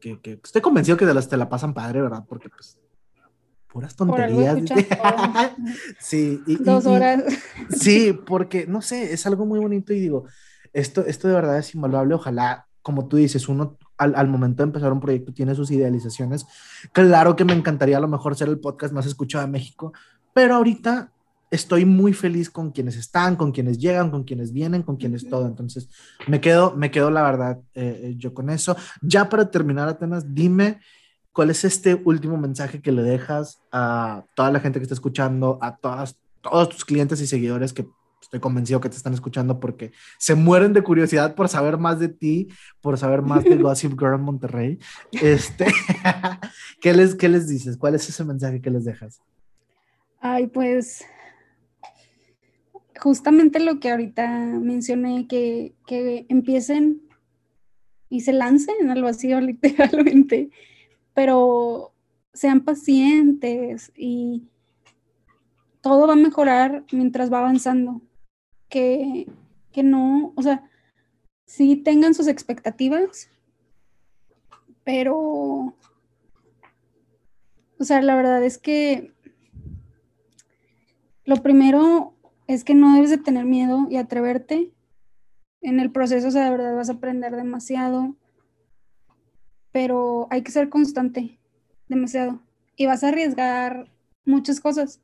que, 0.00 0.40
estoy 0.42 0.60
convencido 0.60 0.96
que 0.96 1.06
de 1.06 1.14
las 1.14 1.28
te 1.28 1.36
la 1.36 1.48
pasan 1.48 1.74
padre, 1.74 2.02
¿verdad? 2.02 2.24
Porque 2.28 2.48
pues 2.48 2.78
puras 3.72 3.96
tonterías. 3.96 4.58
sí, 5.98 6.40
dos 6.60 6.84
horas. 6.86 7.24
sí, 7.70 8.12
porque 8.26 8.66
no 8.66 8.82
sé, 8.82 9.12
es 9.12 9.26
algo 9.26 9.46
muy 9.46 9.58
bonito 9.58 9.92
y 9.92 10.00
digo, 10.00 10.24
esto, 10.72 11.04
esto 11.06 11.28
de 11.28 11.34
verdad 11.34 11.58
es 11.58 11.74
invaluable. 11.74 12.14
Ojalá, 12.14 12.66
como 12.82 13.08
tú 13.08 13.16
dices, 13.16 13.48
uno 13.48 13.78
al, 13.96 14.14
al, 14.14 14.28
momento 14.28 14.62
de 14.62 14.68
empezar 14.68 14.92
un 14.92 15.00
proyecto 15.00 15.32
tiene 15.32 15.54
sus 15.54 15.70
idealizaciones. 15.70 16.46
Claro 16.92 17.34
que 17.34 17.44
me 17.44 17.54
encantaría 17.54 17.96
a 17.96 18.00
lo 18.00 18.08
mejor 18.08 18.36
ser 18.36 18.48
el 18.48 18.60
podcast 18.60 18.92
más 18.92 19.06
escuchado 19.06 19.44
de 19.44 19.50
México, 19.50 19.92
pero 20.34 20.56
ahorita 20.56 21.10
estoy 21.50 21.84
muy 21.84 22.12
feliz 22.12 22.50
con 22.50 22.72
quienes 22.72 22.96
están, 22.96 23.36
con 23.36 23.52
quienes 23.52 23.78
llegan, 23.78 24.10
con 24.10 24.24
quienes 24.24 24.52
vienen, 24.52 24.82
con 24.82 24.96
quienes 24.96 25.28
todo. 25.28 25.46
Entonces, 25.46 25.88
me 26.26 26.40
quedo, 26.40 26.74
me 26.76 26.90
quedo 26.90 27.10
la 27.10 27.22
verdad 27.22 27.58
eh, 27.74 28.00
eh, 28.04 28.14
yo 28.16 28.34
con 28.34 28.50
eso. 28.50 28.76
Ya 29.00 29.28
para 29.28 29.50
terminar, 29.50 29.88
Atenas, 29.88 30.34
dime 30.34 30.80
cuál 31.32 31.50
es 31.50 31.64
este 31.64 32.00
último 32.04 32.36
mensaje 32.36 32.80
que 32.80 32.92
le 32.92 33.02
dejas 33.02 33.62
a 33.70 34.24
toda 34.34 34.50
la 34.50 34.60
gente 34.60 34.78
que 34.78 34.84
está 34.84 34.94
escuchando, 34.94 35.58
a 35.60 35.76
todas, 35.76 36.16
todos 36.40 36.68
tus 36.68 36.84
clientes 36.84 37.20
y 37.20 37.26
seguidores 37.26 37.72
que 37.72 37.86
estoy 38.20 38.40
convencido 38.40 38.80
que 38.80 38.88
te 38.88 38.96
están 38.96 39.14
escuchando 39.14 39.60
porque 39.60 39.92
se 40.18 40.34
mueren 40.34 40.72
de 40.72 40.82
curiosidad 40.82 41.34
por 41.34 41.48
saber 41.48 41.76
más 41.76 41.98
de 41.98 42.08
ti, 42.08 42.48
por 42.80 42.96
saber 42.98 43.22
más 43.22 43.44
de 43.44 43.56
Gossip 43.62 43.98
Girl 43.98 44.14
en 44.14 44.22
Monterrey. 44.22 44.78
Este, 45.10 45.66
¿qué, 46.80 46.94
les, 46.94 47.14
¿Qué 47.14 47.28
les 47.28 47.48
dices? 47.48 47.76
¿Cuál 47.76 47.94
es 47.94 48.08
ese 48.08 48.24
mensaje 48.24 48.60
que 48.60 48.70
les 48.70 48.84
dejas? 48.84 49.20
Ay, 50.20 50.46
pues 50.46 51.04
justamente 53.02 53.58
lo 53.58 53.80
que 53.80 53.90
ahorita 53.90 54.28
mencioné, 54.60 55.26
que, 55.26 55.74
empiecen 56.28 57.02
y 58.08 58.20
se 58.20 58.32
lancen 58.32 58.90
al 58.90 59.02
vacío 59.02 59.40
literalmente, 59.42 60.50
pero 61.14 61.92
sean 62.32 62.62
pacientes 62.62 63.92
y 63.96 64.48
todo 65.80 66.06
va 66.06 66.14
a 66.14 66.16
mejorar 66.16 66.84
mientras 66.92 67.32
va 67.32 67.40
avanzando. 67.40 68.00
Que, 68.68 69.26
que 69.70 69.82
no, 69.82 70.32
o 70.34 70.42
sea, 70.42 70.70
sí 71.44 71.76
tengan 71.76 72.14
sus 72.14 72.26
expectativas, 72.26 73.28
pero, 74.84 75.16
o 77.78 77.84
sea, 77.84 78.00
la 78.00 78.14
verdad 78.16 78.42
es 78.42 78.56
que 78.56 79.12
lo 81.24 81.36
primero 81.36 82.14
es 82.46 82.64
que 82.64 82.74
no 82.74 82.94
debes 82.94 83.10
de 83.10 83.18
tener 83.18 83.44
miedo 83.44 83.86
y 83.90 83.96
atreverte. 83.96 84.72
En 85.60 85.78
el 85.78 85.92
proceso, 85.92 86.28
o 86.28 86.30
sea, 86.30 86.44
de 86.44 86.50
verdad 86.50 86.74
vas 86.74 86.88
a 86.88 86.94
aprender 86.94 87.36
demasiado, 87.36 88.16
pero 89.72 90.28
hay 90.30 90.42
que 90.42 90.52
ser 90.52 90.68
constante, 90.68 91.38
demasiado. 91.88 92.40
Y 92.76 92.86
vas 92.86 93.02
a 93.02 93.08
arriesgar 93.08 93.90
muchas 94.24 94.60
cosas, 94.60 95.00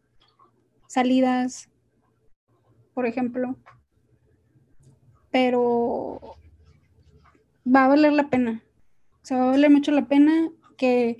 salidas, 0.86 1.68
por 2.94 3.06
ejemplo, 3.06 3.56
pero 5.30 6.20
va 7.66 7.84
a 7.84 7.88
valer 7.88 8.12
la 8.12 8.28
pena. 8.28 8.62
O 9.22 9.26
sea, 9.26 9.38
va 9.38 9.44
a 9.44 9.50
valer 9.52 9.70
mucho 9.70 9.90
la 9.92 10.06
pena 10.06 10.50
que 10.76 11.18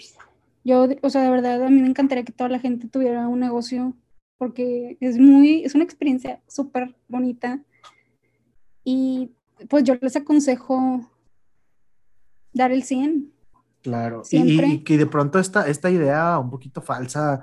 yo, 0.64 0.88
o 1.02 1.10
sea, 1.10 1.22
de 1.22 1.30
verdad, 1.30 1.62
a 1.62 1.70
mí 1.70 1.80
me 1.80 1.88
encantaría 1.88 2.24
que 2.24 2.32
toda 2.32 2.50
la 2.50 2.58
gente 2.58 2.88
tuviera 2.88 3.28
un 3.28 3.40
negocio 3.40 3.94
porque 4.38 4.96
es 5.00 5.18
muy, 5.18 5.64
es 5.64 5.74
una 5.74 5.84
experiencia 5.84 6.40
súper 6.46 6.94
bonita. 7.08 7.60
Y 8.84 9.32
pues 9.68 9.84
yo 9.84 9.94
les 10.00 10.16
aconsejo 10.16 11.10
dar 12.52 12.70
el 12.72 12.84
100. 12.84 13.32
Claro, 13.88 14.22
y, 14.30 14.80
que 14.80 14.98
de 14.98 15.06
pronto 15.06 15.38
esta, 15.38 15.66
esta 15.66 15.90
idea 15.90 16.38
un 16.38 16.50
poquito 16.50 16.82
falsa, 16.82 17.40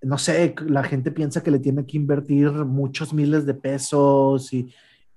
no 0.00 0.16
sé, 0.16 0.54
la 0.64 0.84
gente 0.84 1.10
piensa 1.10 1.42
que 1.42 1.50
le 1.50 1.58
tiene 1.58 1.84
que 1.86 1.96
invertir 1.96 2.52
muchos 2.52 3.12
miles 3.12 3.46
de 3.46 3.54
pesos 3.54 4.52
y 4.52 4.72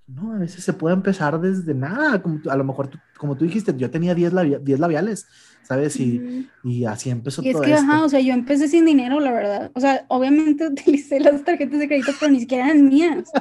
No, 0.08 0.34
a 0.34 0.40
veces 0.40 0.64
se 0.64 0.74
puede 0.74 0.96
empezar 0.96 1.40
desde 1.40 1.76
nada, 1.76 2.20
como 2.22 2.40
a 2.50 2.56
lo 2.56 2.64
mejor, 2.64 2.90
como 3.16 3.38
tú 3.38 3.46
dijiste, 3.46 3.76
yo 3.78 3.92
tenía 3.92 4.16
10 4.16 4.34
labiales, 4.34 5.28
¿sabes? 5.62 6.00
Y, 6.00 6.50
y 6.64 6.86
así 6.86 7.12
empezó 7.12 7.44
y 7.44 7.50
es 7.50 7.62
que, 7.62 7.74
ajá, 7.76 8.04
o 8.04 8.10
sea, 8.10 8.20
yo 8.20 8.34
empecé 8.34 8.68
sin 8.68 8.86
dinero, 8.86 9.20
la 9.20 9.32
verdad. 9.32 9.72
O 9.76 9.80
sea, 9.80 10.06
obviamente 10.08 10.68
utilicé 10.72 11.20
las 11.20 11.44
tarjetas 11.44 11.80
de 11.80 11.88
crédito, 11.88 12.12
pero 12.20 12.32
ni 12.32 12.40
siquiera 12.40 12.66
eran 12.66 12.88
mías. 12.88 13.32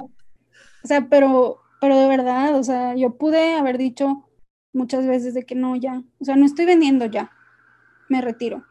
O 0.84 0.86
sea, 0.86 1.08
pero, 1.08 1.58
pero 1.80 1.96
de 1.98 2.06
verdad, 2.06 2.54
o 2.56 2.62
sea, 2.62 2.94
yo 2.94 3.16
pude 3.16 3.54
haber 3.54 3.78
dicho 3.78 4.29
muchas 4.72 5.06
veces 5.06 5.34
de 5.34 5.44
que 5.44 5.54
no, 5.54 5.76
ya, 5.76 6.02
o 6.18 6.24
sea, 6.24 6.36
no 6.36 6.46
estoy 6.46 6.66
vendiendo 6.66 7.06
ya, 7.06 7.30
me 8.08 8.20
retiro. 8.20 8.64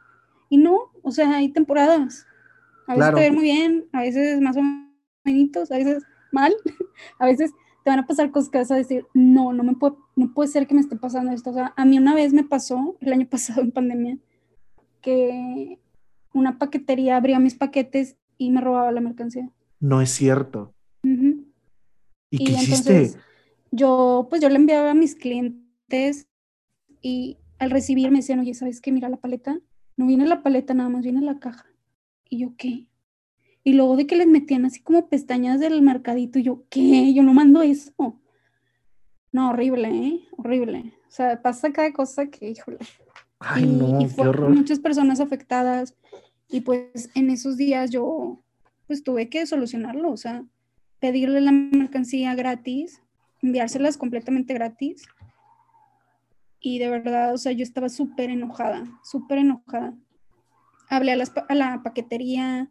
Y 0.50 0.58
no, 0.58 0.92
o 1.04 1.12
sea, 1.12 1.36
hay 1.36 1.50
temporadas. 1.50 2.26
A 2.88 2.96
veces 2.96 3.14
te 3.14 3.22
ven 3.22 3.36
muy 3.36 3.44
bien, 3.44 3.86
a 3.94 4.02
veces 4.02 4.42
más 4.42 4.58
o 4.58 4.62
menos, 5.24 5.72
a 5.72 5.78
veces 5.78 6.04
mal, 6.32 6.54
a 7.20 7.26
veces 7.26 7.52
te 7.84 7.90
van 7.90 8.00
a 8.00 8.08
pasar 8.08 8.32
cosas 8.32 8.50
que 8.50 8.58
vas 8.58 8.72
a 8.72 8.76
decir, 8.76 9.06
no, 9.14 9.54
no 9.54 9.64
me 9.64 9.76
puede, 9.76 9.96
no 10.16 10.34
puede 10.34 10.50
ser 10.50 10.68
que 10.68 10.74
me 10.74 10.82
esté 10.82 10.96
pasando 10.96 11.32
esto. 11.32 11.52
O 11.52 11.54
sea, 11.54 11.74
a 11.76 11.86
mí 11.86 11.98
una 11.98 12.16
vez 12.16 12.34
me 12.34 12.44
pasó, 12.44 12.98
el 13.00 13.14
año 13.14 13.28
pasado 13.30 13.62
en 13.62 13.72
pandemia, 13.72 14.18
que 15.02 15.80
una 16.34 16.58
paquetería 16.58 17.18
abría 17.18 17.40
mis 17.40 17.56
paquetes 17.56 18.18
y 18.38 18.52
me 18.52 18.62
robaba 18.62 18.92
la 18.92 19.02
mercancía. 19.02 19.50
No 19.80 20.02
es 20.02 20.10
cierto. 20.10 20.74
¿Y, 22.32 22.44
qué 22.44 22.52
hiciste? 22.52 23.14
Yo, 23.72 24.28
pues 24.30 24.42
yo 24.42 24.50
le 24.50 24.56
enviaba 24.56 24.92
a 24.92 24.96
mis 24.96 25.16
clientes 25.16 25.69
y 27.02 27.38
al 27.58 27.72
recibir 27.72 28.12
me 28.12 28.20
decían, 28.20 28.40
oye, 28.40 28.54
¿sabes 28.54 28.82
qué? 28.82 28.92
Mira 28.92 29.10
la 29.10 29.18
paleta. 29.18 29.60
No 29.98 30.08
viene 30.08 30.26
la 30.26 30.44
paleta, 30.44 30.74
nada 30.74 30.90
más 30.90 31.04
viene 31.04 31.22
la 31.22 31.40
caja. 31.40 31.66
Y 32.30 32.40
yo, 32.40 32.56
¿qué? 32.58 32.88
Y 33.64 33.74
luego 33.74 33.98
de 33.98 34.08
que 34.08 34.16
les 34.16 34.28
metían 34.28 34.66
así 34.66 34.82
como 34.82 35.10
pestañas 35.10 35.60
del 35.60 35.82
mercadito, 35.82 36.40
y 36.40 36.44
yo, 36.44 36.64
¿qué? 36.70 37.14
Yo 37.14 37.24
no 37.24 37.34
mando 37.34 37.62
eso. 37.62 38.20
No, 39.32 39.50
horrible, 39.50 39.90
¿eh? 39.90 40.22
Horrible. 40.38 40.94
O 41.08 41.12
sea, 41.12 41.42
pasa 41.42 41.72
cada 41.72 41.92
cosa 41.92 42.28
que, 42.28 42.50
híjole. 42.50 42.78
Ay, 43.40 43.66
no, 43.66 44.00
qué 44.00 44.22
horror. 44.22 44.50
Muchas 44.50 44.80
personas 44.80 45.20
afectadas. 45.20 45.96
Y 46.48 46.62
pues 46.62 47.10
en 47.14 47.30
esos 47.30 47.58
días 47.58 47.92
yo, 47.92 48.42
pues 48.88 49.04
tuve 49.04 49.30
que 49.30 49.46
solucionarlo. 49.46 50.12
O 50.12 50.18
sea, 50.18 50.46
pedirle 51.00 51.42
la 51.42 51.52
mercancía 51.52 52.34
gratis, 52.36 53.02
enviárselas 53.42 53.98
completamente 53.98 54.54
gratis. 54.54 55.08
Y 56.62 56.80
de 56.80 56.90
verdad, 56.90 57.34
o 57.34 57.38
sea, 57.38 57.52
yo 57.52 57.64
estaba 57.64 57.90
súper 57.90 58.30
enojada, 58.30 58.84
súper 59.04 59.40
enojada. 59.40 59.94
Hablé 60.90 61.14
a, 61.14 61.46
a 61.48 61.56
la 61.56 61.82
paquetería, 61.84 62.70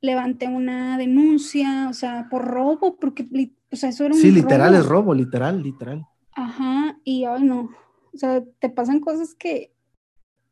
levanté 0.00 0.48
una 0.48 0.98
denuncia, 0.98 1.88
o 1.88 1.94
sea, 1.94 2.28
por 2.30 2.44
robo, 2.44 2.96
porque, 2.98 3.28
o 3.70 3.76
sea, 3.76 3.90
eso 3.90 4.04
era 4.04 4.14
un 4.14 4.20
Sí, 4.20 4.30
literal 4.30 4.74
es 4.74 4.86
robo, 4.86 5.14
literal, 5.14 5.62
literal. 5.62 6.06
Ajá, 6.32 6.98
y 7.04 7.24
ay 7.24 7.44
no, 7.44 7.70
o 8.12 8.18
sea, 8.18 8.42
te 8.58 8.68
pasan 8.68 9.00
cosas 9.00 9.34
que, 9.34 9.72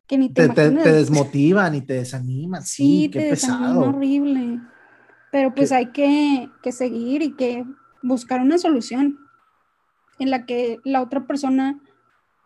que 0.06 0.18
ni 0.18 0.28
te, 0.30 0.48
te, 0.48 0.70
te, 0.70 0.92
desmotivan 0.92 1.74
y 1.74 1.82
te 1.82 1.94
desaniman, 1.94 2.62
sí, 2.62 3.02
sí 3.04 3.10
qué 3.10 3.20
te 3.20 3.30
pesado. 3.30 3.80
horrible. 3.80 4.60
Pero 5.30 5.54
pues 5.54 5.72
hay 5.72 5.90
que, 5.92 6.48
que 6.62 6.72
seguir 6.72 7.20
y 7.20 7.36
que 7.36 7.64
buscar 8.02 8.40
una 8.40 8.56
solución 8.56 9.18
en 10.18 10.30
la 10.30 10.46
que 10.46 10.78
la 10.84 11.02
otra 11.02 11.26
persona 11.26 11.78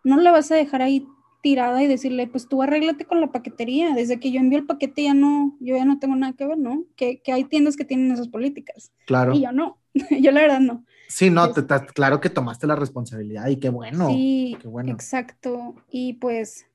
no 0.04 0.20
la 0.20 0.32
vas 0.32 0.50
a 0.50 0.56
dejar 0.56 0.82
ahí 0.82 1.06
tirada 1.42 1.82
y 1.82 1.88
decirle, 1.88 2.28
pues 2.28 2.48
tú 2.48 2.62
arréglate 2.62 3.04
con 3.04 3.20
la 3.20 3.32
paquetería. 3.32 3.94
Desde 3.94 4.18
que 4.20 4.30
yo 4.30 4.40
envío 4.40 4.60
el 4.60 4.66
paquete 4.66 5.02
ya 5.02 5.14
no, 5.14 5.56
yo 5.60 5.76
ya 5.76 5.84
no 5.84 5.98
tengo 5.98 6.14
nada 6.16 6.32
que 6.32 6.46
ver, 6.46 6.58
¿no? 6.58 6.84
Que, 6.96 7.20
que 7.20 7.32
hay 7.32 7.44
tiendas 7.44 7.76
que 7.76 7.84
tienen 7.84 8.12
esas 8.12 8.28
políticas. 8.28 8.92
Claro. 9.06 9.34
Y 9.34 9.42
yo 9.42 9.52
no, 9.52 9.78
yo 10.20 10.30
la 10.30 10.40
verdad 10.40 10.60
no. 10.60 10.84
Sí, 11.08 11.28
no, 11.28 11.52
te, 11.52 11.62
claro 11.92 12.20
que 12.20 12.30
tomaste 12.30 12.66
la 12.66 12.76
responsabilidad 12.76 13.48
y 13.48 13.56
qué 13.56 13.68
bueno. 13.68 14.08
Sí, 14.08 14.56
qué 14.60 14.68
bueno. 14.68 14.92
exacto. 14.92 15.74
Y 15.90 16.14
pues 16.14 16.66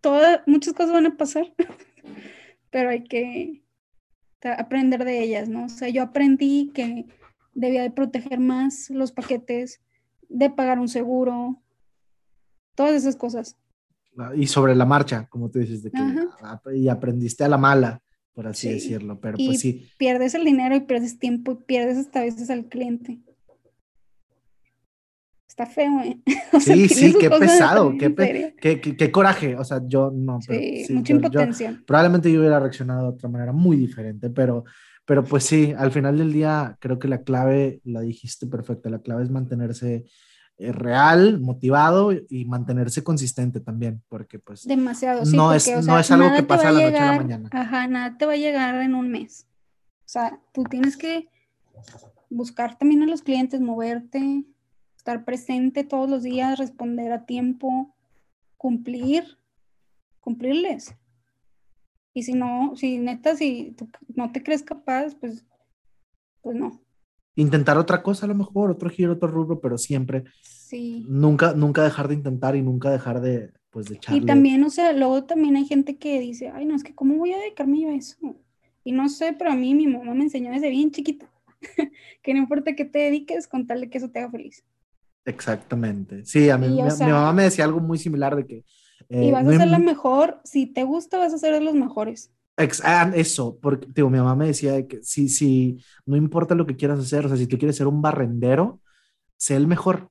todas, 0.00 0.40
muchas 0.46 0.74
cosas 0.74 0.92
van 0.92 1.06
a 1.06 1.16
pasar, 1.16 1.52
pero 2.70 2.90
hay 2.90 3.04
que 3.04 3.62
aprender 4.42 5.04
de 5.04 5.22
ellas, 5.22 5.48
¿no? 5.48 5.66
O 5.66 5.68
sea, 5.68 5.88
yo 5.88 6.02
aprendí 6.02 6.70
que 6.74 7.06
debía 7.54 7.82
de 7.82 7.90
proteger 7.90 8.40
más 8.40 8.90
los 8.90 9.12
paquetes, 9.12 9.80
de 10.28 10.50
pagar 10.50 10.78
un 10.78 10.88
seguro, 10.88 11.62
todas 12.76 12.94
esas 12.94 13.16
cosas. 13.16 13.56
Y 14.34 14.46
sobre 14.46 14.74
la 14.74 14.86
marcha, 14.86 15.26
como 15.28 15.50
tú 15.50 15.58
dices, 15.58 15.82
de 15.82 15.90
que 15.90 15.98
y 16.74 16.88
aprendiste 16.88 17.44
a 17.44 17.48
la 17.48 17.58
mala, 17.58 18.00
por 18.32 18.46
así 18.46 18.68
decirlo, 18.68 19.20
pero 19.20 19.36
pues 19.36 19.60
sí. 19.60 19.88
Pierdes 19.98 20.34
el 20.34 20.44
dinero 20.44 20.76
y 20.76 20.80
pierdes 20.80 21.18
tiempo 21.18 21.52
y 21.52 21.56
pierdes 21.66 21.98
hasta 21.98 22.20
veces 22.20 22.48
al 22.50 22.66
cliente. 22.66 23.18
Está 25.48 25.66
feo, 25.66 26.00
¿eh? 26.00 26.20
sí, 26.60 26.88
sí, 26.88 27.14
qué 27.18 27.30
pesado, 27.30 27.94
qué, 27.98 28.14
qué, 28.60 29.10
coraje. 29.10 29.56
O 29.56 29.64
sea, 29.64 29.80
yo 29.86 30.10
no. 30.14 30.38
sí, 30.42 30.84
mucha 30.90 31.12
impotencia. 31.14 31.82
probablemente 31.86 32.30
yo 32.30 32.40
hubiera 32.40 32.60
reaccionado 32.60 33.02
de 33.04 33.08
otra 33.08 33.28
manera 33.28 33.52
muy 33.52 33.76
diferente, 33.76 34.28
pero, 34.28 34.64
pero 35.06 35.24
pues 35.24 35.44
sí, 35.44 35.72
al 35.76 35.92
final 35.92 36.18
del 36.18 36.32
día 36.32 36.76
creo 36.78 36.98
que 36.98 37.08
la 37.08 37.22
clave, 37.22 37.80
la 37.84 38.00
dijiste 38.00 38.46
perfecta, 38.46 38.90
la 38.90 39.00
clave 39.00 39.24
es 39.24 39.30
mantenerse 39.30 40.04
real, 40.58 41.40
motivado 41.40 42.12
y 42.12 42.44
mantenerse 42.46 43.04
consistente 43.04 43.60
también, 43.60 44.02
porque 44.08 44.38
pues 44.38 44.66
demasiado, 44.66 45.24
no, 45.26 45.52
es, 45.52 45.68
no 45.86 45.98
es 45.98 46.10
algo 46.10 46.34
que 46.34 46.42
pasa 46.42 46.72
de 46.72 46.74
la 46.74 46.90
noche 46.90 46.98
a 46.98 47.06
la 47.12 47.16
mañana. 47.16 47.48
Ajá, 47.52 47.86
nada 47.86 48.16
te 48.16 48.26
va 48.26 48.32
a 48.32 48.36
llegar 48.36 48.80
en 48.80 48.94
un 48.94 49.10
mes. 49.10 49.46
O 50.00 50.08
sea, 50.08 50.40
tú 50.52 50.64
tienes 50.64 50.96
que 50.96 51.28
buscar 52.30 52.78
también 52.78 53.02
a 53.02 53.06
los 53.06 53.22
clientes, 53.22 53.60
moverte, 53.60 54.44
estar 54.96 55.24
presente 55.24 55.84
todos 55.84 56.08
los 56.08 56.22
días, 56.22 56.58
responder 56.58 57.12
a 57.12 57.26
tiempo, 57.26 57.94
cumplir, 58.56 59.38
cumplirles. 60.20 60.94
Y 62.14 62.22
si 62.22 62.32
no, 62.32 62.74
si 62.76 62.98
neta, 62.98 63.36
si 63.36 63.74
tú 63.76 63.90
no 64.14 64.32
te 64.32 64.42
crees 64.42 64.62
capaz, 64.62 65.14
pues, 65.16 65.44
pues 66.40 66.56
no 66.56 66.85
intentar 67.36 67.78
otra 67.78 68.02
cosa 68.02 68.26
a 68.26 68.28
lo 68.28 68.34
mejor, 68.34 68.70
otro 68.70 68.90
giro, 68.90 69.12
otro 69.12 69.28
rubro, 69.28 69.60
pero 69.60 69.78
siempre. 69.78 70.24
Sí. 70.42 71.04
Nunca, 71.08 71.52
nunca 71.52 71.84
dejar 71.84 72.08
de 72.08 72.14
intentar 72.14 72.56
y 72.56 72.62
nunca 72.62 72.90
dejar 72.90 73.20
de, 73.20 73.52
pues, 73.70 73.86
de 73.86 73.96
echarle. 73.96 74.22
Y 74.22 74.26
también, 74.26 74.64
o 74.64 74.70
sea, 74.70 74.92
luego 74.92 75.24
también 75.24 75.56
hay 75.56 75.66
gente 75.66 75.96
que 75.96 76.18
dice, 76.18 76.50
ay, 76.52 76.64
no, 76.64 76.74
es 76.74 76.82
que 76.82 76.94
¿cómo 76.94 77.16
voy 77.16 77.32
a 77.32 77.38
dedicarme 77.38 77.82
yo 77.82 77.90
a 77.90 77.94
eso? 77.94 78.16
Y 78.82 78.92
no 78.92 79.08
sé, 79.08 79.34
pero 79.38 79.52
a 79.52 79.56
mí 79.56 79.74
mi 79.74 79.86
mamá 79.86 80.14
me 80.14 80.24
enseñó 80.24 80.50
desde 80.50 80.70
bien 80.70 80.90
chiquita 80.90 81.30
que 82.22 82.34
no 82.34 82.40
importa 82.40 82.74
que 82.74 82.84
te 82.84 82.98
dediques, 82.98 83.46
con 83.46 83.66
tal 83.66 83.80
de 83.80 83.90
que 83.90 83.98
eso 83.98 84.10
te 84.10 84.18
haga 84.18 84.30
feliz. 84.30 84.64
Exactamente. 85.24 86.24
Sí, 86.24 86.50
a 86.50 86.56
mí 86.56 86.68
mi, 86.68 86.82
mamá 86.82 87.32
me 87.32 87.44
decía 87.44 87.64
algo 87.64 87.80
muy 87.80 87.98
similar 87.98 88.36
de 88.36 88.46
que... 88.46 88.64
y 89.08 89.30
vas 89.30 89.46
a 89.46 89.56
ser 89.56 89.68
la 89.68 89.80
mejor, 89.80 90.40
si 90.44 90.66
te 90.66 90.84
gusta 90.84 91.18
vas 91.18 91.34
a 91.34 91.38
ser 91.38 91.52
de 91.52 91.60
los 91.60 91.74
mejores. 91.74 92.32
Ah, 92.84 93.12
eso, 93.14 93.58
porque 93.60 93.86
digo, 93.94 94.08
mi 94.08 94.18
mamá 94.18 94.34
me 94.34 94.46
decía 94.46 94.86
que 94.86 95.02
si, 95.02 95.28
si 95.28 95.78
no 96.06 96.16
importa 96.16 96.54
lo 96.54 96.66
que 96.66 96.76
quieras 96.76 96.98
hacer, 96.98 97.26
o 97.26 97.28
sea, 97.28 97.36
si 97.36 97.46
tú 97.46 97.58
quieres 97.58 97.76
ser 97.76 97.86
un 97.86 98.00
barrendero, 98.00 98.80
sé 99.36 99.56
el 99.56 99.66
mejor, 99.66 100.08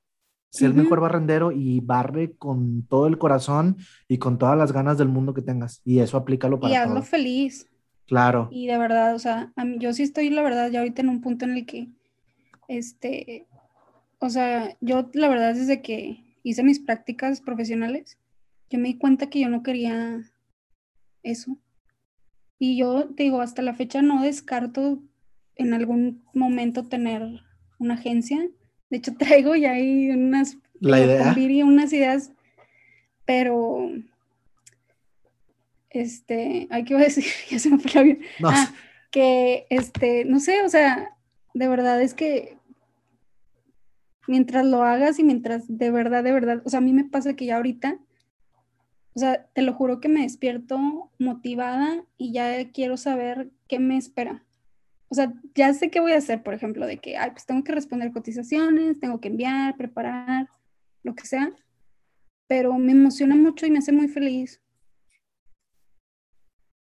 sé 0.50 0.66
el 0.66 0.74
mejor 0.74 1.00
barrendero 1.00 1.50
y 1.50 1.80
barre 1.80 2.36
con 2.36 2.86
todo 2.86 3.08
el 3.08 3.18
corazón 3.18 3.78
y 4.06 4.18
con 4.18 4.38
todas 4.38 4.56
las 4.56 4.70
ganas 4.70 4.96
del 4.96 5.08
mundo 5.08 5.34
que 5.34 5.42
tengas. 5.42 5.80
Y 5.84 5.98
eso 5.98 6.16
aplícalo 6.16 6.60
para 6.60 6.72
Y 6.72 6.76
hazlo 6.76 7.02
feliz. 7.02 7.66
Claro. 8.06 8.48
Y 8.52 8.68
de 8.68 8.78
verdad, 8.78 9.16
o 9.16 9.18
sea, 9.18 9.52
a 9.56 9.64
mí, 9.64 9.78
yo 9.80 9.92
sí 9.92 10.04
estoy, 10.04 10.30
la 10.30 10.42
verdad, 10.42 10.70
ya 10.70 10.78
ahorita 10.78 11.02
en 11.02 11.08
un 11.08 11.20
punto 11.20 11.44
en 11.44 11.56
el 11.56 11.66
que, 11.66 11.88
este, 12.68 13.48
o 14.20 14.30
sea, 14.30 14.76
yo 14.80 15.10
la 15.14 15.28
verdad 15.28 15.54
desde 15.54 15.82
que 15.82 16.22
hice 16.44 16.62
mis 16.62 16.78
prácticas 16.78 17.40
profesionales, 17.40 18.18
yo 18.70 18.78
me 18.78 18.88
di 18.88 18.98
cuenta 18.98 19.28
que 19.28 19.40
yo 19.40 19.48
no 19.48 19.64
quería 19.64 20.20
eso. 21.24 21.58
Y 22.58 22.76
yo 22.76 23.04
digo, 23.04 23.40
hasta 23.40 23.62
la 23.62 23.74
fecha 23.74 24.02
no 24.02 24.22
descarto 24.22 25.02
en 25.56 25.74
algún 25.74 26.22
momento 26.34 26.84
tener 26.84 27.42
una 27.78 27.94
agencia. 27.94 28.48
De 28.90 28.96
hecho, 28.96 29.14
traigo 29.18 29.54
ya 29.54 29.72
ahí 29.72 30.10
unas, 30.10 30.58
la 30.80 31.00
idea. 31.00 31.64
unas 31.64 31.92
ideas, 31.92 32.32
pero 33.24 33.90
este, 35.90 36.68
hay 36.70 36.84
que 36.84 36.94
decir, 36.94 37.24
ya 37.50 37.58
se 37.58 37.70
me 37.70 37.78
fue 37.78 37.90
la 37.94 38.02
vida. 38.02 38.18
Ah, 38.44 38.72
que 39.10 39.66
este, 39.70 40.24
no 40.24 40.40
sé, 40.40 40.62
o 40.62 40.68
sea, 40.68 41.16
de 41.54 41.68
verdad 41.68 42.02
es 42.02 42.12
que 42.12 42.58
mientras 44.26 44.66
lo 44.66 44.82
hagas 44.82 45.18
y 45.18 45.24
mientras 45.24 45.64
de 45.68 45.90
verdad, 45.90 46.24
de 46.24 46.32
verdad, 46.32 46.62
o 46.64 46.70
sea, 46.70 46.78
a 46.78 46.82
mí 46.82 46.92
me 46.92 47.04
pasa 47.04 47.34
que 47.34 47.46
ya 47.46 47.56
ahorita 47.56 47.98
o 49.16 49.18
sea, 49.18 49.46
te 49.54 49.62
lo 49.62 49.72
juro 49.72 49.98
que 49.98 50.10
me 50.10 50.20
despierto 50.20 51.10
motivada 51.18 52.04
y 52.18 52.34
ya 52.34 52.70
quiero 52.70 52.98
saber 52.98 53.50
qué 53.66 53.78
me 53.78 53.96
espera. 53.96 54.44
O 55.08 55.14
sea, 55.14 55.32
ya 55.54 55.72
sé 55.72 55.90
qué 55.90 56.00
voy 56.00 56.12
a 56.12 56.18
hacer, 56.18 56.42
por 56.42 56.52
ejemplo, 56.52 56.86
de 56.86 56.98
que, 56.98 57.16
ay, 57.16 57.30
pues 57.30 57.46
tengo 57.46 57.64
que 57.64 57.72
responder 57.72 58.12
cotizaciones, 58.12 59.00
tengo 59.00 59.18
que 59.18 59.28
enviar, 59.28 59.74
preparar, 59.78 60.50
lo 61.02 61.14
que 61.14 61.24
sea. 61.24 61.50
Pero 62.46 62.74
me 62.74 62.92
emociona 62.92 63.34
mucho 63.34 63.64
y 63.64 63.70
me 63.70 63.78
hace 63.78 63.90
muy 63.90 64.08
feliz. 64.08 64.62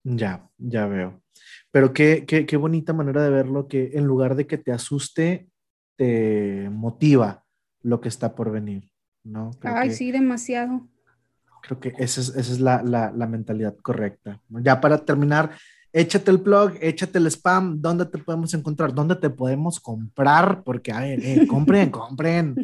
Ya, 0.04 0.48
ya 0.60 0.86
veo. 0.86 1.24
Pero 1.72 1.94
qué, 1.94 2.26
qué, 2.28 2.46
qué 2.46 2.58
bonita 2.58 2.94
manera 2.94 3.24
de 3.24 3.32
verlo, 3.32 3.68
que 3.68 3.94
en 3.96 4.06
lugar 4.06 4.36
de 4.36 4.46
que 4.46 4.60
te 4.60 4.72
asuste, 4.72 5.50
te 5.96 6.70
motiva 6.70 7.44
lo 7.82 8.02
que 8.02 8.10
está 8.10 8.36
por 8.36 8.52
venir, 8.52 8.92
¿no? 9.24 9.50
Ay, 9.64 9.90
sí, 9.90 10.12
demasiado. 10.12 10.88
Creo 11.62 11.80
que 11.80 11.94
esa 11.98 12.22
es, 12.22 12.30
esa 12.30 12.52
es 12.54 12.60
la, 12.60 12.82
la, 12.84 13.12
la 13.12 13.28
mentalidad 13.28 13.76
correcta. 13.82 14.40
Ya 14.50 14.80
para 14.80 15.06
terminar, 15.06 15.52
échate 15.92 16.32
el 16.32 16.42
plug, 16.42 16.74
échate 16.82 17.18
el 17.18 17.28
spam, 17.28 17.82
¿dónde 17.82 18.06
te 18.06 18.18
podemos 18.18 18.54
encontrar? 18.54 18.94
¿Dónde 18.94 19.16
te 19.16 19.30
podemos 19.30 19.80
comprar? 19.80 20.64
Porque, 20.64 20.92
a 20.92 21.00
ver, 21.00 21.20
eh, 21.24 21.48
compren, 21.50 21.90
compren. 21.90 22.56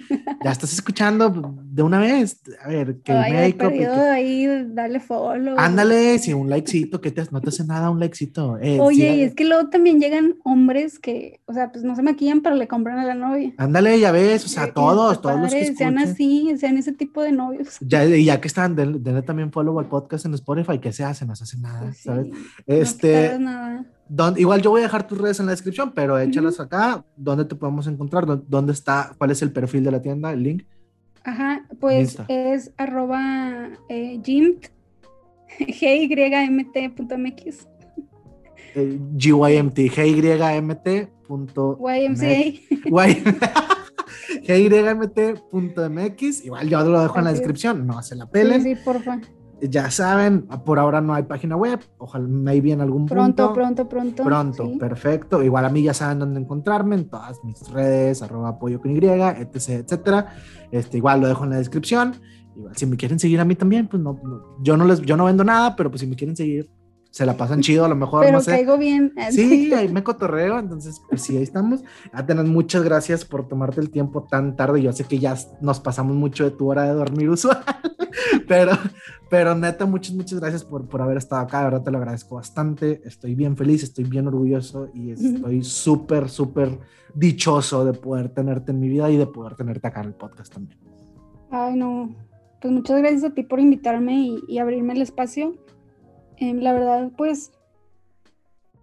Ya 0.43 0.51
estás 0.51 0.73
escuchando 0.73 1.55
de 1.63 1.83
una 1.83 1.99
vez. 1.99 2.41
A 2.63 2.69
ver, 2.69 2.97
que 3.03 3.11
Ay, 3.11 3.53
periodo 3.53 4.11
ahí, 4.11 4.47
dale 4.67 4.99
follow. 4.99 5.55
Ándale, 5.57 6.19
si 6.19 6.33
un 6.33 6.49
likecito, 6.49 7.01
que 7.01 7.11
te, 7.11 7.23
no 7.31 7.41
te 7.41 7.49
hace 7.49 7.65
nada 7.65 7.89
un 7.89 7.99
likecito. 7.99 8.57
Eh, 8.59 8.79
Oye, 8.79 9.15
y 9.15 9.21
es 9.21 9.33
que 9.33 9.45
luego 9.45 9.69
también 9.69 9.99
llegan 9.99 10.35
hombres 10.43 10.99
que, 10.99 11.41
o 11.45 11.53
sea, 11.53 11.71
pues 11.71 11.83
no 11.83 11.95
se 11.95 12.03
maquillan, 12.03 12.41
pero 12.41 12.55
le 12.55 12.67
compran 12.67 12.99
a 12.99 13.05
la 13.05 13.15
novia. 13.15 13.53
Ándale, 13.57 13.99
ya 13.99 14.11
ves, 14.11 14.45
o 14.45 14.49
sea, 14.49 14.73
todos, 14.73 15.21
todos 15.21 15.39
los 15.39 15.53
que 15.53 15.75
Sean 15.75 15.97
así, 15.97 16.55
sean 16.57 16.77
ese 16.77 16.93
tipo 16.93 17.21
de 17.21 17.31
novios. 17.31 17.77
Ya, 17.87 18.03
ya 18.03 18.41
que 18.41 18.47
están, 18.47 18.75
denle, 18.75 19.21
también 19.21 19.51
follow 19.51 19.79
al 19.79 19.87
podcast 19.87 20.25
en 20.25 20.33
Spotify, 20.33 20.79
que 20.79 20.91
se 20.91 21.03
hace, 21.03 21.25
no 21.25 21.35
se 21.35 21.43
hace 21.43 21.57
nada, 21.59 21.81
pues 21.81 22.01
¿sabes? 22.01 22.27
Este 22.65 23.14
igual 24.37 24.61
yo 24.61 24.69
voy 24.69 24.81
a 24.81 24.83
dejar 24.83 25.07
tus 25.07 25.17
redes 25.17 25.39
en 25.39 25.47
la 25.47 25.51
descripción, 25.51 25.91
pero 25.93 26.17
échalas 26.19 26.59
acá. 26.59 27.03
¿Dónde 27.15 27.45
te 27.45 27.55
podemos 27.55 27.87
encontrar? 27.87 28.25
¿Dónde 28.47 28.73
está? 28.73 29.13
¿Cuál 29.17 29.31
es 29.31 29.41
el 29.41 29.51
perfil 29.51 29.83
de 29.83 29.91
la 29.91 30.01
tienda? 30.01 30.31
¿El 30.31 30.43
link? 30.43 30.63
Ajá, 31.23 31.65
pues 31.79 32.17
es 32.27 32.71
arroba 32.77 33.71
eh, 33.89 34.19
gymt, 34.23 34.67
gymt.mx. 35.59 37.67
Eh, 38.75 38.99
GYMT, 39.17 39.77
gymt. 39.77 40.85
gymt.mx. 44.43 46.45
Igual 46.45 46.69
yo 46.69 46.83
lo 46.83 47.01
dejo 47.01 47.17
en 47.17 47.23
la 47.23 47.31
descripción, 47.31 47.87
no 47.87 48.03
se 48.03 48.15
la 48.15 48.29
pelen. 48.29 48.61
Sí, 48.61 48.75
sí, 48.75 48.81
porfa 48.83 49.19
ya 49.61 49.89
saben, 49.91 50.47
por 50.65 50.79
ahora 50.79 51.01
no 51.01 51.13
hay 51.13 51.23
página 51.23 51.55
web, 51.55 51.79
ojalá 51.97 52.27
maybe 52.27 52.71
en 52.71 52.81
algún 52.81 53.05
punto. 53.05 53.53
Pronto, 53.53 53.53
pronto, 53.53 53.89
pronto. 53.89 54.23
Pronto, 54.23 54.77
perfecto. 54.77 55.43
Igual 55.43 55.65
a 55.65 55.69
mí 55.69 55.83
ya 55.83 55.93
saben 55.93 56.19
dónde 56.19 56.39
encontrarme 56.39 56.95
en 56.95 57.09
todas 57.09 57.43
mis 57.43 57.67
redes, 57.69 58.21
arroba 58.21 58.49
apoyo 58.49 58.81
con 58.81 58.91
Y, 58.91 58.97
etc, 58.97 59.69
etcétera. 59.69 60.35
Este, 60.71 60.97
igual 60.97 61.21
lo 61.21 61.27
dejo 61.27 61.43
en 61.43 61.51
la 61.51 61.57
descripción. 61.57 62.15
Igual, 62.55 62.75
si 62.75 62.85
me 62.85 62.97
quieren 62.97 63.19
seguir 63.19 63.39
a 63.39 63.45
mí 63.45 63.55
también, 63.55 63.87
pues 63.87 64.01
no, 64.01 64.19
yo 64.61 64.77
no 64.77 64.85
les, 64.85 65.01
yo 65.01 65.17
no 65.17 65.25
vendo 65.25 65.43
nada, 65.43 65.75
pero 65.75 65.89
pues 65.89 66.01
si 66.01 66.07
me 66.07 66.15
quieren 66.15 66.35
seguir, 66.35 66.69
se 67.15 67.25
la 67.25 67.37
pasan 67.37 67.61
chido, 67.61 67.85
a 67.85 67.87
lo 67.87 67.95
mejor. 67.95 68.25
Pero 68.25 68.39
no 68.39 68.43
sé. 68.43 68.51
caigo 68.51 68.77
bien. 68.77 69.13
Sí, 69.31 69.73
ahí 69.73 69.87
me 69.87 70.03
cotorreo, 70.03 70.59
entonces, 70.59 71.01
pues 71.07 71.21
sí, 71.21 71.37
ahí 71.37 71.43
estamos. 71.43 71.79
Atenas, 72.11 72.45
muchas 72.45 72.83
gracias 72.83 73.23
por 73.23 73.47
tomarte 73.47 73.79
el 73.79 73.89
tiempo 73.89 74.27
tan 74.29 74.57
tarde. 74.57 74.81
Yo 74.81 74.91
sé 74.91 75.05
que 75.05 75.17
ya 75.17 75.33
nos 75.61 75.79
pasamos 75.79 76.13
mucho 76.17 76.43
de 76.43 76.51
tu 76.51 76.69
hora 76.69 76.83
de 76.83 76.93
dormir 76.93 77.29
usual, 77.29 77.63
pero, 78.49 78.73
pero 79.29 79.55
neta, 79.55 79.85
muchas, 79.85 80.15
muchas 80.15 80.39
gracias 80.39 80.63
por, 80.63 80.87
por 80.87 81.01
haber 81.01 81.17
estado 81.17 81.41
acá. 81.41 81.59
De 81.59 81.63
verdad 81.65 81.83
te 81.83 81.91
lo 81.91 81.97
agradezco 81.97 82.35
bastante. 82.35 83.01
Estoy 83.05 83.35
bien 83.35 83.55
feliz, 83.57 83.83
estoy 83.83 84.03
bien 84.03 84.27
orgulloso 84.27 84.89
y 84.93 85.11
estoy 85.11 85.63
súper, 85.63 86.29
súper 86.29 86.79
dichoso 87.13 87.85
de 87.85 87.93
poder 87.93 88.29
tenerte 88.29 88.71
en 88.71 88.79
mi 88.79 88.89
vida 88.89 89.09
y 89.09 89.17
de 89.17 89.27
poder 89.27 89.55
tenerte 89.55 89.87
acá 89.87 90.01
en 90.01 90.07
el 90.07 90.13
podcast 90.13 90.53
también. 90.53 90.79
Ay, 91.51 91.75
no. 91.75 92.15
Pues 92.61 92.73
muchas 92.73 92.99
gracias 92.99 93.23
a 93.23 93.33
ti 93.33 93.43
por 93.43 93.59
invitarme 93.59 94.13
y, 94.13 94.43
y 94.47 94.57
abrirme 94.57 94.93
el 94.93 95.01
espacio 95.01 95.53
Em, 96.37 96.59
la 96.59 96.73
verdad, 96.73 97.11
pues 97.17 97.51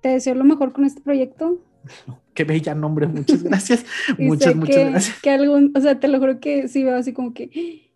te 0.01 0.10
deseo 0.10 0.35
lo 0.35 0.44
mejor 0.44 0.73
con 0.73 0.85
este 0.85 1.01
proyecto. 1.01 1.59
Qué 2.35 2.44
bella 2.44 2.74
nombre, 2.74 3.06
muchas 3.06 3.43
gracias. 3.43 3.85
muchas, 4.19 4.55
muchas 4.56 4.90
gracias. 4.90 5.20
Que 5.20 5.31
algún, 5.31 5.73
o 5.77 5.81
sea, 5.81 6.01
te 6.01 6.09
lo 6.09 6.19
juro 6.19 6.40
que 6.40 6.69
sí 6.69 6.82
veo 6.82 6.97
así 6.97 7.12
como 7.12 7.35
que 7.35 7.91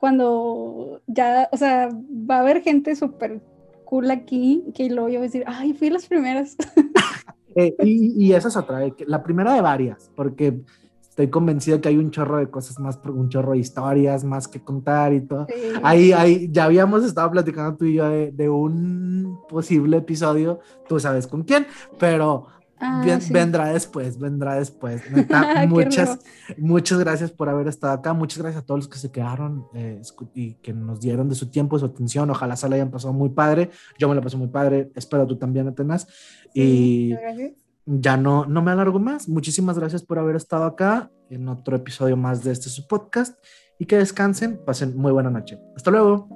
cuando 0.00 1.02
ya, 1.06 1.50
o 1.52 1.58
sea, 1.58 1.90
va 1.92 2.36
a 2.36 2.40
haber 2.40 2.62
gente 2.62 2.96
súper 2.96 3.42
cool 3.84 4.10
aquí 4.10 4.64
que 4.74 4.88
luego 4.88 5.10
yo 5.10 5.18
voy 5.18 5.26
a 5.26 5.28
decir, 5.28 5.44
ay, 5.46 5.74
fui 5.74 5.90
las 5.90 6.06
primeras. 6.06 6.56
Eh, 7.56 7.74
y, 7.82 8.26
y 8.26 8.32
esa 8.32 8.46
es 8.46 8.56
otra, 8.56 8.78
la 9.08 9.24
primera 9.24 9.52
de 9.52 9.60
varias, 9.60 10.08
porque 10.14 10.62
estoy 11.08 11.28
convencido 11.28 11.80
que 11.80 11.88
hay 11.88 11.96
un 11.96 12.12
chorro 12.12 12.38
de 12.38 12.48
cosas 12.48 12.78
más, 12.78 12.98
un 13.04 13.28
chorro 13.28 13.52
de 13.52 13.58
historias 13.58 14.22
más 14.22 14.46
que 14.46 14.62
contar 14.62 15.12
y 15.12 15.20
todo. 15.22 15.48
Ahí, 15.82 16.12
ahí, 16.12 16.48
ya 16.52 16.66
habíamos 16.66 17.04
estado 17.04 17.28
platicando 17.32 17.76
tú 17.76 17.86
y 17.86 17.94
yo 17.94 18.08
de, 18.08 18.48
un 18.48 19.40
posible 19.48 19.96
episodio, 19.96 20.60
tú 20.88 21.00
sabes 21.00 21.26
con 21.26 21.42
quién, 21.42 21.66
pero 21.98 22.46
ah, 22.80 23.18
vendrá 23.30 23.72
después, 23.72 24.18
vendrá 24.18 24.54
después. 24.54 25.02
muchas, 25.68 26.18
muchas 26.58 26.98
gracias 26.98 27.30
por 27.30 27.48
haber 27.48 27.68
estado 27.68 27.92
acá, 27.92 28.12
muchas 28.12 28.38
gracias 28.38 28.62
a 28.62 28.66
todos 28.66 28.80
los 28.80 28.88
que 28.88 28.98
se 28.98 29.10
quedaron 29.10 29.66
eh, 29.74 30.00
y 30.34 30.54
que 30.54 30.72
nos 30.72 31.00
dieron 31.00 31.28
de 31.28 31.34
su 31.34 31.50
tiempo, 31.50 31.76
de 31.76 31.80
su 31.80 31.86
atención. 31.86 32.30
Ojalá 32.30 32.56
se 32.56 32.68
la 32.68 32.76
hayan 32.76 32.90
pasado 32.90 33.12
muy 33.12 33.30
padre. 33.30 33.70
Yo 33.98 34.08
me 34.08 34.14
la 34.14 34.20
pasé 34.20 34.36
muy 34.36 34.48
padre, 34.48 34.90
espero 34.94 35.26
tú 35.26 35.36
también, 35.36 35.68
Atenas. 35.68 36.06
y 36.54 37.10
gracias 37.10 37.52
ya 37.86 38.16
no, 38.16 38.44
no 38.44 38.62
me 38.62 38.70
alargo 38.70 38.98
más. 38.98 39.28
Muchísimas 39.28 39.78
gracias 39.78 40.02
por 40.02 40.18
haber 40.18 40.36
estado 40.36 40.64
acá 40.64 41.10
en 41.28 41.48
otro 41.48 41.76
episodio 41.76 42.16
más 42.16 42.44
de 42.44 42.52
este 42.52 42.68
su 42.68 42.86
podcast 42.86 43.42
y 43.78 43.86
que 43.86 43.96
descansen, 43.96 44.60
pasen 44.64 44.96
muy 44.96 45.12
buena 45.12 45.30
noche. 45.30 45.58
Hasta 45.74 45.90
luego. 45.90 46.28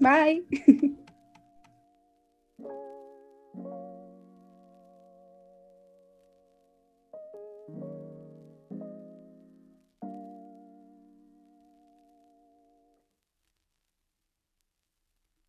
Bye. 0.00 0.44